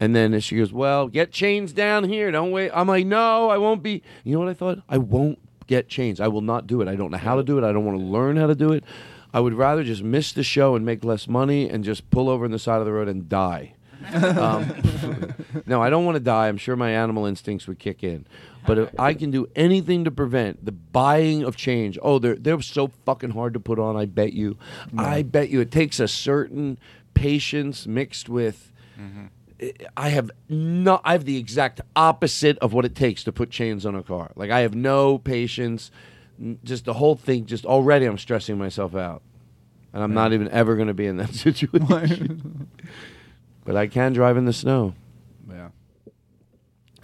And 0.00 0.14
then 0.14 0.38
she 0.40 0.56
goes, 0.56 0.72
well, 0.72 1.06
get 1.06 1.30
chains 1.30 1.72
down 1.72 2.04
here. 2.04 2.30
Don't 2.32 2.50
wait. 2.50 2.70
I'm 2.74 2.88
like, 2.88 3.06
no, 3.06 3.48
I 3.48 3.58
won't 3.58 3.82
be. 3.82 4.02
You 4.24 4.32
know 4.32 4.40
what 4.40 4.48
I 4.48 4.54
thought? 4.54 4.78
I 4.88 4.98
won't 4.98 5.38
get 5.66 5.88
chains. 5.88 6.20
I 6.20 6.28
will 6.28 6.40
not 6.40 6.66
do 6.66 6.80
it. 6.80 6.88
I 6.88 6.96
don't 6.96 7.10
know 7.10 7.18
how 7.18 7.36
to 7.36 7.42
do 7.42 7.58
it. 7.58 7.64
I 7.64 7.72
don't 7.72 7.84
want 7.84 7.98
to 7.98 8.04
learn 8.04 8.36
how 8.36 8.48
to 8.48 8.54
do 8.54 8.72
it. 8.72 8.84
I 9.32 9.40
would 9.40 9.54
rather 9.54 9.82
just 9.82 10.02
miss 10.02 10.32
the 10.32 10.42
show 10.42 10.74
and 10.74 10.84
make 10.84 11.04
less 11.04 11.26
money 11.28 11.68
and 11.68 11.84
just 11.84 12.10
pull 12.10 12.28
over 12.28 12.44
on 12.44 12.50
the 12.50 12.58
side 12.58 12.80
of 12.80 12.86
the 12.86 12.92
road 12.92 13.08
and 13.08 13.28
die. 13.28 13.74
um, 14.38 15.34
no, 15.66 15.82
I 15.82 15.90
don't 15.90 16.04
want 16.04 16.16
to 16.16 16.20
die. 16.20 16.48
I'm 16.48 16.56
sure 16.56 16.76
my 16.76 16.90
animal 16.90 17.26
instincts 17.26 17.66
would 17.66 17.78
kick 17.78 18.02
in. 18.02 18.26
But 18.66 18.78
if 18.78 18.98
I 18.98 19.14
can 19.14 19.30
do 19.30 19.46
anything 19.54 20.04
to 20.04 20.10
prevent 20.10 20.64
the 20.64 20.72
buying 20.72 21.42
of 21.42 21.56
change, 21.56 21.98
oh, 22.02 22.18
they're 22.18 22.36
they're 22.36 22.60
so 22.62 22.88
fucking 23.04 23.30
hard 23.30 23.54
to 23.54 23.60
put 23.60 23.78
on. 23.78 23.96
I 23.96 24.06
bet 24.06 24.32
you, 24.32 24.56
I 24.96 25.22
bet 25.22 25.50
you, 25.50 25.60
it 25.60 25.70
takes 25.70 26.00
a 26.00 26.08
certain 26.08 26.78
patience 27.12 27.86
mixed 27.86 28.28
with. 28.28 28.72
I 29.96 30.08
have 30.08 30.30
no. 30.48 31.00
I 31.04 31.12
have 31.12 31.24
the 31.24 31.36
exact 31.36 31.80
opposite 31.94 32.58
of 32.58 32.72
what 32.72 32.84
it 32.84 32.94
takes 32.94 33.24
to 33.24 33.32
put 33.32 33.50
chains 33.50 33.84
on 33.84 33.94
a 33.94 34.02
car. 34.02 34.32
Like 34.34 34.50
I 34.50 34.60
have 34.60 34.74
no 34.74 35.18
patience. 35.18 35.90
Just 36.64 36.84
the 36.84 36.94
whole 36.94 37.14
thing. 37.14 37.46
Just 37.46 37.64
already, 37.64 38.06
I'm 38.06 38.18
stressing 38.18 38.58
myself 38.58 38.94
out, 38.94 39.22
and 39.92 40.02
I'm 40.02 40.14
not 40.14 40.32
even 40.32 40.48
ever 40.48 40.74
going 40.74 40.88
to 40.88 40.94
be 40.94 41.06
in 41.06 41.18
that 41.18 41.34
situation. 41.34 42.68
but 43.64 43.76
I 43.76 43.86
can 43.86 44.12
drive 44.12 44.36
in 44.36 44.44
the 44.44 44.52
snow. 44.52 44.94
Yeah. 45.48 45.68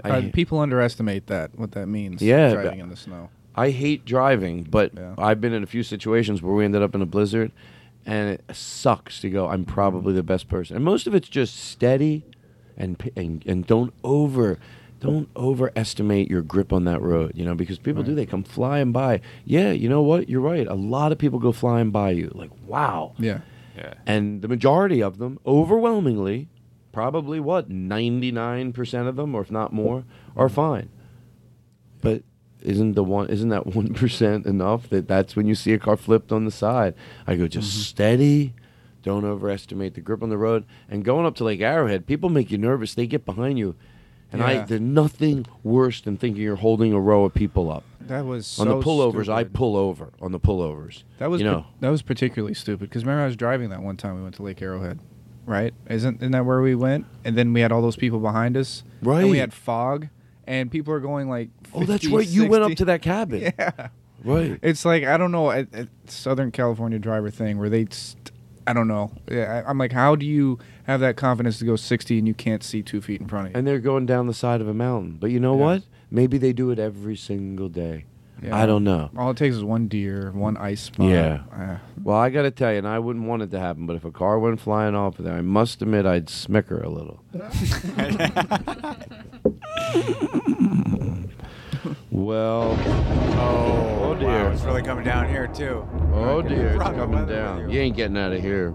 I 0.02 0.10
Uh, 0.10 0.20
hate- 0.22 0.32
people 0.32 0.58
underestimate 0.60 1.26
that 1.26 1.58
what 1.58 1.72
that 1.72 1.86
means. 1.86 2.22
Yeah, 2.22 2.52
driving 2.52 2.70
but- 2.78 2.78
in 2.84 2.88
the 2.88 2.96
snow. 2.96 3.28
I 3.54 3.70
hate 3.70 4.04
driving, 4.04 4.66
but 4.70 4.92
I've 5.18 5.40
been 5.40 5.52
in 5.52 5.62
a 5.62 5.66
few 5.66 5.82
situations 5.82 6.40
where 6.40 6.54
we 6.54 6.64
ended 6.64 6.82
up 6.82 6.94
in 6.94 7.02
a 7.02 7.06
blizzard, 7.06 7.50
and 8.06 8.30
it 8.30 8.44
sucks 8.54 9.20
to 9.20 9.28
go. 9.28 9.48
I'm 9.48 9.64
probably 9.64 10.14
the 10.14 10.22
best 10.22 10.48
person, 10.48 10.76
and 10.76 10.84
most 10.84 11.06
of 11.06 11.14
it's 11.14 11.28
just 11.28 11.56
steady, 11.56 12.24
and 12.78 12.98
p- 12.98 13.10
and, 13.16 13.44
and 13.46 13.66
don't 13.66 13.92
over. 14.04 14.58
Don't 15.00 15.30
overestimate 15.34 16.30
your 16.30 16.42
grip 16.42 16.74
on 16.74 16.84
that 16.84 17.00
road, 17.00 17.32
you 17.34 17.42
know, 17.42 17.54
because 17.54 17.78
people 17.78 18.02
do. 18.02 18.14
They 18.14 18.26
come 18.26 18.42
flying 18.44 18.92
by. 18.92 19.22
Yeah, 19.46 19.72
you 19.72 19.88
know 19.88 20.02
what? 20.02 20.28
You're 20.28 20.42
right. 20.42 20.66
A 20.66 20.74
lot 20.74 21.10
of 21.10 21.16
people 21.16 21.38
go 21.38 21.52
flying 21.52 21.90
by 21.90 22.10
you. 22.10 22.30
Like, 22.34 22.50
wow. 22.66 23.12
Yeah. 23.18 23.38
Yeah. 23.80 23.94
And 24.06 24.42
the 24.42 24.48
majority 24.48 25.02
of 25.02 25.18
them, 25.18 25.38
overwhelmingly, 25.46 26.48
probably 26.92 27.40
what, 27.40 27.70
99% 27.70 29.08
of 29.08 29.16
them, 29.16 29.34
or 29.34 29.40
if 29.42 29.50
not 29.50 29.72
more, 29.72 30.04
are 30.36 30.48
fine. 30.48 30.88
But 32.00 32.22
isn't 32.62 32.92
the 32.92 33.04
one 33.04 33.28
isn't 33.30 33.48
that 33.48 33.64
1% 33.66 34.46
enough 34.46 34.88
that 34.90 35.08
that's 35.08 35.34
when 35.34 35.46
you 35.46 35.54
see 35.54 35.72
a 35.72 35.78
car 35.78 35.96
flipped 35.96 36.30
on 36.32 36.44
the 36.44 36.50
side? 36.50 36.94
I 37.26 37.36
go 37.36 37.46
just 37.46 37.70
Mm-hmm. 37.72 37.80
steady. 37.82 38.54
Don't 39.02 39.24
overestimate 39.24 39.94
the 39.94 40.02
grip 40.02 40.22
on 40.22 40.28
the 40.28 40.36
road. 40.36 40.66
And 40.90 41.02
going 41.04 41.24
up 41.24 41.34
to 41.36 41.44
Lake 41.44 41.62
Arrowhead, 41.62 42.06
people 42.06 42.28
make 42.28 42.50
you 42.50 42.58
nervous. 42.58 42.94
They 42.94 43.06
get 43.06 43.24
behind 43.24 43.58
you. 43.58 43.74
And 44.32 44.42
I 44.42 44.62
there's 44.64 44.80
nothing 44.80 45.46
worse 45.62 46.00
than 46.00 46.16
thinking 46.16 46.42
you're 46.42 46.56
holding 46.56 46.92
a 46.92 47.00
row 47.00 47.24
of 47.24 47.34
people 47.34 47.70
up. 47.70 47.84
That 48.00 48.24
was 48.24 48.58
on 48.58 48.68
the 48.68 48.80
so 48.80 48.82
pullovers. 48.82 49.28
I 49.28 49.42
stupid. 49.42 49.54
pull 49.54 49.76
over 49.76 50.10
on 50.20 50.32
the 50.32 50.40
pullovers. 50.40 51.02
That 51.18 51.30
was 51.30 51.40
you 51.40 51.46
know. 51.46 51.66
that 51.80 51.90
was 51.90 52.02
particularly 52.02 52.54
stupid 52.54 52.88
because 52.88 53.04
remember 53.04 53.22
I 53.22 53.26
was 53.26 53.36
driving 53.36 53.70
that 53.70 53.82
one 53.82 53.96
time 53.96 54.16
we 54.16 54.22
went 54.22 54.34
to 54.36 54.42
Lake 54.42 54.60
Arrowhead, 54.62 55.00
right? 55.46 55.74
Isn't 55.88 56.16
isn't 56.16 56.32
that 56.32 56.44
where 56.44 56.60
we 56.60 56.74
went? 56.74 57.06
And 57.24 57.36
then 57.36 57.52
we 57.52 57.60
had 57.60 57.72
all 57.72 57.82
those 57.82 57.96
people 57.96 58.20
behind 58.20 58.56
us, 58.56 58.84
Right. 59.02 59.22
And 59.22 59.30
we 59.30 59.38
had 59.38 59.52
fog, 59.52 60.08
and 60.46 60.70
people 60.70 60.92
are 60.94 61.00
going 61.00 61.28
like. 61.28 61.50
Oh, 61.72 61.84
that's 61.84 62.02
50, 62.04 62.16
right. 62.16 62.26
You 62.26 62.48
went 62.48 62.64
up 62.64 62.72
to 62.74 62.84
that 62.86 63.02
cabin. 63.02 63.52
Yeah. 63.58 63.88
Right. 64.22 64.58
It's 64.62 64.84
like 64.84 65.04
I 65.04 65.16
don't 65.16 65.32
know, 65.32 65.50
a, 65.50 65.66
a 65.72 65.88
Southern 66.06 66.50
California 66.50 66.98
driver 66.98 67.30
thing 67.30 67.58
where 67.58 67.70
they, 67.70 67.86
I 68.70 68.72
don't 68.72 68.86
know. 68.86 69.10
Yeah, 69.28 69.62
I, 69.66 69.68
I'm 69.68 69.78
like, 69.78 69.90
how 69.92 70.14
do 70.14 70.24
you 70.24 70.58
have 70.84 71.00
that 71.00 71.16
confidence 71.16 71.58
to 71.58 71.64
go 71.64 71.74
60 71.74 72.18
and 72.18 72.28
you 72.28 72.34
can't 72.34 72.62
see 72.62 72.82
two 72.82 73.00
feet 73.00 73.20
in 73.20 73.26
front 73.26 73.46
of 73.48 73.52
you? 73.52 73.58
and 73.58 73.66
they're 73.66 73.80
going 73.80 74.06
down 74.06 74.28
the 74.28 74.34
side 74.34 74.60
of 74.60 74.68
a 74.68 74.74
mountain. 74.74 75.16
But 75.20 75.32
you 75.32 75.40
know 75.40 75.54
what? 75.54 75.82
Maybe 76.10 76.38
they 76.38 76.52
do 76.52 76.70
it 76.70 76.78
every 76.78 77.16
single 77.16 77.68
day. 77.68 78.04
I 78.50 78.64
don't 78.64 78.84
know. 78.84 79.10
All 79.18 79.32
it 79.32 79.36
takes 79.36 79.56
is 79.56 79.62
one 79.64 79.86
deer, 79.88 80.30
one 80.32 80.56
ice 80.56 80.80
spot. 80.82 81.10
Yeah. 81.10 81.40
Uh, 81.52 81.76
Well, 82.02 82.16
I 82.16 82.30
got 82.30 82.42
to 82.42 82.50
tell 82.50 82.72
you, 82.72 82.78
and 82.78 82.88
I 82.88 82.98
wouldn't 82.98 83.26
want 83.26 83.42
it 83.42 83.50
to 83.50 83.60
happen, 83.60 83.84
but 83.86 83.96
if 83.96 84.04
a 84.06 84.10
car 84.10 84.38
went 84.38 84.60
flying 84.60 84.94
off 84.94 85.18
of 85.18 85.26
there, 85.26 85.34
I 85.34 85.42
must 85.42 85.82
admit 85.82 86.06
I'd 86.06 86.28
smicker 86.28 86.82
a 86.82 86.88
little. 86.88 87.22
well, 92.10 92.76
Oh, 93.38 93.98
oh 94.02 94.14
dear. 94.14 94.26
Wow, 94.28 94.50
it's 94.50 94.62
really 94.62 94.82
coming 94.82 95.04
down 95.04 95.28
here 95.28 95.46
too. 95.46 95.86
Oh 96.12 96.42
dear, 96.42 96.74
it's 96.74 96.82
coming 96.84 97.26
down. 97.26 97.64
with 97.66 97.72
You 97.74 97.80
ain't 97.80 97.96
getting 97.96 98.16
out 98.18 98.32
of 98.32 98.40
here. 98.42 98.74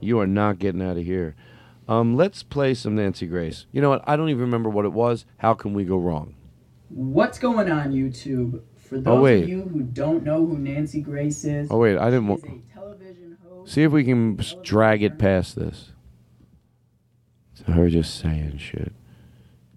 You 0.00 0.20
are 0.20 0.26
not 0.26 0.58
getting 0.58 0.82
out 0.82 0.96
of 0.96 1.04
here. 1.04 1.34
Um, 1.88 2.16
let's 2.16 2.42
play 2.42 2.74
some 2.74 2.94
Nancy 2.94 3.26
Grace. 3.26 3.66
You 3.72 3.80
know 3.80 3.88
what? 3.88 4.04
I 4.06 4.16
don't 4.16 4.28
even 4.28 4.42
remember 4.42 4.68
what 4.68 4.84
it 4.84 4.92
was. 4.92 5.24
How 5.38 5.54
can 5.54 5.72
we 5.74 5.84
go 5.84 5.96
wrong? 5.96 6.34
What's 6.90 7.38
going 7.38 7.70
on 7.70 7.92
YouTube? 7.92 8.60
For 8.76 8.98
those 9.00 9.18
Oh, 9.18 9.20
wait. 9.20 9.42
of 9.44 9.48
you 9.48 9.62
who 9.62 9.80
don't 9.82 10.22
know 10.24 10.46
who 10.46 10.56
Nancy 10.58 11.00
Grace 11.02 11.44
is, 11.44 11.68
Oh 11.70 11.78
wait, 11.78 11.98
I 11.98 12.06
didn't 12.10 12.28
want. 12.28 12.44
See 13.68 13.82
if 13.82 13.92
we 13.92 14.04
can 14.04 14.38
drag 14.62 15.02
it 15.02 15.18
past 15.18 15.56
this. 15.56 15.92
It's 17.52 17.62
her 17.68 17.90
just 17.90 18.18
saying 18.18 18.56
shit. 18.58 18.92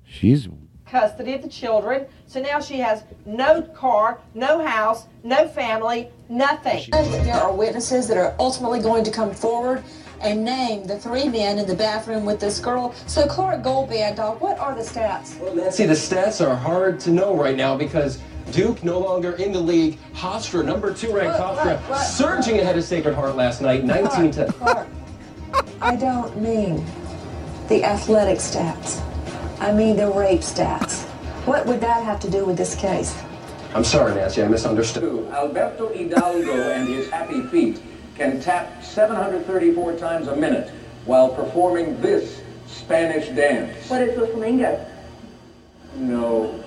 She's 0.05 0.47
custody 0.91 1.33
of 1.33 1.41
the 1.41 1.47
children. 1.47 2.05
So 2.27 2.41
now 2.41 2.59
she 2.59 2.77
has 2.79 3.03
no 3.25 3.61
car, 3.61 4.19
no 4.35 4.63
house, 4.63 5.05
no 5.23 5.47
family, 5.47 6.09
nothing. 6.27 6.91
There 6.91 7.33
are 7.33 7.53
witnesses 7.53 8.07
that 8.09 8.17
are 8.17 8.35
ultimately 8.37 8.81
going 8.81 9.05
to 9.05 9.11
come 9.11 9.33
forward 9.33 9.83
and 10.19 10.43
name 10.43 10.83
the 10.83 10.99
three 10.99 11.27
men 11.27 11.57
in 11.57 11.65
the 11.65 11.73
bathroom 11.73 12.25
with 12.25 12.39
this 12.39 12.59
girl. 12.59 12.93
So, 13.07 13.25
Clark 13.25 13.63
Goldband, 13.63 14.17
dog, 14.17 14.39
what 14.39 14.59
are 14.59 14.75
the 14.75 14.81
stats? 14.81 15.39
Well, 15.39 15.55
Nancy, 15.55 15.87
the 15.87 15.93
stats 15.93 16.45
are 16.45 16.55
hard 16.55 16.99
to 17.01 17.11
know 17.11 17.35
right 17.35 17.55
now 17.55 17.75
because 17.75 18.19
Duke 18.51 18.83
no 18.83 18.99
longer 18.99 19.31
in 19.33 19.51
the 19.51 19.59
league. 19.59 19.97
Hofstra, 20.13 20.63
number 20.63 20.93
two 20.93 21.15
ranked 21.15 21.39
What, 21.39 21.57
Hofstra, 21.57 21.81
what, 21.81 21.89
what? 21.89 22.03
surging 22.03 22.59
ahead 22.59 22.77
of 22.77 22.83
Sacred 22.83 23.15
Heart 23.15 23.35
last 23.35 23.61
night, 23.61 23.83
19 23.83 24.31
to. 24.31 24.87
I 25.81 25.95
don't 25.95 26.39
mean 26.39 26.85
the 27.67 27.83
athletic 27.83 28.37
stats. 28.37 29.01
I 29.61 29.71
mean 29.71 29.95
the 29.95 30.07
rape 30.11 30.39
stats. 30.41 31.03
What 31.45 31.67
would 31.67 31.81
that 31.81 32.03
have 32.03 32.19
to 32.21 32.29
do 32.31 32.45
with 32.45 32.57
this 32.57 32.73
case? 32.75 33.15
I'm 33.75 33.83
sorry, 33.83 34.15
Nancy, 34.15 34.41
I 34.41 34.47
misunderstood. 34.47 35.27
Alberto 35.31 35.89
Hidalgo 35.93 36.71
and 36.71 36.89
his 36.89 37.09
happy 37.11 37.43
feet 37.43 37.79
can 38.15 38.41
tap 38.41 38.83
734 38.83 39.97
times 39.97 40.27
a 40.27 40.35
minute 40.35 40.69
while 41.05 41.29
performing 41.29 42.01
this 42.01 42.41
Spanish 42.65 43.27
dance. 43.29 43.87
What 43.87 44.01
is 44.01 44.17
the 44.19 44.25
flamingo? 44.27 44.83
No. 45.95 46.59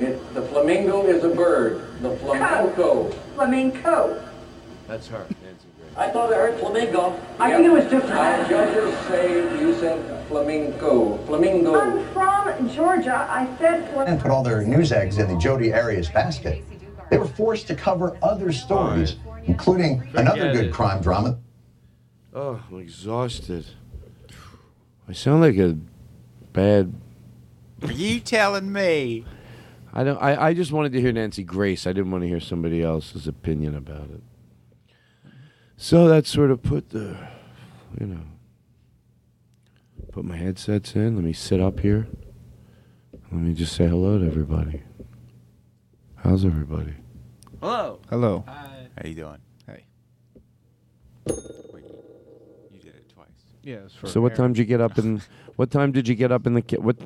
It, 0.00 0.34
the 0.34 0.42
flamingo 0.42 1.06
is 1.06 1.24
a 1.24 1.28
bird. 1.28 2.00
The 2.00 2.16
flamenco. 2.16 3.10
Flamenco. 3.34 4.24
That's 4.88 5.06
her, 5.08 5.26
Nancy 5.44 5.66
Grace. 5.78 5.92
I 5.96 6.08
thought 6.10 6.32
I 6.32 6.36
heard 6.36 6.58
flamingo. 6.58 7.20
I 7.38 7.52
think 7.52 7.66
it 7.66 7.70
was 7.70 7.84
just- 7.90 8.10
Our 8.10 8.48
judges 8.48 8.98
say 9.08 9.60
you 9.60 9.74
said 9.78 10.13
flamenco. 10.28 11.18
Flamingo. 11.26 11.74
I'm 11.74 12.12
from 12.12 12.70
Georgia. 12.70 13.26
I 13.30 13.48
said 13.58 13.82
and 14.06 14.20
put 14.20 14.30
all 14.30 14.42
their 14.42 14.62
news 14.62 14.92
eggs 14.92 15.18
in 15.18 15.28
the 15.28 15.36
Jodi 15.38 15.72
Arias 15.72 16.08
basket. 16.08 16.64
They 17.10 17.18
were 17.18 17.26
forced 17.26 17.66
to 17.68 17.74
cover 17.74 18.16
other 18.22 18.52
stories, 18.52 19.16
including 19.44 20.02
another 20.14 20.52
good 20.52 20.66
it. 20.66 20.72
crime 20.72 21.02
drama. 21.02 21.38
Oh, 22.32 22.60
I'm 22.70 22.80
exhausted. 22.80 23.66
I 25.08 25.12
sound 25.12 25.42
like 25.42 25.56
a 25.56 25.76
bad. 26.52 26.92
Are 27.82 27.92
you 27.92 28.20
telling 28.20 28.72
me? 28.72 29.24
I 29.92 30.02
don't. 30.02 30.20
I, 30.20 30.46
I 30.48 30.54
just 30.54 30.72
wanted 30.72 30.92
to 30.92 31.00
hear 31.00 31.12
Nancy 31.12 31.44
Grace. 31.44 31.86
I 31.86 31.92
didn't 31.92 32.10
want 32.10 32.22
to 32.22 32.28
hear 32.28 32.40
somebody 32.40 32.82
else's 32.82 33.28
opinion 33.28 33.76
about 33.76 34.10
it. 34.10 34.22
So 35.76 36.08
that 36.08 36.26
sort 36.26 36.50
of 36.50 36.62
put 36.62 36.90
the, 36.90 37.16
you 38.00 38.06
know, 38.06 38.20
put 40.14 40.24
my 40.24 40.36
headsets 40.36 40.94
in. 40.94 41.16
Let 41.16 41.24
me 41.24 41.32
sit 41.32 41.60
up 41.60 41.80
here. 41.80 42.06
Let 43.32 43.32
me 43.32 43.52
just 43.52 43.74
say 43.74 43.88
hello 43.88 44.16
to 44.16 44.24
everybody. 44.24 44.80
How's 46.14 46.44
everybody? 46.44 46.94
Hello. 47.60 47.98
Hello. 48.08 48.44
How 48.46 49.02
you 49.04 49.16
doing? 49.16 49.38
Hey. 49.66 49.86
Wait, 51.26 51.84
you 52.70 52.78
did 52.78 52.94
it 52.94 53.08
twice. 53.12 53.26
Yeah, 53.64 53.78
it's 53.86 53.96
for 53.96 54.06
So 54.06 54.20
what 54.20 54.36
time 54.36 54.52
did 54.52 54.60
you 54.60 54.66
get 54.66 54.80
up 54.80 54.96
in? 54.98 55.20
What 55.56 55.72
time 55.72 55.90
did 55.90 56.06
you 56.08 56.14
get 56.14 56.30
up 56.30 56.46
in 56.46 56.54
the? 56.54 56.62
Ki- 56.62 56.78
what? 56.78 56.96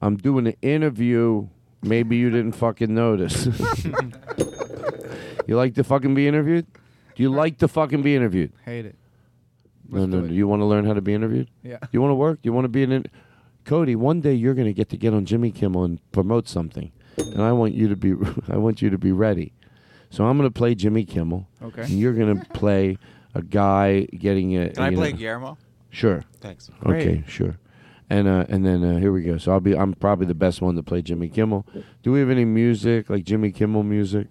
I'm 0.00 0.16
doing 0.16 0.46
an 0.46 0.56
interview. 0.62 1.48
Maybe 1.82 2.16
you 2.16 2.30
didn't 2.30 2.52
fucking 2.52 2.94
notice. 2.94 3.44
you 5.46 5.56
like 5.56 5.74
to 5.74 5.84
fucking 5.84 6.14
be 6.14 6.26
interviewed? 6.28 6.66
Do 7.14 7.22
you 7.22 7.28
like 7.30 7.58
to 7.58 7.68
fucking 7.68 8.00
be 8.02 8.16
interviewed? 8.16 8.52
Hate 8.64 8.86
it. 8.86 8.96
No, 9.88 10.06
no. 10.06 10.26
Do 10.26 10.34
you 10.34 10.46
want 10.46 10.60
to 10.60 10.66
learn 10.66 10.84
how 10.86 10.92
to 10.94 11.00
be 11.00 11.14
interviewed? 11.14 11.48
Yeah. 11.62 11.78
You 11.92 12.00
want 12.00 12.10
to 12.10 12.14
work? 12.16 12.38
You 12.42 12.52
want 12.52 12.64
to 12.64 12.68
be 12.68 12.82
an? 12.82 12.92
In- 12.92 13.06
Cody, 13.64 13.96
one 13.96 14.20
day 14.20 14.32
you're 14.32 14.54
going 14.54 14.66
to 14.66 14.72
get 14.72 14.88
to 14.90 14.96
get 14.96 15.12
on 15.12 15.24
Jimmy 15.26 15.50
Kimmel 15.50 15.84
and 15.84 16.00
promote 16.12 16.48
something, 16.48 16.90
and 17.18 17.42
I 17.42 17.52
want 17.52 17.74
you 17.74 17.88
to 17.88 17.96
be. 17.96 18.14
I 18.48 18.56
want 18.56 18.80
you 18.82 18.88
to 18.90 18.98
be 18.98 19.12
ready. 19.12 19.52
So 20.10 20.24
I'm 20.26 20.38
going 20.38 20.48
to 20.48 20.52
play 20.58 20.74
Jimmy 20.74 21.04
Kimmel. 21.04 21.46
Okay. 21.62 21.82
And 21.82 21.90
you're 21.90 22.14
going 22.14 22.38
to 22.40 22.44
play 22.50 22.96
a 23.34 23.42
guy 23.42 24.02
getting 24.04 24.56
a. 24.56 24.70
Can 24.70 24.82
I 24.82 24.88
you 24.90 24.96
play 24.96 25.12
know- 25.12 25.18
Guillermo? 25.18 25.58
Sure. 25.90 26.22
Thanks. 26.40 26.70
Okay, 26.86 27.16
Great. 27.16 27.30
sure. 27.30 27.58
And 28.10 28.26
uh, 28.28 28.46
and 28.48 28.64
then 28.64 28.82
uh, 28.82 28.98
here 28.98 29.12
we 29.12 29.22
go. 29.22 29.36
So 29.38 29.52
I'll 29.52 29.60
be. 29.60 29.76
I'm 29.76 29.92
probably 29.94 30.26
the 30.26 30.34
best 30.34 30.62
one 30.62 30.74
to 30.76 30.82
play 30.82 31.02
Jimmy 31.02 31.28
Kimmel. 31.28 31.66
Do 32.02 32.12
we 32.12 32.20
have 32.20 32.30
any 32.30 32.44
music 32.46 33.10
like 33.10 33.24
Jimmy 33.24 33.52
Kimmel 33.52 33.82
music, 33.82 34.28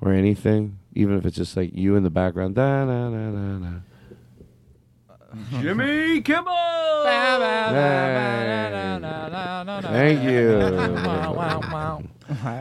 or 0.00 0.12
anything? 0.12 0.78
Even 0.94 1.16
if 1.18 1.26
it's 1.26 1.36
just 1.36 1.54
like 1.56 1.70
you 1.74 1.96
in 1.96 2.02
the 2.02 2.10
background. 2.10 2.54
Da, 2.54 2.84
da, 2.86 3.10
da, 3.10 3.30
da, 3.30 3.58
da. 3.58 3.74
Jimmy 5.60 6.20
Kimmel. 6.22 6.54
Thank 9.82 10.22
you. 10.22 10.60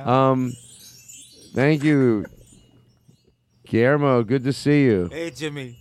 um, 0.06 0.54
thank 1.54 1.84
you, 1.84 2.26
Guillermo. 3.66 4.24
Good 4.24 4.44
to 4.44 4.54
see 4.54 4.84
you. 4.84 5.10
Hey, 5.12 5.32
Jimmy. 5.32 5.78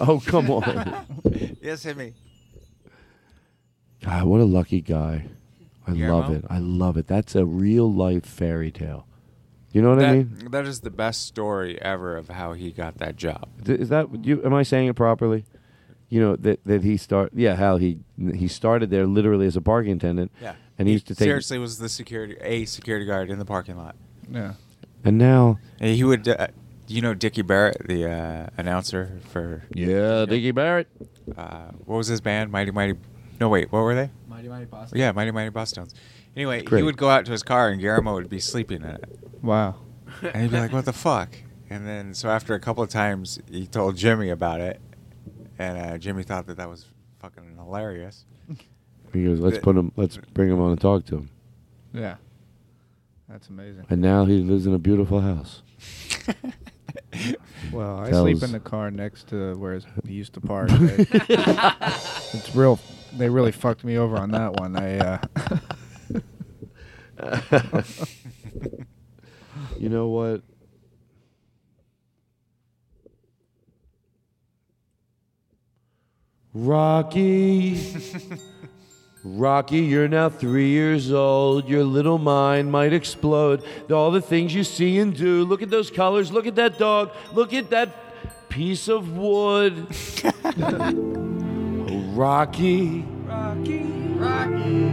Oh, 0.00 0.20
come 0.24 0.50
on. 0.50 1.06
yes, 1.62 1.82
Jimmy. 1.82 2.06
me. 2.06 2.14
God, 4.04 4.24
what 4.24 4.40
a 4.40 4.44
lucky 4.44 4.80
guy. 4.80 5.26
I 5.86 5.92
Guillermo? 5.92 6.18
love 6.18 6.30
it. 6.30 6.44
I 6.50 6.58
love 6.58 6.96
it. 6.96 7.06
That's 7.06 7.34
a 7.34 7.44
real 7.44 7.92
life 7.92 8.24
fairy 8.26 8.70
tale. 8.70 9.06
You 9.72 9.82
know 9.82 9.90
what 9.90 9.98
that, 9.98 10.08
I 10.08 10.12
mean? 10.12 10.48
That 10.50 10.66
is 10.66 10.80
the 10.80 10.90
best 10.90 11.26
story 11.26 11.80
ever 11.82 12.16
of 12.16 12.28
how 12.28 12.52
he 12.52 12.70
got 12.70 12.98
that 12.98 13.16
job. 13.16 13.48
Is 13.66 13.88
that 13.88 14.24
you? 14.24 14.40
Am 14.44 14.54
I 14.54 14.62
saying 14.62 14.88
it 14.88 14.94
properly? 14.94 15.44
You 16.14 16.20
know 16.20 16.36
that 16.36 16.62
that 16.62 16.84
he 16.84 16.96
start. 16.96 17.32
Yeah, 17.34 17.56
how 17.56 17.76
he 17.76 17.98
he 18.16 18.46
started 18.46 18.88
there 18.88 19.04
literally 19.04 19.48
as 19.48 19.56
a 19.56 19.60
parking 19.60 19.94
attendant. 19.94 20.30
Yeah. 20.40 20.54
and 20.78 20.86
he 20.86 20.92
used 20.92 21.08
to 21.08 21.14
take. 21.16 21.26
seriously 21.26 21.58
was 21.58 21.78
the 21.78 21.88
security 21.88 22.36
a 22.40 22.66
security 22.66 23.04
guard 23.04 23.30
in 23.30 23.40
the 23.40 23.44
parking 23.44 23.76
lot. 23.76 23.96
Yeah. 24.30 24.52
And 25.02 25.18
now 25.18 25.58
And 25.80 25.96
he 25.96 26.04
would. 26.04 26.28
Uh, 26.28 26.46
you 26.86 27.00
know 27.02 27.14
Dickie 27.14 27.42
Barrett, 27.42 27.78
the 27.88 28.08
uh, 28.08 28.46
announcer 28.56 29.18
for. 29.30 29.64
Yeah, 29.74 30.24
Dickie 30.26 30.52
Barrett. 30.52 30.86
Uh, 31.36 31.70
what 31.84 31.96
was 31.96 32.06
his 32.06 32.20
band? 32.20 32.52
Mighty 32.52 32.70
Mighty. 32.70 32.94
No, 33.40 33.48
wait. 33.48 33.72
What 33.72 33.80
were 33.82 33.96
they? 33.96 34.10
Mighty 34.28 34.48
Mighty 34.48 34.66
Boston. 34.66 34.96
Yeah, 34.96 35.10
Mighty 35.10 35.32
Mighty 35.32 35.50
Bosstones. 35.50 35.94
Anyway, 36.36 36.62
Great. 36.62 36.78
he 36.78 36.84
would 36.84 36.96
go 36.96 37.10
out 37.10 37.24
to 37.24 37.32
his 37.32 37.42
car 37.42 37.70
and 37.70 37.80
Guillermo 37.80 38.14
would 38.14 38.28
be 38.30 38.38
sleeping 38.38 38.82
in 38.82 38.90
it. 38.90 39.18
Wow. 39.42 39.80
And 40.22 40.42
he'd 40.42 40.52
be 40.52 40.60
like, 40.60 40.72
"What 40.72 40.84
the 40.84 40.92
fuck?" 40.92 41.30
And 41.70 41.88
then, 41.88 42.14
so 42.14 42.28
after 42.28 42.54
a 42.54 42.60
couple 42.60 42.84
of 42.84 42.88
times, 42.90 43.40
he 43.50 43.66
told 43.66 43.96
Jimmy 43.96 44.28
about 44.30 44.60
it, 44.60 44.80
and 45.58 45.78
uh, 45.78 45.98
Jimmy 45.98 46.22
thought 46.22 46.46
that 46.46 46.56
that 46.56 46.68
was 46.68 46.86
fucking 47.20 47.56
hilarious. 47.56 48.24
he 49.12 49.24
goes, 49.24 49.40
"Let's 49.40 49.58
put 49.58 49.76
him. 49.76 49.92
Let's 49.96 50.16
bring 50.32 50.50
him 50.50 50.60
on 50.60 50.72
and 50.72 50.80
talk 50.80 51.06
to 51.06 51.16
him." 51.16 51.30
Yeah. 51.92 52.16
That's 53.28 53.48
amazing. 53.48 53.86
And 53.88 54.00
now 54.02 54.26
he 54.26 54.38
lives 54.42 54.66
in 54.66 54.74
a 54.74 54.78
beautiful 54.78 55.20
house. 55.20 55.62
Well, 57.72 57.98
I 57.98 58.10
Tells- 58.10 58.22
sleep 58.22 58.42
in 58.42 58.52
the 58.52 58.60
car 58.60 58.90
next 58.90 59.28
to 59.28 59.54
where 59.56 59.80
he 60.06 60.12
used 60.14 60.34
to 60.34 60.40
park. 60.40 60.68
They- 60.78 61.06
it's 61.08 62.54
real. 62.54 62.78
They 63.16 63.28
really 63.28 63.52
fucked 63.52 63.84
me 63.84 63.96
over 63.96 64.16
on 64.16 64.30
that 64.32 64.52
one. 64.60 64.76
I. 64.76 64.98
Uh, 64.98 65.18
you 69.78 69.88
know 69.88 70.08
what? 70.08 70.42
Rocky. 76.54 77.80
Rocky, 79.24 79.80
you're 79.80 80.06
now 80.06 80.28
three 80.28 80.68
years 80.68 81.10
old. 81.10 81.68
Your 81.68 81.82
little 81.82 82.18
mind 82.18 82.70
might 82.70 82.92
explode. 82.92 83.64
All 83.90 84.12
the 84.12 84.20
things 84.20 84.54
you 84.54 84.62
see 84.62 85.00
and 85.00 85.16
do. 85.16 85.44
Look 85.44 85.62
at 85.62 85.70
those 85.70 85.90
colors. 85.90 86.30
Look 86.30 86.46
at 86.46 86.54
that 86.54 86.78
dog. 86.78 87.10
Look 87.32 87.52
at 87.52 87.70
that 87.70 88.48
piece 88.48 88.86
of 88.86 89.16
wood. 89.16 89.88
oh, 90.44 92.10
Rocky. 92.14 93.04
Rocky, 93.24 93.82
Rocky, 94.16 94.90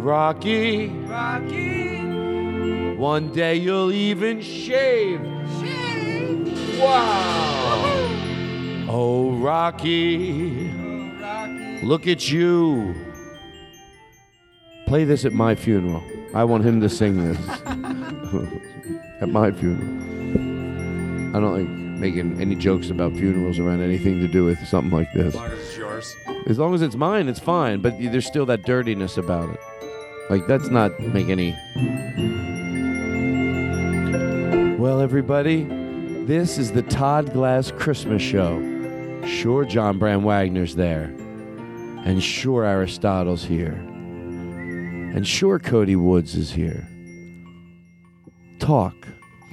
Rocky. 0.00 0.86
Rocky. 0.88 1.96
One 2.96 3.32
day 3.32 3.56
you'll 3.56 3.92
even 3.92 4.40
shave. 4.40 5.20
Wow. 6.80 8.86
Oh, 8.88 9.32
Rocky. 9.32 10.85
Look 11.82 12.06
at 12.06 12.30
you. 12.30 12.94
Play 14.86 15.04
this 15.04 15.24
at 15.24 15.32
my 15.32 15.54
funeral. 15.54 16.02
I 16.34 16.44
want 16.44 16.64
him 16.64 16.80
to 16.80 16.88
sing 16.88 17.24
this 17.24 17.48
at 19.20 19.28
my 19.28 19.50
funeral. 19.52 20.06
I 21.36 21.40
don't 21.40 21.52
like 21.52 21.68
making 21.68 22.40
any 22.40 22.54
jokes 22.54 22.90
about 22.90 23.12
funerals 23.12 23.58
around 23.58 23.80
anything 23.82 24.20
to 24.20 24.28
do 24.28 24.44
with 24.44 24.58
something 24.66 24.92
like 24.92 25.12
this. 25.12 25.34
As 25.34 25.34
long 25.34 25.50
as 25.50 25.58
it's 25.58 25.76
yours. 25.76 26.16
As 26.46 26.58
long 26.58 26.74
as 26.74 26.82
it's 26.82 26.94
mine, 26.96 27.28
it's 27.28 27.40
fine. 27.40 27.80
But 27.80 27.94
there's 27.98 28.26
still 28.26 28.46
that 28.46 28.62
dirtiness 28.62 29.16
about 29.16 29.50
it. 29.50 29.60
Like 30.30 30.46
that's 30.46 30.68
not 30.68 30.98
make 31.00 31.28
any. 31.28 31.52
Well, 34.78 35.00
everybody, 35.00 35.64
this 36.24 36.58
is 36.58 36.72
the 36.72 36.82
Todd 36.82 37.32
Glass 37.32 37.70
Christmas 37.70 38.22
show. 38.22 38.60
Sure, 39.26 39.64
John 39.64 39.98
Bram 39.98 40.22
Wagner's 40.22 40.76
there, 40.76 41.12
and 42.06 42.22
sure 42.22 42.64
Aristotle's 42.64 43.44
here, 43.44 43.72
and 43.72 45.26
sure 45.26 45.58
Cody 45.58 45.96
Woods 45.96 46.36
is 46.36 46.52
here. 46.52 46.86
Talk. 48.60 48.94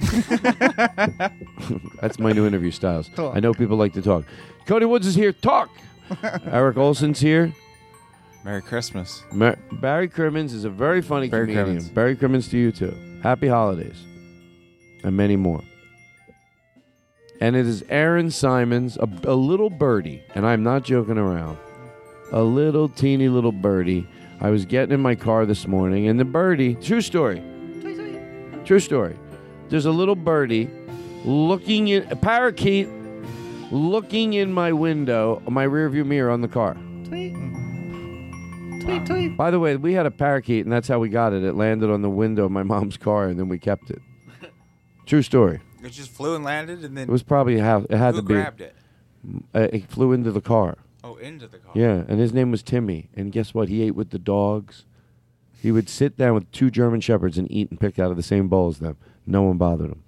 That's 2.00 2.18
my 2.18 2.32
new 2.32 2.46
interview 2.46 2.70
styles. 2.70 3.08
Talk. 3.08 3.36
I 3.36 3.40
know 3.40 3.52
people 3.52 3.76
like 3.76 3.92
to 3.94 4.02
talk. 4.02 4.24
Cody 4.66 4.86
Woods 4.86 5.06
is 5.06 5.16
here. 5.16 5.32
Talk. 5.32 5.68
Eric 6.46 6.76
Olson's 6.76 7.18
here. 7.18 7.52
Merry 8.44 8.62
Christmas. 8.62 9.24
Mar- 9.32 9.58
Barry 9.72 10.08
Crimmins 10.08 10.52
is 10.52 10.64
a 10.64 10.70
very 10.70 11.02
funny 11.02 11.28
Barry 11.28 11.46
comedian. 11.46 11.66
Crimmins. 11.66 11.88
Barry 11.88 12.14
Crimmins 12.14 12.48
to 12.50 12.56
you 12.56 12.70
too. 12.70 12.94
Happy 13.22 13.48
holidays. 13.48 13.96
And 15.02 15.16
many 15.16 15.36
more. 15.36 15.62
And 17.40 17.56
it 17.56 17.66
is 17.66 17.84
Aaron 17.88 18.30
Simons, 18.30 18.96
a, 18.96 19.08
a 19.24 19.34
little 19.34 19.70
birdie, 19.70 20.22
and 20.34 20.46
I'm 20.46 20.62
not 20.62 20.84
joking 20.84 21.18
around. 21.18 21.58
A 22.32 22.42
little 22.42 22.88
teeny 22.88 23.28
little 23.28 23.52
birdie. 23.52 24.06
I 24.40 24.50
was 24.50 24.64
getting 24.66 24.92
in 24.94 25.00
my 25.00 25.14
car 25.14 25.46
this 25.46 25.66
morning, 25.66 26.08
and 26.08 26.18
the 26.18 26.24
birdie, 26.24 26.74
true 26.74 27.00
story, 27.00 27.42
true 28.64 28.80
story. 28.80 29.16
There's 29.68 29.86
a 29.86 29.90
little 29.92 30.16
birdie 30.16 30.68
looking 31.24 31.88
in, 31.88 32.10
a 32.10 32.16
parakeet 32.16 32.88
looking 33.70 34.34
in 34.34 34.52
my 34.52 34.72
window, 34.72 35.40
my 35.48 35.66
rearview 35.66 36.04
mirror 36.04 36.30
on 36.30 36.40
the 36.40 36.48
car. 36.48 36.76
Tweet, 37.04 37.34
tweet. 38.82 39.06
tweet. 39.06 39.36
By 39.36 39.50
the 39.50 39.60
way, 39.60 39.76
we 39.76 39.92
had 39.94 40.06
a 40.06 40.10
parakeet, 40.10 40.64
and 40.66 40.72
that's 40.72 40.88
how 40.88 40.98
we 40.98 41.08
got 41.08 41.32
it. 41.32 41.42
It 41.44 41.54
landed 41.54 41.90
on 41.90 42.02
the 42.02 42.10
window 42.10 42.44
of 42.44 42.50
my 42.50 42.62
mom's 42.64 42.96
car, 42.96 43.26
and 43.28 43.38
then 43.38 43.48
we 43.48 43.58
kept 43.58 43.90
it. 43.90 44.02
True 45.06 45.22
story. 45.22 45.60
It 45.82 45.90
just 45.90 46.10
flew 46.10 46.34
and 46.34 46.44
landed, 46.44 46.84
and 46.84 46.96
then 46.96 47.08
It 47.08 47.12
was 47.12 47.22
probably 47.22 47.58
how 47.58 47.78
it 47.88 47.90
had 47.96 48.14
who 48.14 48.20
to 48.20 48.26
be. 48.26 48.34
grabbed 48.34 48.60
it? 48.60 48.74
Uh, 49.54 49.68
it 49.72 49.88
flew 49.90 50.12
into 50.12 50.32
the 50.32 50.40
car. 50.40 50.76
Oh, 51.06 51.16
into 51.16 51.46
the 51.46 51.58
car. 51.58 51.72
Yeah, 51.76 52.02
and 52.08 52.18
his 52.18 52.32
name 52.32 52.50
was 52.50 52.62
Timmy. 52.62 53.10
And 53.14 53.30
guess 53.30 53.52
what? 53.52 53.68
He 53.68 53.82
ate 53.82 53.94
with 53.94 54.08
the 54.10 54.18
dogs. 54.18 54.86
He 55.60 55.70
would 55.70 55.88
sit 55.90 56.16
down 56.16 56.32
with 56.34 56.50
two 56.50 56.70
German 56.70 57.00
shepherds 57.02 57.36
and 57.36 57.50
eat 57.52 57.70
and 57.70 57.78
pick 57.78 57.98
out 57.98 58.10
of 58.10 58.16
the 58.16 58.22
same 58.22 58.48
bowl 58.48 58.68
as 58.68 58.78
them. 58.78 58.96
No 59.26 59.42
one 59.42 59.58
bothered 59.58 59.90
him. 59.90 60.02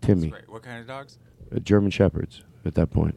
Timmy, 0.00 0.28
Great. 0.28 0.48
What 0.50 0.62
kind 0.62 0.80
of 0.80 0.86
dogs? 0.86 1.18
uh, 1.54 1.58
German 1.60 1.90
shepherds 1.90 2.42
at 2.64 2.74
that 2.74 2.90
point. 2.90 3.16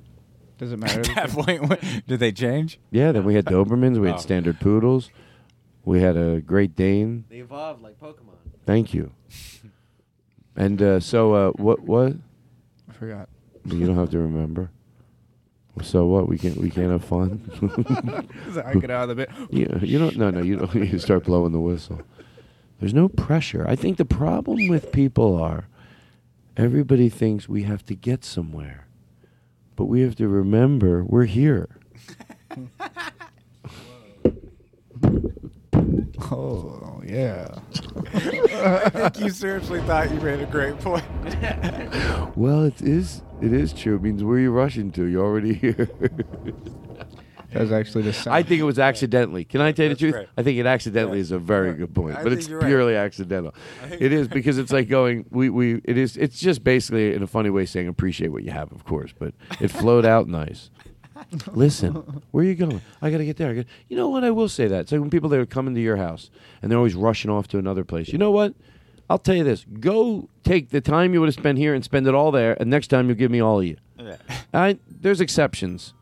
Does 0.58 0.72
it 0.72 0.78
matter? 0.80 1.00
At 1.02 1.16
that 1.16 1.30
point, 1.30 1.68
what- 1.70 1.82
did 2.08 2.20
they 2.20 2.32
change? 2.32 2.80
Yeah, 2.92 3.12
then 3.12 3.24
we 3.26 3.36
had 3.36 3.46
Dobermans, 3.54 3.98
we 4.00 4.08
had 4.08 4.18
Oh. 4.18 4.20
standard 4.20 4.60
poodles, 4.60 5.10
we 5.84 6.02
had 6.02 6.16
a 6.18 6.42
Great 6.42 6.76
Dane. 6.76 7.26
They 7.30 7.38
evolved 7.38 7.82
like 7.82 8.00
Pokemon. 8.00 8.36
Thank 8.66 8.94
you. 8.94 9.12
And 10.56 10.82
uh, 10.82 11.00
so, 11.00 11.34
uh, 11.34 11.52
what? 11.52 11.80
What? 11.84 12.14
I 12.90 12.92
forgot. 12.92 13.30
You 13.64 13.86
don't 13.86 13.96
have 13.96 14.10
to 14.10 14.18
remember. 14.18 14.72
So 15.82 16.06
what? 16.06 16.28
We 16.28 16.38
can 16.38 16.56
we 16.56 16.70
can't 16.70 16.92
have 16.92 17.04
fun. 17.04 17.42
I 18.66 18.74
get 18.76 18.92
out 18.92 19.10
of 19.10 19.16
the 19.16 19.16
bit. 19.16 19.30
You, 19.50 19.80
you 19.82 20.00
don't. 20.00 20.18
No, 20.18 20.30
no. 20.30 20.42
You 20.42 20.58
don't. 20.58 20.74
You 20.92 21.00
start 21.00 21.24
blowing 21.26 21.52
the 21.52 21.60
whistle. 21.60 22.02
There's 22.80 22.94
no 22.94 23.10
pressure. 23.10 23.66
I 23.68 23.76
think 23.76 23.98
the 23.98 24.06
problem 24.06 24.68
with 24.68 24.92
people 24.92 25.42
are 25.42 25.68
everybody 26.56 27.10
thinks 27.10 27.50
we 27.50 27.64
have 27.64 27.86
to 27.86 27.96
get 27.96 28.24
somewhere, 28.24 28.88
but 29.76 29.86
we 29.86 30.02
have 30.02 30.16
to 30.16 30.28
remember 30.28 31.04
we're 31.04 31.26
here. 31.26 31.70
Oh 36.32 37.02
yeah. 37.06 37.48
I 38.14 38.90
think 38.90 39.20
you 39.20 39.30
seriously 39.30 39.82
thought 39.82 40.12
you 40.12 40.20
made 40.20 40.40
a 40.42 40.46
great 40.46 40.78
point. 40.80 41.04
Well, 42.36 42.64
it 42.64 42.82
is. 42.82 43.22
It 43.41 43.53
is 43.53 43.74
true. 43.74 43.95
It 43.95 44.02
means 44.02 44.24
where 44.24 44.38
are 44.38 44.40
you 44.41 44.52
rushing 44.52 44.91
to? 44.94 45.06
You're 45.06 45.26
already 45.26 45.53
here. 45.53 45.90
That 47.52 47.61
was 47.61 47.72
actually 47.72 48.03
the 48.03 48.14
sound. 48.14 48.36
I 48.36 48.44
think 48.44 48.61
it 48.61 48.64
was 48.64 48.78
accidentally. 48.78 49.44
Can 49.44 49.60
I 49.60 49.72
tell 49.72 49.86
you 49.86 49.90
the 49.90 49.94
That's 49.95 49.99
truth? 50.02 50.14
great. 50.14 50.28
I 50.38 50.44
think 50.44 50.60
it 50.60 50.68
accidentally 50.68 51.18
is 51.20 51.32
a 51.32 51.40
very 51.40 51.74
good 51.74 51.95
point, 51.95 52.16
I 52.16 52.22
but 52.22 52.30
think 52.30 52.41
it's 52.41 52.48
you're 52.48 52.60
right. 52.60 52.68
purely 52.68 52.95
accidental. 52.95 53.56
It 53.90 54.14
is 54.14 54.28
because 54.38 54.60
it's 54.60 54.72
like 54.72 54.88
going. 54.88 55.26
We 55.32 55.49
we. 55.49 55.82
It 55.84 55.98
is. 55.98 56.16
It's 56.16 56.40
just 56.40 56.64
basically 56.64 57.11
in 57.16 57.24
a 57.24 57.28
funny 57.28 57.49
way 57.49 57.66
saying 57.66 57.88
appreciate 57.88 58.28
what 58.28 58.44
you 58.44 58.52
have, 58.52 58.72
of 58.72 58.86
course, 58.86 59.16
but 59.18 59.34
it 59.60 59.70
flowed 59.70 60.06
out 60.06 60.28
nice. 60.28 60.70
Listen, 61.52 62.22
where 62.30 62.44
are 62.45 62.48
you 62.48 62.53
going? 62.53 62.82
I 63.02 63.10
gotta 63.10 63.26
get 63.26 63.38
there. 63.38 63.49
I 63.49 63.53
gotta, 63.56 63.68
you 63.88 63.98
know 63.98 64.10
what? 64.10 64.24
I 64.24 64.30
will 64.30 64.48
say 64.48 64.68
that. 64.68 64.82
It's 64.82 64.91
like 64.91 65.02
when 65.02 65.10
people 65.10 65.28
they 65.30 65.38
are 65.40 65.45
coming 65.48 65.74
to 65.74 65.82
your 65.82 65.98
house 65.98 66.30
and 66.61 66.70
they're 66.72 66.78
always 66.78 66.94
rushing 66.94 67.32
off 67.32 67.48
to 67.48 67.57
another 67.57 67.84
place. 67.84 68.10
You 68.10 68.20
know 68.20 68.30
what? 68.32 68.53
I'll 69.10 69.18
tell 69.18 69.36
you 69.36 69.44
this: 69.44 69.65
go 69.80 70.30
take 70.44 70.69
the 70.69 70.81
time 70.81 71.14
you 71.14 71.19
would 71.19 71.27
have 71.27 71.36
spent 71.36 71.57
here 71.57 71.73
and 71.73 71.84
spend 71.84 72.07
it 72.07 72.14
all 72.14 72.31
there, 72.31 72.56
and 72.60 72.69
next 72.69 72.88
time 72.88 73.10
you 73.10 73.15
give 73.15 73.31
me 73.31 73.40
all 73.40 73.60
of 73.60 73.65
you. 73.65 73.77
Yeah. 73.98 74.18
I, 74.53 74.77
there's 74.88 75.22
exceptions. 75.22 75.94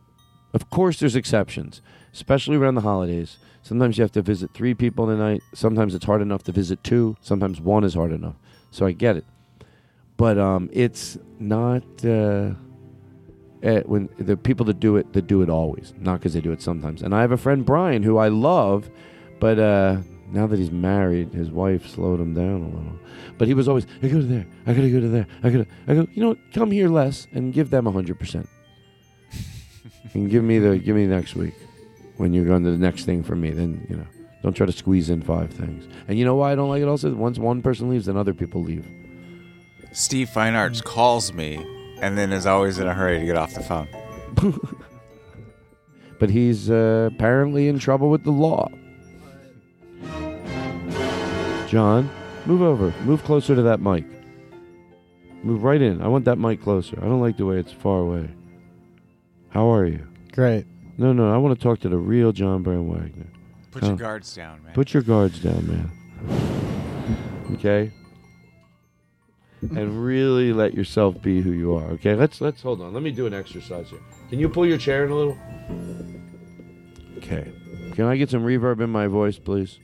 Of 0.53 0.69
course, 0.69 0.99
there's 0.99 1.15
exceptions, 1.15 1.81
especially 2.13 2.57
around 2.57 2.75
the 2.75 2.81
holidays. 2.81 3.37
Sometimes 3.61 3.97
you 3.97 4.01
have 4.01 4.13
to 4.13 4.21
visit 4.21 4.53
three 4.53 4.73
people 4.73 5.09
in 5.09 5.19
a 5.19 5.19
night. 5.19 5.41
Sometimes 5.53 5.93
it's 5.93 6.05
hard 6.05 6.21
enough 6.21 6.43
to 6.43 6.51
visit 6.51 6.83
two. 6.83 7.17
Sometimes 7.21 7.59
one 7.59 7.83
is 7.83 7.95
hard 7.95 8.11
enough. 8.11 8.35
So 8.71 8.85
I 8.85 8.93
get 8.93 9.17
it. 9.17 9.25
But 10.15 10.37
um, 10.37 10.69
it's 10.71 11.17
not 11.37 11.83
uh, 12.03 12.51
eh, 13.61 13.81
when 13.85 14.09
the 14.17 14.37
people 14.37 14.65
that 14.65 14.79
do 14.79 14.95
it 14.95 15.11
that 15.13 15.27
do 15.27 15.41
it 15.41 15.49
always, 15.49 15.93
not 15.99 16.19
because 16.19 16.33
they 16.33 16.41
do 16.41 16.51
it 16.51 16.61
sometimes. 16.61 17.01
And 17.01 17.13
I 17.13 17.21
have 17.21 17.31
a 17.31 17.37
friend 17.37 17.65
Brian 17.65 18.03
who 18.03 18.17
I 18.17 18.29
love, 18.29 18.89
but 19.39 19.59
uh, 19.59 19.97
now 20.31 20.47
that 20.47 20.59
he's 20.59 20.71
married, 20.71 21.33
his 21.33 21.49
wife 21.49 21.87
slowed 21.87 22.19
him 22.19 22.33
down 22.33 22.61
a 22.61 22.67
little. 22.67 22.99
But 23.37 23.47
he 23.47 23.53
was 23.53 23.67
always, 23.67 23.87
I 24.01 24.07
go 24.07 24.19
to 24.19 24.25
there, 24.25 24.45
I 24.65 24.73
gotta 24.73 24.89
go 24.89 24.99
to 24.99 25.07
there, 25.07 25.27
I 25.43 25.49
gotta, 25.49 25.67
I 25.87 25.93
go. 25.95 26.07
You 26.11 26.21
know 26.21 26.29
what? 26.29 26.37
Come 26.53 26.71
here 26.71 26.89
less 26.89 27.27
and 27.31 27.53
give 27.53 27.69
them 27.69 27.85
hundred 27.85 28.19
percent. 28.19 28.49
And 30.13 30.29
give 30.29 30.43
me 30.43 30.57
the 30.57 30.77
give 30.77 30.95
me 30.95 31.05
next 31.05 31.35
week 31.35 31.53
when 32.15 32.33
you're 32.33 32.45
going 32.45 32.63
to 32.63 32.71
the 32.71 32.77
next 32.77 33.03
thing 33.03 33.23
for 33.23 33.35
me. 33.35 33.51
Then 33.51 33.85
you 33.89 33.97
know, 33.97 34.07
don't 34.41 34.53
try 34.53 34.65
to 34.65 34.71
squeeze 34.71 35.09
in 35.09 35.21
five 35.21 35.51
things. 35.51 35.87
And 36.07 36.17
you 36.17 36.23
know 36.25 36.35
why 36.35 36.53
I 36.53 36.55
don't 36.55 36.69
like 36.69 36.81
it? 36.81 36.87
Also, 36.87 37.13
once 37.13 37.37
one 37.37 37.61
person 37.61 37.89
leaves, 37.89 38.05
then 38.05 38.15
other 38.15 38.33
people 38.33 38.63
leave. 38.63 38.87
Steve 39.91 40.29
Fine 40.29 40.55
Arts 40.55 40.81
calls 40.81 41.33
me 41.33 41.57
and 42.01 42.17
then 42.17 42.31
is 42.31 42.45
always 42.45 42.79
in 42.79 42.87
a 42.87 42.93
hurry 42.93 43.19
to 43.19 43.25
get 43.25 43.35
off 43.35 43.53
the 43.53 43.61
phone. 43.61 43.87
But 46.19 46.29
he's 46.29 46.69
uh, 46.69 47.09
apparently 47.13 47.67
in 47.67 47.79
trouble 47.79 48.09
with 48.09 48.23
the 48.23 48.31
law. 48.31 48.69
John, 51.67 52.09
move 52.45 52.61
over. 52.61 52.93
Move 53.03 53.23
closer 53.23 53.55
to 53.55 53.61
that 53.63 53.81
mic. 53.81 54.05
Move 55.43 55.63
right 55.63 55.81
in. 55.81 56.01
I 56.01 56.07
want 56.07 56.25
that 56.25 56.37
mic 56.37 56.61
closer. 56.61 56.97
I 56.99 57.05
don't 57.05 57.21
like 57.21 57.37
the 57.37 57.45
way 57.45 57.57
it's 57.57 57.71
far 57.71 57.99
away. 57.99 58.29
How 59.49 59.71
are 59.71 59.85
you? 59.85 60.07
Great. 60.31 60.65
No, 60.97 61.13
no, 61.13 61.33
I 61.33 61.37
want 61.37 61.57
to 61.57 61.61
talk 61.61 61.79
to 61.81 61.89
the 61.89 61.97
real 61.97 62.31
John 62.31 62.63
Brown 62.63 62.87
Wagner. 62.87 63.27
Put 63.71 63.83
your 63.83 63.95
guards 63.95 64.33
down, 64.33 64.63
man. 64.63 64.73
Put 64.73 64.93
your 64.93 65.03
guards 65.03 65.39
down, 65.39 65.67
man. 65.67 67.47
Okay? 67.53 67.91
and 69.61 70.03
really 70.03 70.53
let 70.53 70.73
yourself 70.73 71.21
be 71.21 71.41
who 71.41 71.51
you 71.51 71.75
are. 71.75 71.85
Okay? 71.91 72.15
Let's 72.15 72.41
let's 72.41 72.61
hold 72.61 72.81
on. 72.81 72.93
Let 72.93 73.03
me 73.03 73.11
do 73.11 73.25
an 73.25 73.33
exercise 73.33 73.89
here. 73.89 73.99
Can 74.29 74.39
you 74.39 74.49
pull 74.49 74.65
your 74.65 74.77
chair 74.77 75.05
in 75.05 75.11
a 75.11 75.15
little? 75.15 75.37
Okay. 77.17 77.51
Can 77.93 78.05
I 78.05 78.17
get 78.17 78.29
some 78.29 78.43
reverb 78.43 78.81
in 78.81 78.89
my 78.89 79.07
voice, 79.07 79.39
please? 79.39 79.79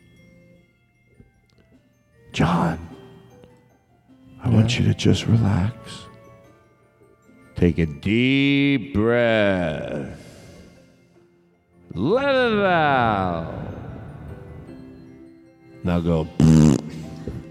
John, 2.33 2.89
I 4.43 4.49
want 4.49 4.79
you 4.79 4.85
to 4.85 4.93
just 4.95 5.27
relax. 5.27 6.07
Take 7.55 7.77
a 7.77 7.85
deep 7.85 8.95
breath. 8.95 10.19
Let 11.93 12.35
it 12.35 12.65
out. 12.65 13.53
Now 15.83 15.99
go. 15.99 16.27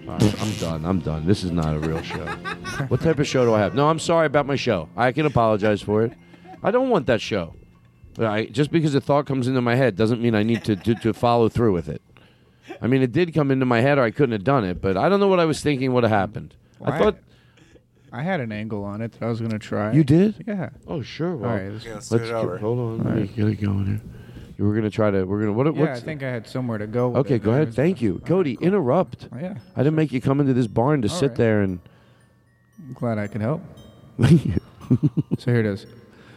Right, 0.05 0.43
I'm 0.43 0.53
done. 0.57 0.85
I'm 0.85 0.99
done. 0.99 1.27
This 1.27 1.43
is 1.43 1.53
not 1.53 1.75
a 1.75 1.79
real 1.79 2.03
show. 2.03 2.27
what 2.89 3.01
type 3.01 3.19
of 3.19 3.27
show 3.27 3.47
do 3.47 3.55
I 3.55 3.61
have? 3.61 3.75
No, 3.75 3.89
I'm 3.89 4.01
sorry 4.01 4.27
about 4.27 4.45
my 4.45 4.57
show. 4.57 4.91
I 4.95 5.11
can 5.13 5.25
apologize 5.25 5.81
for 5.81 6.03
it. 6.03 6.13
I 6.63 6.71
don't 6.71 6.91
want 6.91 7.07
that 7.07 7.23
show. 7.23 7.55
I, 8.19 8.45
just 8.47 8.71
because 8.71 8.95
a 8.95 9.01
thought 9.01 9.25
comes 9.27 9.49
into 9.49 9.63
my 9.63 9.75
head 9.77 9.97
doesn't 9.97 10.21
mean 10.21 10.35
I 10.35 10.43
need 10.43 10.65
to, 10.65 10.77
to, 10.77 10.95
to 10.97 11.15
follow 11.15 11.49
through 11.49 11.73
with 11.73 11.89
it. 11.89 12.03
I 12.83 12.87
mean, 12.89 13.01
it 13.03 13.13
did 13.13 13.33
come 13.33 13.51
into 13.51 13.65
my 13.65 13.81
head, 13.81 13.97
or 13.99 14.03
I 14.03 14.11
couldn't 14.11 14.33
have 14.33 14.45
done 14.45 14.65
it. 14.65 14.83
But 14.83 14.97
I 14.97 15.09
don't 15.09 15.21
know 15.21 15.29
what 15.29 15.39
I 15.41 15.45
was 15.45 15.61
thinking 15.63 15.93
would 15.95 16.03
have 16.05 16.11
happened. 16.11 16.55
I 16.85 16.91
Why? 16.91 16.99
thought 16.99 17.17
I 18.13 18.23
had 18.23 18.41
an 18.41 18.51
angle 18.53 18.85
on 18.85 19.01
it 19.01 19.13
that 19.13 19.23
I 19.25 19.29
was 19.29 19.41
gonna 19.41 19.59
try. 19.59 19.93
you 19.93 20.05
did. 20.05 20.45
Yeah. 20.47 20.71
Oh 20.87 21.01
sure. 21.01 21.37
Well, 21.37 21.51
All 21.51 21.57
right, 21.57 21.71
let's- 21.73 21.85
Yeah, 21.85 21.95
let's 21.95 22.09
do 22.09 22.17
let's 22.17 22.29
it 22.29 22.33
get- 22.33 22.37
over. 22.37 22.59
hold 22.59 22.79
on. 22.79 23.07
All 23.07 23.13
Let 23.15 23.23
me 23.23 23.27
get 23.29 23.47
it 23.49 23.61
going 23.61 23.87
here. 23.87 24.01
You 24.59 24.65
were 24.67 24.75
gonna 24.75 24.91
try 24.91 25.11
to. 25.11 25.25
We're 25.25 25.41
gonna. 25.41 25.53
What? 25.53 25.75
Yeah, 25.75 25.83
I 25.83 25.89
what's, 25.91 26.01
think 26.03 26.23
I 26.23 26.29
had 26.31 26.47
somewhere 26.47 26.79
to 26.79 26.87
go. 26.87 27.09
With 27.11 27.19
Okay, 27.21 27.37
it. 27.37 27.43
go 27.43 27.53
ahead. 27.53 27.73
Thank 27.75 28.03
you, 28.03 28.21
Cody. 28.27 28.59
Interrupt. 28.61 29.29
Oh, 29.33 29.39
yeah, 29.39 29.55
I 29.77 29.83
didn't 29.83 29.97
make 29.97 30.13
you 30.13 30.21
come 30.21 30.41
into 30.41 30.53
this 30.53 30.67
barn 30.67 31.01
to 31.03 31.09
All 31.09 31.15
sit 31.15 31.29
right. 31.29 31.37
there 31.39 31.63
and. 31.63 31.79
I'm 32.87 32.93
glad 32.95 33.17
I 33.19 33.29
can 33.29 33.41
help. 33.41 33.63
Thank 34.21 34.45
you. 34.47 34.55
So 35.39 35.51
here 35.53 35.61
it 35.61 35.67
is. 35.67 35.87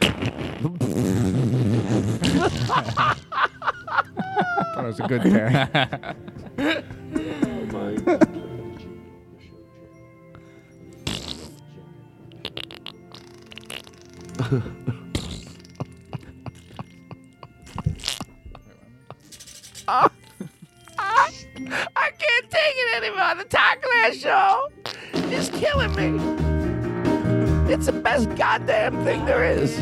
Thought 4.74 4.84
it 4.84 4.86
was 4.86 5.00
a 5.00 5.06
good 5.08 5.22
pair. 5.22 6.14
oh 6.58 6.82
my 7.72 7.94
God. 7.96 8.22
I 21.96 22.10
can't 22.18 22.50
take 22.50 22.74
it 22.76 22.96
anymore. 22.96 23.34
The 23.36 23.44
Todd 23.44 23.78
Glass 23.82 24.16
Show 24.16 24.68
is 25.30 25.48
killing 25.50 25.94
me. 25.94 26.20
It's 27.72 27.86
the 27.86 27.92
best 27.92 28.34
goddamn 28.36 29.04
thing 29.04 29.24
there 29.24 29.44
is. 29.44 29.76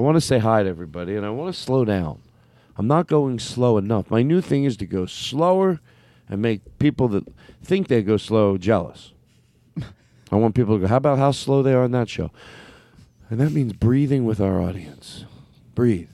Want 0.00 0.16
to 0.16 0.20
say 0.20 0.38
hi 0.38 0.62
to 0.62 0.68
everybody, 0.68 1.16
and 1.16 1.24
I 1.24 1.30
want 1.30 1.54
to 1.54 1.60
slow 1.60 1.84
down. 1.84 2.20
I'm 2.76 2.86
not 2.86 3.06
going 3.06 3.38
slow 3.38 3.78
enough. 3.78 4.10
My 4.10 4.22
new 4.22 4.40
thing 4.40 4.64
is 4.64 4.76
to 4.78 4.86
go 4.86 5.06
slower 5.06 5.80
and 6.28 6.40
make 6.40 6.78
people 6.78 7.08
that 7.08 7.24
think 7.62 7.88
they 7.88 8.02
go 8.02 8.16
slow 8.16 8.56
jealous. 8.56 9.12
I 10.32 10.36
want 10.36 10.54
people 10.54 10.76
to 10.76 10.82
go, 10.82 10.86
how 10.86 10.96
about 10.96 11.18
how 11.18 11.32
slow 11.32 11.62
they 11.62 11.74
are 11.74 11.82
on 11.82 11.90
that 11.90 12.08
show? 12.08 12.30
And 13.28 13.40
that 13.40 13.52
means 13.52 13.72
breathing 13.72 14.24
with 14.24 14.40
our 14.40 14.60
audience. 14.60 15.24
Breathe. 15.74 16.08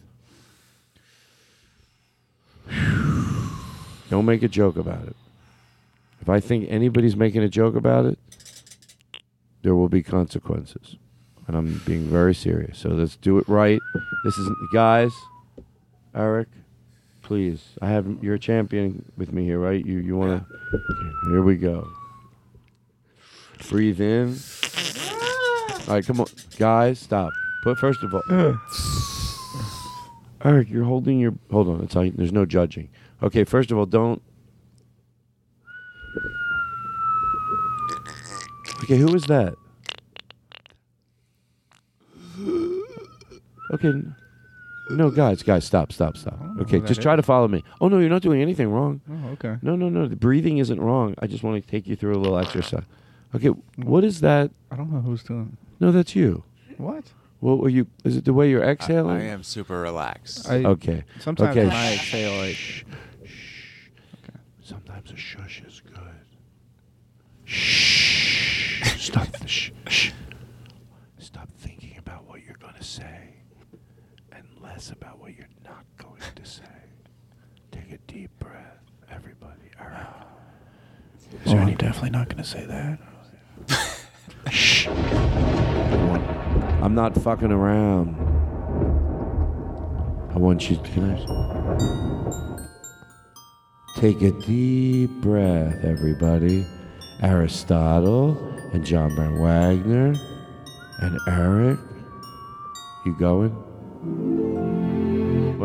Don't 4.11 4.25
make 4.25 4.43
a 4.43 4.49
joke 4.49 4.77
about 4.77 5.07
it. 5.07 5.17
If 6.21 6.29
I 6.29 6.41
think 6.41 6.67
anybody's 6.69 7.17
making 7.17 7.43
a 7.43 7.49
joke 7.49 7.75
about 7.75 8.07
it, 8.07 8.19
there 9.63 9.75
will 9.75 9.89
be 9.89 10.03
consequences. 10.03 10.97
And 11.47 11.57
I'm 11.57 11.81
being 11.87 12.05
very 12.07 12.35
serious. 12.35 12.79
So 12.79 12.89
let's 12.91 13.17
do 13.17 13.39
it 13.39 13.49
right. 13.49 13.81
This 14.25 14.37
is 14.37 14.51
guys, 14.73 15.13
Eric, 16.15 16.49
please. 17.23 17.63
I 17.81 17.89
have 17.89 18.07
you're 18.23 18.35
a 18.35 18.39
champion 18.39 19.05
with 19.17 19.33
me 19.33 19.45
here, 19.45 19.59
right? 19.59 19.85
You 19.85 19.99
you 19.99 20.17
want 20.17 20.43
to 20.43 20.81
Here 21.31 21.43
we 21.43 21.57
go. 21.57 21.89
Breathe 23.69 24.01
in. 24.01 24.37
All 25.89 25.95
right, 25.95 26.05
come 26.05 26.21
on. 26.21 26.27
Guys, 26.59 26.99
stop. 26.99 27.33
But 27.65 27.79
first 27.79 28.03
of 28.03 28.13
all. 28.15 28.23
Eric, 30.45 30.69
you're 30.71 30.85
holding 30.85 31.19
your 31.19 31.35
Hold 31.51 31.69
on. 31.69 31.83
It's 31.83 31.95
like 31.95 32.17
there's 32.17 32.33
no 32.33 32.45
judging. 32.45 32.89
Okay, 33.23 33.45
first 33.45 33.71
of 33.71 33.79
all, 33.79 33.87
don't 33.87 34.21
Okay, 38.83 38.99
who 38.99 39.07
was 39.07 39.25
that? 39.25 39.57
Okay. 43.73 43.89
n- 43.89 44.15
No, 44.91 45.11
guys, 45.11 45.43
guys, 45.43 45.65
stop, 45.65 45.93
stop, 45.93 46.17
stop. 46.17 46.41
know 46.41 46.63
Okay, 46.63 46.77
who 46.77 46.81
that 46.83 46.89
just 46.89 47.03
try 47.03 47.17
to 47.17 47.23
follow 47.23 47.49
me. 47.49 47.65
Oh 47.81 47.89
no, 47.89 47.99
you're 47.99 48.09
not 48.11 48.23
doing 48.23 48.41
anything 48.43 48.71
wrong. 48.71 49.01
Oh, 49.11 49.31
okay. 49.33 49.57
No, 49.63 49.75
no, 49.77 49.89
no. 49.89 50.07
The 50.07 50.17
breathing 50.17 50.59
isn't 50.59 50.81
wrong. 50.81 51.15
I 51.19 51.27
just 51.27 51.43
want 51.43 51.63
to 51.65 51.71
take 51.71 51.87
you 51.87 51.97
through 51.97 52.15
a 52.15 52.21
little 52.21 52.39
exercise. 52.39 52.85
Okay, 53.35 53.49
what 53.77 54.05
is 54.05 54.21
that? 54.21 54.51
I 54.71 54.77
don't 54.77 54.91
know 54.93 55.01
who's 55.01 55.23
doing. 55.25 55.57
No, 55.81 55.91
that's 55.93 56.15
you. 56.15 56.45
What? 56.79 57.05
What 57.41 57.59
were 57.59 57.69
you? 57.69 57.87
Is 58.05 58.17
it 58.17 58.25
the 58.25 58.33
way 58.33 58.49
you're 58.49 58.63
exhaling? 58.63 59.17
I 59.19 59.25
am 59.25 59.43
super 59.43 59.81
relaxed. 59.81 60.49
I- 60.49 60.65
okay. 60.65 61.05
Sometimes 61.21 61.51
okay. 61.51 61.67
when 61.67 61.75
I 61.77 61.95
exhale, 61.95 62.39
like 62.39 62.55
Shh, 62.57 62.85
shh. 63.25 63.89
Sometimes 64.63 65.11
a 65.11 65.17
shush 65.17 65.63
is 65.67 65.81
good. 65.81 65.97
Shh. 67.45 68.83
Stop. 69.07 69.29
The 69.33 69.47
shh. 69.49 69.71
Shh. 69.89 70.13
Stop 71.19 71.49
thinking 71.59 71.97
about 71.99 72.27
what 72.27 72.43
you're 72.43 72.57
going 72.57 72.75
to 72.75 72.85
say 72.85 73.35
and 74.33 74.45
less 74.77 74.91
about 74.91 75.19
what 75.19 75.35
you're 75.35 75.49
not 75.65 75.87
going 75.97 76.21
to 76.35 76.45
say. 76.45 76.63
Take 77.73 77.91
a 77.93 77.99
deep 78.07 78.31
breath, 78.39 78.83
everybody. 79.11 79.71
All 79.81 79.87
right. 79.87 80.07
Is 81.17 81.51
there 81.51 81.61
Oh, 81.61 81.63
I'm 81.63 81.75
definitely 81.77 82.11
not 82.11 82.29
going 82.29 82.45
to 82.45 82.45
say 82.45 82.67
that. 82.67 82.99
Shh. 84.53 84.89
I'm 86.83 86.95
not 86.95 87.15
fucking 87.15 87.53
around. 87.53 88.17
I 90.35 90.39
want 90.39 90.69
you 90.69 90.77
to 90.77 90.83
can 90.91 91.11
I 91.11 91.17
take 93.99 94.21
a 94.21 94.33
deep 94.33 95.11
breath, 95.23 95.83
everybody. 95.85 96.67
Aristotle 97.23 98.37
and 98.75 98.85
John 98.85 99.15
Brown 99.15 99.39
Wagner 99.41 100.15
and 101.01 101.19
Eric. 101.29 101.79
You 103.07 103.17
going? 103.19 104.46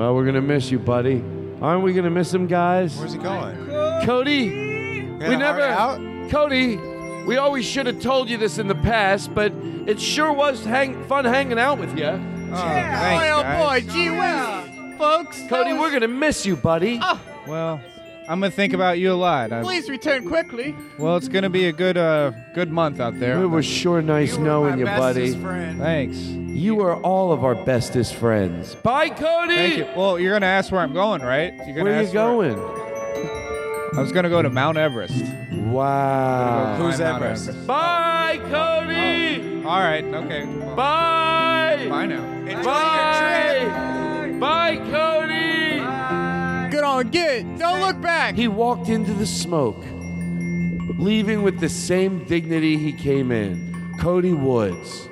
Well, 0.01 0.15
we're 0.15 0.25
gonna 0.25 0.41
miss 0.41 0.71
you, 0.71 0.79
buddy. 0.79 1.23
Aren't 1.61 1.83
we 1.83 1.93
gonna 1.93 2.09
miss 2.09 2.33
him, 2.33 2.47
guys? 2.47 2.97
Where's 2.97 3.13
he 3.13 3.19
going? 3.19 3.55
Cody, 4.03 4.49
we 4.49 5.35
never. 5.35 5.61
hurry 5.61 6.27
Cody, 6.27 6.77
we 7.27 7.37
always 7.37 7.65
should 7.65 7.85
have 7.85 8.01
told 8.01 8.27
you 8.27 8.37
this 8.37 8.57
in 8.57 8.67
the 8.67 8.73
past, 8.73 9.35
but 9.35 9.51
it 9.85 9.99
sure 10.01 10.33
was 10.33 10.65
hang- 10.65 11.03
fun 11.03 11.25
hanging 11.25 11.59
out 11.59 11.77
with 11.77 11.95
you. 11.95 12.05
Oh, 12.05 12.17
thanks, 12.51 12.99
boy, 12.99 13.29
oh 13.29 13.41
guys. 13.43 13.85
boy, 13.85 13.93
gee 13.93 14.09
whiz, 14.09 14.97
folks. 14.97 15.39
Cody, 15.47 15.73
we're 15.73 15.91
gonna 15.91 16.07
miss 16.07 16.47
you, 16.47 16.55
buddy. 16.55 16.97
Ah. 16.99 17.21
Well, 17.47 17.79
I'm 18.29 18.39
gonna 18.39 18.51
think 18.51 18.73
about 18.73 18.99
you 18.99 19.11
a 19.11 19.15
lot. 19.15 19.51
I, 19.51 19.61
Please 19.61 19.89
return 19.89 20.27
quickly. 20.27 20.75
well, 20.97 21.17
it's 21.17 21.27
gonna 21.27 21.49
be 21.49 21.65
a 21.67 21.71
good, 21.71 21.97
uh, 21.97 22.31
good 22.53 22.71
month 22.71 22.99
out 22.99 23.19
there. 23.19 23.41
It 23.41 23.47
was 23.47 23.65
sure 23.65 24.01
nice 24.01 24.37
knowing 24.37 24.79
you, 24.79 24.85
buddy. 24.85 25.31
Thanks. 25.33 26.17
You 26.17 26.81
are 26.81 26.95
all 27.01 27.31
of 27.31 27.43
our 27.43 27.55
bestest 27.55 28.15
friends. 28.15 28.75
Bye, 28.75 29.09
Cody. 29.09 29.55
Thank 29.55 29.77
you. 29.77 29.87
Well, 29.95 30.19
you're 30.19 30.33
gonna 30.33 30.45
ask 30.45 30.71
where 30.71 30.81
I'm 30.81 30.93
going, 30.93 31.21
right? 31.21 31.53
You're 31.53 31.75
gonna 31.75 31.83
Where 31.83 31.93
are 31.93 32.01
you 32.01 32.05
ask 32.07 32.13
going? 32.13 32.59
I 33.93 33.99
was 34.01 34.11
gonna 34.11 34.29
go 34.29 34.41
to 34.41 34.49
Mount 34.49 34.77
Everest. 34.77 35.25
Wow. 35.51 36.75
Who's 36.77 36.99
Everest? 37.01 37.67
Bye, 37.67 38.39
Cody. 38.49 39.63
All 39.65 39.79
right. 39.79 40.03
Okay. 40.03 40.45
Bye. 40.75 41.87
Bye 41.89 42.05
now. 42.05 42.63
Bye. 42.63 44.37
Bye, 44.39 44.77
Cody. 44.91 45.80
Good 46.71 46.83
on, 46.83 47.09
get. 47.09 47.57
Don't 47.57 47.81
look 47.81 48.01
back. 48.01 48.35
He 48.35 48.47
walked 48.47 48.87
into 48.89 49.13
the 49.13 49.25
smoke, 49.27 49.77
leaving 50.97 51.43
with 51.43 51.59
the 51.59 51.69
same 51.69 52.23
dignity 52.25 52.77
he 52.77 52.93
came 52.93 53.31
in. 53.31 53.95
Cody 53.99 54.33
Woods. 54.33 55.07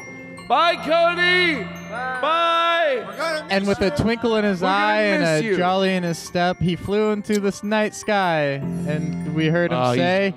Bye, 0.47 0.75
Cody. 0.77 1.63
Bye. 1.91 3.45
And 3.51 3.67
with 3.67 3.81
a 3.81 3.91
twinkle 3.91 4.35
in 4.37 4.45
his 4.45 4.61
We're 4.61 4.67
eye 4.69 5.01
and 5.03 5.23
a 5.23 5.43
you. 5.47 5.57
jolly 5.57 5.93
in 5.93 6.03
his 6.03 6.17
step, 6.17 6.59
he 6.59 6.75
flew 6.75 7.11
into 7.11 7.39
the 7.39 7.57
night 7.63 7.93
sky, 7.93 8.41
and 8.87 9.35
we 9.35 9.47
heard 9.47 9.71
him 9.71 9.77
uh, 9.77 9.91
he's- 9.93 9.97
say, 10.03 10.33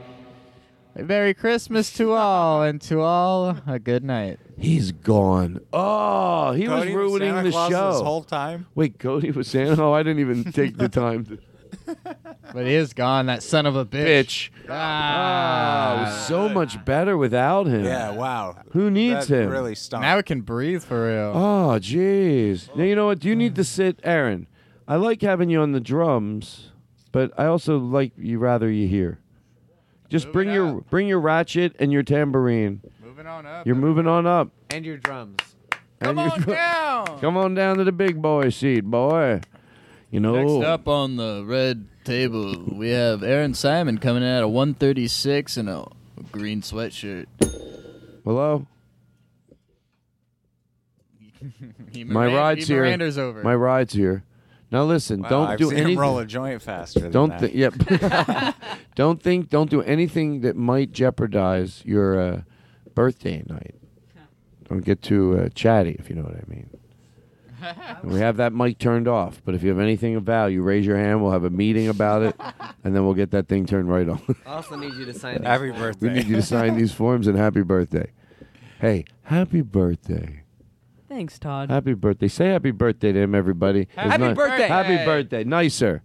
"Merry 0.97 1.35
Christmas 1.35 1.93
to 1.95 2.13
all, 2.13 2.63
and 2.63 2.81
to 2.83 3.01
all 3.01 3.57
a 3.67 3.79
good 3.79 4.05
night." 4.05 4.39
He's 4.59 4.93
gone. 4.93 5.61
Oh, 5.73 6.53
he 6.53 6.67
Cody 6.67 6.95
was 6.95 7.05
was 7.05 7.13
ruining 7.13 7.31
Santa 7.31 7.43
the 7.45 7.51
Claus 7.51 7.71
show 7.71 7.93
this 7.93 8.01
whole 8.03 8.23
time? 8.23 8.67
Wait, 8.75 8.99
Cody 8.99 9.31
was 9.31 9.49
Santa? 9.49 9.83
Oh, 9.83 9.93
I 9.93 10.03
didn't 10.03 10.21
even 10.21 10.45
take 10.53 10.77
the 10.77 10.89
time 11.03 11.25
to. 11.27 11.39
But 12.53 12.67
he 12.67 12.75
is 12.75 12.93
gone, 12.93 13.27
that 13.27 13.43
son 13.43 13.65
of 13.67 13.77
a 13.77 13.85
bitch. 13.85 14.51
Bitch. 14.51 14.51
Ah, 14.69 15.97
it 15.97 16.05
was 16.05 16.27
so 16.27 16.49
much 16.49 16.85
better 16.85 17.17
without 17.17 17.67
him. 17.67 17.85
Yeah, 17.85 18.11
wow. 18.11 18.57
Who 18.73 18.91
needs 18.91 19.27
That 19.29 19.45
him? 19.45 19.51
really 19.51 19.75
stunk. 19.75 20.03
Now 20.03 20.19
it 20.19 20.27
can 20.27 20.43
breathe 20.43 20.85
for 20.85 21.07
real. 21.07 21.33
Oh, 21.35 21.79
jeez. 21.81 22.75
Now 22.77 22.85
you 22.85 22.95
know 22.95 23.07
what? 23.07 23.21
Do 23.21 23.29
you 23.29 23.35
need 23.37 23.55
to 23.57 23.65
sit, 23.65 23.99
Aaron? 24.05 24.47
I 24.87 24.97
like 24.97 25.23
having 25.23 25.49
you 25.49 25.61
on 25.63 25.73
the 25.73 25.81
drums, 25.81 26.73
but 27.11 27.33
I 27.39 27.47
also 27.47 27.79
like 27.79 28.13
you 28.19 28.39
rather 28.39 28.71
you 28.71 28.87
here. 28.87 29.19
Just 30.13 30.31
bring 30.31 30.53
your 30.53 30.83
bring 30.83 31.09
your 31.09 31.21
ratchet 31.21 31.75
and 31.79 31.91
your 31.91 32.03
tambourine. 32.03 32.83
Moving 33.03 33.27
on 33.27 33.47
up. 33.47 33.67
You're 33.67 33.77
moving 33.77 34.07
on 34.07 34.27
up. 34.27 34.51
And 34.69 34.85
your 34.85 34.99
drums. 34.99 35.39
Come 36.01 36.19
on 36.19 36.43
down. 36.43 37.19
Come 37.19 37.39
on 37.39 37.55
down 37.55 37.79
to 37.79 37.85
the 37.85 37.93
big 37.93 38.21
boy 38.21 38.51
seat, 38.51 38.83
boy. 38.83 39.41
You 40.11 40.21
know. 40.21 40.35
Next 40.35 40.67
up 40.67 40.87
on 40.87 41.17
the 41.17 41.43
red 41.47 41.87
table, 42.05 42.63
we 42.77 42.91
have 42.91 43.23
Aaron 43.23 43.55
Simon 43.55 43.97
coming 43.97 44.23
in 44.23 44.29
at 44.29 44.43
a 44.43 44.49
136 44.49 45.57
and 45.57 45.71
a 45.71 45.89
green 46.31 46.61
sweatshirt. 46.61 47.25
Hello. 48.23 48.67
He 51.91 52.05
My 52.05 52.27
ride's 52.27 52.69
he 52.69 52.75
here. 52.75 52.83
Miranda's 52.85 53.19
over. 53.19 53.43
My 53.43 53.55
ride's 53.55 53.95
here. 53.95 54.25
Now 54.73 54.85
listen, 54.85 55.21
Wow, 55.23 55.29
don't 55.29 55.49
I've 55.49 55.59
do 55.59 55.65
seen 55.69 55.75
anything. 55.75 55.93
him 55.93 55.99
roll 56.01 56.19
a 56.19 56.25
joint 56.27 56.63
faster 56.63 57.09
don't 57.11 57.29
that. 57.29 57.41
think. 57.41 57.55
Yep. 57.55 58.57
don't 58.97 59.23
think. 59.23 59.51
Don't 59.51 59.69
do 59.71 59.83
anything 59.83 60.41
that 60.41 60.57
might 60.57 60.93
jeopardize 60.93 61.83
your 61.85 62.19
uh, 62.21 62.41
birthday 62.95 63.43
night. 63.47 63.75
Don't 64.69 64.83
get 64.83 65.03
too 65.03 65.39
uh, 65.39 65.49
chatty, 65.51 65.97
if 65.99 66.09
you 66.09 66.17
know 66.17 66.23
what 66.23 66.35
I 66.37 66.43
mean. 66.49 66.71
we 68.03 68.19
have 68.21 68.39
that 68.39 68.53
mic 68.55 68.79
turned 68.79 69.07
off, 69.07 69.41
but 69.45 69.55
if 69.55 69.63
you 69.63 69.69
have 69.69 69.79
anything 69.79 70.17
of 70.17 70.23
value, 70.25 70.63
raise 70.63 70.85
your 70.87 70.97
hand. 70.97 71.23
We'll 71.23 71.31
have 71.33 71.45
a 71.45 71.51
meeting 71.51 71.89
about 71.89 72.23
it, 72.23 72.35
and 72.85 72.97
then 72.97 73.05
we'll 73.05 73.15
get 73.15 73.31
that 73.33 73.47
thing 73.49 73.67
turned 73.67 73.89
right 73.91 74.09
on. 74.09 74.21
I 74.47 74.55
also 74.55 74.77
need 74.77 74.95
you 74.95 75.05
to 75.05 75.13
sign 75.15 75.37
these 75.39 75.47
Happy 75.47 75.69
forms. 75.69 75.79
birthday. 75.81 76.09
we 76.09 76.15
need 76.15 76.27
you 76.27 76.37
to 76.37 76.43
sign 76.43 76.77
these 76.77 76.93
forms 76.93 77.27
and 77.29 77.37
happy 77.37 77.63
birthday. 77.63 78.11
Hey, 78.81 79.05
happy 79.25 79.61
birthday. 79.61 80.42
Thanks, 81.13 81.39
Todd. 81.39 81.69
Happy 81.71 81.93
birthday. 81.93 82.29
Say 82.29 82.49
happy 82.49 82.71
birthday 82.71 83.13
to 83.13 83.19
him, 83.21 83.35
everybody. 83.35 83.83
It's 83.83 83.95
Happy 83.97 84.19
not- 84.25 84.35
birthday. 84.35 84.67
Happy 84.67 84.97
birthday. 85.05 85.45
Nicer. 85.45 86.03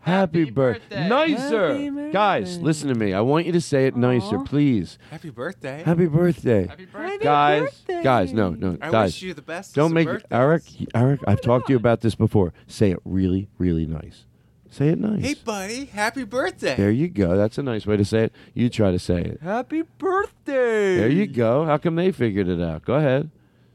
Happy, 0.00 0.50
birthday. 0.50 1.08
Nicer. 1.08 1.74
Happy 1.74 2.10
Guys, 2.12 2.58
listen 2.58 2.88
to 2.88 2.94
me. 2.94 3.14
I 3.14 3.20
want 3.22 3.46
you 3.46 3.52
to 3.52 3.60
say 3.62 3.86
it 3.86 3.96
nicer, 3.96 4.40
please. 4.40 4.98
Happy 5.10 5.30
birthday. 5.30 5.82
Happy 5.84 6.06
birthday. 6.06 6.66
Happy 6.66 6.84
birthday. 6.84 7.24
Guys, 7.24 7.82
guys, 8.02 8.32
no, 8.34 8.50
no, 8.50 8.76
I 8.82 8.90
guys. 8.90 9.08
wish 9.14 9.22
you 9.22 9.32
the 9.32 9.42
best. 9.42 9.74
Don't 9.74 9.94
make 9.94 10.06
birthdays. 10.08 10.26
Eric. 10.32 10.62
Eric, 10.94 11.20
I've 11.26 11.40
talked 11.40 11.68
to 11.68 11.72
you 11.72 11.76
about 11.78 12.00
this 12.02 12.14
before. 12.16 12.52
Say 12.66 12.90
it 12.90 12.98
really, 13.04 13.48
really 13.58 13.86
nice. 13.86 14.26
Say 14.68 14.88
it 14.88 14.98
nice. 14.98 15.22
Hey, 15.22 15.34
buddy. 15.34 15.84
Happy 15.86 16.24
birthday. 16.24 16.74
There 16.76 16.90
you 16.90 17.08
go. 17.08 17.36
That's 17.36 17.56
a 17.56 17.62
nice 17.62 17.86
way 17.86 17.96
to 17.96 18.04
say 18.04 18.24
it. 18.24 18.32
You 18.54 18.68
try 18.68 18.90
to 18.90 18.98
say 18.98 19.20
it. 19.22 19.40
Happy 19.40 19.82
birthday. 19.98 20.96
There 20.96 21.08
you 21.10 21.26
go. 21.26 21.64
How 21.64 21.78
come 21.78 21.94
they 21.94 22.10
figured 22.12 22.48
it 22.48 22.60
out? 22.60 22.84
Go 22.84 22.94
ahead. 22.94 23.30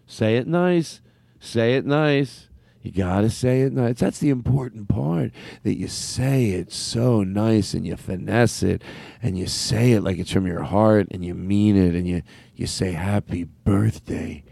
Say 0.08 0.38
it 0.38 0.48
nice. 0.48 1.02
Say 1.40 1.76
it 1.76 1.86
nice. 1.86 2.48
You 2.82 2.92
gotta 2.94 3.30
say 3.30 3.62
it 3.62 3.74
nice. 3.74 4.00
That's 4.00 4.20
the 4.20 4.30
important 4.30 4.88
part. 4.88 5.32
That 5.64 5.78
you 5.78 5.90
say 5.90 6.52
it 6.52 6.72
so 6.72 7.22
nice 7.22 7.74
and 7.74 7.86
you 7.86 7.98
finesse 7.98 8.64
it 8.64 8.82
and 9.22 9.38
you 9.38 9.46
say 9.46 9.92
it 9.92 10.02
like 10.02 10.18
it's 10.18 10.32
from 10.32 10.48
your 10.48 10.64
heart 10.64 11.08
and 11.12 11.26
you 11.26 11.34
mean 11.34 11.76
it 11.76 11.96
and 11.96 12.08
you, 12.08 12.22
you 12.56 12.66
say 12.66 12.94
happy 12.94 13.44
birthday 13.44 14.46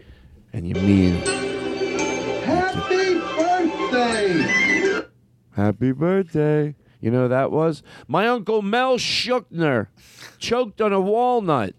and 0.52 0.68
you 0.68 0.74
mean 0.74 1.14
Happy 2.44 3.14
birthday! 3.14 5.06
happy 5.52 5.92
birthday. 5.92 6.74
You 7.00 7.10
know 7.10 7.28
that 7.28 7.50
was? 7.50 7.82
My 8.06 8.28
uncle 8.28 8.60
Mel 8.60 8.98
Schuckner 8.98 9.86
choked 10.38 10.82
on 10.82 10.92
a 10.92 11.00
walnut 11.00 11.74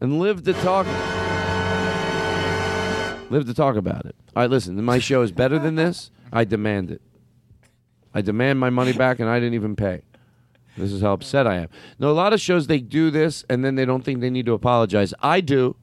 and 0.00 0.18
lived 0.18 0.46
to 0.46 0.54
talk 0.54 0.86
lived 3.30 3.46
to 3.48 3.54
talk 3.54 3.76
about 3.76 4.06
it. 4.06 4.16
All 4.34 4.42
right, 4.42 4.50
listen, 4.50 4.82
my 4.84 4.98
show 4.98 5.22
is 5.22 5.32
better 5.32 5.58
than 5.58 5.74
this. 5.74 6.10
I 6.32 6.44
demand 6.44 6.90
it. 6.90 7.02
I 8.14 8.20
demand 8.20 8.58
my 8.58 8.70
money 8.70 8.92
back 8.92 9.20
and 9.20 9.28
I 9.28 9.38
didn't 9.38 9.54
even 9.54 9.76
pay. 9.76 10.02
This 10.76 10.92
is 10.92 11.02
how 11.02 11.12
upset 11.12 11.46
I 11.46 11.56
am. 11.56 11.68
No, 11.98 12.10
a 12.10 12.12
lot 12.12 12.32
of 12.32 12.40
shows 12.40 12.66
they 12.66 12.78
do 12.78 13.10
this 13.10 13.44
and 13.48 13.64
then 13.64 13.74
they 13.74 13.84
don't 13.84 14.04
think 14.04 14.20
they 14.20 14.30
need 14.30 14.46
to 14.46 14.52
apologize. 14.52 15.12
I 15.20 15.40
do. 15.40 15.76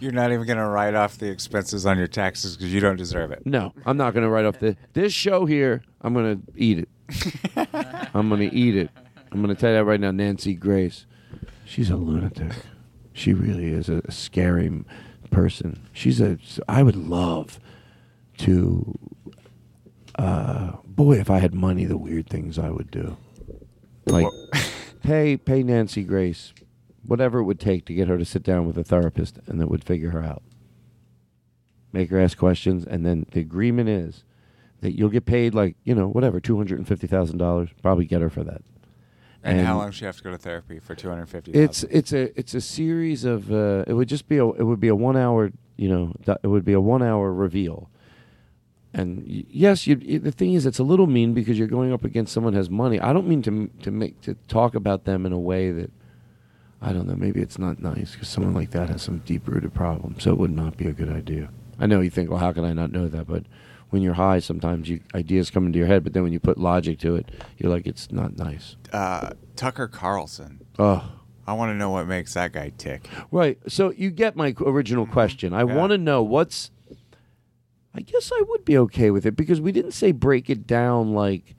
You're 0.00 0.12
not 0.12 0.32
even 0.32 0.44
going 0.44 0.58
to 0.58 0.66
write 0.66 0.94
off 0.94 1.18
the 1.18 1.30
expenses 1.30 1.86
on 1.86 1.98
your 1.98 2.08
taxes 2.08 2.56
because 2.56 2.74
you 2.74 2.80
don't 2.80 2.96
deserve 2.96 3.30
it. 3.30 3.46
No, 3.46 3.72
I'm 3.86 3.96
not 3.96 4.12
going 4.12 4.24
to 4.24 4.28
write 4.28 4.44
off 4.44 4.58
the 4.58 4.76
this 4.92 5.12
show 5.12 5.46
here. 5.46 5.82
I'm 6.00 6.12
going 6.12 6.42
to 6.46 6.52
eat 6.56 6.78
it. 6.78 6.88
I'm 8.12 8.28
going 8.28 8.48
to 8.48 8.54
eat 8.54 8.76
it. 8.76 8.90
I'm 9.30 9.42
going 9.42 9.54
to 9.54 9.60
tell 9.60 9.70
you 9.70 9.76
that 9.76 9.84
right 9.84 10.00
now. 10.00 10.10
Nancy 10.10 10.54
Grace, 10.54 11.06
she's 11.64 11.90
a 11.90 11.96
lunatic. 11.96 12.52
She 13.12 13.32
really 13.32 13.68
is 13.68 13.88
a 13.88 14.02
scary 14.10 14.84
person. 15.34 15.80
She's 15.92 16.20
a. 16.20 16.38
I 16.68 16.82
would 16.82 16.96
love 16.96 17.58
to. 18.38 18.98
Uh, 20.16 20.72
boy, 20.86 21.18
if 21.18 21.28
I 21.30 21.38
had 21.38 21.54
money, 21.54 21.84
the 21.84 21.98
weird 21.98 22.28
things 22.28 22.58
I 22.58 22.70
would 22.70 22.90
do. 22.90 23.16
Like 24.06 24.26
pay 25.02 25.36
pay 25.36 25.62
Nancy 25.62 26.04
Grace 26.04 26.52
whatever 27.06 27.38
it 27.38 27.44
would 27.44 27.60
take 27.60 27.84
to 27.86 27.94
get 27.94 28.08
her 28.08 28.18
to 28.18 28.24
sit 28.24 28.42
down 28.42 28.66
with 28.66 28.78
a 28.78 28.84
therapist 28.84 29.38
and 29.46 29.60
that 29.60 29.68
would 29.68 29.84
figure 29.84 30.10
her 30.10 30.22
out. 30.22 30.42
Make 31.92 32.10
her 32.10 32.18
ask 32.18 32.36
questions, 32.36 32.84
and 32.84 33.06
then 33.06 33.26
the 33.30 33.40
agreement 33.40 33.88
is 33.88 34.24
that 34.80 34.98
you'll 34.98 35.10
get 35.10 35.26
paid 35.26 35.54
like 35.54 35.76
you 35.84 35.94
know 35.94 36.08
whatever 36.08 36.40
two 36.40 36.56
hundred 36.56 36.78
and 36.78 36.88
fifty 36.88 37.06
thousand 37.06 37.38
dollars. 37.38 37.68
Probably 37.82 38.04
get 38.04 38.20
her 38.20 38.30
for 38.30 38.42
that, 38.42 38.62
And, 39.44 39.60
how 39.66 39.76
long 39.76 39.86
does 39.88 39.96
she 39.96 40.06
have 40.06 40.16
to 40.16 40.22
go 40.22 40.30
to 40.30 40.38
therapy 40.38 40.78
for 40.78 40.94
two 40.94 41.08
hundred 41.08 41.26
fifty? 41.26 41.52
It's 41.52 41.82
it's 41.84 42.12
a 42.12 42.38
it's 42.38 42.54
a 42.54 42.60
series 42.60 43.24
of 43.24 43.52
uh, 43.52 43.84
it 43.86 43.92
would 43.92 44.08
just 44.08 44.26
be 44.26 44.38
a 44.38 44.46
it 44.46 44.62
would 44.62 44.80
be 44.80 44.88
a 44.88 44.94
one 44.94 45.16
hour 45.16 45.52
you 45.76 45.88
know 45.88 46.14
it 46.42 46.46
would 46.46 46.64
be 46.64 46.72
a 46.72 46.80
one 46.80 47.02
hour 47.02 47.32
reveal. 47.32 47.90
And 48.94 49.24
yes, 49.26 49.88
you, 49.88 49.96
the 49.96 50.30
thing 50.30 50.54
is, 50.54 50.66
it's 50.66 50.78
a 50.78 50.84
little 50.84 51.08
mean 51.08 51.34
because 51.34 51.58
you're 51.58 51.66
going 51.66 51.92
up 51.92 52.04
against 52.04 52.32
someone 52.32 52.52
who 52.52 52.58
has 52.58 52.70
money. 52.70 53.00
I 53.00 53.12
don't 53.12 53.26
mean 53.26 53.42
to 53.42 53.70
to 53.82 53.90
make 53.90 54.20
to 54.22 54.34
talk 54.48 54.74
about 54.74 55.04
them 55.04 55.26
in 55.26 55.32
a 55.32 55.38
way 55.38 55.72
that 55.72 55.90
I 56.80 56.92
don't 56.92 57.06
know. 57.06 57.16
Maybe 57.16 57.40
it's 57.40 57.58
not 57.58 57.80
nice 57.80 58.12
because 58.12 58.28
someone 58.28 58.54
like 58.54 58.70
that 58.70 58.88
has 58.88 59.02
some 59.02 59.18
deep 59.26 59.48
rooted 59.48 59.74
problem. 59.74 60.20
So 60.20 60.30
it 60.30 60.38
would 60.38 60.52
not 60.52 60.76
be 60.76 60.86
a 60.86 60.92
good 60.92 61.10
idea. 61.10 61.50
I 61.78 61.86
know 61.86 62.00
you 62.00 62.10
think, 62.10 62.30
well, 62.30 62.38
how 62.38 62.52
can 62.52 62.64
I 62.64 62.72
not 62.72 62.92
know 62.92 63.08
that? 63.08 63.26
But 63.26 63.44
when 63.94 64.02
you're 64.02 64.14
high, 64.14 64.40
sometimes 64.40 64.88
you, 64.88 64.98
ideas 65.14 65.50
come 65.50 65.66
into 65.66 65.78
your 65.78 65.86
head. 65.86 66.02
But 66.02 66.14
then 66.14 66.24
when 66.24 66.32
you 66.32 66.40
put 66.40 66.58
logic 66.58 66.98
to 66.98 67.14
it, 67.14 67.30
you're 67.56 67.70
like, 67.70 67.86
it's 67.86 68.10
not 68.10 68.36
nice. 68.36 68.74
uh, 68.92 69.30
Tucker 69.54 69.86
Carlson. 69.86 70.60
Oh. 70.80 71.12
I 71.46 71.52
want 71.52 71.70
to 71.70 71.74
know 71.76 71.90
what 71.90 72.08
makes 72.08 72.34
that 72.34 72.50
guy 72.50 72.72
tick. 72.76 73.08
Right. 73.30 73.56
So 73.68 73.92
you 73.92 74.10
get 74.10 74.34
my 74.34 74.52
original 74.58 75.06
question. 75.06 75.54
I 75.54 75.62
want 75.62 75.92
to 75.92 75.98
know 75.98 76.24
what's. 76.24 76.72
I 77.94 78.00
guess 78.00 78.32
I 78.34 78.42
would 78.48 78.64
be 78.64 78.76
okay 78.78 79.12
with 79.12 79.24
it 79.26 79.36
because 79.36 79.60
we 79.60 79.70
didn't 79.70 79.92
say 79.92 80.10
break 80.10 80.50
it 80.50 80.66
down 80.66 81.14
like 81.14 81.54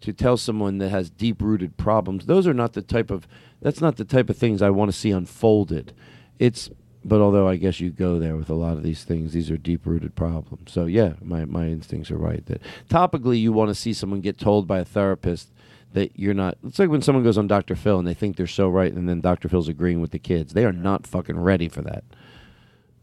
to 0.00 0.12
tell 0.12 0.36
someone 0.36 0.78
that 0.78 0.88
has 0.88 1.08
deep 1.08 1.40
rooted 1.40 1.76
problems. 1.76 2.26
Those 2.26 2.48
are 2.48 2.54
not 2.54 2.72
the 2.72 2.82
type 2.82 3.12
of. 3.12 3.28
That's 3.62 3.80
not 3.80 3.96
the 3.96 4.04
type 4.04 4.28
of 4.28 4.36
things 4.36 4.60
I 4.60 4.70
want 4.70 4.90
to 4.90 4.98
see 4.98 5.12
unfolded. 5.12 5.92
It's. 6.40 6.68
But 7.04 7.20
although 7.20 7.48
I 7.48 7.56
guess 7.56 7.80
you 7.80 7.90
go 7.90 8.18
there 8.18 8.36
with 8.36 8.50
a 8.50 8.54
lot 8.54 8.76
of 8.76 8.82
these 8.82 9.04
things, 9.04 9.32
these 9.32 9.50
are 9.50 9.56
deep 9.56 9.86
rooted 9.86 10.14
problems. 10.14 10.72
So 10.72 10.84
yeah, 10.84 11.14
my 11.22 11.44
my 11.46 11.66
instincts 11.66 12.10
are 12.10 12.18
right. 12.18 12.44
That 12.46 12.60
topically 12.88 13.40
you 13.40 13.52
want 13.52 13.70
to 13.70 13.74
see 13.74 13.92
someone 13.92 14.20
get 14.20 14.38
told 14.38 14.66
by 14.66 14.80
a 14.80 14.84
therapist 14.84 15.50
that 15.92 16.12
you're 16.18 16.34
not. 16.34 16.58
It's 16.64 16.78
like 16.78 16.90
when 16.90 17.02
someone 17.02 17.24
goes 17.24 17.38
on 17.38 17.46
Dr. 17.46 17.74
Phil 17.74 17.98
and 17.98 18.06
they 18.06 18.14
think 18.14 18.36
they're 18.36 18.46
so 18.46 18.68
right, 18.68 18.92
and 18.92 19.08
then 19.08 19.20
Dr. 19.20 19.48
Phil's 19.48 19.68
agreeing 19.68 20.00
with 20.00 20.10
the 20.10 20.18
kids. 20.18 20.52
They 20.52 20.64
are 20.64 20.72
not 20.72 21.06
fucking 21.06 21.40
ready 21.40 21.68
for 21.68 21.82
that. 21.82 22.04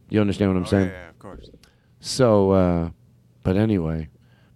You 0.09 0.21
understand 0.21 0.53
what 0.53 0.59
I'm 0.59 0.65
saying? 0.65 0.89
Oh, 0.89 0.93
yeah, 0.93 1.09
of 1.09 1.19
course. 1.19 1.49
So, 1.99 2.51
uh, 2.51 2.89
but 3.43 3.57
anyway, 3.57 4.09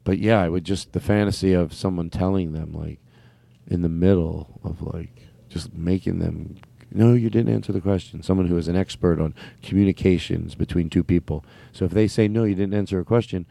but 0.03 0.19
yeah, 0.19 0.39
I 0.39 0.49
would 0.49 0.63
just 0.63 0.93
the 0.93 0.99
fantasy 0.99 1.53
of 1.53 1.73
someone 1.73 2.09
telling 2.09 2.53
them 2.53 2.73
like 2.73 2.99
in 3.67 3.81
the 3.81 3.89
middle 3.89 4.59
of 4.63 4.81
like 4.81 5.29
just 5.49 5.73
making 5.73 6.19
them. 6.19 6.57
No, 6.93 7.13
you 7.13 7.29
didn't 7.29 7.53
answer 7.53 7.71
the 7.71 7.81
question. 7.81 8.21
Someone 8.21 8.47
who 8.47 8.57
is 8.57 8.67
an 8.67 8.75
expert 8.75 9.19
on 9.19 9.33
communications 9.63 10.55
between 10.55 10.89
two 10.89 11.03
people. 11.03 11.45
So 11.71 11.85
if 11.85 11.91
they 11.91 12.07
say 12.07 12.27
no, 12.27 12.43
you 12.43 12.55
didn't 12.55 12.73
answer 12.73 12.99
a 12.99 13.05
question, 13.05 13.45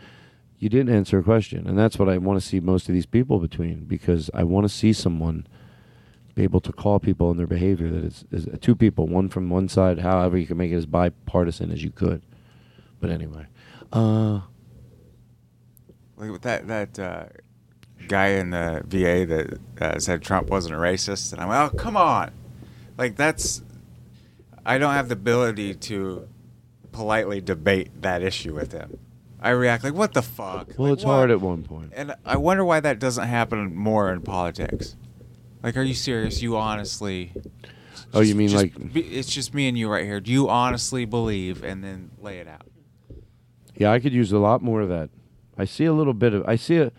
you 0.58 0.68
didn't 0.68 0.94
answer 0.94 1.18
a 1.18 1.22
question, 1.22 1.66
and 1.66 1.78
that's 1.78 1.98
what 1.98 2.08
I 2.08 2.18
want 2.18 2.40
to 2.40 2.46
see 2.46 2.60
most 2.60 2.88
of 2.88 2.94
these 2.94 3.06
people 3.06 3.38
between 3.38 3.84
because 3.84 4.30
I 4.34 4.44
want 4.44 4.64
to 4.64 4.68
see 4.68 4.92
someone 4.92 5.46
be 6.34 6.42
able 6.42 6.60
to 6.60 6.72
call 6.72 6.98
people 7.00 7.28
on 7.28 7.38
their 7.38 7.46
behavior 7.46 7.88
that 7.88 8.04
is, 8.04 8.24
is 8.30 8.46
two 8.60 8.76
people, 8.76 9.06
one 9.06 9.28
from 9.30 9.48
one 9.48 9.68
side, 9.68 10.00
however 10.00 10.36
you 10.36 10.46
can 10.46 10.58
make 10.58 10.70
it 10.70 10.76
as 10.76 10.86
bipartisan 10.86 11.70
as 11.72 11.82
you 11.82 11.90
could. 11.90 12.22
But 13.00 13.10
anyway, 13.10 13.46
uh, 13.92 14.40
Like 16.16 16.30
with 16.30 16.42
that 16.42 16.68
that 16.68 16.98
uh, 16.98 17.24
guy 18.06 18.28
in 18.28 18.50
the 18.50 18.82
VA 18.86 19.24
that 19.26 19.58
uh, 19.80 19.98
said 19.98 20.22
Trump 20.22 20.50
wasn't 20.50 20.74
a 20.74 20.78
racist, 20.78 21.32
and 21.32 21.40
I'm 21.40 21.48
like, 21.48 21.72
oh 21.72 21.76
come 21.76 21.96
on, 21.96 22.30
like 23.00 23.16
that's 23.16 23.62
I 24.64 24.78
don't 24.78 24.92
have 24.92 25.08
the 25.08 25.14
ability 25.14 25.74
to 25.74 26.28
politely 26.92 27.40
debate 27.40 28.02
that 28.02 28.22
issue 28.22 28.54
with 28.54 28.72
him. 28.72 28.98
I 29.40 29.50
react 29.50 29.82
like, 29.84 29.94
what 29.94 30.12
the 30.12 30.20
fuck? 30.22 30.74
well, 30.76 30.88
Like, 30.90 30.98
it's 30.98 31.04
what? 31.04 31.12
hard 31.14 31.30
at 31.30 31.40
one. 31.40 31.90
And 31.94 32.14
I 32.26 32.36
wonder 32.36 32.62
why 32.64 32.80
that 32.80 32.98
doesn't 32.98 33.26
happen 33.26 33.74
more 33.74 34.12
in 34.12 34.20
politics. 34.20 34.96
Like, 35.62 35.78
are 35.78 35.82
you 35.82 35.94
serious? 35.94 36.42
You 36.42 36.58
honestly? 36.58 37.32
Oh, 38.12 38.20
you 38.20 38.34
mean 38.34 38.48
just 38.48 38.62
like- 38.64 38.92
be- 38.92 39.00
it's 39.00 39.32
just 39.32 39.54
me 39.54 39.66
and 39.68 39.78
you 39.78 39.88
right 39.88 40.04
here? 40.04 40.20
Do 40.20 40.30
you 40.30 40.48
honestly 40.50 41.06
believe, 41.06 41.64
and 41.64 41.82
then 41.82 42.10
lay 42.20 42.38
it 42.38 42.48
out? 42.48 42.66
Yeah, 43.76 43.92
I 43.92 43.98
could 43.98 44.12
use 44.12 44.30
a 44.30 44.38
lot 44.38 44.62
more 44.62 44.82
of 44.82 44.90
that. 44.90 45.08
I 45.56 45.64
see 45.64 45.86
a 45.86 45.92
little 45.94 46.12
bit 46.14 46.34
of. 46.34 46.44
I 46.46 46.56
see 46.56 46.76
a. 46.76 46.92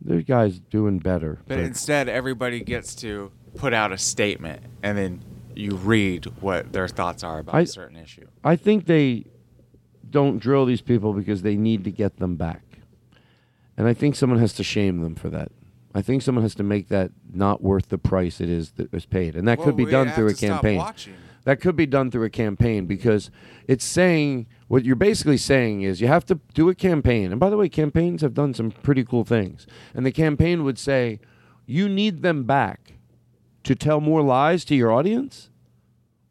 There's 0.00 0.24
guys 0.24 0.58
doing 0.58 0.98
better. 0.98 1.38
But 1.46 1.60
instead, 1.60 2.08
everybody 2.08 2.60
gets 2.60 2.94
to 2.96 3.30
put 3.56 3.72
out 3.72 3.92
a 3.92 3.98
statement, 3.98 4.62
and 4.82 4.98
then 4.98 5.22
you 5.56 5.74
read 5.76 6.26
what 6.40 6.72
their 6.72 6.88
thoughts 6.88 7.22
are 7.24 7.38
about 7.40 7.54
I- 7.54 7.60
a 7.62 7.66
certain 7.66 7.96
issue. 7.96 8.26
I 8.42 8.56
think 8.56 8.86
they 8.86 9.24
don't 10.08 10.38
drill 10.38 10.64
these 10.66 10.80
people 10.80 11.12
because 11.12 11.42
they 11.42 11.56
need 11.56 11.84
to 11.84 11.90
get 11.90 12.18
them 12.18 12.36
back. 12.36 12.62
And 13.76 13.88
I 13.88 13.94
think 13.94 14.14
someone 14.14 14.38
has 14.38 14.52
to 14.54 14.62
shame 14.62 15.00
them 15.00 15.14
for 15.14 15.28
that. 15.30 15.50
I 15.94 16.02
think 16.02 16.22
someone 16.22 16.42
has 16.42 16.54
to 16.56 16.62
make 16.62 16.88
that 16.88 17.12
not 17.32 17.62
worth 17.62 17.88
the 17.88 17.98
price 17.98 18.40
it 18.40 18.48
is 18.48 18.72
that 18.72 18.92
is 18.92 19.06
paid. 19.06 19.36
And 19.36 19.46
that 19.48 19.58
Well, 19.58 19.68
could 19.68 19.76
be 19.76 19.84
done 19.86 20.10
through 20.10 20.28
a 20.28 20.34
campaign. 20.34 20.82
That 21.44 21.60
could 21.60 21.76
be 21.76 21.86
done 21.86 22.10
through 22.10 22.24
a 22.24 22.30
campaign 22.30 22.86
because 22.86 23.30
it's 23.68 23.84
saying 23.84 24.46
what 24.68 24.84
you're 24.84 24.96
basically 24.96 25.36
saying 25.36 25.82
is 25.82 26.00
you 26.00 26.06
have 26.08 26.24
to 26.26 26.40
do 26.54 26.68
a 26.68 26.74
campaign. 26.74 27.30
And 27.30 27.38
by 27.38 27.50
the 27.50 27.56
way, 27.56 27.68
campaigns 27.68 28.22
have 28.22 28.34
done 28.34 28.54
some 28.54 28.70
pretty 28.70 29.04
cool 29.04 29.24
things. 29.24 29.66
And 29.94 30.06
the 30.06 30.10
campaign 30.12 30.64
would 30.64 30.78
say, 30.78 31.20
you 31.66 31.88
need 31.88 32.22
them 32.22 32.44
back 32.44 32.93
to 33.64 33.74
tell 33.74 34.00
more 34.00 34.22
lies 34.22 34.64
to 34.66 34.74
your 34.74 34.92
audience. 34.92 35.50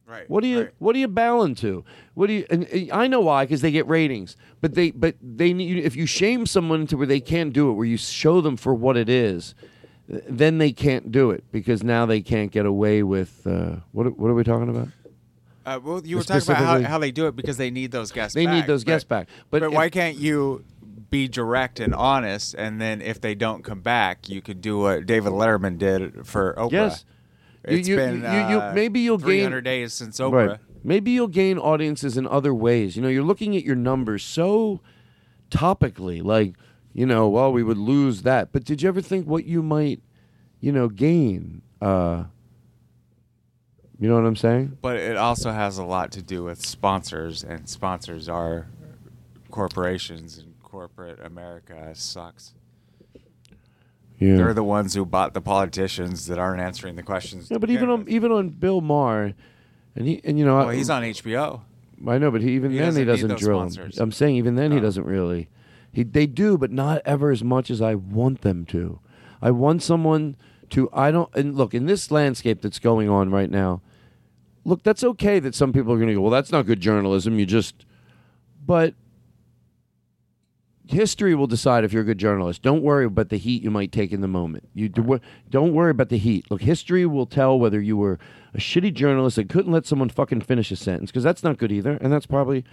Right. 0.08 0.30
What 0.30 0.42
do 0.44 0.48
you 0.48 0.70
What 0.80 0.96
are 0.96 1.00
you 1.00 1.08
bowing 1.08 1.56
to? 1.56 1.84
What 2.14 2.28
do 2.28 2.34
you? 2.34 2.46
And 2.50 2.68
I 2.92 3.08
know 3.08 3.22
why 3.22 3.46
because 3.46 3.62
they 3.62 3.72
get 3.72 3.88
ratings. 3.88 4.36
But 4.62 4.76
they 4.76 4.92
But 4.92 5.16
they 5.22 5.54
need. 5.54 5.78
If 5.84 5.96
you 5.96 6.06
shame 6.06 6.46
someone 6.46 6.86
to 6.88 6.98
where 6.98 7.08
they 7.08 7.20
can't 7.20 7.52
do 7.52 7.70
it, 7.72 7.74
where 7.74 7.86
you 7.86 7.98
show 7.98 8.40
them 8.42 8.56
for 8.56 8.74
what 8.76 8.96
it 8.96 9.10
is, 9.10 9.56
then 10.08 10.60
they 10.60 10.72
can't 10.72 11.12
do 11.12 11.32
it 11.32 11.44
because 11.52 11.84
now 11.84 12.06
they 12.06 12.22
can't 12.22 12.52
get 12.52 12.66
away 12.66 13.02
with. 13.02 13.46
Uh, 13.48 13.78
what 13.92 14.06
are- 14.06 14.12
What 14.12 14.28
are 14.30 14.36
we 14.36 14.44
talking 14.44 14.70
about? 14.70 14.90
Uh, 15.66 15.80
well, 15.82 16.02
you 16.06 16.18
were 16.18 16.24
talking 16.24 16.44
about 16.52 16.58
how, 16.58 16.82
how 16.82 16.98
they 17.00 17.10
do 17.12 17.26
it 17.28 17.36
because 17.38 17.56
they 17.58 17.72
need 17.72 17.92
those 17.92 18.12
guests. 18.12 18.36
They 18.36 18.46
need 18.46 18.60
back, 18.62 18.68
those 18.68 18.84
but- 18.84 18.92
guests 18.92 19.08
back. 19.08 19.28
But 19.50 19.62
But, 19.62 19.68
if- 19.68 19.74
why 19.74 19.90
can't 19.90 20.18
you 20.18 20.64
be 21.10 21.28
direct 21.30 21.80
and 21.80 21.96
honest, 21.96 22.54
and 22.56 22.82
then 22.82 23.02
if 23.02 23.22
they 23.22 23.34
don't 23.34 23.64
come 23.64 23.80
back, 23.80 24.28
you 24.30 24.42
could 24.42 24.60
do 24.62 24.78
what 24.80 25.06
David 25.06 25.32
Letterman 25.32 25.78
did 25.78 26.28
for 26.28 26.54
Oprah. 26.58 26.72
Yes. 26.72 27.06
You- 27.68 27.78
It's 27.78 27.88
you- 27.88 27.96
been 27.96 28.22
you- 28.22 28.28
uh, 28.28 28.72
maybe 28.76 29.00
you'll 29.00 29.18
gain 29.18 29.64
days 29.64 29.94
since 29.94 30.20
Oprah. 30.20 30.48
Right. 30.50 30.60
Maybe 30.84 31.12
you'll 31.12 31.28
gain 31.30 31.58
audiences 31.58 32.18
in 32.18 32.28
other 32.28 32.54
ways. 32.54 32.96
You 32.98 33.02
know, 33.02 33.08
you're 33.08 33.24
looking 33.24 33.56
at 33.56 33.64
your 33.64 33.76
numbers 33.76 34.22
so 34.24 34.82
topically, 35.50 36.22
like, 36.22 36.56
you 36.94 37.06
know, 37.06 37.30
well, 37.30 37.54
we 37.54 37.64
would 37.64 37.78
lose 37.78 38.24
that. 38.24 38.52
But 38.52 38.66
did 38.66 38.82
you 38.82 38.90
ever 38.90 39.02
think 39.02 39.26
what 39.26 39.46
you 39.46 39.64
might, 39.64 40.02
you 40.60 40.72
know, 40.74 40.90
gain? 40.90 41.62
Uh, 41.82 42.26
you 43.98 44.10
know 44.10 44.16
what 44.16 44.26
I'm 44.26 44.36
saying? 44.36 44.78
But 44.82 44.98
it 44.98 45.16
also 45.16 45.52
has 45.54 45.78
a 45.78 45.86
lot 45.86 46.12
to 46.14 46.22
do 46.22 46.44
with 46.44 46.66
sponsors, 46.66 47.44
and 47.46 47.70
sponsors 47.70 48.28
are 48.28 48.68
corporations, 49.52 50.38
and 50.38 50.56
corporate 50.62 51.20
America 51.24 51.92
sucks. 51.96 52.54
Yeah. 54.24 54.38
They're 54.38 54.54
the 54.54 54.64
ones 54.64 54.94
who 54.94 55.06
bought 55.06 55.34
the 55.34 55.42
politicians 55.42 56.28
that 56.28 56.38
aren't 56.40 56.62
answering 56.62 56.96
the 56.96 57.04
questions. 57.04 57.50
Yeah, 57.52 57.58
but 57.58 57.70
even 57.70 57.90
on 57.90 58.06
even 58.08 58.32
on 58.32 58.50
Bill 58.50 58.82
Maher, 58.82 59.34
and 59.96 60.08
he 60.08 60.22
and 60.24 60.38
you 60.40 60.46
know, 60.46 60.58
Well, 60.58 60.70
I- 60.70 60.76
he's 60.76 60.90
on 60.90 61.04
HBO. 61.04 61.62
I 62.08 62.18
know, 62.18 62.32
but 62.32 62.42
he, 62.42 62.52
even 62.52 62.72
He 62.72 62.78
then 62.78 62.96
he 62.96 63.04
doesn't 63.06 63.06
need 63.06 63.06
doesn't 63.06 63.30
those 63.30 63.76
drill. 63.76 63.86
'em. 63.86 63.92
I'm 64.04 64.12
saying 64.12 64.36
even 64.36 64.56
then 64.56 64.72
he 64.72 64.78
Oh. 64.78 64.82
doesn't 64.82 65.06
really. 65.06 65.48
He 65.92 66.04
they 66.04 66.26
do, 66.26 66.58
but 66.58 66.72
not 66.72 67.02
ever 67.06 67.32
as 67.32 67.44
much 67.44 67.70
as 67.72 67.82
I 67.82 67.96
want 67.96 68.42
them 68.42 68.66
to. 68.68 69.00
I 69.42 69.52
want 69.52 69.84
someone 69.84 70.36
to. 70.72 70.90
I 70.94 71.12
don't. 71.12 71.30
And 71.36 71.56
look, 71.56 71.74
in 71.74 71.86
this 71.86 72.10
landscape 72.12 72.62
that's 72.62 72.80
going 72.80 73.10
on 73.10 73.30
right 73.30 73.50
now, 73.52 73.82
look, 74.66 74.84
that's 74.84 75.04
okay 75.04 75.40
that 75.40 75.54
some 75.56 75.72
people 75.74 75.94
are 75.94 75.98
going 75.98 76.08
to 76.10 76.14
go. 76.16 76.22
Well, 76.22 76.32
that's 76.32 76.52
not 76.52 76.66
good 76.66 76.80
journalism. 76.82 77.38
You 77.40 77.46
just, 77.46 77.86
but 78.66 78.96
history 80.88 81.36
will 81.36 81.48
decide 81.48 81.84
if 81.84 81.94
you're 81.94 82.02
a 82.02 82.06
good 82.06 82.18
journalist. 82.18 82.62
Don't 82.62 82.84
worry 82.84 83.06
about 83.06 83.30
the 83.30 83.38
heat 83.38 83.64
you 83.64 83.72
might 83.72 83.92
take 83.92 84.12
in 84.12 84.22
the 84.22 84.28
moment. 84.28 84.70
You 84.74 84.90
do, 84.90 85.20
don't 85.50 85.74
worry 85.74 85.92
about 85.92 86.10
the 86.10 86.18
heat. 86.18 86.50
Look, 86.50 86.62
history 86.62 87.06
will 87.06 87.26
tell 87.26 87.58
whether 87.58 87.80
you 87.80 87.98
were 87.98 88.20
a 88.54 88.58
shitty 88.58 88.94
journalist 88.94 89.38
that 89.38 89.50
couldn't 89.50 89.72
let 89.72 89.86
someone 89.86 90.10
fucking 90.10 90.42
finish 90.42 90.72
a 90.72 90.76
sentence 90.76 91.12
because 91.12 91.24
that's 91.24 91.44
not 91.44 91.58
good 91.58 91.72
either, 91.72 91.98
and 92.02 92.12
that's 92.12 92.26
probably 92.26 92.64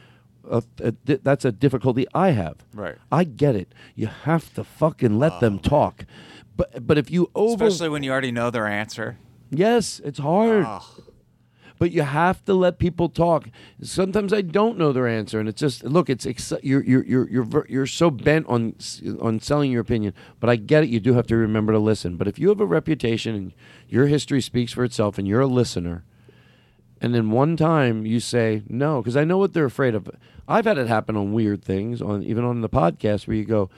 a, 0.49 0.62
a, 0.81 0.95
that's 1.23 1.45
a 1.45 1.53
difficulty 1.53 2.07
I 2.15 2.31
have. 2.31 2.65
Right. 2.74 2.97
I 3.11 3.24
get 3.24 3.55
it. 3.55 3.73
You 3.95 4.09
have 4.09 4.53
to 4.55 4.65
fucking 4.65 5.19
let 5.19 5.41
them 5.41 5.55
um, 5.55 5.59
talk, 5.61 6.05
but 6.57 6.87
but 6.87 6.99
if 6.99 7.11
you 7.11 7.31
over 7.35 7.65
Especially 7.65 7.89
when 7.89 8.03
you 8.03 8.11
already 8.11 8.32
know 8.32 8.51
their 8.51 8.66
answer. 8.66 9.19
Yes, 9.51 10.01
it's 10.05 10.19
hard. 10.20 10.65
But 11.81 11.93
you 11.93 12.02
have 12.02 12.44
to 12.44 12.52
let 12.52 12.78
people 12.78 13.09
talk. 13.09 13.48
Sometimes 13.82 14.35
I 14.35 14.43
don't 14.43 14.77
know 14.77 14.93
their 14.93 15.09
answer, 15.09 15.40
and 15.40 15.48
it's 15.48 15.59
just 15.59 15.82
look. 15.82 16.11
It's 16.11 16.27
exci- 16.27 16.61
you're 16.62 16.85
you're 16.85 17.02
you're 17.07 17.31
you're 17.31 17.66
you're 17.70 17.86
so 17.86 18.11
bent 18.11 18.47
on 18.48 18.74
on 19.19 19.40
selling 19.40 19.73
your 19.73 19.81
opinion. 19.81 20.12
But 20.40 20.51
I 20.51 20.57
get 20.57 20.85
it. 20.85 20.90
You 20.90 21.01
do 21.01 21.15
have 21.15 21.27
to 21.28 21.36
remember 21.36 21.73
to 21.73 21.78
listen. 21.78 22.19
But 22.19 22.28
if 22.28 22.39
you 22.39 22.51
have 22.51 22.61
a 22.61 22.66
reputation 22.66 23.35
and 23.35 23.55
your 23.89 24.09
history 24.09 24.43
speaks 24.43 24.74
for 24.74 24.85
itself, 24.85 25.16
and 25.16 25.27
you're 25.27 25.40
a 25.40 25.47
listener, 25.47 26.05
and 27.01 27.15
then 27.15 27.31
one 27.31 27.57
time 27.57 28.05
you 28.05 28.20
say 28.20 28.62
no, 28.69 29.01
because 29.01 29.16
I 29.16 29.24
know 29.24 29.39
what 29.39 29.55
they're 29.55 29.65
afraid 29.65 29.94
of. 29.94 30.11
I've 30.47 30.66
had 30.66 30.77
it 30.77 30.86
happen 30.86 31.16
on 31.16 31.32
weird 31.32 31.65
things, 31.65 32.02
on 32.02 32.23
even 32.24 32.44
on 32.44 32.61
the 32.61 32.69
podcast 32.69 33.27
where 33.27 33.39
you 33.39 33.47
go, 33.47 33.70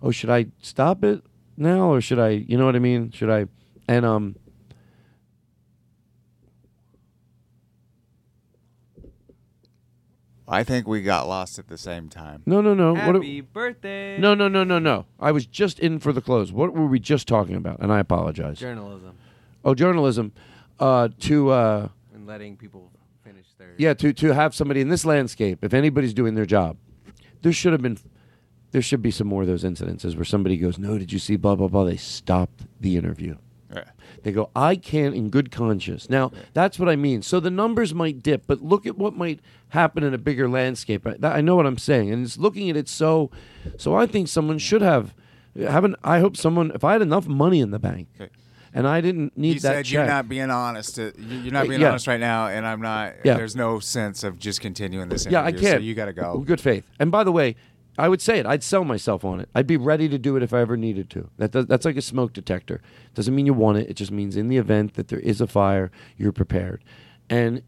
"Oh, 0.00 0.12
should 0.12 0.30
I 0.30 0.46
stop 0.62 1.02
it 1.02 1.24
now, 1.56 1.92
or 1.92 2.00
should 2.00 2.20
I?" 2.20 2.28
You 2.28 2.56
know 2.56 2.66
what 2.66 2.76
I 2.76 2.78
mean? 2.78 3.10
Should 3.10 3.30
I? 3.30 3.46
And 3.88 4.06
um, 4.06 4.36
I 10.50 10.64
think 10.64 10.88
we 10.88 11.02
got 11.02 11.28
lost 11.28 11.58
at 11.58 11.68
the 11.68 11.76
same 11.76 12.08
time. 12.08 12.42
No, 12.46 12.60
no, 12.62 12.72
no. 12.74 12.94
What- 12.94 13.16
Happy 13.16 13.42
birthday. 13.42 14.16
No, 14.18 14.34
no, 14.34 14.48
no, 14.48 14.64
no, 14.64 14.78
no. 14.78 15.04
I 15.20 15.30
was 15.30 15.44
just 15.46 15.78
in 15.78 15.98
for 15.98 16.12
the 16.12 16.22
close. 16.22 16.50
What 16.52 16.72
were 16.72 16.86
we 16.86 16.98
just 16.98 17.28
talking 17.28 17.54
about? 17.54 17.80
And 17.80 17.92
I 17.92 17.98
apologize. 18.00 18.58
Journalism 18.58 19.14
Oh, 19.64 19.74
journalism. 19.74 20.32
Uh, 20.80 21.08
to 21.20 21.50
uh, 21.50 21.88
and 22.14 22.26
letting 22.26 22.56
people 22.56 22.90
finish 23.24 23.46
their. 23.58 23.74
yeah, 23.76 23.92
to 23.94 24.12
to 24.12 24.32
have 24.32 24.54
somebody 24.54 24.80
in 24.80 24.88
this 24.88 25.04
landscape, 25.04 25.64
if 25.64 25.74
anybody's 25.74 26.14
doing 26.14 26.34
their 26.34 26.46
job, 26.46 26.76
there 27.42 27.52
should 27.52 27.72
have 27.72 27.82
been, 27.82 27.98
there 28.70 28.80
should 28.80 29.02
be 29.02 29.10
some 29.10 29.26
more 29.26 29.42
of 29.42 29.48
those 29.48 29.64
incidences 29.64 30.14
where 30.14 30.24
somebody 30.24 30.56
goes, 30.56 30.78
"No, 30.78 30.96
did 30.96 31.12
you 31.12 31.18
see 31.18 31.34
blah 31.36 31.56
blah 31.56 31.66
blah?" 31.66 31.82
They 31.84 31.96
stopped 31.96 32.64
the 32.80 32.96
interview. 32.96 33.36
Yeah. 33.74 33.84
They 34.22 34.32
go, 34.32 34.50
I 34.56 34.76
can't 34.76 35.14
in 35.14 35.28
good 35.30 35.50
conscience. 35.50 36.08
Now, 36.08 36.32
that's 36.54 36.78
what 36.78 36.88
I 36.88 36.96
mean. 36.96 37.22
So 37.22 37.38
the 37.40 37.50
numbers 37.50 37.94
might 37.94 38.22
dip, 38.22 38.46
but 38.46 38.62
look 38.62 38.86
at 38.86 38.96
what 38.96 39.14
might 39.14 39.40
happen 39.70 40.02
in 40.02 40.14
a 40.14 40.18
bigger 40.18 40.48
landscape. 40.48 41.06
I, 41.06 41.14
that, 41.18 41.36
I 41.36 41.40
know 41.40 41.54
what 41.56 41.66
I'm 41.66 41.78
saying, 41.78 42.10
and 42.10 42.24
it's 42.24 42.38
looking 42.38 42.70
at 42.70 42.76
it 42.76 42.88
so. 42.88 43.30
So 43.76 43.94
I 43.94 44.06
think 44.06 44.28
someone 44.28 44.58
should 44.58 44.80
have, 44.82 45.14
haven't. 45.56 45.96
I 46.02 46.20
hope 46.20 46.36
someone. 46.36 46.72
If 46.74 46.82
I 46.84 46.92
had 46.92 47.02
enough 47.02 47.26
money 47.28 47.60
in 47.60 47.70
the 47.70 47.78
bank, 47.78 48.08
and 48.74 48.86
I 48.88 49.00
didn't 49.00 49.36
need 49.36 49.54
you 49.54 49.60
that 49.60 49.68
You 49.68 49.74
said 49.76 49.84
check. 49.84 49.92
you're 49.92 50.06
not 50.06 50.28
being 50.28 50.50
honest. 50.50 50.98
uh, 50.98 51.10
you- 51.18 51.38
You're 51.40 51.52
not 51.52 51.66
Uh, 51.66 51.68
being 51.68 51.80
yeah. 51.82 51.88
honest 51.90 52.06
right 52.06 52.20
now, 52.20 52.48
and 52.48 52.66
I'm 52.66 52.80
not. 52.80 53.14
Yeah. 53.24 53.34
There's 53.34 53.54
no 53.56 53.78
sense 53.80 54.24
of 54.24 54.38
just 54.38 54.60
continuing 54.62 55.08
this. 55.10 55.26
yeah, 55.26 55.44
I 55.44 55.52
can't. 55.52 55.62
So 55.62 55.78
you 55.78 55.94
got 55.94 56.06
to 56.06 56.12
go. 56.14 56.38
Good 56.38 56.60
faith. 56.60 56.84
And 56.98 57.10
by 57.10 57.22
the 57.24 57.32
way, 57.32 57.56
I 57.98 58.08
would 58.08 58.22
say 58.22 58.38
it. 58.38 58.46
I'd 58.46 58.62
sell 58.62 58.84
myself 58.84 59.24
on 59.24 59.40
it. 59.40 59.48
I'd 59.54 59.66
be 59.66 59.76
ready 59.76 60.08
to 60.08 60.18
do 60.18 60.36
it 60.36 60.42
if 60.42 60.54
I 60.54 60.60
ever 60.60 60.76
needed 60.76 61.10
to. 61.10 61.28
That 61.36 61.50
does, 61.50 61.66
that's 61.66 61.84
like 61.84 61.96
a 61.96 62.02
smoke 62.02 62.32
detector. 62.32 62.80
Doesn't 63.14 63.34
mean 63.34 63.44
you 63.44 63.54
want 63.54 63.78
it. 63.78 63.90
It 63.90 63.94
just 63.94 64.12
means 64.12 64.36
in 64.36 64.48
the 64.48 64.56
event 64.56 64.94
that 64.94 65.08
there 65.08 65.18
is 65.18 65.40
a 65.40 65.48
fire, 65.48 65.90
you're 66.16 66.32
prepared. 66.32 66.84
And 67.28 67.62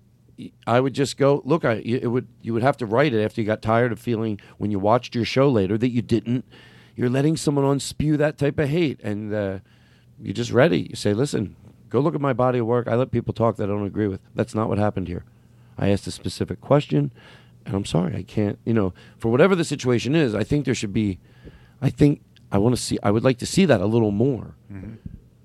I 0.66 0.80
would 0.80 0.94
just 0.94 1.16
go 1.16 1.42
look. 1.44 1.64
I 1.64 1.74
it 1.84 2.06
would 2.06 2.28
you 2.40 2.54
would 2.54 2.62
have 2.62 2.76
to 2.78 2.86
write 2.86 3.12
it 3.12 3.22
after 3.22 3.40
you 3.40 3.46
got 3.46 3.60
tired 3.60 3.92
of 3.92 3.98
feeling 3.98 4.40
when 4.56 4.70
you 4.70 4.78
watched 4.78 5.14
your 5.14 5.24
show 5.24 5.50
later 5.50 5.76
that 5.76 5.90
you 5.90 6.00
didn't. 6.00 6.44
You're 6.96 7.10
letting 7.10 7.36
someone 7.36 7.64
on 7.64 7.80
spew 7.80 8.16
that 8.16 8.38
type 8.38 8.58
of 8.58 8.68
hate, 8.68 9.00
and 9.02 9.34
uh, 9.34 9.58
you're 10.20 10.34
just 10.34 10.50
ready. 10.50 10.86
You 10.90 10.96
say, 10.96 11.12
listen, 11.12 11.56
go 11.88 12.00
look 12.00 12.14
at 12.14 12.20
my 12.20 12.32
body 12.32 12.58
of 12.58 12.66
work. 12.66 12.88
I 12.88 12.94
let 12.94 13.10
people 13.10 13.34
talk 13.34 13.56
that 13.56 13.64
I 13.64 13.66
don't 13.66 13.86
agree 13.86 14.08
with. 14.08 14.20
That's 14.34 14.54
not 14.54 14.68
what 14.68 14.78
happened 14.78 15.08
here. 15.08 15.24
I 15.78 15.88
asked 15.88 16.06
a 16.06 16.10
specific 16.10 16.60
question, 16.60 17.12
and 17.70 17.76
I'm 17.76 17.84
sorry, 17.84 18.16
I 18.16 18.24
can't. 18.24 18.58
You 18.64 18.74
know, 18.74 18.92
for 19.16 19.30
whatever 19.30 19.54
the 19.54 19.64
situation 19.64 20.16
is, 20.16 20.34
I 20.34 20.42
think 20.42 20.64
there 20.64 20.74
should 20.74 20.92
be. 20.92 21.20
I 21.80 21.88
think 21.88 22.20
I 22.50 22.58
want 22.58 22.74
to 22.74 22.82
see. 22.82 22.98
I 23.02 23.12
would 23.12 23.22
like 23.22 23.38
to 23.38 23.46
see 23.46 23.64
that 23.64 23.80
a 23.80 23.86
little 23.86 24.10
more, 24.10 24.56
mm-hmm. 24.70 24.94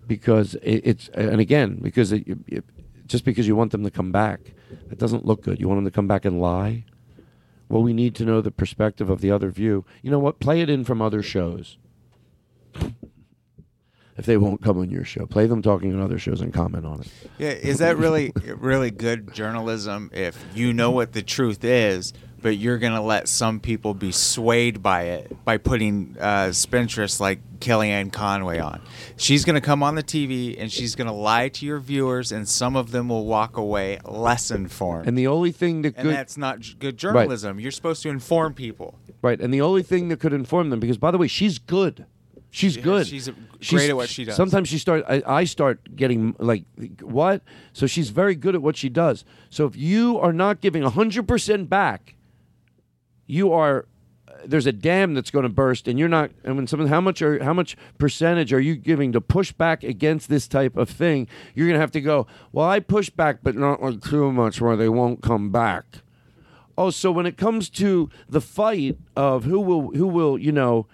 because 0.07 0.55
it, 0.55 0.81
it's 0.83 1.07
and 1.09 1.39
again 1.39 1.77
because 1.81 2.11
it, 2.11 2.23
it, 2.47 2.65
just 3.05 3.25
because 3.25 3.47
you 3.47 3.55
want 3.55 3.71
them 3.71 3.83
to 3.83 3.91
come 3.91 4.11
back, 4.11 4.39
that 4.87 4.97
doesn't 4.97 5.23
look 5.23 5.43
good. 5.43 5.59
You 5.59 5.67
want 5.67 5.77
them 5.77 5.85
to 5.85 5.91
come 5.91 6.07
back 6.07 6.25
and 6.25 6.41
lie. 6.41 6.85
Well, 7.69 7.83
we 7.83 7.93
need 7.93 8.15
to 8.15 8.25
know 8.25 8.41
the 8.41 8.51
perspective 8.51 9.09
of 9.11 9.21
the 9.21 9.29
other 9.29 9.51
view. 9.51 9.85
You 10.01 10.09
know 10.09 10.19
what? 10.19 10.39
Play 10.39 10.61
it 10.61 10.69
in 10.69 10.83
from 10.83 11.01
other 11.01 11.21
shows. 11.21 11.77
If 14.17 14.25
they 14.25 14.37
won't 14.37 14.61
come 14.61 14.79
on 14.79 14.89
your 14.89 15.03
show, 15.03 15.25
play 15.25 15.45
them 15.45 15.61
talking 15.61 15.93
on 15.93 16.01
other 16.01 16.17
shows 16.17 16.41
and 16.41 16.53
comment 16.53 16.85
on 16.85 17.01
it. 17.01 17.07
Yeah, 17.37 17.49
is 17.49 17.79
that 17.79 17.97
really 17.97 18.31
really 18.57 18.91
good 18.91 19.33
journalism 19.33 20.09
if 20.13 20.43
you 20.53 20.73
know 20.73 20.91
what 20.91 21.13
the 21.13 21.21
truth 21.21 21.63
is, 21.63 22.13
but 22.41 22.57
you're 22.57 22.77
gonna 22.77 23.01
let 23.03 23.27
some 23.27 23.59
people 23.59 23.93
be 23.93 24.11
swayed 24.11 24.81
by 24.81 25.03
it 25.03 25.43
by 25.43 25.57
putting 25.57 26.15
uh, 26.19 26.47
spinstress 26.47 27.19
like 27.19 27.39
Kellyanne 27.59 28.11
Conway 28.13 28.59
on? 28.59 28.81
She's 29.17 29.43
gonna 29.43 29.61
come 29.61 29.83
on 29.83 29.95
the 29.95 30.03
TV 30.03 30.55
and 30.57 30.71
she's 30.71 30.95
gonna 30.95 31.13
lie 31.13 31.49
to 31.49 31.65
your 31.65 31.79
viewers, 31.79 32.31
and 32.31 32.47
some 32.47 32.75
of 32.75 32.91
them 32.91 33.09
will 33.09 33.25
walk 33.25 33.57
away 33.57 33.99
less 34.05 34.49
informed. 34.49 35.07
And 35.07 35.17
the 35.17 35.27
only 35.27 35.51
thing 35.51 35.81
that 35.81 35.95
And 35.97 36.07
good 36.07 36.15
that's 36.15 36.37
not 36.37 36.59
good 36.79 36.97
journalism. 36.97 37.59
You're 37.59 37.71
supposed 37.71 38.01
to 38.03 38.09
inform 38.09 38.53
people. 38.53 38.97
Right, 39.21 39.41
and 39.41 39.53
the 39.53 39.61
only 39.61 39.81
thing 39.83 40.09
that 40.09 40.19
could 40.19 40.33
inform 40.33 40.69
them, 40.69 40.79
because 40.79 40.97
by 40.97 41.11
the 41.11 41.17
way, 41.17 41.27
she's 41.27 41.57
good. 41.57 42.05
She's 42.55 42.77
good. 42.77 43.05
she's 43.05 43.29
great 43.67 43.89
at 43.89 43.97
what 43.97 44.07
she 44.07 44.23
does. 44.23 44.37
Sometimes 44.37 44.69
she 44.69 44.77
start. 44.77 45.03
I, 45.09 45.21
I 45.25 45.43
start 45.43 45.93
getting 45.93 46.35
like 46.39 46.63
what? 47.01 47.41
So 47.73 47.85
she's 47.85 48.11
very 48.11 48.33
good 48.33 48.55
at 48.55 48.61
what 48.61 48.77
she 48.77 48.87
does. 48.87 49.25
So 49.49 49.65
if 49.65 49.75
you 49.75 50.17
are 50.19 50.31
not 50.31 50.61
giving 50.61 50.83
hundred 50.83 51.27
percent 51.27 51.69
back, 51.69 52.15
you 53.27 53.51
are. 53.51 53.87
There's 54.45 54.67
a 54.67 54.71
dam 54.71 55.15
that's 55.15 55.31
going 55.31 55.43
to 55.43 55.49
burst, 55.49 55.87
and 55.89 55.99
you're 55.99 56.07
not. 56.07 56.31
And 56.45 56.55
when 56.55 56.65
someone, 56.65 56.87
how 56.87 57.01
much 57.01 57.21
are 57.21 57.43
how 57.43 57.51
much 57.53 57.75
percentage 57.97 58.53
are 58.53 58.59
you 58.61 58.77
giving 58.77 59.11
to 59.11 59.19
push 59.19 59.51
back 59.51 59.83
against 59.83 60.29
this 60.29 60.47
type 60.47 60.77
of 60.77 60.89
thing? 60.89 61.27
You're 61.55 61.67
going 61.67 61.75
to 61.75 61.81
have 61.81 61.91
to 61.91 62.01
go. 62.01 62.25
Well, 62.53 62.69
I 62.69 62.79
push 62.79 63.09
back, 63.09 63.39
but 63.43 63.55
not 63.55 63.83
like 63.83 64.01
too 64.01 64.31
much, 64.31 64.61
where 64.61 64.77
they 64.77 64.87
won't 64.87 65.21
come 65.21 65.51
back. 65.51 65.85
Oh, 66.77 66.89
so 66.89 67.11
when 67.11 67.25
it 67.25 67.35
comes 67.35 67.69
to 67.71 68.09
the 68.29 68.39
fight 68.41 68.97
of 69.15 69.43
who 69.43 69.59
will 69.59 69.91
who 69.91 70.07
will 70.07 70.37
you 70.37 70.53
know, 70.53 70.87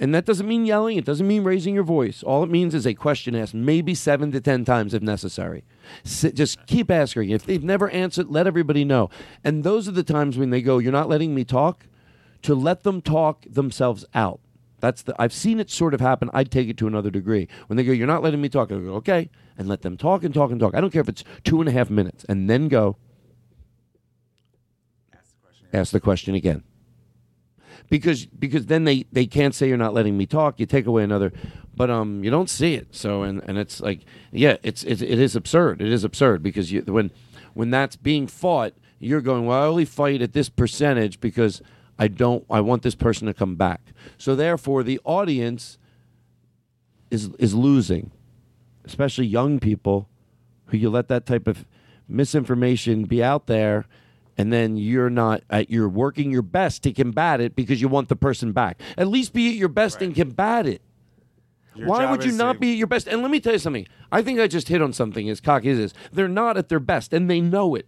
and 0.00 0.14
that 0.14 0.24
doesn't 0.24 0.48
mean 0.48 0.64
yelling. 0.64 0.96
It 0.96 1.04
doesn't 1.04 1.28
mean 1.28 1.44
raising 1.44 1.74
your 1.74 1.84
voice. 1.84 2.22
All 2.22 2.42
it 2.42 2.50
means 2.50 2.74
is 2.74 2.86
a 2.86 2.94
question 2.94 3.36
asked, 3.36 3.54
maybe 3.54 3.94
seven 3.94 4.32
to 4.32 4.40
ten 4.40 4.64
times 4.64 4.94
if 4.94 5.02
necessary. 5.02 5.62
S- 6.06 6.32
just 6.34 6.66
keep 6.66 6.90
asking. 6.90 7.28
If 7.28 7.44
they've 7.44 7.62
never 7.62 7.90
answered, 7.90 8.28
let 8.30 8.46
everybody 8.46 8.82
know. 8.82 9.10
And 9.44 9.62
those 9.62 9.86
are 9.86 9.92
the 9.92 10.02
times 10.02 10.38
when 10.38 10.48
they 10.48 10.62
go, 10.62 10.78
"You're 10.78 10.90
not 10.90 11.10
letting 11.10 11.34
me 11.34 11.44
talk." 11.44 11.86
To 12.42 12.54
let 12.54 12.84
them 12.84 13.02
talk 13.02 13.44
themselves 13.46 14.06
out. 14.14 14.40
That's 14.80 15.02
the. 15.02 15.14
I've 15.18 15.34
seen 15.34 15.60
it 15.60 15.70
sort 15.70 15.92
of 15.92 16.00
happen. 16.00 16.30
I'd 16.32 16.50
take 16.50 16.70
it 16.70 16.78
to 16.78 16.86
another 16.86 17.10
degree. 17.10 17.48
When 17.66 17.76
they 17.76 17.84
go, 17.84 17.92
"You're 17.92 18.06
not 18.06 18.22
letting 18.22 18.40
me 18.40 18.48
talk," 18.48 18.72
I 18.72 18.78
go, 18.78 18.94
"Okay," 18.94 19.28
and 19.58 19.68
let 19.68 19.82
them 19.82 19.98
talk 19.98 20.24
and 20.24 20.32
talk 20.32 20.50
and 20.50 20.58
talk. 20.58 20.74
I 20.74 20.80
don't 20.80 20.90
care 20.90 21.02
if 21.02 21.08
it's 21.10 21.22
two 21.44 21.60
and 21.60 21.68
a 21.68 21.72
half 21.72 21.90
minutes, 21.90 22.24
and 22.30 22.48
then 22.48 22.68
go. 22.68 22.96
Ask 25.74 25.92
the 25.92 26.00
question 26.00 26.34
again. 26.34 26.62
Because 27.90 28.24
because 28.24 28.66
then 28.66 28.84
they, 28.84 29.04
they 29.12 29.26
can't 29.26 29.54
say 29.54 29.68
you're 29.68 29.76
not 29.76 29.92
letting 29.92 30.16
me 30.16 30.24
talk. 30.24 30.58
You 30.58 30.64
take 30.64 30.86
away 30.86 31.02
another, 31.02 31.32
but 31.76 31.90
um 31.90 32.24
you 32.24 32.30
don't 32.30 32.48
see 32.48 32.74
it. 32.74 32.94
So 32.94 33.22
and, 33.24 33.42
and 33.46 33.58
it's 33.58 33.80
like 33.80 34.00
yeah 34.32 34.56
it's, 34.62 34.82
it's 34.84 35.02
it 35.02 35.18
is 35.18 35.36
absurd. 35.36 35.82
It 35.82 35.92
is 35.92 36.04
absurd 36.04 36.42
because 36.42 36.72
you 36.72 36.80
when 36.82 37.10
when 37.52 37.70
that's 37.70 37.96
being 37.96 38.26
fought, 38.26 38.74
you're 38.98 39.20
going 39.20 39.44
well. 39.44 39.62
I 39.62 39.66
only 39.66 39.84
fight 39.84 40.22
at 40.22 40.32
this 40.32 40.48
percentage 40.48 41.20
because 41.20 41.60
I 41.98 42.08
don't. 42.08 42.44
I 42.48 42.60
want 42.60 42.82
this 42.82 42.94
person 42.94 43.26
to 43.26 43.34
come 43.34 43.56
back. 43.56 43.80
So 44.16 44.34
therefore, 44.34 44.82
the 44.82 45.00
audience 45.04 45.76
is 47.10 47.30
is 47.38 47.54
losing, 47.54 48.10
especially 48.84 49.26
young 49.26 49.58
people, 49.58 50.08
who 50.66 50.78
you 50.78 50.88
let 50.90 51.08
that 51.08 51.26
type 51.26 51.46
of 51.46 51.66
misinformation 52.08 53.04
be 53.04 53.22
out 53.22 53.46
there, 53.46 53.86
and 54.40 54.50
then 54.50 54.78
you're 54.78 55.10
not. 55.10 55.42
Uh, 55.50 55.64
you're 55.68 55.88
working 55.88 56.30
your 56.30 56.40
best 56.42 56.82
to 56.84 56.92
combat 56.92 57.40
it 57.42 57.54
because 57.54 57.80
you 57.82 57.88
want 57.88 58.08
the 58.08 58.16
person 58.16 58.52
back. 58.52 58.80
At 58.96 59.06
least 59.08 59.34
be 59.34 59.50
at 59.50 59.54
your 59.54 59.68
best 59.68 60.00
and 60.00 60.14
combat 60.14 60.66
it. 60.66 60.80
Your 61.74 61.86
Why 61.88 62.10
would 62.10 62.24
you 62.24 62.32
not 62.32 62.54
to- 62.54 62.58
be 62.58 62.72
at 62.72 62.78
your 62.78 62.86
best? 62.86 63.06
And 63.06 63.20
let 63.20 63.30
me 63.30 63.38
tell 63.38 63.52
you 63.52 63.58
something. 63.58 63.86
I 64.10 64.22
think 64.22 64.40
I 64.40 64.46
just 64.46 64.68
hit 64.68 64.80
on 64.80 64.92
something 64.94 65.28
as 65.28 65.40
cocky 65.40 65.68
as 65.70 65.76
this. 65.78 65.94
They're 66.10 66.26
not 66.26 66.56
at 66.56 66.70
their 66.70 66.80
best, 66.80 67.12
and 67.12 67.28
they 67.30 67.40
know 67.40 67.74
it. 67.74 67.86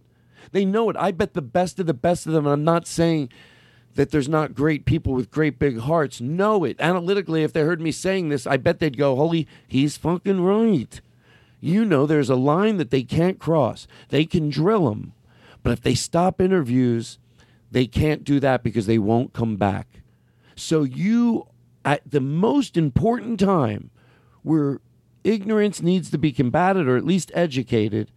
They 0.51 0.63
know 0.63 0.89
it. 0.91 0.95
I 0.97 1.11
bet 1.11 1.33
the 1.33 1.41
best 1.41 1.79
of 1.79 1.87
the 1.87 1.93
best 1.93 2.27
of 2.27 2.33
them. 2.33 2.45
And 2.45 2.53
I'm 2.53 2.63
not 2.63 2.85
saying 2.85 3.29
that 3.95 4.11
there's 4.11 4.29
not 4.29 4.53
great 4.53 4.85
people 4.85 5.13
with 5.13 5.31
great 5.31 5.57
big 5.57 5.79
hearts. 5.79 6.21
Know 6.21 6.63
it. 6.63 6.77
Analytically, 6.79 7.43
if 7.43 7.51
they 7.51 7.61
heard 7.61 7.81
me 7.81 7.91
saying 7.91 8.29
this, 8.29 8.45
I 8.45 8.57
bet 8.57 8.79
they'd 8.79 8.97
go, 8.97 9.15
"Holy, 9.15 9.47
he's 9.67 9.97
fucking 9.97 10.41
right." 10.41 11.01
You 11.59 11.83
know, 11.83 12.05
there's 12.05 12.29
a 12.29 12.35
line 12.35 12.77
that 12.77 12.91
they 12.91 13.03
can't 13.03 13.39
cross. 13.39 13.87
They 14.09 14.25
can 14.25 14.49
drill 14.49 14.89
them, 14.89 15.13
but 15.63 15.71
if 15.71 15.81
they 15.81 15.95
stop 15.95 16.39
interviews, 16.39 17.17
they 17.71 17.87
can't 17.87 18.23
do 18.23 18.39
that 18.39 18.61
because 18.63 18.85
they 18.85 18.99
won't 18.99 19.33
come 19.33 19.55
back. 19.55 19.87
So 20.55 20.83
you, 20.83 21.47
at 21.83 22.01
the 22.09 22.19
most 22.21 22.77
important 22.77 23.39
time, 23.39 23.89
where 24.43 24.81
ignorance 25.23 25.81
needs 25.81 26.11
to 26.11 26.17
be 26.17 26.31
combated 26.31 26.87
or 26.87 26.97
at 26.97 27.05
least 27.05 27.31
educated, 27.33 28.11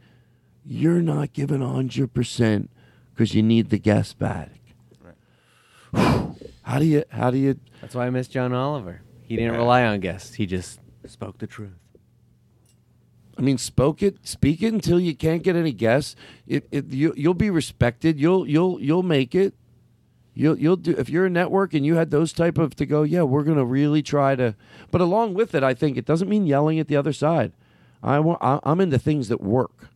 you're 0.65 1.01
not 1.01 1.33
giving 1.33 1.63
hundred 1.63 2.13
percent 2.13 2.71
because 3.15 3.35
you 3.35 3.43
need 3.43 3.71
the 3.71 3.79
guest 3.79 4.19
back. 4.19 4.51
How 5.95 6.81
do 6.81 6.85
you? 6.85 7.05
How 7.11 7.31
do 7.31 7.39
you? 7.39 7.59
That's 7.81 7.95
why 7.95 8.07
I 8.07 8.11
miss 8.11 8.27
John 8.27 8.53
Oliver. 8.53 9.01
He 9.23 9.37
didn't 9.37 9.55
rely 9.57 9.85
on 9.85 10.01
guests. 10.01 10.35
He 10.35 10.47
just 10.47 10.81
spoke 11.07 11.39
the 11.39 11.47
truth. 11.47 11.79
I 13.39 13.43
mean, 13.43 13.59
spoke 13.59 14.03
it, 14.03 14.17
speak 14.27 14.63
it 14.63 14.73
until 14.73 14.99
you 14.99 15.15
can't 15.15 15.43
get 15.43 15.57
any 15.57 15.73
guests. 15.73 16.17
It, 16.47 16.67
it, 16.71 16.87
you, 16.87 17.13
you'll 17.17 17.35
be 17.35 17.51
respected. 17.51 18.19
You'll, 18.19 18.49
you'll, 18.49 18.81
you'll 18.81 19.03
make 19.03 19.35
it. 19.35 19.55
You'll, 20.33 20.59
you'll 20.59 20.77
do. 20.77 20.95
If 20.97 21.09
you're 21.09 21.27
a 21.27 21.31
network 21.31 21.73
and 21.73 21.85
you 21.85 21.95
had 21.97 22.11
those 22.11 22.33
type 22.33 22.59
of 22.59 22.75
to 22.77 22.85
go, 22.87 23.03
yeah, 23.03 23.23
we're 23.23 23.43
gonna 23.43 23.65
really 23.65 24.03
try 24.03 24.37
to. 24.37 24.55
But 24.91 25.01
along 25.01 25.33
with 25.33 25.55
it, 25.55 25.63
I 25.63 25.73
think 25.73 25.97
it 25.97 26.05
doesn't 26.05 26.29
mean 26.29 26.47
yelling 26.47 26.79
at 26.79 26.89
the 26.89 26.97
other 26.97 27.15
side. 27.15 27.53
I 28.03 28.21
want. 28.21 28.41
I, 28.43 28.61
I'm 28.63 28.81
into 28.83 28.99
things 28.99 29.29
that 29.29 29.41
work. 29.41 29.89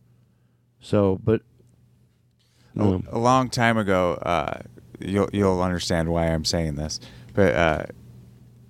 So, 0.79 1.19
but 1.23 1.43
A, 2.75 3.01
a 3.11 3.19
long 3.19 3.51
time 3.51 3.77
ago, 3.77 4.13
uh, 4.13 4.61
you'll 4.99 5.29
you'll 5.31 5.61
understand 5.61 6.09
why 6.09 6.25
I'm 6.25 6.43
saying 6.43 6.73
this, 6.73 6.99
but 7.35 7.53
uh, 7.53 7.83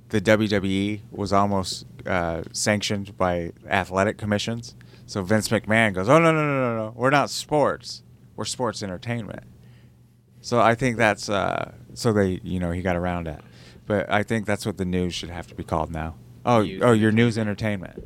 the 0.10 0.20
WWE 0.20 1.00
was 1.10 1.32
almost 1.32 1.86
uh, 2.06 2.44
sanctioned 2.52 3.18
by 3.18 3.52
athletic 3.68 4.18
commissions. 4.18 4.76
So 5.06 5.22
Vince 5.24 5.50
McMahon 5.50 5.94
goes, 5.94 6.08
"Oh 6.08 6.20
no 6.20 6.32
no 6.32 6.46
no 6.46 6.62
no 6.62 6.76
no, 6.76 6.94
we're 6.96 7.10
not 7.10 7.30
sports. 7.30 8.04
We're 8.36 8.46
sports 8.46 8.82
entertainment." 8.82 9.44
So 10.42 10.60
I 10.60 10.76
think 10.76 10.98
that's 10.98 11.30
uh, 11.30 11.74
so 11.94 12.14
they 12.14 12.40
you 12.44 12.60
know 12.60 12.72
he 12.72 12.82
got 12.82 12.96
around 12.96 13.28
that, 13.28 13.44
but 13.86 14.10
I 14.10 14.24
think 14.24 14.46
that's 14.46 14.66
what 14.66 14.78
the 14.78 14.86
news 14.86 15.14
should 15.14 15.30
have 15.30 15.48
to 15.48 15.56
be 15.56 15.64
called 15.64 15.92
now. 15.92 16.16
Oh 16.46 16.64
News 16.64 16.82
oh 16.84 16.92
your 16.92 17.12
news 17.12 17.38
entertainment. 17.38 18.02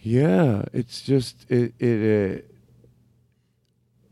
Yeah, 0.00 0.64
it's 0.72 1.02
just 1.02 1.48
it. 1.50 1.74
it 1.78 2.40
uh, 2.40 2.42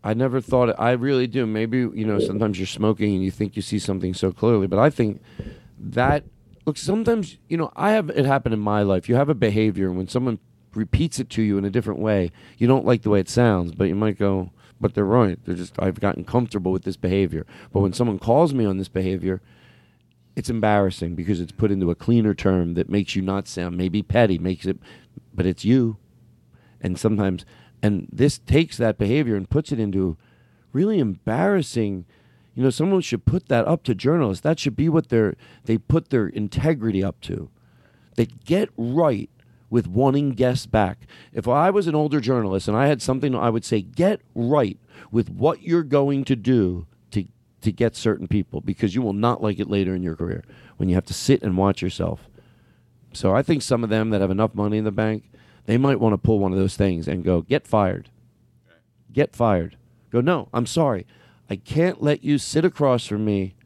I 0.02 0.14
never 0.14 0.40
thought 0.40 0.70
it. 0.70 0.76
I 0.78 0.92
really 0.92 1.26
do. 1.26 1.46
Maybe 1.46 1.78
you 1.78 2.06
know, 2.06 2.18
sometimes 2.18 2.58
you're 2.58 2.66
smoking 2.66 3.14
and 3.16 3.24
you 3.24 3.30
think 3.30 3.56
you 3.56 3.62
see 3.62 3.78
something 3.78 4.14
so 4.14 4.32
clearly, 4.32 4.66
but 4.66 4.78
I 4.78 4.88
think 4.88 5.20
that 5.78 6.24
look. 6.66 6.76
Sometimes 6.76 7.38
you 7.48 7.56
know, 7.56 7.72
I 7.76 7.92
have 7.92 8.10
it 8.10 8.24
happen 8.24 8.52
in 8.52 8.60
my 8.60 8.82
life. 8.82 9.08
You 9.08 9.14
have 9.16 9.28
a 9.28 9.34
behavior, 9.34 9.88
and 9.88 9.96
when 9.96 10.08
someone 10.08 10.38
repeats 10.74 11.18
it 11.18 11.28
to 11.30 11.42
you 11.42 11.58
in 11.58 11.64
a 11.64 11.70
different 11.70 12.00
way, 12.00 12.30
you 12.56 12.66
don't 12.66 12.86
like 12.86 13.02
the 13.02 13.10
way 13.10 13.20
it 13.20 13.28
sounds, 13.28 13.72
but 13.72 13.88
you 13.88 13.94
might 13.94 14.18
go, 14.18 14.50
"But 14.80 14.94
they're 14.94 15.04
right. 15.04 15.38
They're 15.44 15.54
just 15.54 15.74
I've 15.78 16.00
gotten 16.00 16.24
comfortable 16.24 16.72
with 16.72 16.84
this 16.84 16.96
behavior." 16.96 17.46
But 17.72 17.80
when 17.80 17.92
someone 17.92 18.18
calls 18.18 18.54
me 18.54 18.64
on 18.64 18.78
this 18.78 18.88
behavior, 18.88 19.40
it's 20.36 20.50
embarrassing 20.50 21.14
because 21.14 21.40
it's 21.40 21.52
put 21.52 21.70
into 21.70 21.90
a 21.90 21.94
cleaner 21.94 22.34
term 22.34 22.74
that 22.74 22.88
makes 22.88 23.16
you 23.16 23.22
not 23.22 23.48
sound 23.48 23.76
maybe 23.76 24.02
petty, 24.02 24.38
makes 24.38 24.64
it, 24.66 24.78
but 25.34 25.46
it's 25.46 25.64
you. 25.64 25.96
And 26.80 26.98
sometimes, 26.98 27.44
and 27.82 28.08
this 28.12 28.38
takes 28.38 28.76
that 28.76 28.96
behavior 28.96 29.36
and 29.36 29.50
puts 29.50 29.72
it 29.72 29.80
into 29.80 30.16
really 30.72 30.98
embarrassing. 30.98 32.06
You 32.54 32.64
know, 32.64 32.70
someone 32.70 33.00
should 33.00 33.24
put 33.24 33.48
that 33.48 33.66
up 33.66 33.84
to 33.84 33.94
journalists. 33.94 34.42
That 34.42 34.58
should 34.58 34.76
be 34.76 34.88
what 34.88 35.08
they're 35.08 35.34
they 35.64 35.78
put 35.78 36.10
their 36.10 36.26
integrity 36.26 37.02
up 37.02 37.20
to. 37.22 37.50
They 38.16 38.26
get 38.26 38.70
right 38.76 39.30
with 39.70 39.86
wanting 39.86 40.30
guests 40.30 40.66
back. 40.66 41.06
If 41.32 41.46
I 41.46 41.70
was 41.70 41.86
an 41.86 41.94
older 41.94 42.20
journalist 42.20 42.66
and 42.66 42.76
I 42.76 42.88
had 42.88 43.00
something, 43.00 43.34
I 43.34 43.50
would 43.50 43.64
say, 43.64 43.80
get 43.80 44.20
right 44.34 44.78
with 45.12 45.30
what 45.30 45.62
you're 45.62 45.84
going 45.84 46.24
to 46.24 46.36
do 46.36 46.86
to 47.12 47.24
to 47.62 47.72
get 47.72 47.94
certain 47.94 48.26
people 48.26 48.60
because 48.60 48.94
you 48.94 49.02
will 49.02 49.12
not 49.12 49.42
like 49.42 49.60
it 49.60 49.70
later 49.70 49.94
in 49.94 50.02
your 50.02 50.16
career 50.16 50.42
when 50.76 50.88
you 50.88 50.96
have 50.96 51.06
to 51.06 51.14
sit 51.14 51.42
and 51.42 51.56
watch 51.56 51.80
yourself. 51.82 52.28
So 53.12 53.34
I 53.34 53.42
think 53.42 53.62
some 53.62 53.84
of 53.84 53.90
them 53.90 54.10
that 54.10 54.20
have 54.20 54.30
enough 54.30 54.54
money 54.54 54.78
in 54.78 54.84
the 54.84 54.92
bank, 54.92 55.30
they 55.66 55.78
might 55.78 56.00
want 56.00 56.12
to 56.12 56.18
pull 56.18 56.38
one 56.38 56.52
of 56.52 56.58
those 56.58 56.76
things 56.76 57.08
and 57.08 57.24
go, 57.24 57.42
get 57.42 57.66
fired. 57.66 58.10
Get 59.12 59.34
fired. 59.34 59.76
Go, 60.10 60.20
no, 60.20 60.48
I'm 60.52 60.66
sorry. 60.66 61.06
I 61.50 61.56
can't 61.56 62.00
let 62.00 62.22
you 62.22 62.38
sit 62.38 62.64
across 62.64 63.06
from 63.06 63.24
me 63.24 63.56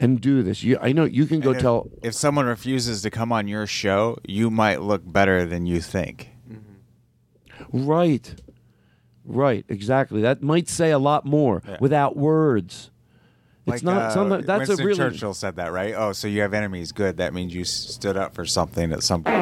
and 0.00 0.20
do 0.20 0.42
this. 0.42 0.64
You, 0.64 0.76
I 0.80 0.90
know 0.92 1.04
you 1.04 1.24
can 1.26 1.38
go 1.38 1.52
if, 1.52 1.60
tell. 1.60 1.88
if 2.02 2.14
someone 2.14 2.46
refuses 2.46 3.02
to 3.02 3.10
come 3.10 3.30
on 3.30 3.46
your 3.46 3.66
show, 3.66 4.18
you 4.26 4.50
might 4.50 4.82
look 4.82 5.02
better 5.04 5.46
than 5.46 5.66
you 5.66 5.80
think. 5.80 6.30
Right. 7.72 8.34
Right, 9.24 9.64
exactly. 9.68 10.22
That 10.22 10.42
might 10.42 10.68
say 10.68 10.90
a 10.90 10.98
lot 10.98 11.24
more 11.24 11.62
without 11.78 12.16
words. 12.16 12.90
It's 13.66 13.84
not 13.84 14.02
uh, 14.02 14.10
something 14.10 14.46
that's 14.46 14.68
Winston 14.68 14.80
a 14.80 14.84
really 14.84 14.98
Churchill 14.98 15.34
said 15.34 15.56
that, 15.56 15.70
right? 15.70 15.94
Oh, 15.96 16.12
so 16.12 16.26
you 16.26 16.40
have 16.40 16.54
enemies. 16.54 16.90
Good. 16.90 17.18
That 17.18 17.32
means 17.32 17.54
you 17.54 17.62
stood 17.62 18.16
up 18.16 18.34
for 18.34 18.44
something 18.44 18.90
at 18.90 19.04
some 19.04 19.22
point. 19.22 19.36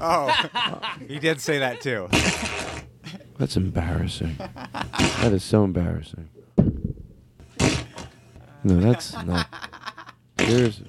oh, 0.00 0.90
he 1.08 1.18
did 1.18 1.40
say 1.40 1.58
that 1.58 1.80
too. 1.80 2.08
That's 3.38 3.56
embarrassing. 3.56 4.36
that 4.38 5.32
is 5.32 5.42
so 5.42 5.64
embarrassing. 5.64 6.28
No, 8.66 8.80
that's 8.80 9.12
not. 9.24 9.46
There's. 10.34 10.82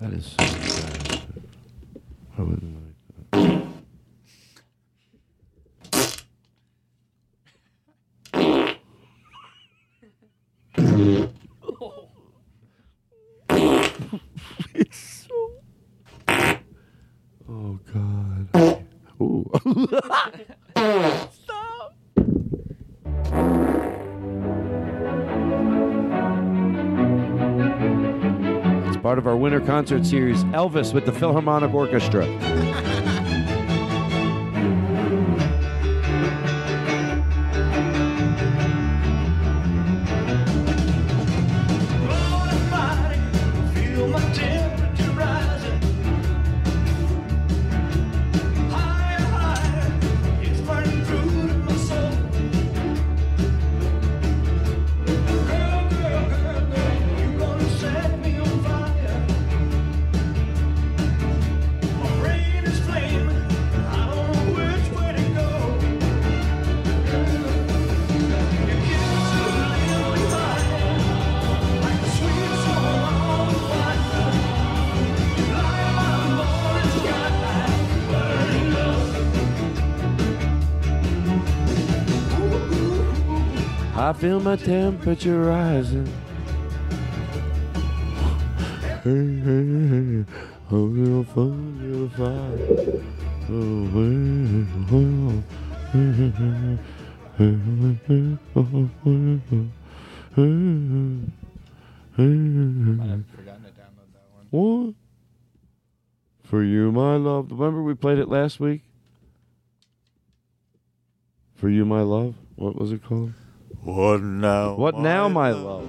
That 0.00 0.14
is 0.14 0.24
so 0.32 0.42
embarrassing. 0.42 1.44
I 2.38 2.40
wouldn't 2.40 2.74
like 2.74 2.94
that. 8.32 8.76
it's 14.74 15.26
so. 15.28 15.34
Oh 17.46 17.78
God. 17.92 18.48
Ooh. 19.20 19.52
part 29.02 29.18
of 29.18 29.26
our 29.26 29.36
winter 29.36 29.60
concert 29.60 30.04
series, 30.04 30.44
Elvis 30.44 30.92
with 30.92 31.06
the 31.06 31.12
Philharmonic 31.12 31.72
Orchestra. 31.72 32.26
Feel 84.20 84.38
my 84.38 84.54
temperature 84.54 85.40
rising. 85.44 86.06
Hey, 89.02 89.40
hey, 89.40 89.64
hey, 89.88 90.24
oh, 90.70 90.92
hey, 90.92 91.24
hey, 91.26 92.10
oh, 93.48 93.88
hey, 95.96 96.12
hey, 100.36 100.52
hey? 102.16 103.24
For 106.42 106.62
you, 106.62 106.92
my 106.92 107.16
love. 107.16 107.50
Remember 107.50 107.82
we 107.82 107.94
played 107.94 108.18
it 108.18 108.28
last 108.28 108.60
week? 108.60 108.82
For 111.54 111.70
you, 111.70 111.86
my 111.86 112.02
love. 112.02 112.34
What 112.56 112.76
was 112.76 112.92
it 112.92 113.02
called? 113.02 113.32
What 113.82 114.22
now? 114.22 114.74
What 114.74 114.96
now, 114.98 115.28
my 115.28 115.50
love? 115.52 115.88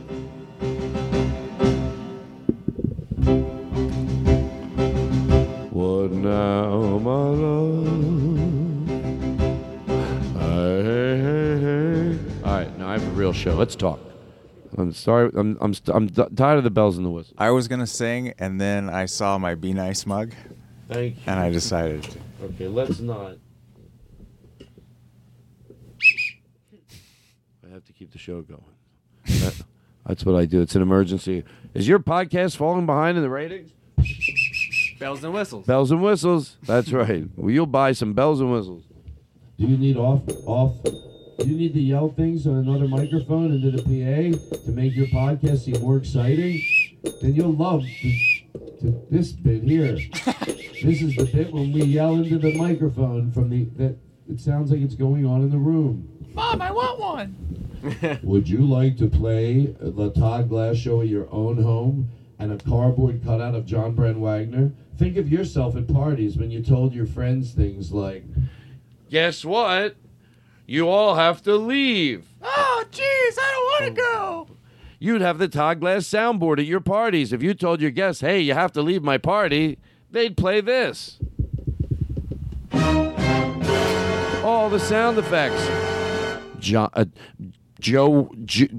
What 5.72 6.11
now, 6.11 6.97
my 6.99 7.30
love? 7.30 7.88
Hey, 10.39 10.84
hey, 10.84 11.19
hey, 11.22 11.59
hey. 11.61 12.19
All 12.43 12.51
right, 12.53 12.77
now 12.77 12.88
I 12.89 12.93
have 12.93 13.03
a 13.07 13.11
real 13.11 13.34
show. 13.34 13.53
Let's 13.55 13.76
talk. 13.76 13.99
I'm 14.77 14.91
sorry. 14.93 15.30
I'm 15.35 15.57
I'm 15.61 15.73
st- 15.73 15.95
I'm 15.95 16.07
d- 16.07 16.23
tired 16.35 16.57
of 16.57 16.63
the 16.63 16.72
bells 16.72 16.97
and 16.97 17.05
the 17.05 17.09
whistles. 17.09 17.35
I 17.38 17.51
was 17.51 17.68
gonna 17.68 17.88
sing, 17.88 18.34
and 18.39 18.59
then 18.59 18.89
I 18.89 19.05
saw 19.05 19.38
my 19.38 19.55
Be 19.55 19.73
Nice 19.73 20.05
mug. 20.05 20.34
Thank 20.89 21.18
you. 21.18 21.22
And 21.27 21.39
I 21.39 21.49
decided. 21.51 22.07
Okay, 22.43 22.68
let's 22.68 22.99
not. 22.99 23.35
I 27.65 27.69
have 27.73 27.85
to 27.85 27.93
keep 28.11 28.13
the 28.13 28.19
show 28.19 28.41
going. 28.41 28.63
That- 29.41 29.63
that's 30.05 30.25
what 30.25 30.35
I 30.35 30.45
do. 30.45 30.61
It's 30.61 30.75
an 30.75 30.81
emergency. 30.81 31.43
Is 31.75 31.88
your 31.88 31.99
podcast 31.99 32.57
falling 32.57 32.85
behind 32.88 33.17
in 33.17 33.23
the 33.23 33.29
ratings? 33.29 33.71
Bells 34.99 35.23
and 35.23 35.31
whistles. 35.33 35.65
Bells 35.67 35.91
and 35.91 36.01
whistles. 36.01 36.57
That's 36.63 36.91
right. 36.91 37.25
Well, 37.35 37.51
you'll 37.51 37.65
buy 37.67 37.91
some 37.91 38.13
bells 38.13 38.41
and 38.41 38.51
whistles. 38.51 38.83
Do 39.59 39.67
you 39.67 39.77
need 39.77 39.97
off 39.97 40.23
off? 40.47 40.73
Do 40.83 41.47
you 41.47 41.55
need 41.55 41.73
to 41.75 41.79
yell 41.79 42.09
things 42.09 42.47
on 42.47 42.55
another 42.55 42.88
microphone 42.88 43.51
into 43.53 43.71
the 43.71 43.83
PA 43.83 44.57
to 44.65 44.71
make 44.71 44.95
your 44.95 45.05
podcast 45.07 45.65
seem 45.65 45.79
more 45.81 45.97
exciting? 45.97 46.61
Then 47.21 47.35
you'll 47.35 47.53
love 47.55 47.83
this, 47.83 48.41
to- 48.81 49.05
this 49.11 49.31
bit 49.33 49.63
here. 49.63 49.93
this 50.83 51.01
is 51.01 51.15
the 51.15 51.29
bit 51.31 51.53
when 51.53 51.71
we 51.73 51.83
yell 51.83 52.15
into 52.15 52.39
the 52.39 52.55
microphone 52.57 53.31
from 53.31 53.49
the 53.51 53.65
that 53.77 53.95
it 54.27 54.39
sounds 54.39 54.71
like 54.71 54.81
it's 54.81 54.95
going 54.95 55.25
on 55.27 55.41
in 55.41 55.51
the 55.51 55.57
room. 55.57 56.07
Mom, 56.33 56.59
I 56.61 56.71
want 56.71 56.99
one. 56.99 57.35
Would 58.23 58.47
you 58.49 58.59
like 58.59 58.97
to 58.97 59.07
play 59.07 59.75
the 59.79 60.11
Todd 60.11 60.49
Glass 60.49 60.77
Show 60.77 61.01
at 61.01 61.07
your 61.07 61.27
own 61.31 61.61
home 61.61 62.09
and 62.39 62.51
a 62.51 62.57
cardboard 62.57 63.23
cutout 63.23 63.55
of 63.55 63.65
John 63.65 63.93
Brand 63.93 64.21
Wagner? 64.21 64.71
Think 64.97 65.17
of 65.17 65.31
yourself 65.31 65.75
at 65.75 65.91
parties 65.91 66.37
when 66.37 66.51
you 66.51 66.61
told 66.61 66.93
your 66.93 67.05
friends 67.07 67.51
things 67.51 67.91
like, 67.91 68.23
Guess 69.09 69.43
what? 69.43 69.95
You 70.65 70.87
all 70.87 71.15
have 71.15 71.41
to 71.43 71.55
leave. 71.55 72.27
Oh, 72.41 72.85
jeez, 72.91 73.01
I 73.37 73.51
don't 73.51 73.65
want 73.65 73.95
to 73.95 74.01
go. 74.01 74.47
You'd 74.99 75.21
have 75.21 75.39
the 75.39 75.47
Todd 75.47 75.79
Glass 75.79 76.03
soundboard 76.03 76.59
at 76.59 76.65
your 76.65 76.79
parties. 76.79 77.33
If 77.33 77.41
you 77.41 77.53
told 77.53 77.81
your 77.81 77.91
guests, 77.91 78.21
hey, 78.21 78.39
you 78.39 78.53
have 78.53 78.71
to 78.73 78.81
leave 78.81 79.01
my 79.01 79.17
party, 79.17 79.79
they'd 80.11 80.37
play 80.37 80.61
this. 80.61 81.17
All 84.43 84.69
the 84.69 84.79
sound 84.79 85.17
effects. 85.17 85.67
John, 86.59 86.89
uh, 86.93 87.05
Joe, 87.81 88.31
J- 88.45 88.69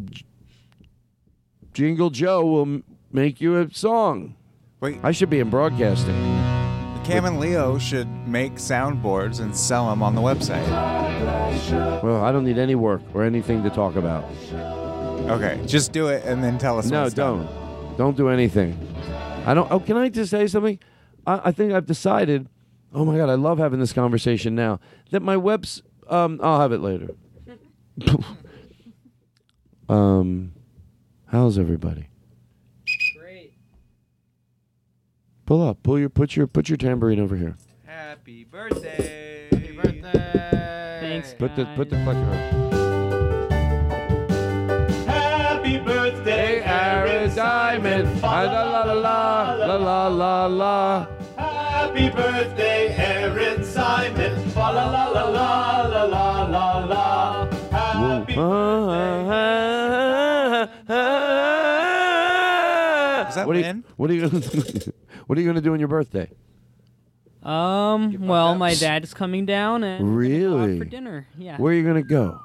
Jingle 1.74 2.10
Joe 2.10 2.44
will 2.46 2.62
m- 2.62 2.84
make 3.12 3.40
you 3.40 3.58
a 3.58 3.72
song. 3.74 4.36
Wait. 4.80 4.98
I 5.02 5.12
should 5.12 5.28
be 5.30 5.40
in 5.40 5.50
broadcasting. 5.50 6.14
Cam 7.04 7.24
and 7.24 7.40
Leo 7.40 7.78
should 7.78 8.08
make 8.28 8.54
soundboards 8.54 9.40
and 9.40 9.54
sell 9.56 9.90
them 9.90 10.02
on 10.02 10.14
the 10.14 10.20
website. 10.20 10.66
Well, 12.02 12.22
I 12.24 12.30
don't 12.32 12.44
need 12.44 12.58
any 12.58 12.76
work 12.76 13.02
or 13.12 13.24
anything 13.24 13.62
to 13.64 13.70
talk 13.70 13.96
about. 13.96 14.24
Okay, 15.28 15.60
just 15.66 15.92
do 15.92 16.06
it 16.08 16.24
and 16.24 16.42
then 16.42 16.58
tell 16.58 16.78
us. 16.78 16.86
No, 16.90 16.98
when 16.98 17.06
it's 17.06 17.14
done. 17.14 17.46
don't. 17.46 17.96
Don't 17.96 18.16
do 18.16 18.28
anything. 18.28 18.78
I 19.46 19.54
don't. 19.54 19.70
Oh, 19.70 19.80
can 19.80 19.96
I 19.96 20.08
just 20.08 20.30
say 20.30 20.46
something? 20.46 20.78
I, 21.26 21.40
I 21.48 21.52
think 21.52 21.72
I've 21.72 21.86
decided. 21.86 22.48
Oh 22.94 23.04
my 23.04 23.16
god, 23.16 23.28
I 23.30 23.34
love 23.34 23.58
having 23.58 23.80
this 23.80 23.92
conversation 23.92 24.54
now. 24.54 24.78
That 25.10 25.22
my 25.22 25.36
webs. 25.36 25.82
Um, 26.08 26.40
I'll 26.42 26.60
have 26.60 26.72
it 26.72 26.80
later. 26.80 27.08
um, 29.92 30.52
how's 31.26 31.58
everybody? 31.58 32.08
Great. 33.18 33.52
Pull 35.44 35.68
up. 35.68 35.82
Pull 35.82 35.98
your. 35.98 36.08
Put 36.08 36.34
your. 36.36 36.46
Put 36.46 36.68
your 36.68 36.78
tambourine 36.78 37.20
over 37.20 37.36
here. 37.36 37.56
Happy 37.84 38.44
birthday! 38.44 39.48
Happy 39.50 39.72
birthday! 39.72 40.98
Thanks. 41.00 41.34
Put 41.34 41.56
the. 41.56 41.66
Put 41.76 41.90
the 41.90 41.96
collector. 42.04 42.48
Happy 45.06 45.78
birthday, 45.78 46.62
Aaron 46.62 47.34
Diamond. 47.34 48.22
La 48.22 48.42
la 48.42 48.62
la 48.62 48.92
la 48.92 49.52
la 49.54 49.76
la 49.76 50.06
la 50.08 50.46
la. 50.46 51.06
Happy 51.36 52.08
birthday, 52.08 52.94
Aaron 52.96 53.62
Simon. 53.64 54.36
Fa 54.50 54.70
la 54.70 54.90
la 54.90 55.08
la 55.10 55.28
la 55.28 55.82
la 55.88 56.04
la 56.04 56.46
la 56.46 56.84
la. 56.86 57.48
Happy 57.70 58.34
Is 63.28 63.34
that 63.36 63.46
what 63.46 63.56
are 63.56 63.60
you, 63.60 63.84
What 63.96 64.10
are 64.10 64.14
you 64.14 64.28
gonna 64.28 64.42
What 65.26 65.38
are 65.38 65.40
you 65.40 65.46
gonna 65.46 65.60
do 65.60 65.72
on 65.72 65.78
your 65.78 65.88
birthday? 65.88 66.30
Um. 67.42 68.26
Well, 68.26 68.54
my 68.54 68.74
dad's 68.74 69.14
coming 69.14 69.46
down 69.46 69.82
and 69.84 70.14
we're 70.14 70.22
gonna 70.22 70.38
go 70.40 70.58
out 70.58 70.66
Really? 70.66 70.78
for 70.78 70.84
dinner. 70.84 71.26
Yeah. 71.38 71.56
Where 71.56 71.72
are 71.72 71.76
you 71.76 71.84
gonna 71.84 72.02
go? 72.02 72.40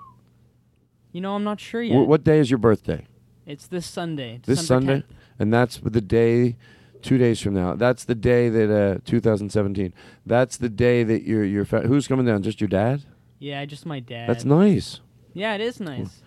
You 1.12 1.22
know, 1.22 1.36
I'm 1.36 1.44
not 1.44 1.60
sure 1.60 1.82
Wh- 1.84 1.88
yet. 1.90 2.08
What 2.08 2.24
day 2.24 2.40
is 2.40 2.50
your 2.50 2.58
birthday? 2.58 3.06
It's 3.46 3.68
this 3.68 3.86
Sunday. 3.86 4.40
This 4.46 4.60
December 4.60 4.92
Sunday, 4.92 5.06
and 5.40 5.54
that's 5.54 5.78
the 5.78 6.02
day. 6.02 6.56
Two 7.04 7.20
days 7.20 7.40
from 7.40 7.54
now. 7.54 7.76
That's 7.76 8.06
the 8.06 8.16
day 8.16 8.50
that 8.50 8.72
uh, 8.72 8.98
2017. 9.06 9.94
That's 10.26 10.58
the 10.58 10.68
day 10.68 11.04
that 11.04 11.22
your 11.24 11.44
your 11.44 11.64
fa- 11.64 11.82
who's 11.88 12.08
coming 12.08 12.26
down? 12.26 12.42
Just 12.42 12.60
your 12.60 12.68
dad? 12.68 13.04
Yeah, 13.40 13.64
just 13.66 13.86
my 13.86 14.00
dad. 14.00 14.28
That's 14.28 14.46
nice. 14.46 15.00
Yeah, 15.34 15.54
it 15.54 15.62
is 15.62 15.80
nice. 15.80 16.22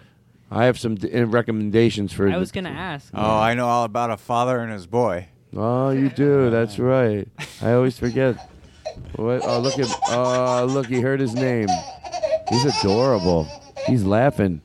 I 0.50 0.64
have 0.64 0.78
some 0.78 0.96
d- 0.96 1.12
uh, 1.12 1.26
recommendations 1.26 2.12
for. 2.12 2.28
I 2.28 2.36
was 2.36 2.50
gonna 2.52 2.70
ask. 2.70 3.10
Oh, 3.14 3.38
I 3.38 3.54
know 3.54 3.66
all 3.68 3.84
about 3.84 4.10
a 4.10 4.16
father 4.16 4.58
and 4.60 4.72
his 4.72 4.86
boy. 4.86 5.28
Oh, 5.56 5.90
you 5.90 6.08
do. 6.08 6.50
That's 6.50 6.78
right. 6.78 7.28
I 7.62 7.72
always 7.72 7.98
forget. 7.98 8.36
What? 9.16 9.42
Oh, 9.44 9.60
look 9.60 9.78
at. 9.78 9.86
Oh, 10.08 10.66
look. 10.68 10.86
He 10.86 11.00
heard 11.00 11.20
his 11.20 11.34
name. 11.34 11.68
He's 12.48 12.64
adorable. 12.64 13.46
He's 13.86 14.04
laughing. 14.04 14.60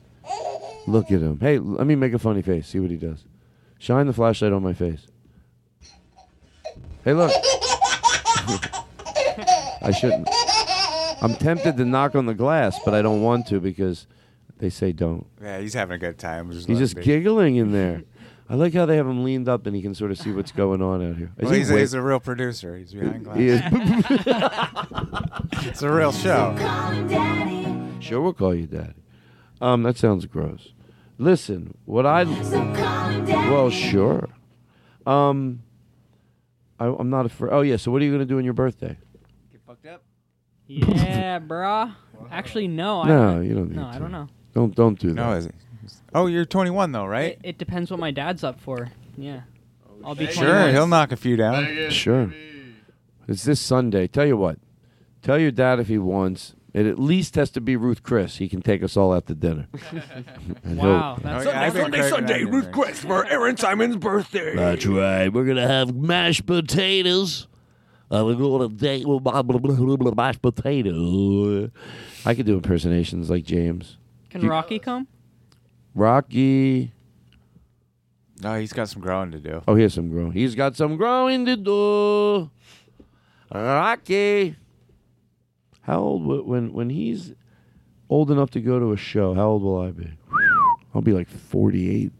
Look 0.88 1.06
at 1.06 1.20
him. 1.20 1.38
Hey, 1.40 1.58
let 1.58 1.86
me 1.86 1.94
make 1.94 2.12
a 2.12 2.18
funny 2.18 2.42
face. 2.42 2.68
See 2.68 2.80
what 2.80 2.90
he 2.90 2.96
does. 2.96 3.24
Shine 3.78 4.06
the 4.06 4.12
flashlight 4.12 4.52
on 4.52 4.62
my 4.62 4.72
face. 4.72 5.06
Hey, 7.04 7.12
look. 7.14 7.30
I 9.82 9.92
shouldn't. 9.92 10.28
I'm 11.22 11.34
tempted 11.36 11.76
to 11.76 11.84
knock 11.84 12.14
on 12.14 12.26
the 12.26 12.34
glass, 12.34 12.78
but 12.84 12.94
I 12.94 13.02
don't 13.02 13.22
want 13.22 13.46
to 13.48 13.60
because 13.60 14.06
they 14.58 14.70
say 14.70 14.92
don't. 14.92 15.26
Yeah, 15.40 15.58
he's 15.60 15.74
having 15.74 15.96
a 15.96 15.98
good 15.98 16.18
time. 16.18 16.50
Just 16.52 16.68
He's 16.68 16.78
just 16.78 16.96
be. 16.96 17.02
giggling 17.02 17.56
in 17.56 17.72
there. 17.72 18.02
I 18.48 18.54
like 18.54 18.74
how 18.74 18.86
they 18.86 18.96
have 18.96 19.08
him 19.08 19.24
leaned 19.24 19.48
up 19.48 19.66
and 19.66 19.74
he 19.74 19.82
can 19.82 19.92
sort 19.94 20.12
of 20.12 20.18
see 20.18 20.30
what's 20.30 20.52
going 20.52 20.80
on 20.80 21.02
out 21.02 21.16
here. 21.16 21.32
Well, 21.36 21.50
he 21.50 21.58
he's, 21.58 21.70
a, 21.70 21.78
he's 21.78 21.94
a 21.94 22.00
real 22.00 22.20
producer. 22.20 22.76
He's 22.76 22.94
behind 22.94 23.24
glass. 23.24 23.36
He 23.38 23.48
is. 23.48 23.60
it's 25.66 25.82
a 25.82 25.90
real 25.90 26.12
show. 26.12 26.54
Sure, 28.00 28.20
we'll 28.20 28.32
call 28.32 28.54
you 28.54 28.66
daddy. 28.68 28.92
Um, 29.60 29.82
that 29.82 29.96
sounds 29.96 30.26
gross. 30.26 30.72
Listen, 31.18 31.76
what 31.86 32.06
I 32.06 32.22
well, 33.50 33.70
sure. 33.70 34.28
Um, 35.06 35.62
I, 36.78 36.86
I'm 36.86 37.10
not 37.10 37.26
afraid. 37.26 37.52
Oh 37.52 37.62
yeah. 37.62 37.76
So 37.76 37.90
what 37.90 38.00
are 38.02 38.04
you 38.04 38.12
gonna 38.12 38.26
do 38.26 38.38
on 38.38 38.44
your 38.44 38.52
birthday? 38.52 38.96
Get 39.50 39.60
fucked 39.66 39.86
up. 39.86 40.02
Yeah, 40.66 41.40
brah. 41.40 41.94
Actually, 42.30 42.68
no. 42.68 43.00
I 43.02 43.08
No, 43.08 43.40
you 43.40 43.54
don't 43.54 43.70
need 43.70 43.76
No, 43.76 43.86
I 43.86 43.98
don't 43.98 44.12
know. 44.12 44.28
Don't 44.56 44.74
don't 44.74 44.98
do 44.98 45.12
No, 45.12 45.32
that. 45.32 45.36
is 45.36 45.46
it? 45.46 45.54
Oh, 46.14 46.26
you're 46.28 46.46
21 46.46 46.90
though, 46.92 47.04
right? 47.04 47.32
It, 47.32 47.40
it 47.42 47.58
depends 47.58 47.90
what 47.90 48.00
my 48.00 48.10
dad's 48.10 48.42
up 48.42 48.58
for. 48.58 48.88
Yeah. 49.18 49.42
I'll 50.02 50.14
be 50.14 50.24
Sure, 50.28 50.44
21. 50.46 50.70
he'll 50.72 50.86
knock 50.86 51.12
a 51.12 51.16
few 51.16 51.36
down. 51.36 51.90
Sure. 51.90 52.32
It's 53.28 53.44
this 53.44 53.60
Sunday. 53.60 54.06
Tell 54.06 54.24
you 54.24 54.38
what. 54.38 54.58
Tell 55.20 55.38
your 55.38 55.50
dad 55.50 55.78
if 55.78 55.88
he 55.88 55.98
wants. 55.98 56.54
It 56.72 56.86
at 56.86 56.98
least 56.98 57.34
has 57.34 57.50
to 57.50 57.60
be 57.60 57.76
Ruth's 57.76 58.00
Chris. 58.00 58.38
He 58.38 58.48
can 58.48 58.62
take 58.62 58.82
us 58.82 58.96
all 58.96 59.12
out 59.12 59.26
to 59.26 59.34
dinner. 59.34 59.66
And 60.64 60.80
he'll- 60.80 60.88
Wow, 60.90 61.18
that's- 61.22 61.46
Oh, 61.46 61.50
yeah, 61.50 61.60
I've 61.60 61.74
been 61.74 61.82
Sunday, 61.82 61.98
Craig 61.98 62.10
Sunday, 62.10 62.40
and 62.42 62.54
Ruth 62.54 62.64
did 62.64 62.72
Quest 62.72 63.02
for 63.02 63.26
Aaron 63.26 63.56
Simon's 63.58 63.96
birthday. 63.96 64.56
That's 64.56 64.86
right. 64.86 65.28
We're 65.30 65.44
gonna 65.44 65.68
have 65.68 65.94
mashed 65.94 66.46
potatoes. 66.46 67.46
Uh, 68.10 68.22
we're 68.24 68.36
going 68.36 68.62
on 68.62 68.70
a 68.70 68.74
date 68.74 69.06
with 69.06 69.22
my 69.22 70.12
mashed 70.16 70.40
potato. 70.40 71.70
I 72.24 72.34
could 72.34 72.46
do 72.46 72.54
impersonations 72.54 73.28
like 73.28 73.44
James. 73.44 73.98
Can 74.36 74.44
You- 74.44 74.50
Rocky 74.50 74.78
come? 74.78 75.06
Rocky. 75.94 76.92
No, 78.42 78.58
he's 78.60 78.72
got 78.74 78.88
some 78.90 79.00
growing 79.00 79.30
to 79.30 79.38
do. 79.38 79.62
Oh, 79.66 79.74
he 79.76 79.82
has 79.82 79.94
some 79.94 80.10
growing. 80.10 80.32
He's 80.32 80.54
got 80.54 80.76
some 80.76 80.96
growing 80.96 81.46
to 81.46 81.56
do. 81.56 82.50
Rocky. 83.52 84.56
How 85.82 86.00
old 86.00 86.22
wi- 86.22 86.42
when 86.44 86.72
when 86.74 86.90
he's 86.90 87.32
old 88.10 88.30
enough 88.30 88.50
to 88.50 88.60
go 88.60 88.78
to 88.78 88.92
a 88.92 88.96
show? 88.96 89.32
How 89.34 89.48
old 89.48 89.62
will 89.62 89.80
I 89.80 89.90
be? 89.92 90.10
I'll 90.94 91.00
be 91.00 91.12
like 91.12 91.28
forty 91.30 91.88
eight. 91.90 92.12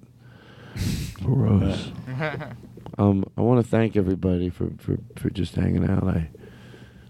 Gross. 1.23 1.91
um, 2.99 3.25
I 3.37 3.41
want 3.43 3.63
to 3.63 3.69
thank 3.71 3.97
everybody 3.97 4.49
for, 4.51 4.71
for, 4.79 4.99
for 5.17 5.29
just 5.31 5.55
hanging 5.55 5.89
out. 5.89 6.05
I 6.05 6.31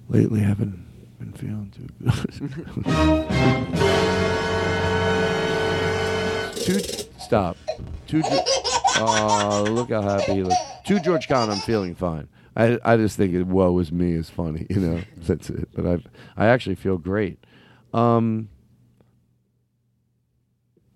lately 0.09 0.41
haven't 0.41 0.85
been 1.19 1.33
feeling 1.33 1.70
too 1.70 1.89
good. 2.83 4.03
Two, 6.66 6.80
stop. 7.20 7.56
Two. 8.09 8.22
Oh, 8.98 9.64
look 9.68 9.90
how 9.90 10.02
happy 10.02 10.34
he 10.34 10.43
looks. 10.43 10.56
To 10.86 10.98
George 10.98 11.28
Con, 11.28 11.48
I'm 11.48 11.59
feeling 11.59 11.94
fine. 11.94 12.28
I, 12.56 12.76
I 12.84 12.97
just 12.97 13.16
think 13.16 13.34
it, 13.34 13.47
woe 13.47 13.78
is 13.78 13.93
me 13.93 14.14
is 14.14 14.30
funny, 14.30 14.66
you 14.68 14.80
know. 14.80 15.01
That's 15.18 15.48
it. 15.48 15.68
But 15.74 15.86
I 15.86 16.44
I 16.44 16.47
actually 16.48 16.74
feel 16.74 16.98
great. 16.98 17.38
Um, 17.94 18.48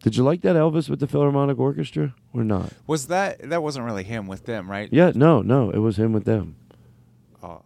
did 0.02 0.16
you 0.16 0.24
like 0.24 0.40
that 0.40 0.56
Elvis 0.56 0.88
with 0.88 0.98
the 0.98 1.06
Philharmonic 1.06 1.60
Orchestra 1.60 2.16
or 2.32 2.42
not? 2.42 2.72
Was 2.88 3.06
that 3.06 3.48
that 3.50 3.62
wasn't 3.62 3.86
really 3.86 4.02
him 4.02 4.26
with 4.26 4.46
them, 4.46 4.68
right? 4.68 4.88
Yeah, 4.90 5.12
no, 5.14 5.40
no, 5.40 5.70
it 5.70 5.78
was 5.78 6.00
him 6.00 6.12
with 6.12 6.24
them. 6.24 6.56
Oh. 7.44 7.62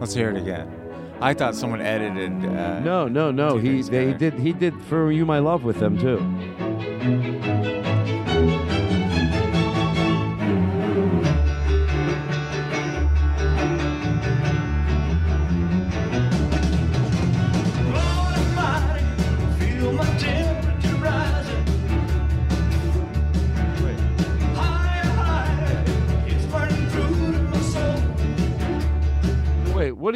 Let's 0.00 0.14
hear 0.14 0.30
it 0.30 0.38
again. 0.38 0.83
I 1.24 1.32
thought 1.32 1.54
someone 1.54 1.80
edited. 1.80 2.32
Uh, 2.44 2.80
No, 2.80 3.08
no, 3.08 3.30
no. 3.30 3.56
He 3.56 3.80
they 3.82 4.12
together. 4.12 4.18
did 4.18 4.34
he 4.34 4.52
did 4.52 4.74
for 4.82 5.10
you 5.10 5.24
my 5.24 5.38
love 5.38 5.64
with 5.64 5.78
them 5.78 5.96
too. 5.98 7.73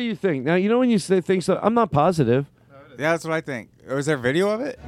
You 0.08 0.16
think? 0.16 0.44
Now 0.44 0.54
you 0.56 0.68
know 0.68 0.78
when 0.78 0.90
you 0.90 0.98
say 0.98 1.20
things 1.20 1.44
so 1.44 1.58
I'm 1.62 1.74
not 1.74 1.90
positive. 1.90 2.46
Yeah, 2.98 3.12
that's 3.12 3.24
what 3.24 3.32
I 3.32 3.40
think. 3.40 3.70
Oh, 3.88 3.94
Was 3.96 4.06
there 4.06 4.16
video 4.16 4.50
of 4.50 4.60
it? 4.60 4.78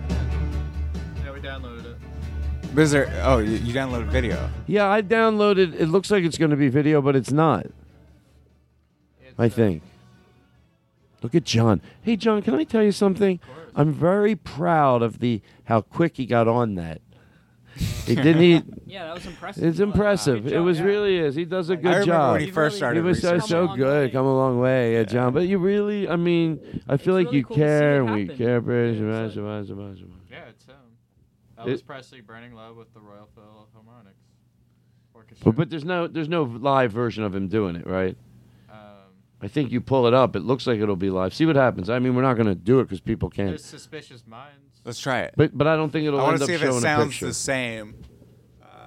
Yeah, 1.24 1.32
we 1.32 1.40
downloaded 1.40 1.84
it. 1.86 1.96
But 2.74 2.82
is 2.82 2.90
there? 2.90 3.12
Oh, 3.24 3.38
you, 3.38 3.52
you 3.52 3.72
downloaded 3.72 4.08
video. 4.08 4.50
Yeah, 4.66 4.88
I 4.88 5.02
downloaded 5.02 5.74
it 5.78 5.86
looks 5.86 6.10
like 6.10 6.24
it's 6.24 6.38
gonna 6.38 6.56
be 6.56 6.68
video, 6.68 7.00
but 7.00 7.14
it's 7.14 7.30
not. 7.30 7.66
I 9.38 9.48
think. 9.48 9.82
Look 11.22 11.34
at 11.34 11.44
John. 11.44 11.80
Hey 12.02 12.16
John, 12.16 12.42
can 12.42 12.54
I 12.54 12.64
tell 12.64 12.82
you 12.82 12.92
something? 12.92 13.40
I'm 13.76 13.92
very 13.92 14.34
proud 14.34 15.02
of 15.02 15.20
the 15.20 15.40
how 15.64 15.82
quick 15.82 16.16
he 16.16 16.26
got 16.26 16.48
on 16.48 16.74
that. 16.74 17.00
He 17.76 18.14
didn't 18.14 18.40
he? 18.40 18.62
Yeah, 18.90 19.04
that 19.04 19.14
was 19.14 19.26
impressive. 19.26 19.64
It's 19.64 19.78
impressive. 19.78 20.42
Good 20.42 20.52
it 20.52 20.58
was 20.58 20.80
yeah. 20.80 20.84
really 20.84 21.16
is. 21.16 21.36
He 21.36 21.44
does 21.44 21.70
a 21.70 21.76
good 21.76 21.84
remember 21.84 22.06
job. 22.06 22.32
when 22.32 22.40
he 22.40 22.50
first 22.50 22.76
started 22.76 22.98
He 22.98 23.06
was 23.06 23.22
so, 23.22 23.38
so 23.38 23.68
good. 23.68 24.10
Come 24.10 24.26
a 24.26 24.36
long 24.36 24.58
way, 24.58 24.94
yeah, 24.94 25.04
John. 25.04 25.32
But 25.32 25.46
you 25.46 25.58
really, 25.58 26.08
I 26.08 26.16
mean, 26.16 26.82
I 26.88 26.96
feel 26.96 27.14
like 27.14 27.26
really 27.26 27.38
you 27.38 27.44
cool 27.44 27.54
care, 27.56 28.02
and 28.02 28.12
we 28.12 28.22
happen. 28.22 28.36
care. 28.36 28.60
British, 28.60 29.00
Shabazz, 29.00 29.36
Shabazz, 29.36 29.68
Shabazz, 29.68 29.98
Shabazz. 29.98 30.10
Yeah, 30.28 30.38
it's 30.48 30.64
him. 30.64 30.74
It- 31.58 31.78
Elvis 31.78 31.86
Presley, 31.86 32.20
Burning 32.20 32.52
Love 32.52 32.76
with 32.76 32.92
the 32.94 33.00
Royal 33.00 33.28
Philharmonic 33.32 34.16
Orchestra. 35.14 35.44
But 35.44 35.56
but 35.56 35.70
there's 35.70 35.84
no 35.84 36.08
there's 36.08 36.28
no 36.28 36.42
live 36.42 36.90
version 36.90 37.22
of 37.22 37.32
him 37.32 37.46
doing 37.46 37.76
it, 37.76 37.86
right? 37.86 38.16
Um, 38.72 38.78
I 39.40 39.46
think 39.46 39.70
you 39.70 39.80
pull 39.80 40.08
it 40.08 40.14
up. 40.14 40.34
It 40.34 40.40
looks 40.40 40.66
like 40.66 40.80
it'll 40.80 40.96
be 40.96 41.10
live. 41.10 41.32
See 41.32 41.46
what 41.46 41.54
happens. 41.54 41.88
I 41.88 42.00
mean, 42.00 42.16
we're 42.16 42.22
not 42.22 42.34
going 42.34 42.48
to 42.48 42.56
do 42.56 42.80
it 42.80 42.84
because 42.84 43.00
people 43.00 43.30
can't. 43.30 43.50
There's 43.50 43.64
Suspicious 43.64 44.26
Minds. 44.26 44.69
Let's 44.84 45.00
try 45.00 45.20
it. 45.20 45.34
But 45.36 45.56
but 45.56 45.66
I 45.66 45.76
don't 45.76 45.90
think 45.90 46.06
it'll 46.06 46.20
I 46.20 46.22
want 46.24 46.32
end 46.34 46.38
to 46.40 46.44
up 46.44 46.48
see 46.48 46.54
if 46.54 46.60
showing 46.60 46.74
it 46.74 46.78
a 46.78 46.80
sounds 46.80 47.10
picture. 47.12 47.26
the 47.26 47.34
same. 47.34 47.94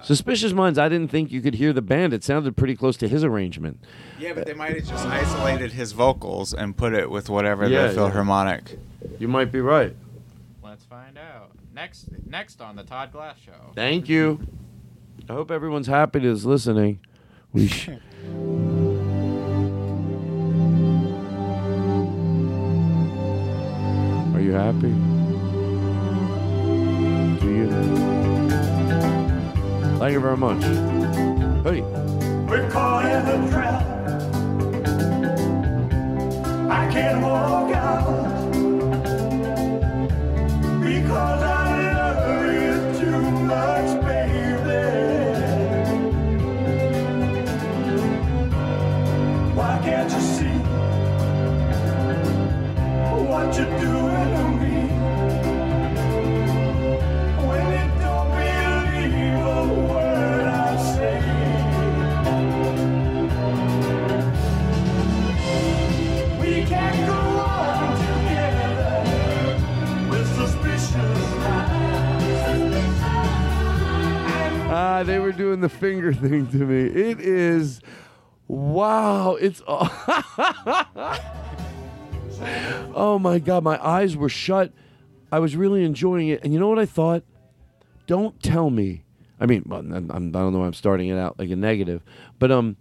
Suspicious 0.02 0.52
Minds. 0.52 0.78
I 0.78 0.90
didn't 0.90 1.10
think 1.10 1.32
you 1.32 1.40
could 1.40 1.54
hear 1.54 1.72
the 1.72 1.80
band. 1.80 2.12
It 2.12 2.22
sounded 2.22 2.58
pretty 2.58 2.76
close 2.76 2.98
to 2.98 3.08
his 3.08 3.24
arrangement. 3.24 3.80
Yeah, 4.18 4.34
but 4.34 4.44
they 4.44 4.52
might 4.52 4.74
have 4.76 4.84
just 4.86 5.06
isolated 5.06 5.72
his 5.72 5.92
vocals 5.92 6.52
and 6.52 6.76
put 6.76 6.92
it 6.92 7.08
with 7.10 7.30
whatever 7.30 7.66
Yeah, 7.66 7.82
yeah. 7.84 7.86
the 7.88 7.94
Philharmonic. 7.94 8.78
You 9.18 9.28
might 9.28 9.50
be 9.50 9.60
right. 9.62 9.96
Let's 10.62 10.84
find 10.84 11.16
out. 11.16 11.52
Next, 11.74 12.08
next 12.26 12.60
on 12.60 12.76
the 12.76 12.82
Todd 12.82 13.12
Glass 13.12 13.38
Show. 13.38 13.72
Thank 13.74 14.10
you. 14.10 14.46
I 15.26 15.32
hope 15.32 15.50
everyone's 15.50 15.86
happy 15.86 16.18
that's 16.18 16.44
listening. 16.44 17.00
We 17.54 17.66
sh- 17.68 17.88
Are 24.34 24.40
you 24.40 24.52
happy? 24.52 24.92
You? 27.64 27.70
Thank 29.98 30.12
you 30.12 30.20
very 30.20 30.36
much. 30.36 30.62
Hey. 31.64 31.80
We're 32.48 32.68
caught 32.70 33.06
in 33.06 33.26
a 33.26 33.50
trap. 33.50 33.82
I 36.70 36.92
can't 36.92 37.22
walk 37.22 37.72
out 37.74 38.04
because 40.82 41.42
I 41.42 41.92
love 41.94 42.44
you 42.52 43.00
too 43.00 43.20
much, 43.46 43.90
baby. 44.04 44.82
Why 49.54 49.72
can't 49.82 50.12
you 50.12 50.20
see 50.20 50.58
what 53.28 53.56
you're 53.56 53.78
doing 53.80 54.43
they 75.04 75.18
were 75.18 75.32
doing 75.32 75.60
the 75.60 75.68
finger 75.68 76.12
thing 76.14 76.46
to 76.48 76.58
me. 76.58 76.84
It 76.84 77.20
is 77.20 77.80
wow. 78.48 79.36
It's 79.40 79.62
Oh 82.96 83.18
my 83.18 83.38
god, 83.38 83.64
my 83.64 83.84
eyes 83.84 84.16
were 84.16 84.28
shut. 84.28 84.72
I 85.32 85.38
was 85.38 85.56
really 85.56 85.84
enjoying 85.84 86.28
it. 86.28 86.42
And 86.44 86.52
you 86.52 86.60
know 86.60 86.68
what 86.68 86.78
I 86.78 86.86
thought? 86.86 87.24
Don't 88.06 88.40
tell 88.42 88.70
me. 88.70 89.04
I 89.40 89.46
mean, 89.46 89.64
I 89.70 89.80
don't 89.80 90.32
know 90.32 90.58
why 90.58 90.66
I'm 90.66 90.74
starting 90.74 91.08
it 91.08 91.18
out 91.18 91.38
like 91.38 91.50
a 91.50 91.56
negative, 91.56 92.02
but 92.38 92.50
um 92.50 92.76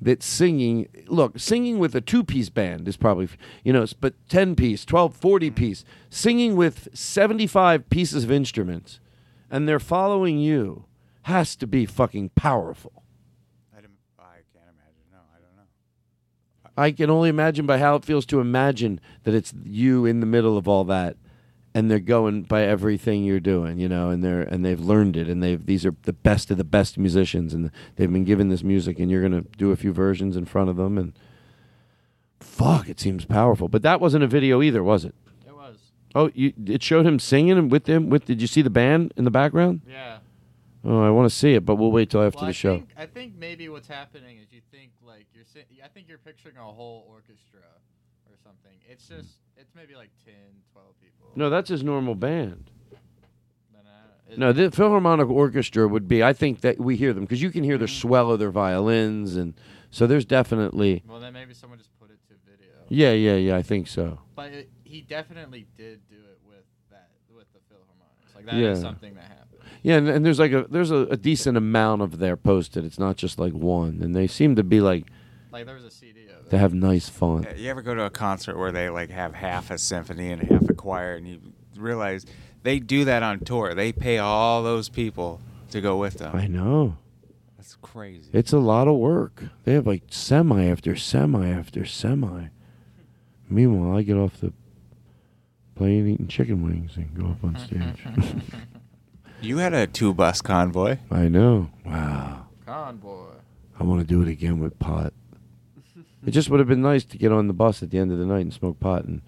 that 0.00 0.20
singing, 0.20 0.88
look, 1.06 1.38
singing 1.38 1.78
with 1.78 1.94
a 1.94 2.00
two-piece 2.00 2.48
band 2.48 2.88
is 2.88 2.96
probably, 2.96 3.28
you 3.62 3.72
know, 3.72 3.86
but 4.00 4.14
10-piece, 4.28 4.84
12, 4.84 5.20
40-piece, 5.20 5.84
singing 6.10 6.56
with 6.56 6.88
75 6.92 7.88
pieces 7.88 8.24
of 8.24 8.32
instruments 8.32 8.98
and 9.48 9.68
they're 9.68 9.78
following 9.78 10.38
you 10.40 10.86
has 11.22 11.56
to 11.56 11.66
be 11.66 11.86
fucking 11.86 12.30
powerful. 12.30 13.02
I 16.76 16.90
can 16.92 17.10
only 17.10 17.28
imagine 17.28 17.66
by 17.66 17.78
how 17.78 17.96
it 17.96 18.04
feels 18.04 18.26
to 18.26 18.40
imagine 18.40 19.00
that 19.24 19.34
it's 19.34 19.52
you 19.62 20.06
in 20.06 20.20
the 20.20 20.26
middle 20.26 20.56
of 20.56 20.66
all 20.66 20.84
that, 20.84 21.16
and 21.74 21.90
they're 21.90 21.98
going 21.98 22.42
by 22.42 22.62
everything 22.62 23.24
you're 23.24 23.40
doing, 23.40 23.78
you 23.78 23.88
know, 23.88 24.10
and 24.10 24.24
they're 24.24 24.42
and 24.42 24.64
they've 24.64 24.80
learned 24.80 25.16
it, 25.16 25.28
and 25.28 25.42
they've 25.42 25.64
these 25.64 25.84
are 25.84 25.94
the 26.02 26.12
best 26.12 26.50
of 26.50 26.56
the 26.56 26.64
best 26.64 26.96
musicians, 26.96 27.52
and 27.52 27.70
they've 27.96 28.12
been 28.12 28.24
given 28.24 28.48
this 28.48 28.62
music, 28.62 28.98
and 28.98 29.10
you're 29.10 29.22
gonna 29.22 29.44
do 29.58 29.70
a 29.70 29.76
few 29.76 29.92
versions 29.92 30.36
in 30.36 30.46
front 30.46 30.70
of 30.70 30.76
them, 30.76 30.96
and 30.96 31.12
fuck, 32.40 32.88
it 32.88 32.98
seems 32.98 33.24
powerful. 33.24 33.68
But 33.68 33.82
that 33.82 34.00
wasn't 34.00 34.24
a 34.24 34.28
video 34.28 34.62
either, 34.62 34.82
was 34.82 35.04
it? 35.04 35.14
It 35.46 35.54
was. 35.54 35.76
Oh, 36.14 36.30
you, 36.34 36.54
it 36.66 36.82
showed 36.82 37.06
him 37.06 37.18
singing 37.18 37.58
and 37.58 37.70
with 37.70 37.84
them. 37.84 38.08
With 38.08 38.24
did 38.24 38.40
you 38.40 38.46
see 38.46 38.62
the 38.62 38.70
band 38.70 39.12
in 39.16 39.24
the 39.24 39.30
background? 39.30 39.82
Yeah. 39.86 40.18
Oh, 40.84 41.00
I 41.00 41.10
want 41.10 41.30
to 41.30 41.34
see 41.34 41.54
it, 41.54 41.64
but 41.64 41.76
we'll 41.76 41.92
wait 41.92 42.10
till 42.10 42.22
after 42.22 42.38
Well, 42.38 42.46
the 42.46 42.50
I 42.50 42.52
show. 42.52 42.76
Think, 42.78 42.90
I 42.96 43.06
think 43.06 43.36
maybe 43.36 43.68
what's 43.68 43.86
happening 43.86 44.38
is 44.38 44.52
you 44.52 44.60
think 44.70 44.90
like 45.06 45.26
you're. 45.32 45.44
I 45.84 45.88
think 45.88 46.08
you're 46.08 46.18
picturing 46.18 46.56
a 46.56 46.64
whole 46.64 47.06
orchestra 47.08 47.60
or 48.26 48.36
something. 48.42 48.78
It's 48.88 49.08
hmm. 49.08 49.16
just. 49.16 49.36
It's 49.56 49.74
maybe 49.76 49.94
like 49.94 50.10
10, 50.24 50.34
12 50.72 50.88
people. 51.00 51.30
No, 51.36 51.50
that's 51.50 51.68
his 51.68 51.84
normal 51.84 52.14
band. 52.14 52.70
Uh, 54.32 54.36
no, 54.36 54.52
the 54.52 54.70
Philharmonic 54.70 55.28
Orchestra 55.28 55.86
would 55.86 56.08
be. 56.08 56.22
I 56.24 56.32
think 56.32 56.62
that 56.62 56.78
we 56.78 56.96
hear 56.96 57.12
them 57.12 57.24
because 57.24 57.42
you 57.42 57.50
can 57.50 57.62
hear 57.64 57.78
the 57.78 57.86
hmm. 57.86 57.92
swell 57.92 58.32
of 58.32 58.38
their 58.38 58.50
violins, 58.50 59.36
and 59.36 59.54
so 59.90 60.06
there's 60.06 60.24
definitely. 60.24 61.04
Well, 61.06 61.20
then 61.20 61.32
maybe 61.32 61.54
someone 61.54 61.78
just 61.78 61.96
put 62.00 62.10
it 62.10 62.18
to 62.28 62.34
video. 62.50 62.72
Yeah, 62.88 63.12
yeah, 63.12 63.36
yeah. 63.36 63.56
I 63.56 63.62
think 63.62 63.86
so. 63.86 64.20
But 64.34 64.52
it, 64.52 64.70
he 64.84 65.02
definitely 65.02 65.66
did 65.76 66.00
do 66.08 66.16
it 66.16 66.40
with 66.46 66.64
that 66.90 67.10
with 67.34 67.46
the 67.52 67.60
Philharmonics. 67.60 68.34
Like 68.34 68.46
that 68.46 68.54
is 68.54 68.78
Yeah. 68.78 68.82
something 68.82 69.14
that 69.14 69.24
happened. 69.24 69.41
Yeah, 69.82 69.96
and, 69.96 70.08
and 70.08 70.24
there's 70.24 70.38
like 70.38 70.52
a 70.52 70.66
there's 70.68 70.90
a, 70.90 71.06
a 71.08 71.16
decent 71.16 71.56
amount 71.56 72.02
of 72.02 72.18
there 72.18 72.36
posted. 72.36 72.84
It's 72.84 72.98
not 72.98 73.16
just 73.16 73.38
like 73.38 73.52
one, 73.52 74.00
and 74.00 74.14
they 74.14 74.26
seem 74.26 74.56
to 74.56 74.62
be 74.62 74.80
like. 74.80 75.06
Like 75.50 75.66
there 75.66 75.74
was 75.74 75.84
a 75.84 75.90
CD 75.90 76.26
of 76.28 76.48
They 76.48 76.58
have 76.58 76.72
nice 76.72 77.08
font. 77.08 77.58
You 77.58 77.68
ever 77.68 77.82
go 77.82 77.94
to 77.94 78.04
a 78.04 78.10
concert 78.10 78.56
where 78.56 78.72
they 78.72 78.88
like 78.88 79.10
have 79.10 79.34
half 79.34 79.70
a 79.70 79.78
symphony 79.78 80.30
and 80.30 80.42
half 80.42 80.68
a 80.68 80.74
choir, 80.74 81.16
and 81.16 81.26
you 81.26 81.40
realize 81.76 82.24
they 82.62 82.78
do 82.78 83.04
that 83.04 83.22
on 83.22 83.40
tour? 83.40 83.74
They 83.74 83.92
pay 83.92 84.18
all 84.18 84.62
those 84.62 84.88
people 84.88 85.40
to 85.70 85.80
go 85.80 85.96
with 85.96 86.18
them. 86.18 86.34
I 86.36 86.46
know. 86.46 86.96
That's 87.56 87.76
crazy. 87.82 88.30
It's 88.32 88.52
a 88.52 88.58
lot 88.58 88.88
of 88.88 88.96
work. 88.96 89.42
They 89.64 89.74
have 89.74 89.86
like 89.86 90.04
semi 90.10 90.66
after 90.66 90.94
semi 90.94 91.48
after 91.50 91.84
semi. 91.84 92.46
Meanwhile, 93.48 93.98
I 93.98 94.02
get 94.02 94.16
off 94.16 94.40
the 94.40 94.52
plane 95.74 96.06
eating 96.06 96.28
chicken 96.28 96.64
wings 96.64 96.96
and 96.96 97.12
go 97.14 97.26
up 97.26 97.44
on 97.44 97.58
stage. 97.58 98.04
You 99.42 99.58
had 99.58 99.74
a 99.74 99.88
two 99.88 100.14
bus 100.14 100.40
convoy. 100.40 100.98
I 101.10 101.26
know. 101.28 101.68
Wow. 101.84 102.46
Convoy. 102.64 103.32
I 103.78 103.82
want 103.82 104.00
to 104.00 104.06
do 104.06 104.22
it 104.22 104.28
again 104.28 104.60
with 104.60 104.78
pot. 104.78 105.12
it 106.24 106.30
just 106.30 106.48
would 106.48 106.60
have 106.60 106.68
been 106.68 106.80
nice 106.82 107.04
to 107.06 107.18
get 107.18 107.32
on 107.32 107.48
the 107.48 107.52
bus 107.52 107.82
at 107.82 107.90
the 107.90 107.98
end 107.98 108.12
of 108.12 108.18
the 108.18 108.24
night 108.24 108.42
and 108.42 108.52
smoke 108.52 108.78
pot 108.78 109.04
and 109.04 109.20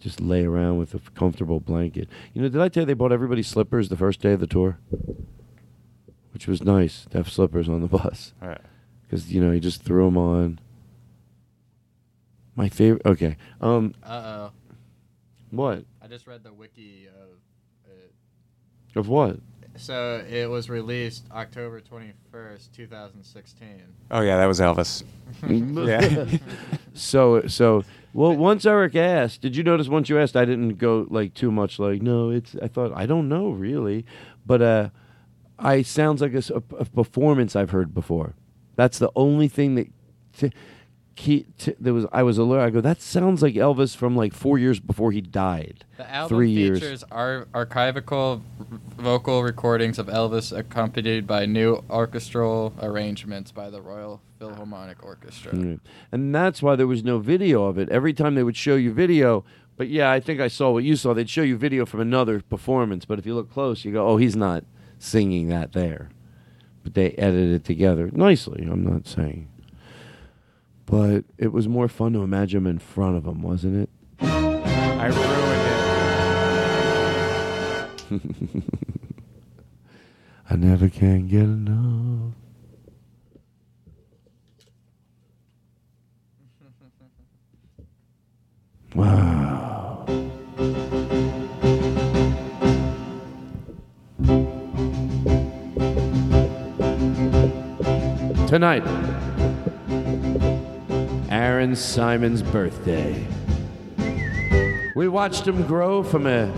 just 0.00 0.18
lay 0.20 0.44
around 0.44 0.78
with 0.78 0.94
a 0.94 0.98
comfortable 1.14 1.60
blanket. 1.60 2.08
You 2.32 2.40
know, 2.40 2.48
did 2.48 2.60
I 2.60 2.68
tell 2.68 2.82
you 2.82 2.86
they 2.86 2.94
bought 2.94 3.12
everybody 3.12 3.42
slippers 3.42 3.90
the 3.90 3.96
first 3.98 4.20
day 4.20 4.32
of 4.32 4.40
the 4.40 4.46
tour? 4.46 4.78
Which 6.32 6.46
was 6.46 6.62
nice 6.62 7.06
to 7.10 7.18
have 7.18 7.30
slippers 7.30 7.68
on 7.68 7.82
the 7.82 7.86
bus. 7.86 8.32
Right. 8.40 8.60
Because, 9.02 9.30
you 9.30 9.44
know, 9.44 9.52
you 9.52 9.60
just 9.60 9.82
threw 9.82 10.06
them 10.06 10.16
on. 10.16 10.58
My 12.56 12.70
favorite. 12.70 13.02
Okay. 13.04 13.36
Um. 13.60 13.94
Uh 14.02 14.22
oh. 14.24 14.52
What? 15.50 15.84
I 16.00 16.06
just 16.06 16.26
read 16.26 16.42
the 16.44 16.52
wiki 16.52 17.08
of 17.08 17.28
it. 17.28 17.38
Of 18.94 19.08
what? 19.08 19.38
So 19.76 20.24
it 20.28 20.48
was 20.48 20.70
released 20.70 21.24
October 21.32 21.80
21st, 21.80 22.72
2016. 22.72 23.82
Oh 24.10 24.20
yeah, 24.20 24.36
that 24.36 24.46
was 24.46 24.60
Elvis. 24.60 25.02
yeah. 25.48 26.38
so 26.94 27.42
so 27.48 27.84
well 28.12 28.36
once 28.36 28.64
Eric 28.66 28.94
asked, 28.94 29.40
did 29.40 29.56
you 29.56 29.64
notice 29.64 29.88
once 29.88 30.08
you 30.08 30.18
asked 30.18 30.36
I 30.36 30.44
didn't 30.44 30.76
go 30.76 31.06
like 31.10 31.34
too 31.34 31.50
much 31.50 31.78
like 31.78 32.02
no, 32.02 32.30
it's 32.30 32.54
I 32.62 32.68
thought 32.68 32.92
I 32.94 33.06
don't 33.06 33.28
know 33.28 33.50
really, 33.50 34.04
but 34.46 34.62
uh 34.62 34.88
I 35.58 35.82
sounds 35.82 36.20
like 36.20 36.34
a 36.34 36.84
performance 36.84 37.56
I've 37.56 37.70
heard 37.70 37.94
before. 37.94 38.34
That's 38.76 38.98
the 38.98 39.10
only 39.16 39.48
thing 39.48 39.74
that 39.76 39.88
t- 40.36 40.52
key, 41.16 41.46
t- 41.58 41.74
there 41.78 41.94
was 41.94 42.06
I 42.12 42.22
was 42.22 42.38
alert. 42.38 42.60
I 42.60 42.70
go 42.70 42.80
that 42.80 43.00
sounds 43.00 43.42
like 43.42 43.54
Elvis 43.54 43.96
from 43.96 44.16
like 44.16 44.34
4 44.34 44.58
years 44.58 44.80
before 44.80 45.12
he 45.12 45.20
died. 45.20 45.84
The 45.96 46.10
album 46.10 46.36
3 46.36 46.50
years. 46.50 46.80
features 46.80 47.04
ar- 47.10 47.46
archival 47.54 48.42
vocal 48.96 49.42
recordings 49.42 49.98
of 49.98 50.06
Elvis 50.06 50.56
accompanied 50.56 51.26
by 51.26 51.46
new 51.46 51.82
orchestral 51.90 52.74
arrangements 52.80 53.52
by 53.52 53.70
the 53.70 53.80
Royal 53.80 54.20
Philharmonic 54.38 55.02
Orchestra. 55.04 55.52
Mm. 55.52 55.80
And 56.12 56.34
that's 56.34 56.62
why 56.62 56.76
there 56.76 56.86
was 56.86 57.04
no 57.04 57.18
video 57.18 57.64
of 57.64 57.78
it. 57.78 57.88
Every 57.88 58.12
time 58.12 58.34
they 58.34 58.42
would 58.42 58.56
show 58.56 58.76
you 58.76 58.92
video, 58.92 59.44
But 59.76 59.88
yeah, 59.88 60.10
I 60.12 60.20
think 60.20 60.40
I 60.40 60.46
saw 60.48 60.70
what 60.70 60.84
you 60.84 60.94
saw. 60.94 61.14
They'd 61.14 61.28
show 61.28 61.42
you 61.42 61.56
video 61.56 61.84
from 61.84 61.98
another 62.00 62.40
performance, 62.40 63.04
but 63.04 63.18
if 63.18 63.26
you 63.26 63.34
look 63.34 63.50
close, 63.52 63.84
you 63.84 63.90
go, 63.92 64.06
"Oh, 64.06 64.18
he's 64.18 64.36
not 64.36 64.62
singing 65.00 65.48
that 65.48 65.72
there." 65.72 66.10
But 66.84 66.94
they 66.94 67.10
edited 67.12 67.52
it 67.52 67.64
together 67.64 68.08
nicely. 68.12 68.62
I'm 68.70 68.84
not 68.84 69.08
saying, 69.08 69.48
but 70.86 71.24
it 71.38 71.52
was 71.52 71.68
more 71.68 71.88
fun 71.88 72.12
to 72.12 72.22
imagine 72.22 72.58
him 72.58 72.66
in 72.66 72.78
front 72.78 73.16
of 73.16 73.26
him, 73.26 73.42
wasn't 73.42 73.82
it? 73.82 73.90
I 74.20 75.06
ruined 75.06 75.42
it. 78.54 78.62
I 80.50 80.56
never 80.56 80.88
can 80.88 81.26
get 81.26 81.42
enough. 81.42 82.34
Wow. 88.94 90.04
Tonight, 98.46 98.84
Aaron 101.44 101.76
Simon's 101.76 102.42
birthday. 102.42 103.22
We 104.96 105.08
watched 105.08 105.46
him 105.46 105.66
grow 105.66 106.02
from 106.02 106.26
a, 106.26 106.50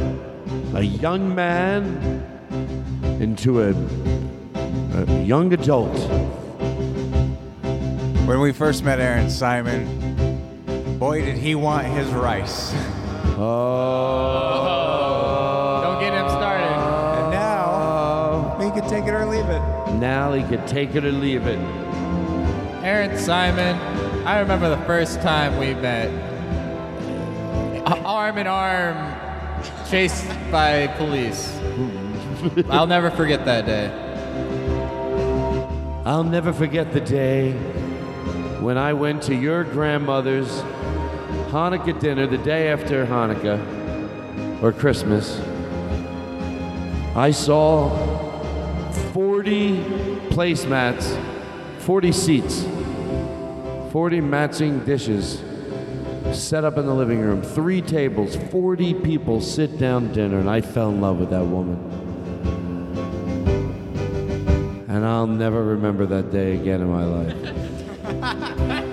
a 0.77 0.83
young 0.83 1.35
man 1.35 2.25
into 3.21 3.63
a, 3.63 3.75
a 4.95 5.25
young 5.25 5.53
adult. 5.53 5.99
When 8.29 8.41
we 8.41 8.53
first 8.53 8.85
met 8.85 9.01
Aaron 9.01 9.29
Simon, 9.29 9.89
boy, 11.01 11.25
did 11.25 11.37
he 11.37 11.57
want 11.57 11.89
his 11.89 12.09
rice. 12.11 12.73
Oh. 13.39 13.43
oh. 14.63 15.81
Don't 15.83 16.01
get 16.01 16.15
him 16.15 16.29
started. 16.31 16.65
And 16.65 17.31
now, 17.33 18.57
he 18.61 18.71
could 18.71 18.89
take 18.89 19.05
it 19.05 19.13
or 19.13 19.27
leave 19.27 19.45
it. 19.45 19.61
Now 19.99 20.33
he 20.33 20.43
could 20.45 20.67
take 20.67 20.95
it 20.95 21.05
or 21.05 21.13
leave 21.13 21.47
it. 21.47 21.59
Aaron 22.83 23.19
Simon, 23.19 23.77
I 24.27 24.41
remember 24.41 24.69
the 24.69 24.85
first 24.87 25.23
time 25.23 25.57
we 25.57 25.73
met. 25.75 26.11
Arm 28.05 28.39
in 28.39 28.49
arm, 28.49 29.15
chased 29.89 30.27
by 30.51 30.89
police. 30.99 31.57
I'll 32.69 32.89
never 32.89 33.09
forget 33.13 33.45
that 33.45 33.67
day. 33.67 33.87
I'll 36.05 36.25
never 36.25 36.53
forget 36.53 36.93
the 36.93 37.01
day 37.01 37.53
when 38.59 38.77
I 38.77 38.95
went 38.95 39.23
to 39.23 39.35
your 39.37 39.63
grandmother's 39.63 40.49
Hanukkah 41.53 42.01
dinner 42.01 42.27
the 42.27 42.39
day 42.39 42.67
after 42.73 43.07
Hanukkah 43.07 43.61
or 44.61 44.73
Christmas. 44.73 45.41
I 47.15 47.31
saw 47.31 47.91
40 49.13 49.77
placemats, 50.31 51.17
40 51.79 52.11
seats, 52.11 52.67
40 53.97 54.21
matching 54.21 54.85
dishes 54.85 55.43
set 56.35 56.65
up 56.65 56.77
in 56.77 56.85
the 56.85 56.93
living 56.93 57.19
room, 57.19 57.41
three 57.41 57.81
tables, 57.81 58.37
40 58.51 58.93
people 58.93 59.41
sit 59.41 59.79
down 59.79 60.13
dinner, 60.13 60.39
and 60.39 60.51
I 60.51 60.61
fell 60.61 60.91
in 60.91 61.01
love 61.01 61.19
with 61.19 61.31
that 61.31 61.47
woman. 61.47 61.79
And 64.87 65.03
I'll 65.03 65.27
never 65.27 65.65
remember 65.65 66.05
that 66.05 66.31
day 66.31 66.57
again 66.57 66.83
in 66.83 66.91
my 66.91 67.05
life. 67.07 67.37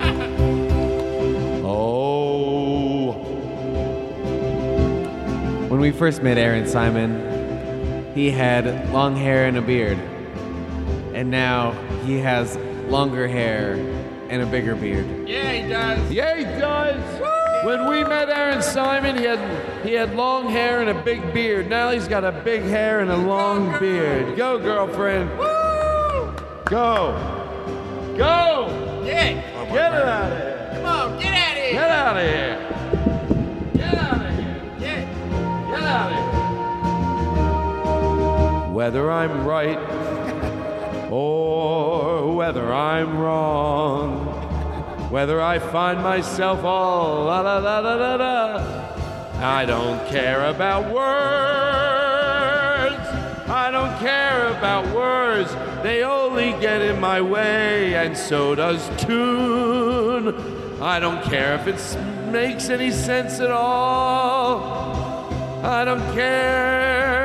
Oh. 1.66 3.12
When 5.68 5.80
we 5.80 5.90
first 5.90 6.22
met 6.22 6.38
Aaron 6.38 6.66
Simon, 6.66 8.10
he 8.14 8.30
had 8.30 8.90
long 8.90 9.16
hair 9.16 9.44
and 9.44 9.58
a 9.58 9.62
beard. 9.62 9.98
And 11.12 11.30
now 11.30 11.72
he 12.06 12.20
has 12.20 12.56
longer 12.88 13.28
hair 13.28 13.76
and 14.28 14.42
a 14.42 14.46
bigger 14.46 14.74
beard. 14.74 15.06
Yeah, 15.28 15.52
he 15.52 15.68
does. 15.68 16.10
Yeah, 16.10 16.36
he 16.36 16.44
does. 16.44 17.20
When 17.64 17.86
we 17.88 18.04
met 18.04 18.28
Aaron 18.28 18.60
Simon, 18.62 19.16
he 19.16 19.24
had 19.24 19.38
he 19.84 19.94
had 19.94 20.14
long 20.14 20.50
hair 20.50 20.80
and 20.80 20.90
a 20.90 21.02
big 21.02 21.32
beard. 21.32 21.68
Now 21.70 21.90
he's 21.90 22.06
got 22.08 22.24
a 22.24 22.32
big 22.32 22.62
hair 22.62 23.00
and 23.00 23.10
a 23.10 23.16
long 23.16 23.78
beard. 23.78 24.36
Go, 24.36 24.58
girlfriend. 24.58 25.30
Go. 26.66 27.14
Go. 28.16 29.02
Yeah. 29.04 29.40
Get 29.72 29.92
it 29.92 30.06
out 30.06 30.32
of 30.32 30.38
here. 30.38 30.70
Come 30.74 30.84
on, 30.84 31.18
get 31.18 31.34
out 31.34 31.56
of 31.56 31.62
here. 31.62 31.72
Get 31.72 31.90
out 31.90 32.16
of 32.16 32.22
here. 32.22 32.58
Get 33.74 33.94
out 33.94 34.20
of 34.24 34.34
here. 34.38 34.56
Yeah. 34.78 35.04
Get 35.70 35.82
out 35.82 36.12
of 36.12 36.18
here. 38.66 38.72
Whether 38.74 39.10
I'm 39.10 39.46
right 39.46 39.78
or 41.14 42.34
whether 42.34 42.72
I'm 42.74 43.18
wrong, 43.18 44.26
whether 45.10 45.40
I 45.40 45.60
find 45.60 46.02
myself 46.02 46.64
all 46.64 47.26
la 47.26 47.40
la 47.40 47.58
la 47.58 47.78
la 47.78 47.94
la 47.94 48.14
la, 48.16 48.56
I 49.38 49.64
don't 49.64 50.04
care 50.08 50.46
about 50.46 50.92
words. 50.92 51.04
I 53.48 53.70
don't 53.70 53.96
care 54.00 54.48
about 54.48 54.92
words. 54.92 55.54
They 55.84 56.02
only 56.02 56.50
get 56.60 56.82
in 56.82 56.98
my 56.98 57.20
way, 57.20 57.94
and 57.94 58.16
so 58.16 58.56
does 58.56 58.90
tune. 59.00 60.34
I 60.82 60.98
don't 60.98 61.22
care 61.22 61.54
if 61.54 61.68
it 61.68 61.78
makes 62.32 62.70
any 62.70 62.90
sense 62.90 63.38
at 63.38 63.52
all. 63.52 64.82
I 65.62 65.84
don't 65.84 66.02
care 66.12 67.23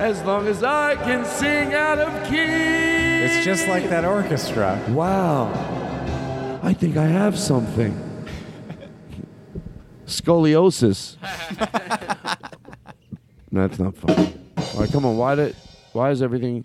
as 0.00 0.22
long 0.22 0.46
as 0.46 0.62
I 0.62 0.96
can 0.96 1.26
sing 1.26 1.74
out 1.74 1.98
of 1.98 2.28
key. 2.28 2.36
It's 2.38 3.44
just 3.44 3.68
like 3.68 3.88
that 3.90 4.04
orchestra. 4.06 4.82
Wow. 4.88 5.52
I 6.62 6.72
think 6.72 6.96
I 6.96 7.04
have 7.04 7.38
something. 7.38 7.94
Scoliosis. 10.06 11.16
That's 13.52 13.78
not 13.78 13.94
funny. 13.96 14.34
All 14.56 14.80
right, 14.80 14.90
come 14.90 15.04
on. 15.04 15.18
Why 15.18 15.34
did? 15.34 15.54
Why 15.92 16.10
is 16.10 16.22
everything? 16.22 16.64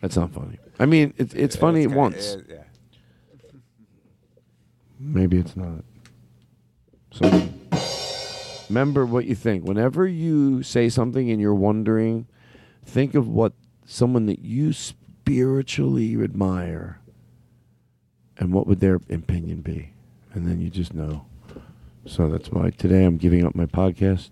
That's 0.00 0.16
not 0.16 0.32
funny. 0.32 0.58
I 0.78 0.86
mean, 0.86 1.12
it's 1.16 1.34
it's 1.34 1.56
funny 1.56 1.86
once. 1.86 2.36
yeah. 2.48 2.64
Maybe 4.98 5.36
it's 5.36 5.56
not. 5.56 5.84
So 7.12 7.28
remember 8.72 9.04
what 9.04 9.26
you 9.26 9.34
think. 9.34 9.64
Whenever 9.64 10.06
you 10.06 10.62
say 10.62 10.88
something 10.88 11.30
and 11.30 11.38
you're 11.38 11.54
wondering, 11.54 12.26
think 12.86 13.14
of 13.14 13.28
what 13.28 13.52
someone 13.84 14.24
that 14.26 14.38
you 14.38 14.72
spiritually 14.72 16.16
admire 16.22 16.98
and 18.38 18.50
what 18.54 18.66
would 18.66 18.80
their 18.80 18.94
opinion 18.94 19.60
be. 19.60 19.92
And 20.32 20.48
then 20.48 20.58
you 20.58 20.70
just 20.70 20.94
know. 20.94 21.26
So 22.06 22.30
that's 22.30 22.48
why 22.48 22.70
today 22.70 23.04
I'm 23.04 23.18
giving 23.18 23.44
up 23.44 23.54
my 23.54 23.66
podcast. 23.66 24.30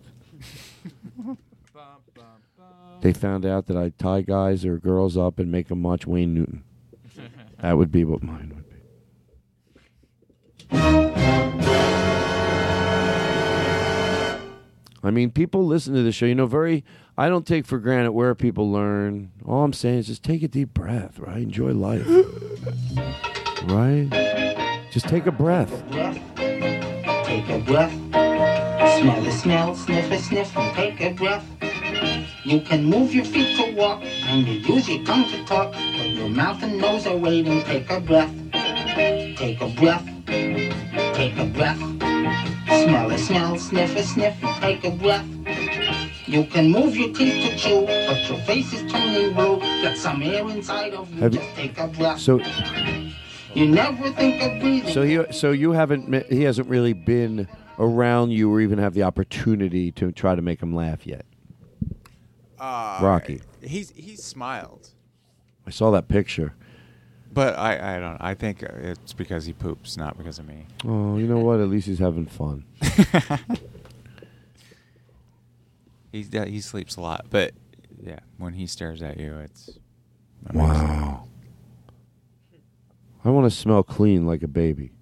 They 3.03 3.13
found 3.13 3.45
out 3.45 3.67
that 3.67 3.77
I 3.77 3.91
tie 3.99 4.23
guys 4.23 4.65
or 4.65 4.79
girls 4.79 5.19
up 5.19 5.39
and 5.39 5.53
make 5.53 5.69
them 5.69 5.83
watch 5.83 6.07
Wayne 6.07 6.33
Newton. 6.35 6.65
that 7.61 7.77
would 7.77 7.93
be 7.93 8.05
what 8.05 8.23
mine 8.23 8.55
would 8.55 8.65
be. 10.71 11.10
I 15.03 15.11
mean, 15.11 15.31
people 15.31 15.67
listen 15.67 15.95
to 15.95 16.03
the 16.03 16.13
show. 16.13 16.27
You 16.27 16.35
know, 16.35 16.47
very. 16.47 16.85
I 17.17 17.29
don't 17.29 17.47
take 17.47 17.67
for 17.67 17.79
granted 17.79 18.13
where 18.13 18.35
people 18.35 18.71
learn. 18.71 19.31
All 19.45 19.63
I'm 19.63 19.73
saying 19.73 19.99
is 19.99 20.07
just 20.07 20.23
take 20.23 20.43
a 20.43 20.49
deep 20.49 20.73
breath, 20.73 21.19
right? 21.19 21.39
Enjoy 21.39 21.73
life, 21.73 22.07
right? 23.65 24.09
Just 24.91 25.07
take 25.09 25.27
a 25.27 25.33
breath. 25.33 25.71
Take 27.27 27.49
a 27.49 27.59
breath. 27.59 27.93
Smell 29.01 29.23
the 29.23 29.31
smell, 29.31 29.75
sniff 29.75 30.11
a 30.11 30.19
sniff, 30.19 30.57
and 30.57 30.75
take 30.75 31.01
a 31.01 31.13
breath. 31.13 31.45
You 32.45 32.61
can 32.61 32.85
move 32.85 33.15
your 33.15 33.25
feet 33.25 33.57
to 33.59 33.75
walk, 33.75 34.03
and 34.03 34.47
you 34.47 34.75
use 34.75 34.89
your 34.89 35.05
tongue 35.05 35.29
to 35.29 35.45
talk, 35.45 35.73
but 35.73 36.09
your 36.09 36.29
mouth 36.29 36.63
and 36.63 36.79
nose 36.79 37.07
are 37.07 37.17
waiting. 37.17 37.63
Take 37.65 37.91
a 37.91 38.01
breath. 38.01 38.35
Take 39.37 39.61
a 39.61 39.69
breath. 39.69 40.05
Take 40.27 41.37
a 41.39 41.45
breath. 41.45 41.79
Smell 42.71 43.11
a 43.11 43.19
smell, 43.19 43.59
sniff 43.59 43.97
a 43.97 44.03
sniff, 44.03 44.45
and 44.45 44.63
take 44.63 44.85
a 44.85 44.91
breath. 44.91 45.27
You 46.27 46.45
can 46.45 46.71
move 46.71 46.97
your 46.97 47.13
teeth 47.13 47.51
to 47.51 47.57
chew, 47.59 47.85
but 47.87 48.29
your 48.29 48.39
face 48.43 48.73
is 48.73 48.91
turning 48.93 49.35
blue. 49.35 49.59
Get 49.83 49.99
some 49.99 50.23
air 50.23 50.49
inside 50.49 50.95
of 50.95 51.13
you. 51.13 51.21
Have 51.21 51.33
Just 51.33 51.55
take 51.57 51.77
a 51.79 51.89
breath. 51.89 52.21
So, 52.21 52.41
You 53.55 53.67
never 53.69 54.11
think 54.13 54.41
of 54.41 54.61
breathing. 54.61 54.93
so 54.93 55.03
you, 55.03 55.27
so 55.33 55.51
you 55.51 55.73
haven't. 55.73 56.31
He 56.31 56.43
hasn't 56.43 56.69
really 56.69 56.93
been 56.93 57.49
around 57.81 58.31
you, 58.31 58.53
or 58.53 58.61
even 58.61 58.79
have 58.79 58.95
the 58.95 59.03
opportunity 59.03 59.91
to 59.93 60.13
try 60.13 60.37
to 60.37 60.43
make 60.43 60.63
him 60.63 60.73
laugh 60.73 61.05
yet. 61.07 61.27
Uh, 62.61 63.01
Rocky. 63.03 63.41
He's 63.63 63.91
he's 63.91 64.23
smiled. 64.23 64.91
I 65.67 65.71
saw 65.71 65.91
that 65.91 66.07
picture. 66.09 66.55
But 67.33 67.59
I, 67.59 67.97
I 67.97 68.01
don't. 68.01 68.19
I 68.21 68.35
think 68.35 68.63
it's 68.63 69.13
because 69.13 69.47
he 69.47 69.53
poops, 69.53 69.97
not 69.97 70.19
because 70.19 70.39
of 70.39 70.49
me. 70.49 70.67
Oh, 70.85 71.17
you 71.17 71.27
know 71.29 71.39
what? 71.39 71.61
At 71.61 71.69
least 71.69 71.87
he's 71.87 72.01
having 72.01 72.27
fun. 72.27 72.65
He 76.13 76.23
he 76.23 76.61
sleeps 76.61 76.97
a 76.97 77.01
lot, 77.01 77.27
but 77.31 77.53
yeah, 78.03 78.19
when 78.39 78.55
he 78.55 78.67
stares 78.67 79.03
at 79.03 79.19
you, 79.19 79.37
it's 79.39 79.79
Wow. 80.53 81.25
I 83.25 83.29
want 83.31 83.51
to 83.51 83.57
smell 83.57 83.83
clean 83.83 84.27
like 84.27 84.43
a 84.43 84.49
baby. 84.49 84.93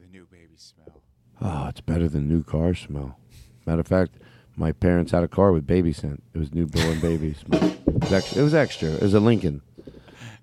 the 0.00 0.06
new 0.08 0.26
baby 0.30 0.56
smell. 0.56 1.00
Oh, 1.40 1.68
it's 1.68 1.80
better 1.80 2.08
than 2.08 2.28
new 2.28 2.42
car 2.42 2.74
smell. 2.74 3.18
Matter 3.64 3.80
of 3.80 3.86
fact, 3.86 4.16
my 4.56 4.72
parents 4.72 5.12
had 5.12 5.22
a 5.22 5.28
car 5.28 5.52
with 5.52 5.66
baby 5.66 5.92
scent. 5.92 6.22
It 6.34 6.38
was 6.38 6.52
newborn 6.52 7.00
baby 7.00 7.34
smell. 7.34 7.62
It 7.86 8.02
was, 8.02 8.12
extra, 8.12 8.40
it 8.40 8.44
was 8.44 8.54
extra. 8.54 8.88
It 8.90 9.02
was 9.02 9.14
a 9.14 9.20
Lincoln. 9.20 9.62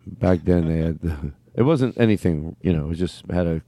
Back 0.05 0.41
then 0.43 0.67
they 0.67 0.77
had. 0.77 1.33
It 1.55 1.61
wasn't 1.61 1.95
anything, 1.99 2.55
you 2.61 2.73
know. 2.73 2.89
It 2.89 2.95
just 2.95 3.29
had 3.29 3.45
a. 3.45 3.61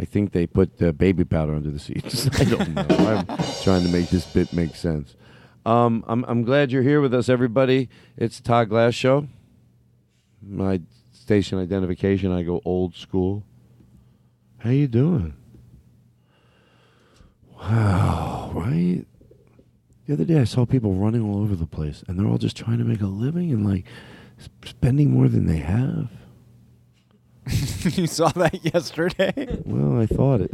I 0.00 0.04
think 0.04 0.32
they 0.32 0.48
put 0.48 0.98
baby 0.98 1.24
powder 1.24 1.54
under 1.54 1.70
the 1.70 1.78
seats. 1.78 2.26
I 2.40 2.42
don't 2.42 2.74
know. 2.74 2.84
I'm 2.88 3.24
trying 3.62 3.84
to 3.84 3.88
make 3.88 4.10
this 4.10 4.26
bit 4.26 4.52
make 4.52 4.74
sense. 4.74 5.14
Um, 5.64 6.04
I'm 6.08 6.24
I'm 6.24 6.42
glad 6.42 6.72
you're 6.72 6.82
here 6.82 7.00
with 7.00 7.14
us, 7.14 7.28
everybody. 7.28 7.88
It's 8.16 8.40
Todd 8.40 8.68
Glass 8.68 8.94
Show. 8.94 9.28
My 10.42 10.80
station 11.12 11.60
identification. 11.60 12.32
I 12.32 12.42
go 12.42 12.60
old 12.64 12.96
school. 12.96 13.44
How 14.58 14.70
you 14.70 14.88
doing? 14.88 15.34
Wow, 17.60 18.50
right? 18.54 19.04
The 20.06 20.14
other 20.14 20.24
day 20.24 20.40
I 20.40 20.44
saw 20.44 20.66
people 20.66 20.94
running 20.94 21.22
all 21.22 21.40
over 21.40 21.54
the 21.54 21.66
place, 21.66 22.02
and 22.08 22.18
they're 22.18 22.26
all 22.26 22.38
just 22.38 22.56
trying 22.56 22.78
to 22.78 22.84
make 22.84 23.00
a 23.00 23.06
living 23.06 23.52
and 23.52 23.64
like 23.68 23.84
spending 24.64 25.10
more 25.10 25.28
than 25.28 25.46
they 25.46 25.58
have. 25.58 26.10
you 27.96 28.06
saw 28.06 28.28
that 28.28 28.64
yesterday. 28.64 29.60
Well, 29.64 30.00
I 30.00 30.06
thought 30.06 30.40
it. 30.42 30.52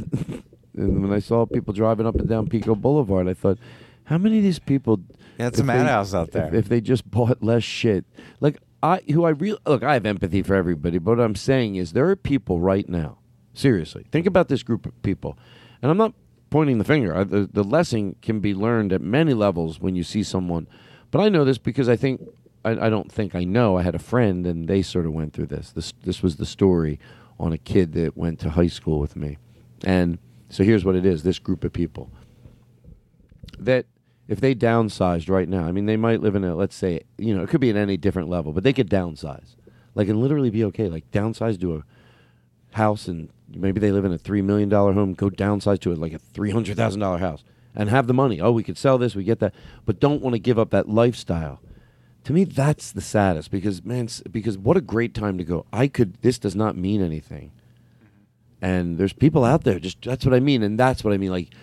and 0.74 1.02
when 1.02 1.12
I 1.12 1.18
saw 1.18 1.46
people 1.46 1.74
driving 1.74 2.06
up 2.06 2.14
and 2.14 2.28
down 2.28 2.48
Pico 2.48 2.74
Boulevard, 2.74 3.28
I 3.28 3.34
thought, 3.34 3.58
how 4.04 4.18
many 4.18 4.38
of 4.38 4.44
these 4.44 4.58
people? 4.58 5.00
Yeah, 5.38 5.48
it's 5.48 5.58
a 5.58 5.62
they- 5.62 5.66
madhouse 5.66 6.14
out 6.14 6.32
there. 6.32 6.48
If, 6.48 6.54
if 6.54 6.68
they 6.68 6.80
just 6.80 7.10
bought 7.10 7.42
less 7.42 7.64
shit, 7.64 8.04
like 8.40 8.58
I, 8.82 9.00
who 9.10 9.24
I 9.24 9.30
real 9.30 9.58
look, 9.66 9.82
I 9.82 9.94
have 9.94 10.06
empathy 10.06 10.42
for 10.42 10.54
everybody, 10.54 10.98
but 10.98 11.18
what 11.18 11.24
I'm 11.24 11.34
saying 11.34 11.76
is 11.76 11.92
there 11.92 12.08
are 12.08 12.16
people 12.16 12.60
right 12.60 12.88
now. 12.88 13.18
Seriously, 13.52 14.06
think 14.12 14.26
about 14.26 14.48
this 14.48 14.62
group 14.62 14.84
of 14.84 15.02
people, 15.02 15.38
and 15.80 15.90
I'm 15.90 15.96
not 15.96 16.12
pointing 16.50 16.78
the 16.78 16.84
finger. 16.84 17.16
I, 17.16 17.24
the, 17.24 17.48
the 17.50 17.64
lesson 17.64 18.16
can 18.20 18.40
be 18.40 18.54
learned 18.54 18.92
at 18.92 19.00
many 19.00 19.32
levels 19.32 19.80
when 19.80 19.96
you 19.96 20.04
see 20.04 20.22
someone. 20.22 20.68
But 21.10 21.20
I 21.20 21.30
know 21.30 21.44
this 21.44 21.56
because 21.56 21.88
I 21.88 21.96
think 21.96 22.20
I, 22.66 22.86
I 22.86 22.90
don't 22.90 23.10
think 23.10 23.34
I 23.34 23.44
know. 23.44 23.78
I 23.78 23.82
had 23.82 23.94
a 23.94 24.00
friend, 24.00 24.46
and 24.46 24.68
they 24.68 24.82
sort 24.82 25.06
of 25.06 25.12
went 25.12 25.32
through 25.32 25.46
this. 25.46 25.70
This 25.70 25.92
this 26.02 26.22
was 26.22 26.36
the 26.36 26.46
story 26.46 26.98
on 27.38 27.52
a 27.52 27.58
kid 27.58 27.92
that 27.92 28.16
went 28.16 28.40
to 28.40 28.50
high 28.50 28.66
school 28.66 28.98
with 28.98 29.14
me, 29.14 29.38
and 29.84 30.18
so 30.50 30.64
here's 30.64 30.84
what 30.84 30.96
it 30.96 31.06
is: 31.06 31.22
this 31.22 31.38
group 31.38 31.64
of 31.64 31.72
people 31.72 32.10
that 33.58 33.86
if 34.28 34.40
they 34.40 34.54
downsized 34.54 35.30
right 35.30 35.48
now, 35.48 35.64
I 35.64 35.72
mean, 35.72 35.86
they 35.86 35.96
might 35.96 36.20
live 36.20 36.34
in 36.34 36.44
a 36.44 36.54
let's 36.54 36.74
say 36.74 37.02
you 37.18 37.34
know 37.34 37.42
it 37.44 37.48
could 37.48 37.60
be 37.60 37.70
at 37.70 37.76
any 37.76 37.96
different 37.96 38.28
level, 38.28 38.52
but 38.52 38.64
they 38.64 38.72
could 38.72 38.90
downsize, 38.90 39.54
like 39.94 40.08
and 40.08 40.20
literally 40.20 40.50
be 40.50 40.64
okay, 40.64 40.88
like 40.88 41.10
downsize 41.12 41.60
to 41.60 41.76
a 41.76 41.84
house 42.72 43.08
and 43.08 43.30
maybe 43.48 43.80
they 43.80 43.92
live 43.92 44.04
in 44.04 44.12
a 44.12 44.18
three 44.18 44.42
million 44.42 44.68
dollar 44.68 44.92
home, 44.92 45.14
go 45.14 45.30
downsize 45.30 45.80
to 45.80 45.92
a, 45.92 45.94
like 45.94 46.12
a 46.12 46.18
three 46.18 46.50
hundred 46.50 46.76
thousand 46.76 47.00
dollar 47.00 47.18
house 47.18 47.44
and 47.74 47.88
have 47.90 48.06
the 48.06 48.14
money. 48.14 48.40
Oh, 48.40 48.50
we 48.50 48.62
could 48.62 48.78
sell 48.78 48.98
this, 48.98 49.14
we 49.14 49.22
get 49.22 49.38
that, 49.40 49.54
but 49.84 50.00
don't 50.00 50.22
want 50.22 50.34
to 50.34 50.40
give 50.40 50.58
up 50.58 50.70
that 50.70 50.88
lifestyle. 50.88 51.60
To 52.26 52.32
me, 52.32 52.42
that's 52.42 52.90
the 52.90 53.00
saddest 53.00 53.52
because 53.52 53.84
man, 53.84 54.08
because 54.32 54.58
what 54.58 54.76
a 54.76 54.80
great 54.80 55.14
time 55.14 55.38
to 55.38 55.44
go. 55.44 55.64
I 55.72 55.86
could. 55.86 56.14
This 56.22 56.40
does 56.40 56.56
not 56.56 56.76
mean 56.76 57.00
anything, 57.00 57.52
and 58.60 58.98
there's 58.98 59.12
people 59.12 59.44
out 59.44 59.62
there. 59.62 59.78
Just 59.78 60.02
that's 60.02 60.24
what 60.24 60.34
I 60.34 60.40
mean, 60.40 60.64
and 60.64 60.76
that's 60.76 61.04
what 61.04 61.14
I 61.14 61.18
mean. 61.18 61.30
Like 61.30 61.54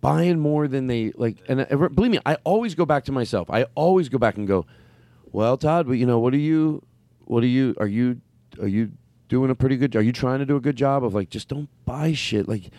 buying 0.00 0.40
more 0.40 0.66
than 0.66 0.88
they 0.88 1.12
like. 1.14 1.36
And 1.48 1.60
uh, 1.60 1.88
believe 1.88 2.10
me, 2.10 2.18
I 2.26 2.34
always 2.42 2.74
go 2.74 2.84
back 2.84 3.04
to 3.04 3.12
myself. 3.12 3.48
I 3.48 3.66
always 3.76 4.08
go 4.08 4.18
back 4.18 4.36
and 4.36 4.48
go, 4.48 4.66
well, 5.30 5.56
Todd, 5.56 5.86
well, 5.86 5.94
you 5.94 6.04
know, 6.04 6.18
what 6.18 6.34
are 6.34 6.38
you, 6.38 6.82
what 7.26 7.44
are 7.44 7.48
you, 7.48 7.76
are 7.78 7.86
you, 7.86 8.20
are 8.60 8.66
you 8.66 8.90
doing 9.28 9.52
a 9.52 9.54
pretty 9.54 9.76
good? 9.76 9.94
Are 9.94 10.02
you 10.02 10.12
trying 10.12 10.40
to 10.40 10.46
do 10.46 10.56
a 10.56 10.60
good 10.60 10.74
job 10.74 11.04
of 11.04 11.14
like 11.14 11.30
just 11.30 11.46
don't 11.46 11.68
buy 11.84 12.12
shit. 12.12 12.48
Like, 12.48 12.72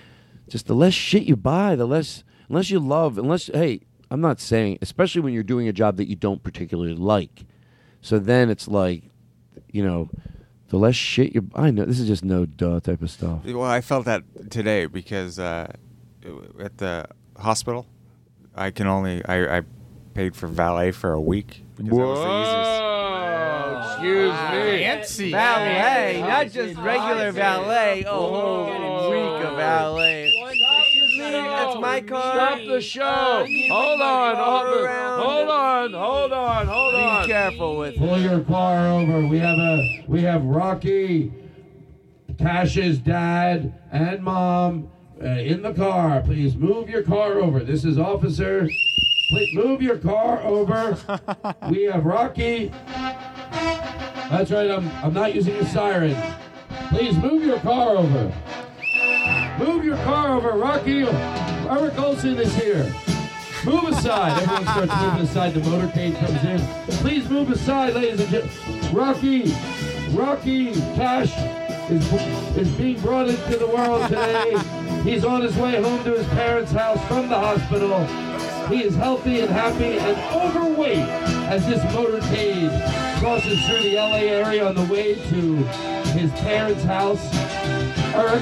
just 0.50 0.68
the 0.68 0.76
less 0.76 0.94
shit 0.94 1.24
you 1.24 1.38
buy, 1.38 1.78
the 1.78 1.86
less, 1.86 2.26
unless 2.50 2.70
you 2.70 2.82
love, 2.82 3.18
unless 3.18 3.48
hey, 3.48 3.82
I'm 4.12 4.22
not 4.22 4.40
saying, 4.40 4.80
especially 4.82 5.22
when 5.22 5.34
you're 5.34 5.44
doing 5.44 5.68
a 5.68 5.74
job 5.74 5.98
that 5.98 6.08
you 6.08 6.16
don't 6.16 6.42
particularly 6.44 6.96
like. 6.96 7.46
So 8.02 8.18
then 8.20 8.50
it's 8.50 8.68
like, 8.68 9.04
you 9.72 9.84
know, 9.84 10.10
the 10.70 10.78
less 10.78 10.96
shit 10.96 11.34
you. 11.36 11.50
I 11.56 11.72
know 11.72 11.86
this 11.86 12.00
is 12.00 12.08
just 12.08 12.24
no 12.24 12.46
duh 12.46 12.80
type 12.80 13.02
of 13.02 13.12
stuff. 13.12 13.44
Well, 13.46 13.64
I 13.64 13.82
felt 13.82 14.06
that 14.06 14.24
today 14.50 14.86
because 14.86 15.38
uh, 15.40 15.72
at 16.60 16.78
the 16.78 17.08
hospital, 17.38 17.86
I 18.56 18.72
can 18.72 18.88
only 18.88 19.24
I, 19.26 19.58
I 19.58 19.62
paid 20.14 20.36
for 20.36 20.48
valet 20.48 20.92
for 20.92 21.12
a 21.12 21.22
week 21.22 21.64
because 21.76 21.92
that 21.92 22.06
was 22.06 22.20
the 22.20 22.42
easiest. 22.42 22.90
Excuse 23.92 24.32
me. 24.32 24.84
Fancy. 24.84 25.32
Valet, 25.32 26.22
not 26.22 26.52
just 26.52 26.78
regular 26.80 27.32
valet. 27.32 28.06
Oh, 28.08 29.10
week 29.10 29.46
of 29.48 29.56
valet. 29.56 30.32
That's 31.90 32.12
my 32.12 32.22
car. 32.22 32.34
Stop 32.36 32.60
the 32.68 32.82
show. 32.82 33.46
Hold 33.70 34.02
on, 34.02 34.36
hold 34.36 34.88
on, 34.88 35.22
hold 35.22 35.50
on, 35.50 35.94
hold 35.94 36.34
on, 36.34 36.68
hold 36.68 36.96
on. 36.96 37.24
Be 37.24 37.28
careful 37.28 37.78
with 37.78 37.94
it. 37.96 38.00
Pull 38.00 38.20
your 38.20 38.42
car 38.42 38.88
over. 38.88 39.26
We 39.26 39.40
have 39.40 39.58
a 39.58 40.04
we 40.08 40.22
have 40.24 40.44
Rocky, 40.44 41.34
Cash's 42.38 43.00
dad 43.00 43.74
and 43.92 44.24
mom 44.24 44.90
uh, 45.22 45.28
in 45.28 45.62
the 45.62 45.74
car. 45.74 46.22
Please 46.22 46.56
move 46.56 46.90
your 46.90 47.04
car 47.04 47.34
over. 47.34 47.64
This 47.64 47.86
is 47.86 47.98
officer. 47.98 48.68
Please 49.32 49.56
move 49.56 49.82
your 49.82 49.98
car 49.98 50.42
over. 50.42 50.98
we 51.70 51.84
have 51.84 52.06
Rocky. 52.06 52.72
That's 54.30 54.52
right. 54.52 54.70
I'm 54.70 54.88
I'm 55.04 55.14
not 55.14 55.34
using 55.34 55.56
a 55.56 55.66
siren. 55.66 56.16
Please 56.90 57.16
move 57.18 57.44
your 57.44 57.60
car 57.60 57.98
over. 57.98 58.34
Move 59.60 59.84
your 59.84 59.98
car 59.98 60.38
over, 60.38 60.52
Rocky. 60.52 61.06
Eric 61.70 62.00
Olson 62.00 62.40
is 62.40 62.56
here. 62.56 62.92
Move 63.64 63.84
aside. 63.90 64.42
Everyone 64.42 64.64
starts 64.64 65.04
moving 65.04 65.22
aside. 65.22 65.54
The 65.54 65.60
motorcade 65.60 66.20
comes 66.20 66.44
in. 66.44 66.60
Please 66.98 67.30
move 67.30 67.52
aside, 67.52 67.94
ladies 67.94 68.20
and 68.20 68.30
gentlemen. 68.32 68.96
Rocky, 68.96 69.54
Rocky 70.10 70.74
Cash 70.96 71.32
is, 71.92 72.12
is 72.58 72.68
being 72.70 73.00
brought 73.02 73.30
into 73.30 73.58
the 73.58 73.68
world 73.68 74.08
today. 74.08 74.58
He's 75.04 75.24
on 75.24 75.44
his 75.44 75.56
way 75.58 75.80
home 75.80 76.04
to 76.06 76.18
his 76.18 76.26
parents' 76.30 76.72
house 76.72 77.06
from 77.08 77.30
the 77.30 77.38
hospital. 77.38 78.04
He 78.66 78.84
is 78.84 78.96
healthy 78.96 79.42
and 79.42 79.52
happy 79.52 80.00
and 80.00 80.18
overweight 80.34 81.08
as 81.50 81.68
this 81.68 81.84
motorcade 81.94 83.20
crosses 83.20 83.64
through 83.68 83.84
the 83.84 83.96
LA 83.96 84.22
area 84.22 84.68
on 84.68 84.74
the 84.74 84.92
way 84.92 85.14
to 85.14 85.56
his 86.18 86.32
parents' 86.42 86.84
house. 86.84 87.24
Eric 88.16 88.42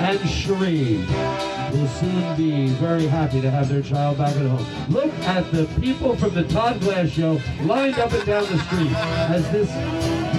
and 0.00 0.18
Sheree 0.20 1.55
will 1.76 1.88
soon 1.88 2.36
be 2.36 2.68
very 2.74 3.06
happy 3.06 3.40
to 3.40 3.50
have 3.50 3.68
their 3.68 3.82
child 3.82 4.18
back 4.18 4.34
at 4.36 4.46
home. 4.46 4.66
Look 4.92 5.12
at 5.24 5.50
the 5.52 5.66
people 5.80 6.16
from 6.16 6.34
the 6.34 6.44
Todd 6.44 6.80
Glass 6.80 7.10
Show 7.10 7.40
lined 7.62 7.98
up 7.98 8.12
and 8.12 8.24
down 8.24 8.44
the 8.44 8.58
street 8.64 8.92
as 9.30 9.50
this 9.52 9.70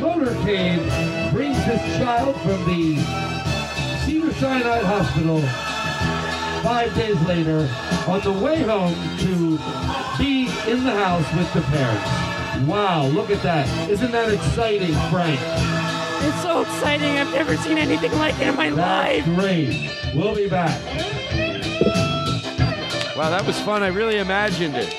motorcade 0.02 1.32
brings 1.32 1.58
this 1.66 1.82
child 1.98 2.36
from 2.42 2.64
the 2.66 2.98
Cedars-Sinai 4.06 4.80
Hospital 4.80 5.42
five 6.64 6.94
days 6.96 7.20
later 7.28 7.70
on 8.08 8.22
the 8.22 8.32
way 8.32 8.64
home 8.64 8.96
to 9.20 9.58
be 10.18 10.48
in 10.70 10.84
the 10.84 10.92
house 10.92 11.26
with 11.36 11.54
the 11.54 11.62
parents. 11.62 12.68
Wow, 12.68 13.06
look 13.08 13.30
at 13.30 13.44
that. 13.44 13.68
Isn't 13.90 14.12
that 14.12 14.34
exciting, 14.34 14.94
Frank? 15.12 15.40
It's 16.26 16.42
so 16.42 16.62
exciting. 16.62 17.18
I've 17.20 17.32
never 17.32 17.56
seen 17.58 17.78
anything 17.78 18.12
like 18.14 18.36
it 18.40 18.48
in 18.48 18.56
my 18.56 18.72
That's 18.72 19.28
life. 19.28 19.36
great. 19.36 19.92
We'll 20.16 20.34
be 20.34 20.50
back. 20.50 20.82
Wow, 23.18 23.32
that 23.32 23.48
was 23.48 23.60
fun. 23.62 23.82
I 23.82 23.88
really 23.88 24.20
imagined 24.20 24.76
it. 24.76 24.94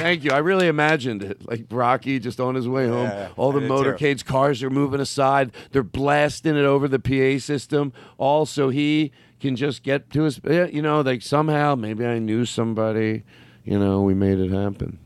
Thank 0.00 0.24
you. 0.24 0.32
I 0.32 0.38
really 0.38 0.66
imagined 0.66 1.22
it. 1.22 1.48
Like 1.48 1.66
Rocky 1.70 2.18
just 2.18 2.40
on 2.40 2.56
his 2.56 2.68
way 2.68 2.88
home. 2.88 3.06
Yeah, 3.06 3.28
All 3.36 3.52
the 3.52 3.60
motorcades, 3.60 4.24
cars 4.24 4.64
are 4.64 4.70
moving 4.70 4.98
aside. 4.98 5.52
They're 5.70 5.84
blasting 5.84 6.56
it 6.56 6.64
over 6.64 6.88
the 6.88 6.98
PA 6.98 7.38
system. 7.38 7.92
All 8.16 8.46
so 8.46 8.70
he 8.70 9.12
can 9.38 9.54
just 9.54 9.84
get 9.84 10.10
to 10.10 10.22
his, 10.22 10.40
yeah, 10.42 10.66
you 10.66 10.82
know, 10.82 11.02
like 11.02 11.22
somehow, 11.22 11.76
maybe 11.76 12.04
I 12.04 12.18
knew 12.18 12.44
somebody, 12.44 13.22
you 13.62 13.78
know, 13.78 14.02
we 14.02 14.14
made 14.14 14.40
it 14.40 14.50
happen. 14.50 14.98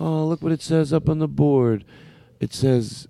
Oh, 0.00 0.24
look 0.24 0.40
what 0.40 0.52
it 0.52 0.62
says 0.62 0.94
up 0.94 1.10
on 1.10 1.18
the 1.18 1.28
board. 1.28 1.84
It 2.40 2.54
says, 2.54 3.08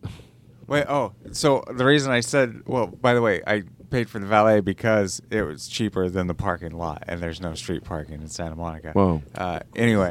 Wait, 0.66 0.84
oh, 0.88 1.12
so 1.30 1.62
the 1.72 1.84
reason 1.84 2.10
I 2.10 2.20
said, 2.20 2.62
well, 2.66 2.88
by 2.88 3.14
the 3.14 3.22
way, 3.22 3.40
I 3.46 3.62
paid 3.90 4.08
for 4.10 4.18
the 4.18 4.26
valet 4.26 4.60
because 4.60 5.20
it 5.30 5.42
was 5.42 5.68
cheaper 5.68 6.08
than 6.08 6.26
the 6.26 6.34
parking 6.34 6.72
lot, 6.72 7.02
and 7.06 7.20
there's 7.20 7.40
no 7.40 7.54
street 7.54 7.84
parking 7.84 8.20
in 8.20 8.28
Santa 8.28 8.56
Monica. 8.56 8.92
Whoa. 8.92 9.22
Uh, 9.34 9.60
anyway, 9.74 10.10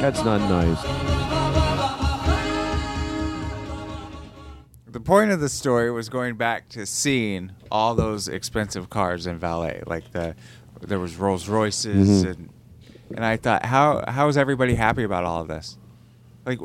That's 0.00 0.24
not 0.24 0.38
nice. 0.48 0.80
The 4.86 5.00
point 5.00 5.30
of 5.30 5.40
the 5.40 5.48
story 5.48 5.90
was 5.92 6.08
going 6.08 6.36
back 6.36 6.68
to 6.70 6.84
seeing 6.84 7.52
all 7.70 7.94
those 7.94 8.26
expensive 8.26 8.90
cars 8.90 9.26
in 9.26 9.38
valet, 9.38 9.82
like 9.86 10.10
the 10.12 10.34
there 10.80 10.98
was 10.98 11.16
Rolls 11.16 11.48
Royces, 11.48 12.24
Mhm. 12.24 12.30
and 12.30 12.48
and 13.14 13.24
I 13.24 13.36
thought, 13.36 13.66
how 13.66 14.02
how 14.08 14.26
is 14.28 14.36
everybody 14.36 14.74
happy 14.74 15.02
about 15.04 15.24
all 15.24 15.42
of 15.42 15.48
this? 15.48 15.76
Like, 16.46 16.58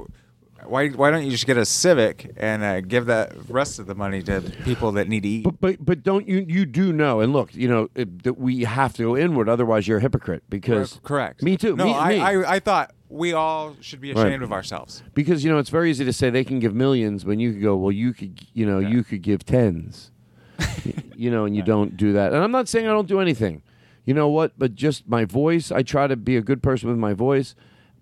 why 0.70 0.90
why 0.90 1.12
don't 1.12 1.24
you 1.26 1.32
just 1.32 1.46
get 1.46 1.58
a 1.58 1.66
Civic 1.66 2.32
and 2.38 2.64
uh, 2.64 2.82
give 2.82 3.06
that 3.08 3.32
rest 3.50 3.80
of 3.80 3.88
the 3.88 3.96
money 3.96 4.22
to 4.24 4.42
people 4.64 4.92
that 4.94 5.08
need 5.08 5.24
to 5.24 5.30
eat? 5.30 5.44
But 5.44 5.60
but 5.62 5.86
but 5.86 6.04
don't 6.04 6.28
you 6.28 6.46
you 6.48 6.66
do 6.66 6.92
know 6.94 7.20
and 7.22 7.34
look 7.34 7.54
you 7.56 7.68
know 7.68 7.90
it, 7.96 8.24
that 8.24 8.38
we 8.38 8.64
have 8.64 8.94
to 8.94 9.04
go 9.04 9.18
inward 9.18 9.48
otherwise 9.50 9.88
you're 9.88 9.98
a 10.00 10.02
hypocrite 10.02 10.44
because 10.50 11.00
correct. 11.04 11.42
me 11.44 11.58
too 11.58 11.76
No, 11.76 11.86
me, 11.86 11.94
I, 11.96 12.10
me. 12.10 12.20
I 12.20 12.56
I 12.56 12.60
thought 12.60 12.94
we 13.10 13.34
all 13.34 13.76
should 13.82 14.02
be 14.02 14.14
Right. 14.14 14.26
ashamed 14.28 14.44
of 14.44 14.52
ourselves. 14.52 15.04
because 15.14 15.44
you 15.44 15.52
know 15.52 15.58
it's 15.60 15.70
very 15.70 15.90
easy 15.90 16.04
to 16.06 16.14
say 16.14 16.30
they 16.30 16.44
can 16.44 16.60
give 16.60 16.74
millions 16.74 17.24
when 17.26 17.40
you 17.40 17.54
could 17.54 17.62
go 17.62 17.76
well 17.76 17.92
you 17.92 18.14
could 18.14 18.40
you 18.54 18.66
know 18.66 18.80
you 18.80 19.04
could 19.04 19.22
give 19.22 19.46
tens 19.46 20.12
you 21.16 21.30
know 21.30 21.46
and 21.46 21.56
you 21.56 21.62
don't 21.62 21.98
do 21.98 22.14
that 22.14 22.34
and 22.34 22.44
i'm 22.44 22.52
not 22.52 22.68
saying 22.68 22.86
i 22.88 22.90
don't 22.90 23.08
do 23.08 23.20
anything 23.20 23.62
you 24.06 24.14
know 24.14 24.28
what 24.30 24.54
but 24.58 24.74
just 24.76 25.08
my 25.08 25.26
voice 25.26 25.72
i 25.72 25.82
try 25.84 26.08
to 26.08 26.16
be 26.16 26.36
a 26.38 26.42
good 26.42 26.64
person 26.64 26.90
with 26.90 26.98
my 26.98 27.14
voice 27.14 27.56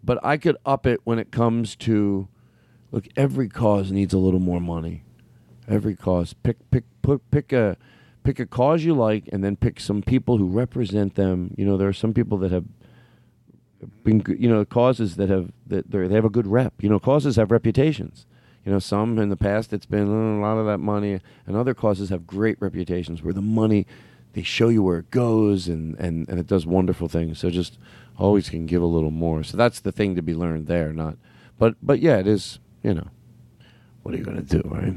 but 0.03 0.17
i 0.23 0.37
could 0.37 0.55
up 0.65 0.85
it 0.85 0.99
when 1.03 1.17
it 1.19 1.31
comes 1.31 1.75
to 1.75 2.27
look 2.93 3.09
every 3.17 3.49
cause 3.49 3.91
needs 3.91 4.13
a 4.13 4.17
little 4.17 4.39
more 4.39 4.61
money 4.61 5.03
every 5.67 5.95
cause 5.95 6.33
pick 6.33 6.57
pick 6.71 6.85
pick, 7.01 7.19
pick 7.29 7.51
a 7.51 7.75
pick 8.23 8.39
a 8.39 8.45
cause 8.45 8.85
you 8.85 8.93
like 8.93 9.27
and 9.33 9.43
then 9.43 9.57
pick 9.57 9.81
some 9.81 10.01
people 10.01 10.37
who 10.37 10.47
represent 10.47 11.15
them 11.15 11.53
you 11.57 11.65
know 11.65 11.75
there 11.75 11.89
are 11.89 11.93
some 11.93 12.13
people 12.13 12.37
that 12.37 12.51
have 12.51 12.63
been 14.03 14.23
you 14.37 14.49
know 14.49 14.63
causes 14.65 15.15
that 15.15 15.29
have 15.29 15.51
that 15.67 15.89
they 15.91 16.07
have 16.09 16.25
a 16.25 16.29
good 16.29 16.47
rep. 16.47 16.73
You 16.81 16.89
know, 16.89 16.99
causes 16.99 17.35
have 17.35 17.51
reputations. 17.51 18.25
You 18.65 18.71
know, 18.71 18.79
some 18.79 19.19
in 19.19 19.29
the 19.29 19.35
past 19.35 19.73
it's 19.73 19.85
been 19.85 20.07
uh, 20.07 20.39
a 20.39 20.41
lot 20.41 20.57
of 20.57 20.65
that 20.65 20.77
money, 20.77 21.19
and 21.45 21.55
other 21.55 21.73
causes 21.73 22.09
have 22.09 22.25
great 22.25 22.57
reputations 22.61 23.21
where 23.21 23.33
the 23.33 23.41
money 23.41 23.85
they 24.33 24.41
show 24.41 24.69
you 24.69 24.81
where 24.81 24.99
it 24.99 25.11
goes 25.11 25.67
and 25.67 25.97
and 25.99 26.27
and 26.29 26.39
it 26.39 26.47
does 26.47 26.65
wonderful 26.65 27.07
things. 27.07 27.39
So 27.39 27.49
just 27.49 27.77
always 28.17 28.49
can 28.49 28.65
give 28.65 28.81
a 28.81 28.87
little 28.87 29.11
more. 29.11 29.43
So 29.43 29.57
that's 29.57 29.79
the 29.79 29.91
thing 29.91 30.15
to 30.15 30.21
be 30.21 30.35
learned 30.35 30.67
there. 30.67 30.93
Not, 30.93 31.17
but 31.57 31.75
but 31.81 31.99
yeah, 31.99 32.17
it 32.17 32.27
is. 32.27 32.59
You 32.83 32.93
know, 32.95 33.07
what 34.03 34.13
are 34.13 34.17
you 34.17 34.23
gonna 34.23 34.41
do, 34.41 34.61
right? 34.65 34.93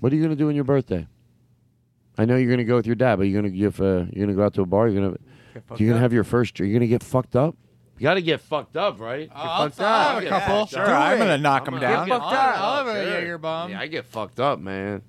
What 0.00 0.12
are 0.12 0.16
you 0.16 0.22
gonna 0.22 0.36
do 0.36 0.48
on 0.48 0.54
your 0.54 0.64
birthday? 0.64 1.06
I 2.16 2.24
know 2.24 2.36
you're 2.36 2.50
gonna 2.50 2.64
go 2.64 2.76
with 2.76 2.86
your 2.86 2.94
dad, 2.96 3.16
but 3.16 3.24
you're 3.24 3.40
gonna 3.40 3.52
give 3.54 3.80
uh, 3.80 4.04
you're 4.12 4.26
gonna 4.26 4.34
go 4.34 4.44
out 4.44 4.54
to 4.54 4.62
a 4.62 4.66
bar. 4.66 4.88
You're 4.88 5.02
gonna 5.02 5.16
you're 5.76 5.88
gonna 5.90 6.00
have 6.00 6.12
your 6.12 6.24
first. 6.24 6.58
You're 6.58 6.72
gonna 6.72 6.86
get 6.86 7.02
fucked 7.02 7.36
up. 7.36 7.56
You 7.98 8.04
got 8.04 8.14
to 8.14 8.22
get 8.22 8.40
fucked 8.40 8.76
up, 8.76 9.00
right? 9.00 9.28
I'll- 9.34 9.66
Get 9.66 9.74
fucked 9.74 9.80
I'll 9.80 9.86
up. 9.88 10.06
have 10.14 10.18
a 10.18 10.20
Get 10.20 10.30
couple. 10.30 10.56
fucked 10.60 10.70
Sure, 10.70 10.82
up. 10.84 10.88
I'm 11.02 11.18
gonna 11.18 11.36
knock 11.38 11.62
I'm 11.66 11.74
'em 11.74 11.80
gonna 11.80 11.92
down. 11.94 12.06
Get 12.06 12.20
fucked 12.20 12.32
I'll- 12.32 12.38
up. 12.54 12.60
I'll 12.60 12.76
have 12.76 12.86
a 12.96 13.02
Sure. 13.04 13.12
Jaeger 13.20 13.38
bomb. 13.38 13.70
Yeah, 13.72 13.80
I 13.80 13.86
get 13.88 14.04
fucked 14.04 14.38
up, 14.38 14.60
man. 14.60 15.02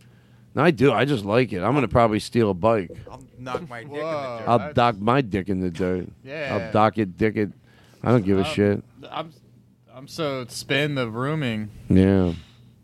No, 0.56 0.64
I 0.64 0.72
do. 0.72 0.92
I 0.92 1.06
just 1.06 1.24
like 1.24 1.54
it. 1.54 1.62
I'm 1.62 1.76
gonna 1.76 1.88
probably 1.88 2.20
steal 2.20 2.50
a 2.50 2.56
bike. 2.56 2.90
I'll 3.12 3.22
knock 3.38 3.70
my 3.70 3.84
dick 3.84 3.92
in 3.92 4.00
the 4.00 4.00
dirt. 4.00 4.44
I'll 4.48 4.74
dock 4.74 4.98
my 5.00 5.22
dick 5.22 5.50
in 5.50 5.60
the 5.60 5.70
dirt. 5.70 6.08
Yeah. 6.24 6.58
I'll 6.66 6.72
dock 6.72 6.98
it, 6.98 7.16
dick 7.16 7.36
it. 7.36 7.52
I 8.02 8.10
don't 8.12 8.26
give 8.26 8.40
a 8.40 8.44
shit. 8.44 8.84
I'm, 9.12 9.32
I'm 10.00 10.08
so 10.08 10.46
spin 10.48 10.96
the 10.96 11.10
rooming. 11.10 11.72
Yeah. 11.90 12.32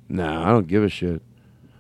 Nah, 0.10 0.46
I 0.46 0.52
don't 0.52 0.68
give 0.68 0.84
a 0.84 0.90
shit. 0.90 1.22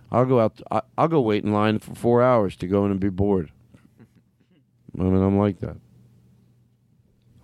I'll 0.10 0.24
go 0.24 0.40
out. 0.40 0.62
I, 0.72 0.82
I'll 0.98 1.10
go 1.10 1.20
wait 1.20 1.44
in 1.44 1.52
line 1.52 1.80
for 1.80 1.94
four 1.94 2.24
hours 2.24 2.56
to 2.56 2.68
go 2.68 2.86
in 2.86 2.92
and 2.92 3.02
be 3.02 3.10
bored. 3.10 3.52
I 4.98 5.04
mean, 5.04 5.22
I'm 5.22 5.38
like 5.38 5.60
that. 5.60 5.76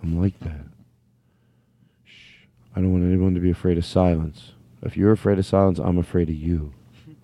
I'm 0.01 0.21
like 0.21 0.39
that. 0.39 0.67
Shh. 2.05 2.45
I 2.73 2.79
don't 2.79 2.93
want 2.93 3.03
anyone 3.03 3.33
to 3.33 3.41
be 3.41 3.51
afraid 3.51 3.77
of 3.77 3.85
silence. 3.85 4.53
If 4.81 4.95
you're 4.95 5.11
afraid 5.11 5.37
of 5.37 5.45
silence, 5.45 5.77
I'm 5.77 5.97
afraid 5.97 6.29
of 6.29 6.35
you. 6.35 6.73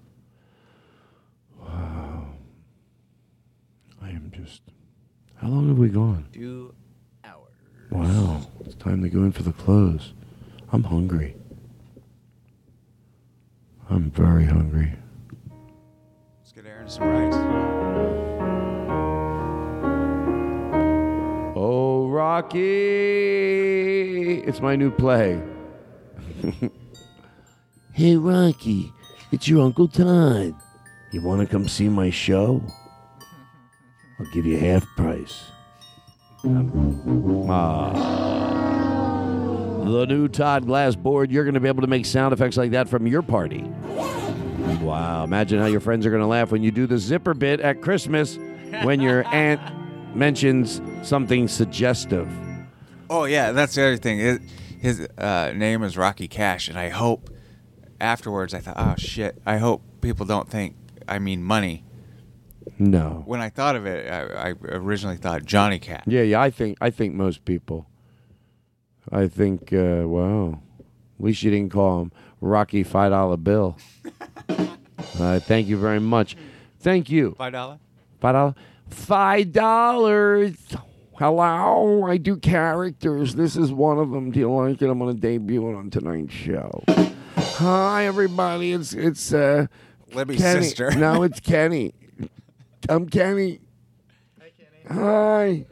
Wow. 1.61 2.25
I 4.01 4.09
am 4.09 4.33
just. 4.35 4.63
How 5.37 5.47
long 5.47 5.69
have 5.69 5.77
we 5.77 5.87
gone? 5.87 6.27
Two 6.33 6.75
hours. 7.23 7.53
Wow. 7.89 8.41
It's 8.65 8.75
time 8.75 9.01
to 9.03 9.07
go 9.07 9.19
in 9.19 9.31
for 9.31 9.43
the 9.43 9.53
close. 9.53 10.11
I'm 10.71 10.83
hungry. 10.83 11.35
I'm 13.89 14.11
very 14.11 14.43
hungry. 14.43 14.91
Let's 16.39 16.51
get 16.51 16.65
Aaron 16.65 16.89
some 16.89 17.07
rice. 17.07 17.33
Oh, 21.55 22.09
Rocky! 22.09 22.59
It's 24.41 24.59
my 24.59 24.75
new 24.75 24.91
play. 24.91 25.41
hey, 27.93 28.17
Rocky, 28.17 28.91
it's 29.31 29.47
your 29.47 29.63
Uncle 29.63 29.87
Todd. 29.87 30.53
You 31.13 31.21
want 31.21 31.39
to 31.41 31.47
come 31.47 31.69
see 31.69 31.87
my 31.87 32.09
show? 32.09 32.61
I'll 34.19 34.25
give 34.33 34.45
you 34.45 34.59
half 34.59 34.85
price. 34.97 35.45
Ah. 37.49 38.36
The 39.87 40.05
new 40.05 40.27
Todd 40.27 40.65
Glass 40.65 40.95
board, 40.95 41.31
you're 41.31 41.45
going 41.45 41.53
to 41.53 41.61
be 41.61 41.69
able 41.69 41.81
to 41.81 41.87
make 41.87 42.05
sound 42.05 42.33
effects 42.33 42.57
like 42.57 42.71
that 42.71 42.89
from 42.89 43.07
your 43.07 43.21
party. 43.21 43.61
Wow. 44.81 45.23
Imagine 45.23 45.59
how 45.59 45.67
your 45.67 45.79
friends 45.79 46.05
are 46.05 46.09
going 46.09 46.21
to 46.21 46.27
laugh 46.27 46.51
when 46.51 46.61
you 46.61 46.71
do 46.71 46.87
the 46.87 46.97
zipper 46.97 47.33
bit 47.33 47.61
at 47.61 47.81
Christmas 47.81 48.37
when 48.83 48.99
your 48.99 49.25
aunt 49.33 49.61
mentions 50.13 50.81
something 51.07 51.47
suggestive. 51.47 52.29
Oh 53.09 53.23
yeah, 53.23 53.53
that's 53.53 53.75
the 53.75 53.83
other 53.83 53.97
thing. 53.97 54.19
His, 54.19 54.39
his 54.81 55.07
uh, 55.17 55.53
name 55.55 55.83
is 55.83 55.97
Rocky 55.97 56.27
Cash, 56.27 56.67
and 56.67 56.77
I 56.77 56.89
hope 56.89 57.29
afterwards 58.01 58.53
I 58.53 58.59
thought, 58.59 58.75
oh 58.77 58.95
shit, 58.97 59.41
I 59.45 59.57
hope 59.57 59.83
people 60.01 60.25
don't 60.25 60.49
think 60.49 60.75
I 61.07 61.19
mean 61.19 61.43
money. 61.43 61.85
No. 62.77 63.23
When 63.25 63.39
I 63.39 63.49
thought 63.49 63.77
of 63.77 63.85
it, 63.85 64.11
I, 64.11 64.49
I 64.49 64.53
originally 64.65 65.15
thought 65.15 65.45
Johnny 65.45 65.79
Cash. 65.79 66.03
Yeah, 66.07 66.23
yeah, 66.23 66.41
I 66.41 66.49
think 66.49 66.77
I 66.81 66.89
think 66.89 67.15
most 67.15 67.45
people. 67.45 67.87
I 69.11 69.27
think 69.27 69.73
uh 69.73 70.03
wow. 70.05 70.59
At 71.19 71.25
least 71.25 71.43
you 71.43 71.51
didn't 71.51 71.71
call 71.71 72.01
him 72.01 72.11
Rocky 72.41 72.83
Five 72.83 73.11
Dollar 73.11 73.37
Bill. 73.37 73.77
uh, 75.19 75.39
thank 75.39 75.67
you 75.67 75.77
very 75.77 75.99
much. 75.99 76.35
Thank 76.79 77.09
you. 77.09 77.35
Five 77.37 77.53
dollar. 77.53 77.79
Five 78.19 78.33
dollar. 78.33 78.55
Five 78.89 79.51
dollars. 79.51 80.55
Hello, 81.17 82.05
I 82.05 82.17
do 82.17 82.37
characters. 82.37 83.33
This 83.33 83.57
is 83.57 83.71
one 83.71 83.97
of 83.97 84.11
them. 84.11 84.29
Do 84.29 84.39
you 84.39 84.51
like 84.53 84.79
it? 84.81 84.89
I'm 84.89 84.99
gonna 84.99 85.15
debut 85.15 85.67
it 85.67 85.75
on 85.75 85.89
tonight's 85.89 86.31
show. 86.31 86.83
Hi, 87.57 88.05
everybody. 88.05 88.73
It's 88.73 88.93
it's 88.93 89.33
uh, 89.33 89.65
Libby's 90.13 90.39
Kenny. 90.39 90.63
sister. 90.63 90.91
No, 90.91 91.23
it's 91.23 91.39
Kenny. 91.39 91.95
I'm 92.87 93.09
Kenny. 93.09 93.61
Hi, 94.39 94.51
Kenny. 94.57 95.01
Hi. 95.01 95.65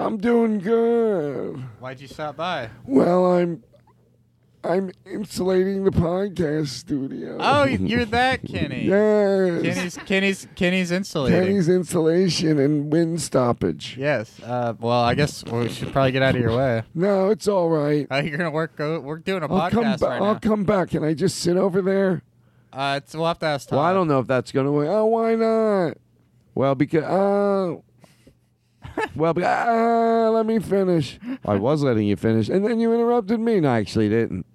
How 0.00 0.08
you 0.08 0.16
doing? 0.16 0.16
I'm 0.16 0.18
doing 0.18 0.58
good. 0.58 1.56
Why'd 1.78 2.00
you 2.00 2.08
stop 2.08 2.36
by? 2.36 2.70
Well, 2.86 3.32
I'm 3.32 3.62
I'm 4.62 4.92
insulating 5.06 5.84
the 5.84 5.90
podcast 5.90 6.68
studio. 6.68 7.36
Oh, 7.40 7.64
you're 7.64 8.06
that 8.06 8.42
Kenny. 8.46 8.84
Yes. 8.86 9.62
Kenny's 9.62 9.96
Kenny's 10.06 10.48
Kenny's 10.54 10.90
insulating. 10.90 11.40
Kenny's 11.40 11.68
insulation 11.68 12.58
and 12.58 12.92
wind 12.92 13.20
stoppage. 13.20 13.96
Yes. 13.98 14.40
Uh, 14.42 14.74
well, 14.78 15.00
I 15.00 15.14
guess 15.14 15.44
we 15.44 15.68
should 15.68 15.92
probably 15.92 16.12
get 16.12 16.22
out 16.22 16.34
of 16.34 16.40
your 16.40 16.56
way. 16.56 16.82
No, 16.94 17.30
it's 17.30 17.48
all 17.48 17.68
right. 17.68 18.06
Uh, 18.10 18.16
you're 18.16 18.36
gonna 18.36 18.50
work. 18.50 18.76
Go, 18.76 19.00
we're 19.00 19.18
doing 19.18 19.42
a 19.42 19.52
I'll 19.52 19.70
come, 19.70 19.84
podcast 19.84 20.00
ba- 20.00 20.06
right 20.08 20.22
I'll 20.22 20.40
come 20.40 20.64
back. 20.64 20.90
Can 20.90 21.04
I 21.04 21.14
just 21.14 21.38
sit 21.38 21.56
over 21.56 21.82
there? 21.82 22.22
Uh, 22.72 23.00
it's, 23.02 23.14
we'll 23.14 23.26
have 23.26 23.38
to 23.40 23.46
ask 23.46 23.68
Tom. 23.68 23.78
Well, 23.78 23.86
I 23.86 23.92
don't 23.92 24.08
know 24.08 24.20
if 24.20 24.26
that's 24.26 24.52
going 24.52 24.66
to 24.66 24.72
work. 24.72 24.88
Oh, 24.88 25.06
why 25.06 25.34
not? 25.34 25.98
Well, 26.54 26.74
because 26.74 27.04
oh, 27.04 27.82
well, 29.14 29.34
because, 29.34 29.68
uh, 29.68 30.30
let 30.30 30.46
me 30.46 30.58
finish. 30.58 31.18
I 31.44 31.56
was 31.56 31.82
letting 31.82 32.06
you 32.06 32.16
finish, 32.16 32.48
and 32.48 32.64
then 32.64 32.80
you 32.80 32.92
interrupted 32.92 33.40
me. 33.40 33.60
No, 33.60 33.70
I 33.70 33.78
actually 33.78 34.08
didn't. 34.08 34.46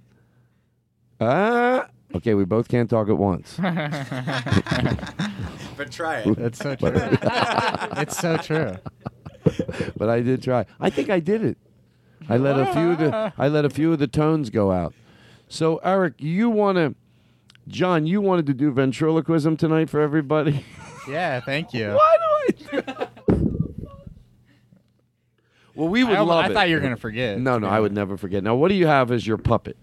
Ah, 1.20 1.88
okay. 2.16 2.34
We 2.34 2.46
both 2.46 2.68
can't 2.68 2.90
talk 2.90 3.10
at 3.10 3.18
once. 3.18 3.58
But 5.78 5.92
try 5.92 6.20
it. 6.20 6.38
It's 6.38 6.60
so 6.60 6.76
true. 6.76 6.92
It's 7.98 8.18
so 8.18 8.38
true. 8.38 8.78
but 9.98 10.10
I 10.10 10.22
did 10.22 10.42
try. 10.42 10.66
I 10.80 10.90
think 10.90 11.10
I 11.10 11.20
did 11.20 11.44
it. 11.44 11.58
I 12.30 12.38
let 12.38 12.60
a 12.60 12.66
few 12.74 12.92
of 12.92 12.98
the 13.00 13.34
I 13.38 13.48
let 13.48 13.66
a 13.66 13.70
few 13.70 13.92
of 13.94 14.00
the 14.00 14.08
tones 14.08 14.50
go 14.50 14.72
out. 14.72 14.94
So 15.48 15.78
Eric, 15.84 16.14
you 16.18 16.50
want 16.50 16.78
to, 16.78 16.96
John, 17.68 18.08
you 18.08 18.22
wanted 18.22 18.46
to 18.48 18.54
do 18.54 18.72
ventriloquism 18.72 19.58
tonight 19.58 19.90
for 19.90 20.00
everybody. 20.02 20.66
Yeah, 21.08 21.40
thank 21.40 21.74
you. 21.74 21.90
Why 22.00 22.18
do 22.72 22.78
I? 22.80 23.08
Well, 25.76 25.88
we 25.88 26.04
would 26.04 26.16
I, 26.16 26.22
love 26.22 26.46
I 26.46 26.50
it. 26.50 26.54
thought 26.54 26.70
you 26.70 26.76
were 26.76 26.82
gonna 26.82 26.96
forget. 26.98 27.40
No, 27.40 27.58
no, 27.60 27.68
I 27.68 27.80
would 27.80 27.94
never 27.94 28.18
forget. 28.18 28.44
Now, 28.44 28.56
what 28.56 28.70
do 28.70 28.76
you 28.76 28.88
have 28.88 29.12
as 29.12 29.26
your 29.28 29.38
puppet? 29.38 29.78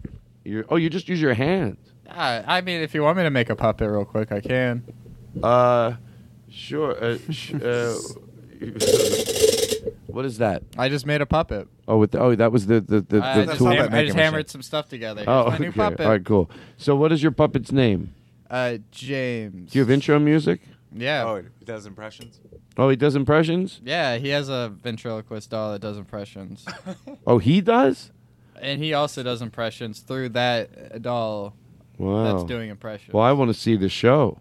Your, 0.45 0.65
oh, 0.69 0.77
you 0.77 0.91
just 0.91 1.09
use 1.09 1.21
your 1.21 1.35
hand. 1.35 1.77
Uh, 2.09 2.43
I 2.47 2.61
mean, 2.61 2.81
if 2.81 2.95
you 2.95 3.03
want 3.03 3.17
me 3.17 3.23
to 3.23 3.31
make 3.31 3.49
a 3.51 3.57
puppet 3.57 3.89
real 3.89 4.05
quick, 4.05 4.33
I 4.33 4.41
can. 4.41 4.85
Uh, 5.43 5.95
sure. 6.51 7.03
Uh, 7.03 7.19
sh- 7.31 7.55
uh, 7.63 7.97
what 10.07 10.25
is 10.25 10.39
that? 10.39 10.63
I 10.77 10.89
just 10.89 11.07
made 11.07 11.21
a 11.21 11.27
puppet. 11.27 11.69
Oh, 11.89 11.99
with 11.99 12.13
the, 12.13 12.21
oh, 12.21 12.35
that 12.35 12.53
was 12.53 12.67
the 12.67 12.81
the 12.81 13.01
the, 13.01 13.25
I 13.25 13.39
the 13.41 13.47
just, 13.47 13.59
tool. 13.59 13.69
ham- 13.69 13.93
I 13.93 14.05
just 14.05 14.17
hammered 14.17 14.51
some 14.51 14.63
stuff 14.63 14.89
together. 14.89 15.25
Oh, 15.27 15.51
Here's 15.51 15.53
my 15.53 15.65
new 15.65 15.69
okay. 15.71 15.81
puppet. 15.81 16.01
All 16.07 16.13
right, 16.13 16.25
cool. 16.25 16.51
So, 16.77 16.95
what 16.97 17.13
is 17.13 17.23
your 17.23 17.33
puppet's 17.33 17.73
name? 17.73 18.15
Uh, 18.51 18.79
James. 18.91 19.73
Do 19.73 19.79
you 19.79 19.83
have 19.83 19.91
intro 19.91 20.19
music? 20.19 20.61
Yeah. 20.95 21.25
Oh, 21.27 21.35
it 21.37 21.65
does 21.65 21.87
impressions. 21.87 22.39
Oh, 22.77 22.89
he 22.89 22.97
does 22.97 23.17
impressions. 23.17 23.81
Yeah, 23.85 24.17
he 24.19 24.29
has 24.29 24.49
a 24.49 24.73
ventriloquist 24.83 25.51
doll 25.51 25.73
that 25.73 25.81
does 25.81 25.97
impressions. 25.99 26.65
Oh, 27.27 27.39
he 27.39 27.61
does. 27.61 28.11
and 28.61 28.83
he 28.83 28.93
also 28.95 29.23
does 29.23 29.43
impressions 29.43 30.01
through 30.01 30.31
that 30.31 30.71
uh, 30.95 30.99
doll 30.99 31.55
Wow. 31.99 32.25
that's 32.33 32.45
doing 32.45 32.69
impressions. 32.71 33.13
Well, 33.15 33.23
I 33.25 33.33
want 33.33 33.49
to 33.51 33.55
see 33.59 33.77
the 33.77 33.89
show. 33.89 34.41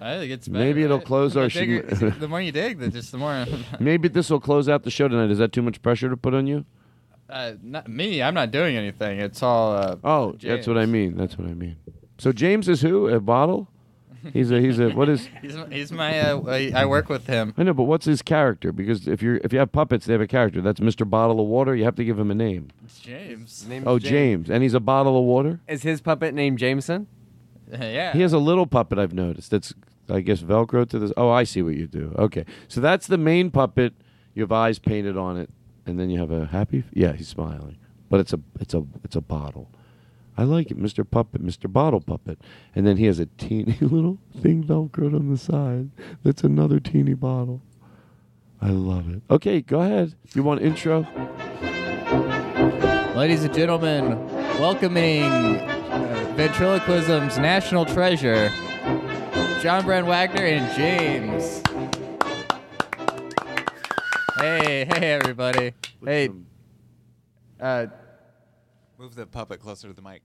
I 0.00 0.18
think 0.18 0.32
it's 0.32 0.48
better, 0.48 0.64
Maybe 0.64 0.82
it'll 0.82 0.98
right? 0.98 1.06
close 1.06 1.34
The 1.34 1.42
our. 1.42 1.48
bigger- 1.48 1.94
sh- 1.94 2.18
the 2.18 2.28
more 2.32 2.40
you 2.40 2.52
dig, 2.52 2.78
the 2.78 2.88
just 2.90 3.12
the 3.12 3.18
more. 3.18 3.46
Maybe 3.80 4.08
this 4.08 4.28
will 4.30 4.40
close 4.40 4.68
out 4.68 4.82
the 4.82 4.90
show 4.90 5.08
tonight. 5.08 5.30
Is 5.30 5.38
that 5.38 5.52
too 5.52 5.62
much 5.62 5.80
pressure 5.82 6.08
to 6.10 6.16
put 6.16 6.34
on 6.34 6.46
you? 6.46 6.64
uh, 7.30 7.52
not 7.62 7.88
me. 7.88 8.22
I'm 8.22 8.34
not 8.34 8.50
doing 8.50 8.76
anything. 8.76 9.18
It's 9.20 9.42
all. 9.42 9.72
Uh, 9.76 9.96
Oh, 10.04 10.36
that's 10.42 10.66
what 10.66 10.78
I 10.78 10.86
mean. 10.86 11.16
That's 11.16 11.36
what 11.38 11.48
I 11.48 11.54
mean. 11.54 11.76
So 12.18 12.32
James 12.32 12.68
is 12.68 12.80
who? 12.82 13.08
A 13.08 13.20
bottle? 13.20 13.68
He's 14.32 14.50
a 14.50 14.60
he's 14.60 14.78
a 14.78 14.90
what 14.90 15.08
is? 15.08 15.28
He's, 15.42 15.56
he's 15.70 15.92
my. 15.92 16.18
Uh, 16.20 16.40
I 16.48 16.72
I 16.74 16.86
work 16.86 17.08
with 17.08 17.26
him. 17.26 17.54
I 17.56 17.62
know, 17.62 17.74
but 17.74 17.84
what's 17.84 18.06
his 18.06 18.22
character? 18.22 18.72
Because 18.72 19.06
if 19.06 19.22
you're 19.22 19.36
if 19.44 19.52
you 19.52 19.58
have 19.58 19.72
puppets, 19.72 20.06
they 20.06 20.12
have 20.12 20.20
a 20.20 20.26
character. 20.26 20.60
That's 20.60 20.80
Mr. 20.80 21.08
Bottle 21.08 21.40
of 21.40 21.46
Water. 21.46 21.74
You 21.74 21.84
have 21.84 21.96
to 21.96 22.04
give 22.04 22.18
him 22.18 22.30
a 22.30 22.34
name. 22.34 22.68
It's 22.84 22.98
James. 22.98 23.66
oh, 23.86 23.98
James. 23.98 24.50
and 24.50 24.62
he's 24.62 24.74
a 24.74 24.80
bottle 24.80 25.18
of 25.18 25.24
water. 25.24 25.60
Is 25.68 25.82
his 25.82 26.00
puppet 26.00 26.34
named 26.34 26.58
Jameson? 26.58 27.06
yeah. 27.70 28.12
He 28.12 28.20
has 28.20 28.32
a 28.32 28.38
little 28.38 28.66
puppet 28.66 28.98
I've 28.98 29.14
noticed. 29.14 29.50
That's 29.50 29.74
I 30.08 30.20
guess 30.20 30.40
Velcro 30.40 30.88
to 30.88 30.98
this. 30.98 31.12
Oh, 31.16 31.30
I 31.30 31.44
see 31.44 31.62
what 31.62 31.74
you 31.74 31.86
do. 31.86 32.14
Okay, 32.18 32.44
so 32.68 32.80
that's 32.80 33.06
the 33.06 33.18
main 33.18 33.50
puppet. 33.50 33.94
You 34.34 34.42
have 34.42 34.52
eyes 34.52 34.78
painted 34.78 35.16
on 35.16 35.36
it, 35.36 35.50
and 35.86 35.98
then 35.98 36.10
you 36.10 36.18
have 36.20 36.30
a 36.30 36.46
happy. 36.46 36.84
Yeah, 36.92 37.12
he's 37.12 37.28
smiling, 37.28 37.76
but 38.10 38.20
it's 38.20 38.32
a 38.32 38.40
it's 38.60 38.74
a 38.74 38.84
it's 39.02 39.16
a 39.16 39.20
bottle. 39.20 39.70
I 40.38 40.44
like 40.44 40.70
it, 40.70 40.78
Mr. 40.78 41.08
Puppet, 41.08 41.42
Mr. 41.42 41.72
Bottle 41.72 42.00
Puppet, 42.00 42.38
and 42.74 42.86
then 42.86 42.98
he 42.98 43.06
has 43.06 43.18
a 43.18 43.26
teeny 43.26 43.76
little 43.80 44.18
thing 44.40 44.64
Velcroed 44.64 45.14
on 45.14 45.30
the 45.30 45.38
side. 45.38 45.90
That's 46.22 46.44
another 46.44 46.78
teeny 46.78 47.14
bottle. 47.14 47.62
I 48.60 48.70
love 48.70 49.08
it. 49.12 49.22
Okay, 49.30 49.60
go 49.62 49.80
ahead. 49.80 50.14
You 50.34 50.42
want 50.42 50.62
intro? 50.62 51.06
Ladies 53.14 53.44
and 53.44 53.54
gentlemen, 53.54 54.26
welcoming 54.58 55.22
uh, 55.22 56.32
ventriloquism's 56.36 57.38
national 57.38 57.86
treasure, 57.86 58.50
John 59.62 59.84
Brand 59.84 60.06
Wagner 60.06 60.44
and 60.44 60.76
James. 60.76 61.62
Hey, 64.38 64.84
hey, 64.84 65.12
everybody. 65.12 65.72
Hey. 66.04 66.28
Uh, 67.58 67.86
Move 68.98 69.14
the 69.14 69.26
puppet 69.26 69.60
closer 69.60 69.88
to 69.88 69.94
the 69.94 70.02
mic. 70.02 70.22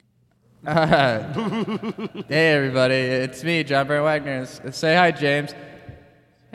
hey, 2.27 2.52
everybody. 2.53 2.95
It's 2.95 3.43
me, 3.43 3.64
John 3.64 3.88
Brand 3.88 4.03
Wagner. 4.06 4.41
S- 4.43 4.61
Say 4.77 4.95
hi, 4.95 5.11
James. 5.11 5.53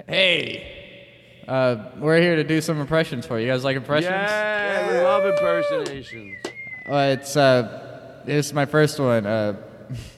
Hey. 0.09 1.43
Uh, 1.47 1.91
we're 1.99 2.21
here 2.21 2.37
to 2.37 2.45
do 2.45 2.61
some 2.61 2.81
impressions 2.81 3.27
for 3.27 3.39
you. 3.39 3.47
You 3.47 3.53
guys 3.53 3.65
like 3.65 3.77
impressions? 3.77 4.11
Yeah, 4.13 4.93
we 4.93 4.99
love 5.05 5.27
impersonations. 5.27 6.37
Well, 6.89 7.11
it's 7.11 7.37
uh, 7.37 8.23
this 8.25 8.47
is 8.47 8.53
my 8.55 8.65
first 8.65 8.99
one. 8.99 9.27
Uh, 9.27 9.57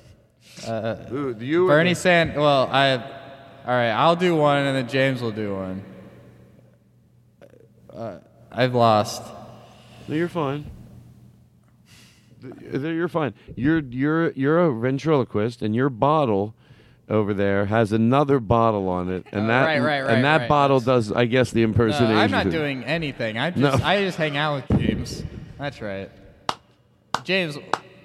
uh, 0.66 1.34
you 1.40 1.66
Bernie 1.66 1.94
the- 1.94 2.00
Sand. 2.00 2.36
Well, 2.36 2.68
I. 2.70 2.92
All 2.96 3.74
right, 3.74 3.90
I'll 3.90 4.16
do 4.16 4.34
one, 4.36 4.58
and 4.66 4.76
then 4.76 4.88
James 4.88 5.20
will 5.20 5.32
do 5.32 5.54
one. 5.56 5.84
Uh, 7.92 8.18
I've 8.50 8.74
lost. 8.74 9.22
No, 10.06 10.14
you're 10.14 10.28
fine. 10.28 10.64
Th- 12.40 12.54
th- 12.72 12.82
You're 12.82 13.08
fine. 13.08 13.34
You're 13.56 13.80
you're 13.80 14.30
you're 14.32 14.58
a 14.58 14.72
ventriloquist, 14.80 15.62
and 15.62 15.74
your 15.74 15.88
bottle 15.90 16.54
over 17.08 17.32
there 17.34 17.66
has 17.66 17.90
another 17.92 18.38
bottle 18.38 18.88
on 18.88 19.08
it, 19.08 19.26
and 19.32 19.44
Oh, 19.44 19.48
that 19.48 19.64
right, 19.64 19.78
right, 19.80 20.00
right, 20.02 20.14
and 20.14 20.24
that 20.24 20.40
right, 20.42 20.48
bottle 20.48 20.78
does, 20.78 21.10
I 21.10 21.24
guess, 21.24 21.50
the 21.50 21.60
No, 21.60 21.68
impersonation. 21.68 22.16
I'm 22.16 22.30
not 22.30 22.50
doing 22.50 22.84
anything. 22.84 23.38
I 23.38 23.50
just 23.50 23.60
No. 23.80 23.86
I 23.86 24.02
just 24.04 24.18
hang 24.18 24.36
out 24.36 24.62
with 24.68 24.78
James. 24.80 25.24
That's 25.58 25.80
right. 25.80 26.10
James, 27.24 27.56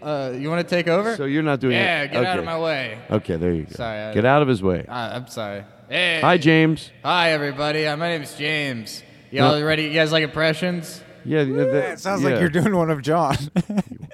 uh, 0.02 0.34
you 0.38 0.50
want 0.50 0.68
to 0.68 0.76
take 0.76 0.88
over? 0.88 1.16
So 1.16 1.26
you're 1.26 1.44
not 1.44 1.60
doing 1.60 1.76
anything. 1.76 2.14
Yeah, 2.14 2.20
it. 2.20 2.24
get 2.24 2.26
out 2.26 2.40
of 2.40 2.46
my 2.46 2.60
way. 2.60 2.98
Okay, 3.12 3.36
there 3.36 3.54
you 3.54 3.64
go. 3.64 3.72
Sorry, 3.76 4.00
I- 4.00 4.14
Get 4.14 4.26
out 4.26 4.42
of 4.42 4.48
his 4.48 4.64
way. 4.64 4.86
Uh, 4.88 4.94
I'm 5.16 5.28
sorry. 5.28 5.64
Hey. 5.90 6.20
Hi, 6.22 6.38
James. 6.38 6.90
Hi, 7.04 7.32
everybody. 7.32 7.86
Uh, 7.86 7.96
my 7.98 8.10
name 8.10 8.22
is 8.24 8.34
James. 8.36 9.04
Y'all 9.32 9.60
No. 9.60 9.66
ready? 9.66 9.84
You 9.84 9.94
guys 9.94 10.12
like 10.12 10.24
impressions? 10.24 11.04
Yeah, 11.26 11.42
yeah, 11.42 11.64
that- 11.66 11.92
it 11.94 12.00
sounds 12.00 12.22
yeah. 12.24 12.30
like 12.32 12.40
you're 12.40 12.50
doing 12.50 12.76
one 12.76 12.90
of 12.90 13.02
John. 13.02 13.36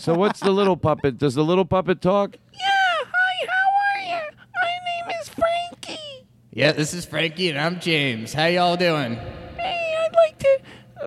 So 0.00 0.14
what's 0.14 0.40
the 0.40 0.50
little 0.50 0.76
puppet? 0.76 1.18
Does 1.18 1.34
the 1.34 1.42
little 1.44 1.64
puppet 1.64 2.00
talk? 2.00 2.36
Yeah, 2.52 2.60
Hi. 2.62 3.46
How 3.48 4.12
are 4.12 4.20
you? 4.20 4.36
My 4.62 4.70
name 5.08 5.18
is 5.20 5.28
Frankie. 5.30 6.26
Yeah, 6.52 6.72
this 6.72 6.92
is 6.92 7.06
Frankie 7.06 7.48
and 7.48 7.58
I'm 7.58 7.80
James. 7.80 8.32
How 8.34 8.46
y'all 8.46 8.76
doing? 8.76 9.14
Hey, 9.56 9.96
I'd 10.04 10.14
like 10.14 10.38
to 10.40 10.58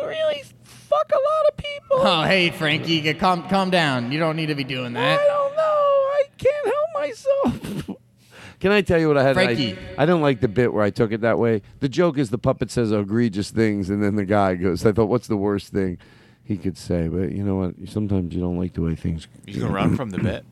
really 0.05 0.43
fuck 0.63 1.11
a 1.11 1.15
lot 1.15 1.49
of 1.49 1.57
people. 1.57 1.97
Oh, 1.99 2.23
hey, 2.23 2.49
Frankie, 2.49 3.01
g- 3.01 3.13
calm, 3.13 3.47
calm 3.49 3.69
down. 3.69 4.11
You 4.11 4.19
don't 4.19 4.35
need 4.35 4.47
to 4.47 4.55
be 4.55 4.63
doing 4.63 4.93
that. 4.93 5.19
I 5.19 5.25
don't 5.27 5.55
know. 5.55 5.61
I 5.61 6.23
can't 6.37 6.65
help 6.65 6.87
myself. 6.95 7.97
Can 8.59 8.71
I 8.71 8.81
tell 8.81 8.99
you 8.99 9.07
what 9.07 9.17
I 9.17 9.23
had? 9.23 9.37
I- 9.37 9.45
Frankie. 9.45 9.77
I, 9.97 10.05
don't 10.05 10.21
like 10.21 10.39
the 10.41 10.47
bit 10.47 10.73
where 10.73 10.83
I 10.83 10.89
took 10.89 11.11
it 11.11 11.21
that 11.21 11.37
way. 11.37 11.61
The 11.79 11.89
joke 11.89 12.17
is 12.17 12.29
the 12.31 12.37
puppet 12.39 12.71
says 12.71 12.91
egregious 12.91 13.51
things, 13.51 13.89
and 13.91 14.03
then 14.03 14.15
the 14.15 14.25
guy 14.25 14.55
goes, 14.55 14.85
"I 14.85 14.91
thought, 14.91 15.07
what's 15.09 15.27
the 15.27 15.37
worst 15.37 15.71
thing 15.71 15.97
he 16.52 16.57
could 16.57 16.78
say?" 16.78 17.07
But 17.07 17.32
you 17.32 17.44
know 17.44 17.56
what? 17.56 17.76
Sometimes 17.90 18.34
you 18.34 18.41
don't 18.41 18.57
like 18.57 18.73
the 18.73 18.82
way 18.82 18.95
things. 18.95 19.28
You 19.45 19.61
can 19.61 19.72
run 19.72 19.95
from 19.95 20.11
the 20.11 20.19
bit. 20.19 20.45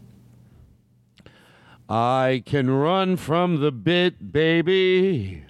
I 1.90 2.44
can 2.46 2.70
run 2.70 3.16
from 3.18 3.62
the 3.62 3.72
bit, 3.72 4.32
baby. 4.32 5.44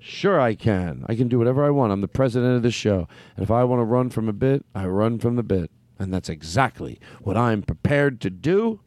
Sure, 0.00 0.40
I 0.40 0.54
can. 0.54 1.04
I 1.08 1.14
can 1.14 1.28
do 1.28 1.38
whatever 1.38 1.64
I 1.64 1.70
want. 1.70 1.92
I'm 1.92 2.00
the 2.00 2.08
president 2.08 2.56
of 2.56 2.62
the 2.62 2.70
show. 2.70 3.08
And 3.36 3.42
if 3.42 3.50
I 3.50 3.64
want 3.64 3.80
to 3.80 3.84
run 3.84 4.10
from 4.10 4.28
a 4.28 4.32
bit, 4.32 4.64
I 4.74 4.86
run 4.86 5.18
from 5.18 5.36
the 5.36 5.42
bit. 5.42 5.70
And 5.98 6.12
that's 6.12 6.28
exactly 6.28 7.00
what 7.22 7.36
I'm 7.36 7.62
prepared 7.62 8.20
to 8.22 8.30
do. 8.30 8.80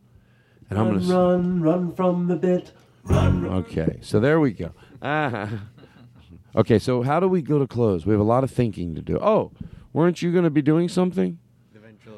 And 0.69 0.77
I'm 0.77 0.89
going 0.89 1.01
to. 1.01 1.13
run, 1.13 1.61
run 1.61 1.93
from 1.93 2.27
the 2.27 2.35
bit. 2.35 2.71
run. 3.03 3.45
Okay, 3.45 3.97
so 4.01 4.19
there 4.19 4.39
we 4.39 4.51
go. 4.51 4.71
Ah. 5.01 5.49
Okay, 6.55 6.79
so 6.79 7.03
how 7.03 7.19
do 7.19 7.27
we 7.27 7.43
go 7.43 7.59
to 7.59 7.67
close? 7.67 8.07
We 8.07 8.11
have 8.11 8.19
a 8.19 8.23
lot 8.23 8.43
of 8.43 8.49
thinking 8.49 8.95
to 8.95 9.03
do. 9.03 9.19
Oh, 9.21 9.51
weren't 9.93 10.21
you 10.21 10.31
going 10.31 10.43
to 10.43 10.49
be 10.49 10.61
doing 10.61 10.89
something? 10.89 11.39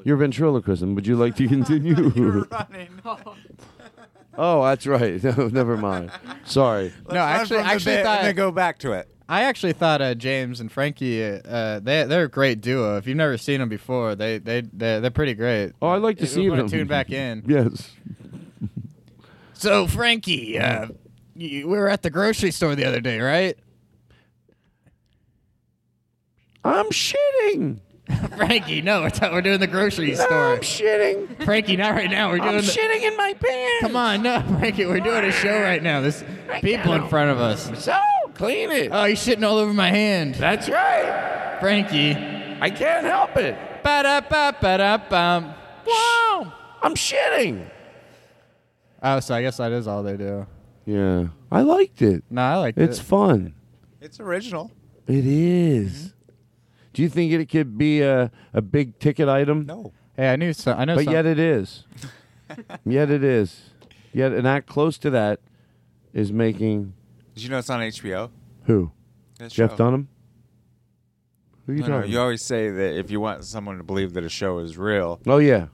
Your 0.04 0.18
ventriloquism. 0.18 0.96
Would 0.96 1.06
you 1.06 1.16
like 1.16 1.36
to 1.36 1.48
continue? 1.48 1.96
oh, 4.38 4.64
that's 4.64 4.88
right. 4.88 5.24
No, 5.38 5.48
never 5.48 5.78
mind. 5.78 6.12
Sorry. 6.46 6.94
no, 7.10 7.18
actually, 7.20 7.60
actually 7.60 7.98
thought 7.98 8.22
then 8.22 8.36
go 8.36 8.52
back 8.52 8.80
to 8.80 8.94
it. 8.94 9.08
I 9.30 9.44
actually 9.44 9.74
thought 9.74 10.02
uh, 10.02 10.14
James 10.16 10.60
and 10.60 10.70
Frankie, 10.72 11.24
uh, 11.24 11.80
they 11.80 12.04
they're 12.04 12.26
a 12.26 12.30
great 12.30 12.60
duo. 12.60 12.98
If 12.98 13.08
you've 13.08 13.16
never 13.16 13.38
seen 13.38 13.60
them 13.62 13.70
before, 13.70 14.16
they 14.16 14.40
they 14.40 14.62
they're, 14.74 15.00
they're 15.00 15.12
pretty 15.12 15.36
great. 15.36 15.72
Oh, 15.82 15.90
I'd 15.90 16.02
like 16.02 16.18
to 16.18 16.24
If 16.24 16.32
see 16.32 16.42
you 16.42 16.50
wanna 16.50 16.64
them. 16.64 16.72
Tune 16.72 16.88
back 16.88 17.12
in. 17.12 17.44
Yes. 17.48 17.92
So 19.54 19.88
Frankie, 19.88 20.60
uh, 20.60 20.88
you, 21.36 21.68
we 21.68 21.78
were 21.78 21.88
at 21.88 22.02
the 22.02 22.10
grocery 22.10 22.52
store 22.52 22.76
the 22.76 22.84
other 22.86 23.00
day, 23.00 23.20
right? 23.22 23.58
I'm 26.64 26.88
shitting. 26.88 27.80
Frankie, 28.36 28.82
no, 28.82 29.02
we're, 29.02 29.32
we're 29.32 29.42
doing 29.42 29.60
the 29.60 29.68
grocery 29.68 30.16
store. 30.16 30.54
I'm 30.56 30.60
shitting. 30.60 31.44
Frankie, 31.46 31.78
not 31.78 31.94
right 31.94 32.10
now. 32.10 32.30
We're 32.30 32.38
doing. 32.40 32.50
I'm 32.50 32.56
the- 32.58 32.62
shitting 32.62 33.02
in 33.04 33.16
my 33.18 33.34
pants. 33.34 33.82
Come 33.82 33.96
on, 33.96 34.22
no, 34.24 34.42
Frankie, 34.60 34.86
we're 34.86 35.00
doing 35.00 35.24
a 35.24 35.32
show 35.32 35.62
right 35.62 35.82
now. 35.82 36.02
There's 36.02 36.24
people 36.62 36.94
in 36.94 37.08
front 37.08 37.32
of 37.32 37.40
us. 37.40 37.84
So 37.84 37.98
clean 38.34 38.72
it. 38.72 38.90
Oh, 38.92 39.06
you're 39.06 39.16
shitting 39.16 39.44
all 39.48 39.58
over 39.58 39.74
my 39.74 39.90
hand. 39.90 40.36
That's 40.36 40.68
right. 40.70 41.58
Frankie. 41.60 42.12
I 42.60 42.70
can't 42.70 43.06
help 43.06 43.38
it. 43.38 43.58
Ba-da-ba-ba-da-bum. 43.84 45.54
Wow. 45.88 46.54
I'm 46.84 46.94
shitting. 46.96 47.70
Oh, 49.02 49.20
so 49.20 49.34
I 49.36 49.42
guess 49.42 49.58
that 49.58 49.72
is 49.72 49.88
all 49.88 50.04
they 50.04 50.18
do. 50.18 50.46
Yeah. 50.86 51.28
I 51.52 51.62
liked 51.62 52.02
it. 52.02 52.24
No, 52.30 52.42
I 52.42 52.56
liked 52.58 52.78
it. 52.78 52.84
It's 52.84 53.00
fun. 53.00 53.56
It's 54.00 54.20
original. 54.20 54.72
It 55.08 55.26
is. 55.26 55.94
Mm-hmm. 55.94 56.08
Do 56.94 57.02
you 57.02 57.10
think 57.10 57.32
it 57.32 57.50
could 57.50 57.78
be 57.78 58.02
a, 58.02 58.32
a 58.54 58.62
big 58.62 59.00
ticket 59.00 59.30
item? 59.30 59.66
No. 59.66 59.94
Hey, 60.16 60.32
I 60.32 60.36
knew. 60.36 60.54
So, 60.54 60.74
I 60.74 60.86
know. 60.86 60.96
But 60.96 61.06
some- 61.06 61.14
yet 61.14 61.26
it 61.26 61.40
is. 61.40 61.86
yet 62.86 63.10
it 63.10 63.24
is. 63.24 63.70
Yet 64.14 64.34
an 64.34 64.46
act 64.46 64.68
close 64.68 64.98
to 65.00 65.10
that 65.12 65.40
is 66.14 66.34
making 66.34 66.94
Did 67.34 67.44
you 67.44 67.50
know 67.50 67.60
it's 67.60 67.70
on 67.70 67.80
HBO? 67.80 68.30
who? 68.66 68.92
That 69.40 69.52
Jeff 69.52 69.72
show. 69.72 69.78
Dunham? 69.78 70.10
Who 71.66 71.72
are 71.72 71.76
you 71.76 71.82
No, 71.82 71.88
no, 71.88 71.96
talking 72.00 72.12
you 72.12 72.20
always 72.20 72.44
say 72.44 72.70
that 72.70 73.00
if 73.00 73.10
you 73.10 73.22
want 73.22 73.46
someone 73.46 73.78
to 73.78 73.84
believe 73.84 74.14
that 74.14 74.24
a 74.26 74.30
show 74.30 74.60
is 74.60 74.78
real, 74.78 75.22
Oh 75.26 75.38
yeah. 75.38 75.68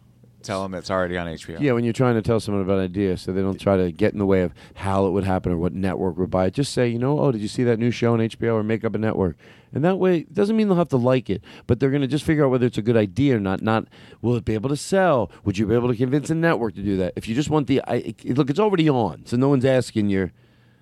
Tell 0.48 0.64
them 0.64 0.74
it's 0.74 0.90
already 0.90 1.18
on 1.18 1.28
HBO. 1.28 1.60
Yeah, 1.60 1.74
when 1.74 1.84
you're 1.84 1.94
trying 1.94 2.15
to 2.15 2.22
tell 2.22 2.40
someone 2.40 2.64
about 2.64 2.80
an 2.80 2.86
idea, 2.86 3.18
so 3.18 3.32
they 3.32 3.41
don't 3.41 3.60
try 3.60 3.78
to 3.78 3.91
get 3.91 4.14
in 4.14 4.19
the 4.19 4.26
way 4.26 4.41
of 4.41 4.53
how 4.76 5.06
it 5.06 5.11
would 5.11 5.26
happen 5.26 5.52
or 5.52 5.57
what 5.57 5.74
network 5.74 6.18
would 6.18 6.32
buy 6.32 6.45
it. 6.45 6.53
Just 6.53 6.74
say, 6.74 6.88
you 6.88 6.98
know, 6.98 7.19
oh, 7.19 7.32
did 7.32 7.41
you 7.41 7.48
see 7.48 7.64
that 7.65 7.78
new 7.78 7.91
show 7.91 8.14
on 8.14 8.19
HBO 8.19 8.53
or 8.53 8.64
make 8.64 8.84
up 8.84 8.95
a 8.95 8.98
network? 8.98 9.38
And 9.74 9.84
that 9.84 9.99
way, 9.99 10.19
it 10.19 10.34
doesn't 10.34 10.56
mean 10.56 10.69
they'll 10.69 10.78
have 10.78 10.90
to 10.90 10.98
like 10.98 11.30
it, 11.30 11.44
but 11.68 11.80
they're 11.80 11.90
going 11.90 12.02
to 12.02 12.07
just 12.07 12.24
figure 12.24 12.45
out 12.45 12.52
whether 12.52 12.65
it's 12.65 12.78
a 12.78 12.82
good 12.82 12.95
idea 12.98 13.36
or 13.36 13.40
not. 13.40 13.61
Not 13.61 13.88
will 14.22 14.36
it 14.36 14.45
be 14.45 14.53
able 14.53 14.69
to 14.69 14.78
sell? 14.78 15.30
Would 15.44 15.57
you 15.57 15.68
be 15.68 15.76
able 15.76 15.90
to 15.90 15.95
convince 15.95 16.30
a 16.30 16.36
network 16.36 16.76
to 16.76 16.82
do 16.82 16.98
that? 16.98 17.14
If 17.15 17.28
you 17.28 17.36
just 17.36 17.49
want 17.49 17.68
the, 17.68 17.82
I, 17.86 18.15
look, 18.26 18.49
it's 18.49 18.60
already 18.60 18.90
on, 18.90 19.26
so 19.26 19.36
no 19.38 19.49
one's 19.49 19.65
asking 19.65 20.10
you. 20.10 20.32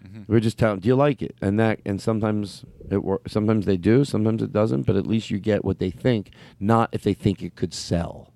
Mm-hmm. 0.06 0.32
We're 0.32 0.40
just 0.40 0.60
telling, 0.60 0.80
do 0.80 0.88
you 0.88 0.96
like 0.96 1.24
it? 1.24 1.36
And 1.42 1.60
that, 1.60 1.80
and 1.86 2.00
sometimes 2.00 2.64
it 2.92 3.04
wor- 3.04 3.22
Sometimes 3.28 3.66
they 3.66 3.78
do, 3.78 4.06
sometimes 4.06 4.44
it 4.44 4.54
doesn't. 4.54 4.84
But 4.84 4.96
at 4.96 5.08
least 5.08 5.32
you 5.32 5.40
get 5.40 5.66
what 5.66 5.80
they 5.80 5.90
think, 5.90 6.30
not 6.60 6.90
if 6.92 7.02
they 7.02 7.16
think 7.16 7.42
it 7.42 7.56
could 7.56 7.74
sell. 7.74 8.32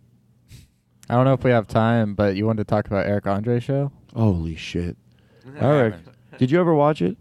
I 1.10 1.16
don't 1.16 1.26
know 1.26 1.34
if 1.34 1.44
we 1.44 1.52
have 1.52 1.68
time, 1.68 2.14
but 2.14 2.36
you 2.36 2.46
wanted 2.46 2.68
to 2.68 2.70
talk 2.70 2.86
about 2.86 3.08
Eric 3.08 3.26
Andre 3.26 3.60
show? 3.60 3.92
Holy 4.16 4.56
shit! 4.56 4.96
Eric, 5.60 5.96
did 6.38 6.52
you 6.52 6.60
ever 6.60 6.74
watch 6.74 7.02
it? 7.02 7.18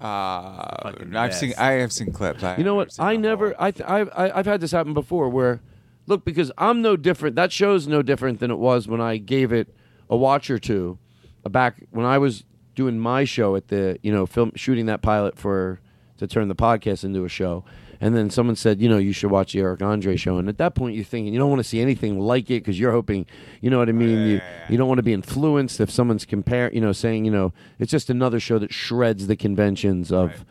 Uh, 0.00 0.92
I've 1.14 1.34
seen. 1.34 1.54
I 1.58 1.72
have 1.72 1.92
seen 1.92 2.12
clips. 2.12 2.42
I 2.42 2.56
You 2.56 2.64
know 2.64 2.74
what? 2.74 2.94
I 2.98 3.16
never. 3.16 3.54
I, 3.60 3.70
th- 3.70 3.88
I 3.88 4.00
I 4.00 4.38
I've 4.38 4.46
had 4.46 4.60
this 4.60 4.70
happen 4.70 4.94
before 4.94 5.28
where, 5.28 5.60
look, 6.06 6.24
because 6.24 6.52
I'm 6.56 6.82
no 6.82 6.96
different. 6.96 7.36
That 7.36 7.52
show's 7.52 7.88
no 7.88 8.02
different 8.02 8.38
than 8.38 8.50
it 8.50 8.58
was 8.58 8.86
when 8.86 9.00
I 9.00 9.16
gave 9.16 9.52
it 9.52 9.74
a 10.08 10.16
watch 10.16 10.50
or 10.50 10.58
two, 10.58 10.98
uh, 11.44 11.48
back 11.48 11.82
when 11.90 12.06
I 12.06 12.18
was 12.18 12.44
doing 12.76 12.98
my 12.98 13.24
show 13.24 13.56
at 13.56 13.68
the 13.68 13.98
you 14.02 14.12
know 14.12 14.26
film 14.26 14.52
shooting 14.54 14.86
that 14.86 15.02
pilot 15.02 15.36
for 15.36 15.80
to 16.18 16.26
turn 16.26 16.46
the 16.48 16.54
podcast 16.54 17.02
into 17.04 17.24
a 17.24 17.28
show. 17.28 17.64
And 18.00 18.16
then 18.16 18.30
someone 18.30 18.56
said, 18.56 18.80
you 18.80 18.88
know, 18.88 18.98
you 18.98 19.12
should 19.12 19.30
watch 19.30 19.52
the 19.52 19.60
Eric 19.60 19.82
Andre 19.82 20.16
show. 20.16 20.38
And 20.38 20.48
at 20.48 20.58
that 20.58 20.74
point, 20.74 20.94
you're 20.94 21.04
thinking 21.04 21.32
you 21.32 21.38
don't 21.38 21.50
want 21.50 21.60
to 21.60 21.68
see 21.68 21.80
anything 21.80 22.18
like 22.18 22.50
it 22.50 22.62
because 22.62 22.78
you're 22.78 22.92
hoping, 22.92 23.26
you 23.60 23.70
know 23.70 23.78
what 23.78 23.88
I 23.88 23.92
mean. 23.92 24.28
you 24.28 24.40
you 24.68 24.76
don't 24.76 24.88
want 24.88 24.98
to 24.98 25.02
be 25.02 25.12
influenced 25.12 25.80
if 25.80 25.90
someone's 25.90 26.24
compare, 26.24 26.72
you 26.72 26.80
know, 26.80 26.92
saying, 26.92 27.24
you 27.24 27.30
know, 27.30 27.52
it's 27.78 27.90
just 27.90 28.10
another 28.10 28.40
show 28.40 28.58
that 28.58 28.72
shreds 28.72 29.26
the 29.26 29.36
conventions 29.36 30.12
of 30.12 30.44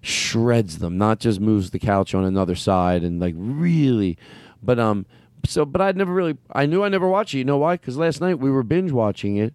shreds 0.00 0.78
them, 0.78 0.96
not 0.96 1.18
just 1.18 1.40
moves 1.40 1.70
the 1.70 1.78
couch 1.78 2.14
on 2.14 2.24
another 2.24 2.54
side 2.54 3.02
and 3.02 3.20
like 3.20 3.34
really. 3.36 4.16
But 4.62 4.78
um, 4.78 5.06
so 5.44 5.64
but 5.64 5.80
I'd 5.80 5.96
never 5.96 6.12
really. 6.12 6.36
I 6.52 6.66
knew 6.66 6.82
I 6.82 6.88
never 6.88 7.08
watched 7.08 7.34
it. 7.34 7.38
You 7.38 7.44
know 7.44 7.58
why? 7.58 7.76
Because 7.76 7.96
last 7.96 8.20
night 8.20 8.38
we 8.38 8.50
were 8.50 8.62
binge 8.62 8.92
watching 8.92 9.36
it, 9.36 9.54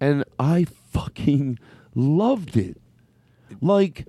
and 0.00 0.24
I 0.38 0.66
fucking 0.90 1.58
loved 1.94 2.56
it. 2.56 2.80
Like 3.60 4.06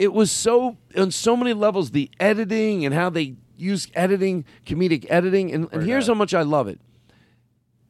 it 0.00 0.14
was 0.14 0.32
so 0.32 0.78
on 0.96 1.10
so 1.12 1.36
many 1.36 1.52
levels 1.52 1.90
the 1.90 2.10
editing 2.18 2.84
and 2.84 2.94
how 2.94 3.10
they 3.10 3.36
use 3.56 3.86
editing 3.94 4.44
comedic 4.66 5.06
editing 5.08 5.52
and, 5.52 5.68
and 5.70 5.82
here's 5.84 6.08
how 6.08 6.14
much 6.14 6.34
i 6.34 6.42
love 6.42 6.66
it 6.66 6.80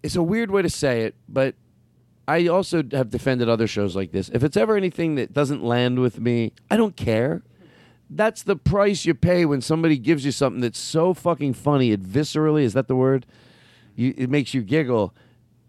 it's 0.02 0.16
a 0.16 0.22
weird 0.22 0.50
way 0.50 0.60
to 0.60 0.68
say 0.68 1.02
it 1.02 1.14
but 1.28 1.54
i 2.26 2.46
also 2.48 2.82
have 2.92 3.08
defended 3.08 3.48
other 3.48 3.68
shows 3.68 3.94
like 3.94 4.10
this 4.10 4.28
if 4.30 4.42
it's 4.42 4.56
ever 4.56 4.76
anything 4.76 5.14
that 5.14 5.32
doesn't 5.32 5.62
land 5.62 6.00
with 6.00 6.20
me 6.20 6.52
i 6.70 6.76
don't 6.76 6.96
care 6.96 7.42
that's 8.10 8.42
the 8.42 8.56
price 8.56 9.06
you 9.06 9.14
pay 9.14 9.44
when 9.46 9.60
somebody 9.60 9.96
gives 9.96 10.24
you 10.24 10.32
something 10.32 10.60
that's 10.60 10.80
so 10.80 11.14
fucking 11.14 11.54
funny 11.54 11.92
it 11.92 12.02
viscerally 12.02 12.62
is 12.62 12.72
that 12.72 12.88
the 12.88 12.96
word 12.96 13.24
you, 13.94 14.12
it 14.18 14.28
makes 14.28 14.52
you 14.52 14.62
giggle 14.62 15.14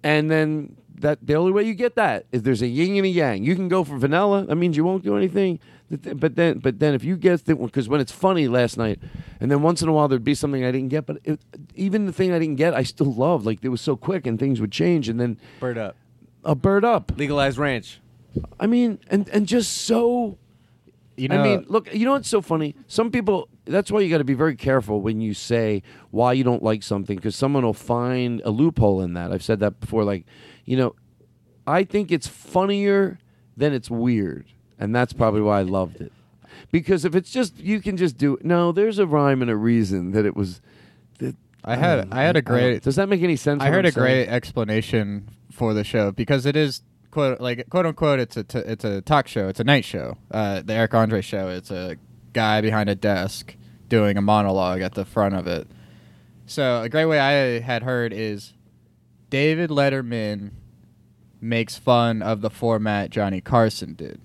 and 0.04 0.32
then 0.32 0.76
that 1.02 1.20
the 1.26 1.36
only 1.36 1.52
way 1.52 1.64
you 1.64 1.74
get 1.74 1.96
that 1.96 2.26
is 2.32 2.44
there's 2.44 2.62
a 2.62 2.68
yin 2.68 2.96
and 2.98 3.06
a 3.06 3.10
yang. 3.10 3.44
You 3.44 3.56
can 3.56 3.68
go 3.68 3.84
for 3.84 3.98
vanilla. 3.98 4.46
That 4.46 4.56
means 4.56 4.78
you 4.78 4.84
won't 4.84 5.04
do 5.04 5.18
anything. 5.18 5.60
But 5.92 6.36
then, 6.36 6.60
but 6.60 6.80
then 6.80 6.94
if 6.94 7.04
you 7.04 7.18
get 7.18 7.46
because 7.46 7.90
when 7.90 8.00
it's 8.00 8.12
funny 8.12 8.48
last 8.48 8.78
night, 8.78 9.00
and 9.40 9.52
then 9.52 9.62
once 9.62 9.82
in 9.82 9.90
a 9.90 9.92
while 9.92 10.08
there'd 10.08 10.24
be 10.24 10.36
something 10.36 10.64
I 10.64 10.72
didn't 10.72 10.90
get, 10.90 11.06
but 11.06 11.18
it, 11.24 11.42
even 11.76 12.06
the 12.06 12.14
thing 12.14 12.32
I 12.32 12.40
didn't 12.40 12.56
get, 12.56 12.74
I 12.74 12.84
still 12.84 13.14
loved. 13.14 13.46
Like 13.46 13.60
it 13.62 13.70
was 13.70 13.82
so 13.82 13.96
quick 13.98 14.26
and 14.26 14.40
things 14.40 14.62
would 14.62 14.72
change, 14.72 15.10
and 15.10 15.20
then 15.20 15.38
Bird 15.60 15.78
up. 15.78 15.98
a 16.46 16.56
bird 16.56 16.86
up, 16.86 17.12
legalized 17.18 17.58
ranch. 17.58 18.00
I 18.60 18.68
mean, 18.68 19.00
and 19.10 19.28
and 19.30 19.48
just 19.48 19.74
so. 19.86 20.38
You 21.18 21.28
know, 21.28 21.42
I 21.42 21.44
mean, 21.44 21.66
look. 21.68 21.94
You 21.94 22.06
know 22.06 22.14
what's 22.14 22.30
so 22.30 22.42
funny? 22.42 22.76
Some 22.88 23.12
people. 23.12 23.50
That's 23.66 23.92
why 23.92 24.00
you 24.00 24.10
got 24.10 24.18
to 24.20 24.24
be 24.24 24.34
very 24.34 24.56
careful 24.56 25.02
when 25.02 25.22
you 25.22 25.34
say 25.34 25.84
why 26.10 26.34
you 26.34 26.44
don't 26.44 26.64
like 26.64 26.82
something, 26.84 27.16
because 27.16 27.36
someone 27.36 27.64
will 27.64 27.74
find 27.74 28.42
a 28.44 28.50
loophole 28.50 29.02
in 29.02 29.14
that. 29.14 29.32
I've 29.32 29.44
said 29.44 29.60
that 29.60 29.80
before. 29.80 30.04
Like, 30.04 30.26
you 30.66 30.78
know, 30.78 30.96
I 31.68 31.84
think 31.84 32.12
it's 32.12 32.28
funnier 32.28 33.20
than 33.56 33.74
it's 33.74 33.92
weird, 33.92 34.48
and 34.82 34.94
that's 34.94 35.14
probably 35.14 35.42
why 35.42 35.60
I 35.60 35.62
loved 35.62 36.02
it. 36.02 36.12
Because 36.72 37.06
if 37.06 37.16
it's 37.16 37.32
just 37.32 37.58
you 37.60 37.80
can 37.80 37.96
just 37.96 38.18
do 38.18 38.38
no, 38.42 38.72
there's 38.72 39.00
a 39.00 39.06
rhyme 39.06 39.42
and 39.42 39.52
a 39.52 39.56
reason 39.56 40.12
that 40.12 40.26
it 40.26 40.36
was. 40.36 40.60
That, 41.20 41.36
I 41.64 41.76
had 41.76 42.10
I 42.12 42.24
had 42.24 42.36
a 42.36 42.42
great. 42.42 42.82
Does 42.82 42.96
that 42.96 43.08
make 43.08 43.22
any 43.22 43.36
sense? 43.36 43.62
I 43.62 43.68
heard 43.68 43.86
I'm 43.86 43.90
a 43.90 43.92
great 43.92 44.28
explanation 44.28 45.30
for 45.52 45.74
the 45.74 45.84
show 45.84 46.12
because 46.12 46.46
it 46.46 46.56
is 46.56 46.82
quote 47.12 47.40
like 47.40 47.70
quote 47.70 47.86
unquote 47.86 48.20
it's 48.20 48.36
a 48.38 48.44
t- 48.44 48.60
it's 48.60 48.84
a 48.84 49.02
talk 49.02 49.28
show. 49.28 49.48
It's 49.48 49.60
a 49.60 49.64
night 49.64 49.86
show. 49.86 50.18
Uh, 50.32 50.62
the 50.62 50.74
Eric 50.74 50.94
Andre 50.96 51.22
show. 51.22 51.50
It's 51.50 51.72
a 51.72 51.98
guy 52.34 52.62
behind 52.62 52.90
a 52.90 52.96
desk 52.96 53.56
doing 53.88 54.18
a 54.18 54.22
monologue 54.22 54.82
at 54.82 54.96
the 54.96 55.06
front 55.06 55.36
of 55.36 55.46
it. 55.48 55.68
So 56.48 56.82
a 56.82 56.90
great 56.90 57.06
way 57.06 57.20
I 57.20 57.60
had 57.60 57.84
heard 57.84 58.14
is 58.14 58.54
David 59.30 59.70
Letterman 59.70 60.52
makes 61.40 61.78
fun 61.78 62.22
of 62.22 62.42
the 62.42 62.50
format 62.50 63.10
Johnny 63.10 63.42
Carson 63.42 63.94
did. 63.94 64.20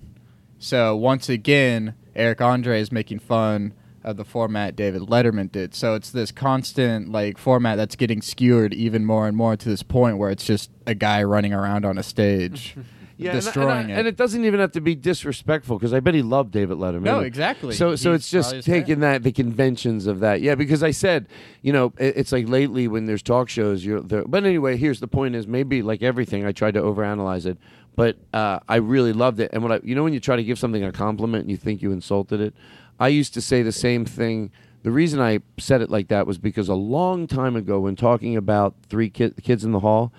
So 0.59 0.95
once 0.95 1.29
again, 1.29 1.95
Eric 2.15 2.41
Andre 2.41 2.81
is 2.81 2.91
making 2.91 3.19
fun 3.19 3.73
of 4.03 4.17
the 4.17 4.23
format 4.25 4.75
David 4.75 5.03
Letterman 5.03 5.51
did. 5.51 5.75
So 5.75 5.93
it's 5.93 6.11
this 6.11 6.31
constant 6.31 7.11
like 7.11 7.37
format 7.37 7.77
that's 7.77 7.95
getting 7.95 8.21
skewered 8.21 8.73
even 8.73 9.05
more 9.05 9.27
and 9.27 9.35
more 9.35 9.57
to 9.57 9.69
this 9.69 9.83
point 9.83 10.17
where 10.17 10.29
it's 10.29 10.45
just 10.45 10.71
a 10.85 10.95
guy 10.95 11.23
running 11.23 11.53
around 11.53 11.85
on 11.85 11.97
a 11.97 12.03
stage 12.03 12.75
Yeah, 13.17 13.31
and- 13.31 13.41
destroying 13.41 13.81
and, 13.81 13.91
it. 13.91 13.97
And 13.97 14.07
it 14.07 14.15
doesn't 14.15 14.45
even 14.45 14.59
have 14.59 14.73
to 14.73 14.81
be 14.81 14.93
disrespectful 14.93 15.77
because 15.77 15.91
I 15.91 15.99
bet 15.99 16.13
he 16.13 16.21
loved 16.21 16.51
David 16.51 16.77
Letterman. 16.77 17.01
No, 17.01 17.19
exactly. 17.21 17.73
So, 17.73 17.95
so 17.95 18.11
He's 18.11 18.21
it's 18.21 18.29
just 18.29 18.63
taking 18.63 18.99
that 18.99 19.23
the 19.23 19.31
conventions 19.31 20.05
of 20.05 20.19
that. 20.19 20.41
Yeah, 20.41 20.53
because 20.55 20.83
I 20.83 20.91
said, 20.91 21.27
you 21.63 21.73
know, 21.73 21.93
it, 21.97 22.15
it's 22.15 22.31
like 22.31 22.47
lately 22.47 22.87
when 22.87 23.05
there's 23.05 23.23
talk 23.23 23.49
shows, 23.49 23.83
you're. 23.83 24.01
The, 24.01 24.23
but 24.27 24.45
anyway, 24.45 24.77
here's 24.77 24.99
the 24.99 25.07
point: 25.07 25.35
is 25.35 25.47
maybe 25.47 25.81
like 25.81 26.03
everything, 26.03 26.45
I 26.45 26.51
tried 26.51 26.75
to 26.75 26.81
overanalyze 26.81 27.47
it, 27.47 27.57
but 27.97 28.15
uh, 28.31 28.59
I 28.69 28.75
really 28.75 29.11
loved 29.11 29.39
it. 29.39 29.49
And 29.51 29.63
what 29.63 29.71
I, 29.71 29.79
you 29.83 29.95
know, 29.95 30.03
when 30.03 30.13
you 30.13 30.19
try 30.19 30.35
to 30.35 30.43
give 30.43 30.59
something 30.59 30.83
a 30.83 30.91
compliment 30.91 31.41
and 31.41 31.51
you 31.51 31.57
think 31.57 31.81
you 31.81 31.91
insulted 31.91 32.39
it, 32.39 32.53
I 32.99 33.07
used 33.07 33.33
to 33.33 33.41
say 33.41 33.63
the 33.63 33.71
same 33.71 34.05
thing. 34.05 34.51
The 34.83 34.91
reason 34.91 35.19
I 35.19 35.39
said 35.57 35.81
it 35.81 35.89
like 35.89 36.07
that 36.09 36.27
was 36.27 36.37
because 36.37 36.69
a 36.69 36.75
long 36.75 37.25
time 37.25 37.55
ago, 37.55 37.79
when 37.79 37.95
talking 37.95 38.37
about 38.37 38.75
three 38.87 39.09
kid, 39.09 39.33
kids 39.41 39.65
in 39.65 39.71
the 39.71 39.79
hall, 39.79 40.13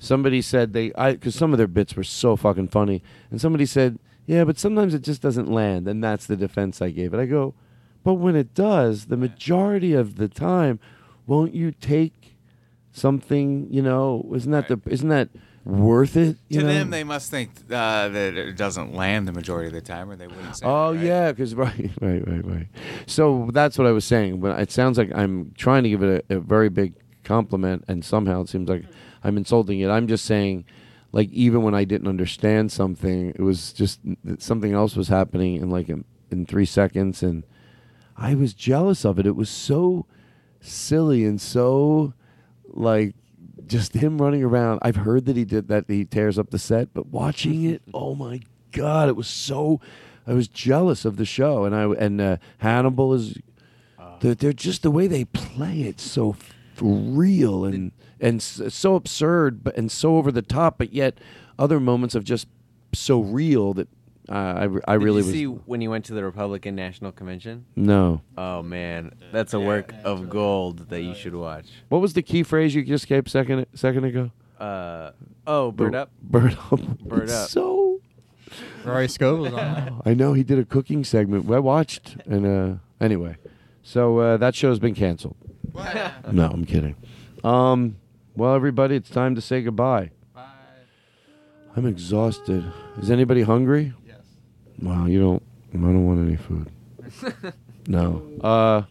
somebody 0.00 0.42
said 0.42 0.72
they 0.72 0.92
I 0.94 1.12
because 1.12 1.36
some 1.36 1.52
of 1.52 1.58
their 1.58 1.68
bits 1.68 1.94
were 1.94 2.02
so 2.02 2.34
fucking 2.34 2.68
funny, 2.68 3.00
and 3.30 3.40
somebody 3.40 3.64
said, 3.64 4.00
"Yeah, 4.26 4.42
but 4.42 4.58
sometimes 4.58 4.92
it 4.92 5.02
just 5.02 5.22
doesn't 5.22 5.50
land," 5.50 5.86
and 5.86 6.02
that's 6.02 6.26
the 6.26 6.36
defense 6.36 6.82
I 6.82 6.90
gave 6.90 7.14
it. 7.14 7.20
I 7.20 7.26
go, 7.26 7.54
but 8.02 8.14
when 8.14 8.34
it 8.34 8.54
does, 8.54 9.06
the 9.06 9.16
majority 9.16 9.94
of 9.94 10.16
the 10.16 10.28
time, 10.28 10.80
won't 11.28 11.54
you 11.54 11.70
take 11.70 12.34
something? 12.90 13.68
You 13.70 13.82
know, 13.82 14.28
isn't 14.34 14.50
that 14.50 14.66
the 14.66 14.80
isn't 14.86 15.08
that 15.08 15.28
worth 15.64 16.16
it? 16.16 16.36
You 16.48 16.60
to 16.60 16.66
know? 16.66 16.72
them, 16.72 16.90
they 16.90 17.04
must 17.04 17.30
think 17.30 17.50
uh, 17.70 18.08
that 18.08 18.36
it 18.36 18.56
doesn't 18.56 18.94
land 18.94 19.28
the 19.28 19.32
majority 19.32 19.68
of 19.68 19.72
the 19.72 19.80
time, 19.80 20.10
or 20.10 20.16
they 20.16 20.26
wouldn't 20.26 20.56
say. 20.56 20.66
Oh 20.66 20.92
it, 20.92 20.96
right? 20.96 21.04
yeah, 21.04 21.32
because 21.32 21.54
right, 21.56 21.90
right, 22.00 22.26
right, 22.26 22.44
right. 22.44 22.66
So 23.06 23.50
that's 23.52 23.78
what 23.78 23.86
I 23.86 23.92
was 23.92 24.04
saying. 24.04 24.40
But 24.40 24.58
it 24.60 24.70
sounds 24.70 24.98
like 24.98 25.12
I'm 25.14 25.52
trying 25.56 25.82
to 25.84 25.90
give 25.90 26.02
it 26.02 26.24
a, 26.28 26.36
a 26.36 26.40
very 26.40 26.68
big 26.68 26.94
compliment, 27.24 27.84
and 27.88 28.04
somehow 28.04 28.42
it 28.42 28.48
seems 28.48 28.68
like 28.68 28.84
I'm 29.22 29.36
insulting 29.36 29.80
it. 29.80 29.88
I'm 29.88 30.08
just 30.08 30.24
saying, 30.24 30.64
like 31.12 31.30
even 31.30 31.62
when 31.62 31.74
I 31.74 31.84
didn't 31.84 32.08
understand 32.08 32.72
something, 32.72 33.30
it 33.30 33.42
was 33.42 33.72
just 33.72 34.00
something 34.38 34.72
else 34.72 34.96
was 34.96 35.08
happening 35.08 35.56
in 35.56 35.70
like 35.70 35.88
in, 35.88 36.04
in 36.30 36.46
three 36.46 36.66
seconds, 36.66 37.22
and 37.22 37.44
I 38.16 38.34
was 38.34 38.54
jealous 38.54 39.04
of 39.04 39.18
it. 39.18 39.26
It 39.26 39.36
was 39.36 39.50
so 39.50 40.06
silly 40.60 41.24
and 41.24 41.40
so 41.40 42.12
like 42.68 43.14
just 43.70 43.94
him 43.94 44.20
running 44.20 44.42
around. 44.42 44.80
I've 44.82 44.96
heard 44.96 45.24
that 45.26 45.36
he 45.36 45.44
did 45.46 45.68
that. 45.68 45.84
He 45.88 46.04
tears 46.04 46.38
up 46.38 46.50
the 46.50 46.58
set, 46.58 46.92
but 46.92 47.06
watching 47.06 47.64
it, 47.64 47.80
oh 47.94 48.14
my 48.14 48.40
god, 48.72 49.08
it 49.08 49.16
was 49.16 49.28
so. 49.28 49.80
I 50.26 50.34
was 50.34 50.46
jealous 50.48 51.04
of 51.06 51.16
the 51.16 51.24
show, 51.24 51.64
and 51.64 51.74
I 51.74 51.84
and 51.84 52.20
uh, 52.20 52.36
Hannibal 52.58 53.14
is. 53.14 53.38
They're, 54.20 54.34
they're 54.34 54.52
just 54.52 54.82
the 54.82 54.90
way 54.90 55.06
they 55.06 55.24
play 55.24 55.82
it 55.82 55.98
so 55.98 56.32
f- 56.32 56.52
real 56.80 57.64
and 57.64 57.92
and 58.20 58.36
s- 58.40 58.60
so 58.68 58.94
absurd, 58.96 59.64
but 59.64 59.76
and 59.78 59.90
so 59.90 60.16
over 60.18 60.30
the 60.30 60.42
top, 60.42 60.76
but 60.76 60.92
yet 60.92 61.16
other 61.58 61.80
moments 61.80 62.14
of 62.14 62.24
just 62.24 62.46
so 62.92 63.20
real 63.20 63.72
that 63.74 63.88
uh, 64.30 64.34
I 64.34 64.64
re- 64.64 64.80
I 64.86 64.92
Did 64.94 65.02
really 65.04 65.22
you 65.22 65.26
was. 65.26 65.32
see 65.32 65.44
when 65.46 65.80
you 65.80 65.90
went 65.90 66.04
to 66.06 66.14
the 66.14 66.24
Republican 66.24 66.74
National 66.76 67.10
Convention? 67.12 67.64
No. 67.76 68.20
Oh 68.38 68.62
man, 68.62 69.12
that's 69.32 69.54
a 69.54 69.60
work 69.60 69.92
of 70.04 70.30
gold 70.30 70.88
that 70.90 71.02
you 71.02 71.14
should 71.14 71.34
watch. 71.34 71.66
What 71.88 72.00
was 72.00 72.12
the 72.12 72.22
key 72.22 72.42
phrase 72.42 72.74
you 72.74 72.84
just 72.84 73.06
gave 73.08 73.28
second 73.28 73.66
second 73.74 74.04
ago? 74.04 74.30
Uh 74.58 75.12
oh, 75.46 75.72
bird 75.72 75.94
up. 75.94 76.10
Bird 76.22 76.56
up. 76.70 76.80
Bird 77.00 77.22
It's 77.24 77.32
up. 77.32 77.48
So 77.48 78.00
Rory 78.84 79.08
Scovel 79.08 79.58
on. 79.58 80.02
I 80.06 80.14
know 80.14 80.32
he 80.34 80.42
did 80.44 80.58
a 80.58 80.64
cooking 80.64 81.02
segment. 81.04 81.50
I 81.50 81.58
watched, 81.58 82.16
and 82.26 82.46
uh, 82.46 82.74
anyway, 83.00 83.36
so 83.82 84.18
uh, 84.18 84.36
that 84.36 84.54
show's 84.54 84.78
been 84.78 84.94
canceled. 84.94 85.36
no, 86.30 86.50
I'm 86.52 86.64
kidding. 86.66 86.94
Um, 87.44 87.96
Well, 88.36 88.54
everybody, 88.54 88.96
it's 88.96 89.10
time 89.10 89.34
to 89.34 89.40
say 89.40 89.62
goodbye. 89.62 90.10
Bye. 90.34 90.44
I'm 91.76 91.86
exhausted. 91.86 92.64
Is 93.00 93.10
anybody 93.10 93.42
hungry? 93.42 93.92
Yes. 94.80 94.86
Wow, 94.88 95.06
you 95.06 95.20
don't. 95.20 95.42
I 95.72 95.76
don't 95.76 96.06
want 96.06 96.26
any 96.26 96.36
food. 96.36 96.70
no. 97.86 98.22
Uh, 98.40 98.82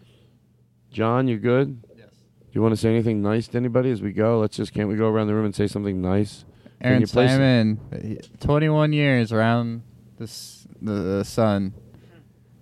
John, 0.92 1.28
you 1.28 1.38
good? 1.38 1.82
Yes. 1.98 2.08
Do 2.10 2.48
you 2.54 2.62
want 2.62 2.74
to 2.74 2.78
say 2.78 2.90
anything 2.90 3.22
nice 3.22 3.48
to 3.50 3.58
anybody 3.58 3.92
as 3.92 4.02
we 4.02 4.12
go? 4.14 4.40
Let's 4.40 4.56
just 4.58 4.74
can't 4.74 4.88
we 4.90 4.96
go 4.96 5.08
around 5.10 5.28
the 5.28 5.34
room 5.36 5.46
and 5.46 5.56
say 5.56 5.68
something 5.68 6.02
nice? 6.02 6.46
Can 6.82 6.88
Aaron 6.88 7.02
you 7.02 7.08
play 7.08 7.28
some- 7.28 7.36
Simon, 7.92 8.20
21 8.40 8.94
years 8.94 9.34
around 9.34 9.82
this, 10.18 10.66
the, 10.82 10.94
the 10.94 11.26
sun. 11.26 11.74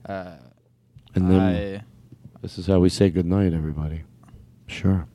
Uh, 0.08 0.38
And 1.14 1.30
then 1.30 1.40
I- 1.40 1.84
this 2.42 2.58
is 2.58 2.66
how 2.68 2.80
we 2.80 2.90
say 2.90 3.10
goodnight, 3.10 3.54
everybody. 3.54 4.02
Sure. 4.68 5.08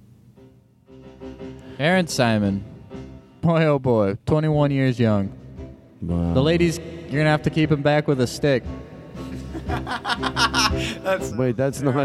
Aaron 1.79 2.07
Simon, 2.07 2.65
boy 3.41 3.65
oh 3.65 3.79
boy, 3.79 4.17
21 4.27 4.71
years 4.71 5.01
young. 5.01 5.33
Wow. 6.01 6.35
The 6.35 6.43
ladies, 6.43 6.79
you're 7.13 7.21
gonna 7.21 7.31
have 7.31 7.43
to 7.43 7.51
keep 7.51 7.71
him 7.71 7.83
back 7.83 8.09
with 8.09 8.21
a 8.23 8.27
stick. 8.27 8.63
Wait, 11.37 11.57
that's 11.57 11.83
not. 11.83 11.97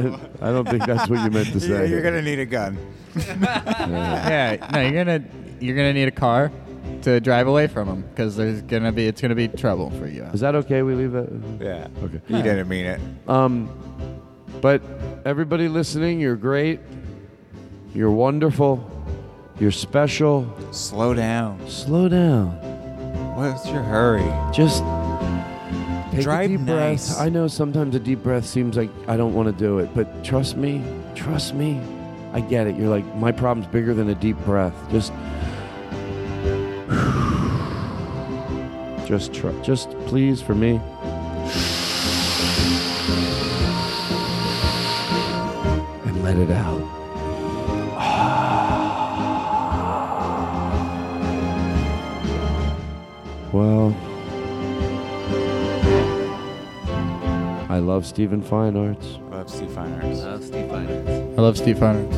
I 0.42 0.52
don't 0.52 0.68
think 0.68 0.86
that's 0.86 1.10
what 1.10 1.24
you 1.24 1.32
meant 1.32 1.52
to 1.54 1.60
say. 1.62 1.90
You're 1.90 2.02
gonna 2.02 2.22
need 2.22 2.40
a 2.40 2.46
gun. 2.46 2.78
yeah, 3.16 4.68
no, 4.74 4.82
you're 4.82 5.04
gonna 5.06 5.24
you're 5.60 5.76
gonna 5.76 5.94
need 5.94 6.08
a 6.10 6.12
car 6.12 6.52
to 7.04 7.20
drive 7.22 7.48
away 7.48 7.68
from 7.68 7.88
him 7.88 8.02
because 8.02 8.36
there's 8.36 8.62
gonna 8.64 8.92
be 8.92 9.08
it's 9.08 9.22
gonna 9.22 9.34
be 9.36 9.48
trouble 9.48 9.90
for 9.92 10.08
you. 10.08 10.24
Is 10.26 10.42
that 10.42 10.56
okay? 10.56 10.82
We 10.82 10.94
leave 10.96 11.14
that. 11.14 11.30
Yeah. 11.62 11.88
Okay. 12.04 12.22
You 12.28 12.44
didn't 12.44 12.68
mean 12.68 12.86
it. 12.86 13.00
Um, 13.28 13.70
but 14.62 14.82
everybody 15.26 15.70
listening, 15.70 16.20
you're 16.20 16.36
great. 16.36 16.82
You're 17.94 18.12
wonderful. 18.12 18.92
You're 19.60 19.72
special. 19.72 20.54
Slow 20.72 21.14
down. 21.14 21.66
Slow 21.70 22.10
down. 22.10 22.50
What's 23.36 23.68
your 23.68 23.84
hurry? 23.84 24.32
Just 24.52 24.84
take 26.18 26.24
Drive 26.26 26.46
a 26.46 26.58
deep 26.58 26.62
nice. 26.62 27.14
breath. 27.14 27.26
I 27.26 27.30
know 27.30 27.48
sometimes 27.48 27.96
a 27.96 28.00
deep 28.00 28.24
breath 28.24 28.46
seems 28.46 28.76
like 28.76 28.90
I 29.08 29.16
don't 29.18 29.34
want 29.34 29.48
to 29.48 29.54
do 29.54 29.80
it, 29.80 29.94
but 29.94 30.24
trust 30.24 30.58
me, 30.58 30.84
trust 31.16 31.54
me. 31.54 31.80
I 32.34 32.42
get 32.42 32.68
it. 32.68 32.76
You're 32.76 32.90
like 32.90 33.06
my 33.16 33.32
problem's 33.32 33.72
bigger 33.72 33.94
than 33.94 34.10
a 34.10 34.16
deep 34.16 34.38
breath. 34.40 34.74
Just 34.92 35.14
just 39.08 39.34
try, 39.34 39.52
just 39.62 39.92
please 40.08 40.42
for 40.42 40.56
me. 40.56 40.80
And 46.06 46.24
let 46.24 46.38
it 46.38 46.52
out. 46.52 46.84
Well, 53.54 53.96
I 57.78 57.80
love 57.80 58.08
Stephen 58.08 58.42
Fine 58.42 58.76
Arts. 58.76 59.20
I 59.30 59.36
love 59.36 59.52
Steve 59.52 59.72
Fine 59.72 59.94
Arts. 60.02 60.22
I 60.22 60.32
love 60.32 60.44
Steve 60.44 60.68
Fine 60.68 60.88
Arts. 60.90 61.10
I 61.38 61.42
love 61.42 61.58
Steve 61.60 61.78
Hunter. 61.78 62.18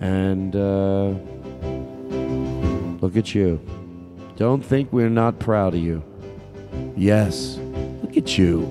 And 0.00 0.56
uh, 0.56 1.14
look 3.00 3.16
at 3.16 3.32
you. 3.32 3.60
Don't 4.34 4.60
think 4.60 4.92
we're 4.92 5.08
not 5.08 5.38
proud 5.38 5.74
of 5.74 5.80
you. 5.80 6.02
Yes, 6.96 7.58
look 8.02 8.16
at 8.16 8.36
you. 8.36 8.62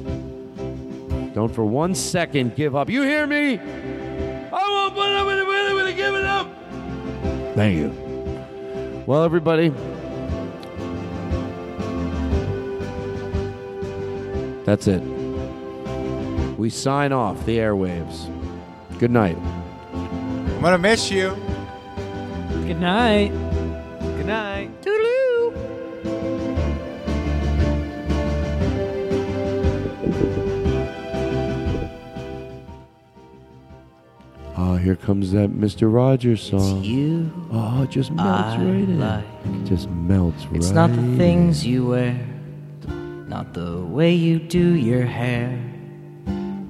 Don't 1.33 1.55
for 1.55 1.63
one 1.63 1.95
second 1.95 2.57
give 2.57 2.75
up. 2.75 2.89
You 2.89 3.03
hear 3.03 3.25
me? 3.25 3.57
I 3.57 4.51
won't 4.51 4.95
put 4.95 5.07
up 5.07 5.27
with 5.27 5.39
it. 5.39 5.47
With 5.47 5.71
it, 5.71 5.75
with 5.75 5.87
it 5.87 5.95
give 5.95 6.13
it 6.13 6.25
up. 6.25 6.49
Thank 7.55 7.77
you. 7.77 9.03
Well, 9.05 9.23
everybody. 9.23 9.69
That's 14.65 14.87
it. 14.87 15.16
We 16.57 16.69
sign 16.69 17.11
off 17.11 17.45
the 17.45 17.57
airwaves. 17.59 18.27
Good 18.99 19.11
night. 19.11 19.37
I'm 19.93 20.61
gonna 20.61 20.77
miss 20.77 21.11
you. 21.11 21.35
Good 22.65 22.79
night. 22.79 23.29
Good 23.99 24.25
night. 24.25 24.71
Toodaloo. 24.81 25.53
Oh, 34.59 34.75
here 34.75 34.95
comes 34.95 35.31
that 35.33 35.51
Mr. 35.51 35.93
Rogers 35.93 36.41
song. 36.41 36.83
you 36.83 37.31
Oh, 37.51 37.83
it 37.83 37.91
just 37.91 38.11
melts 38.11 38.55
I 38.55 38.57
right 38.57 38.65
in. 38.89 38.99
like. 38.99 39.23
It 39.45 39.65
just 39.65 39.87
melts 39.89 40.37
It's 40.37 40.45
right 40.47 40.55
It's 40.55 40.71
not 40.71 40.89
the 40.95 41.15
things 41.15 41.65
you 41.65 41.85
wear, 41.85 42.19
not 43.27 43.53
the 43.53 43.77
way 43.85 44.13
you 44.15 44.39
do 44.39 44.73
your 44.73 45.03
hair, 45.05 45.59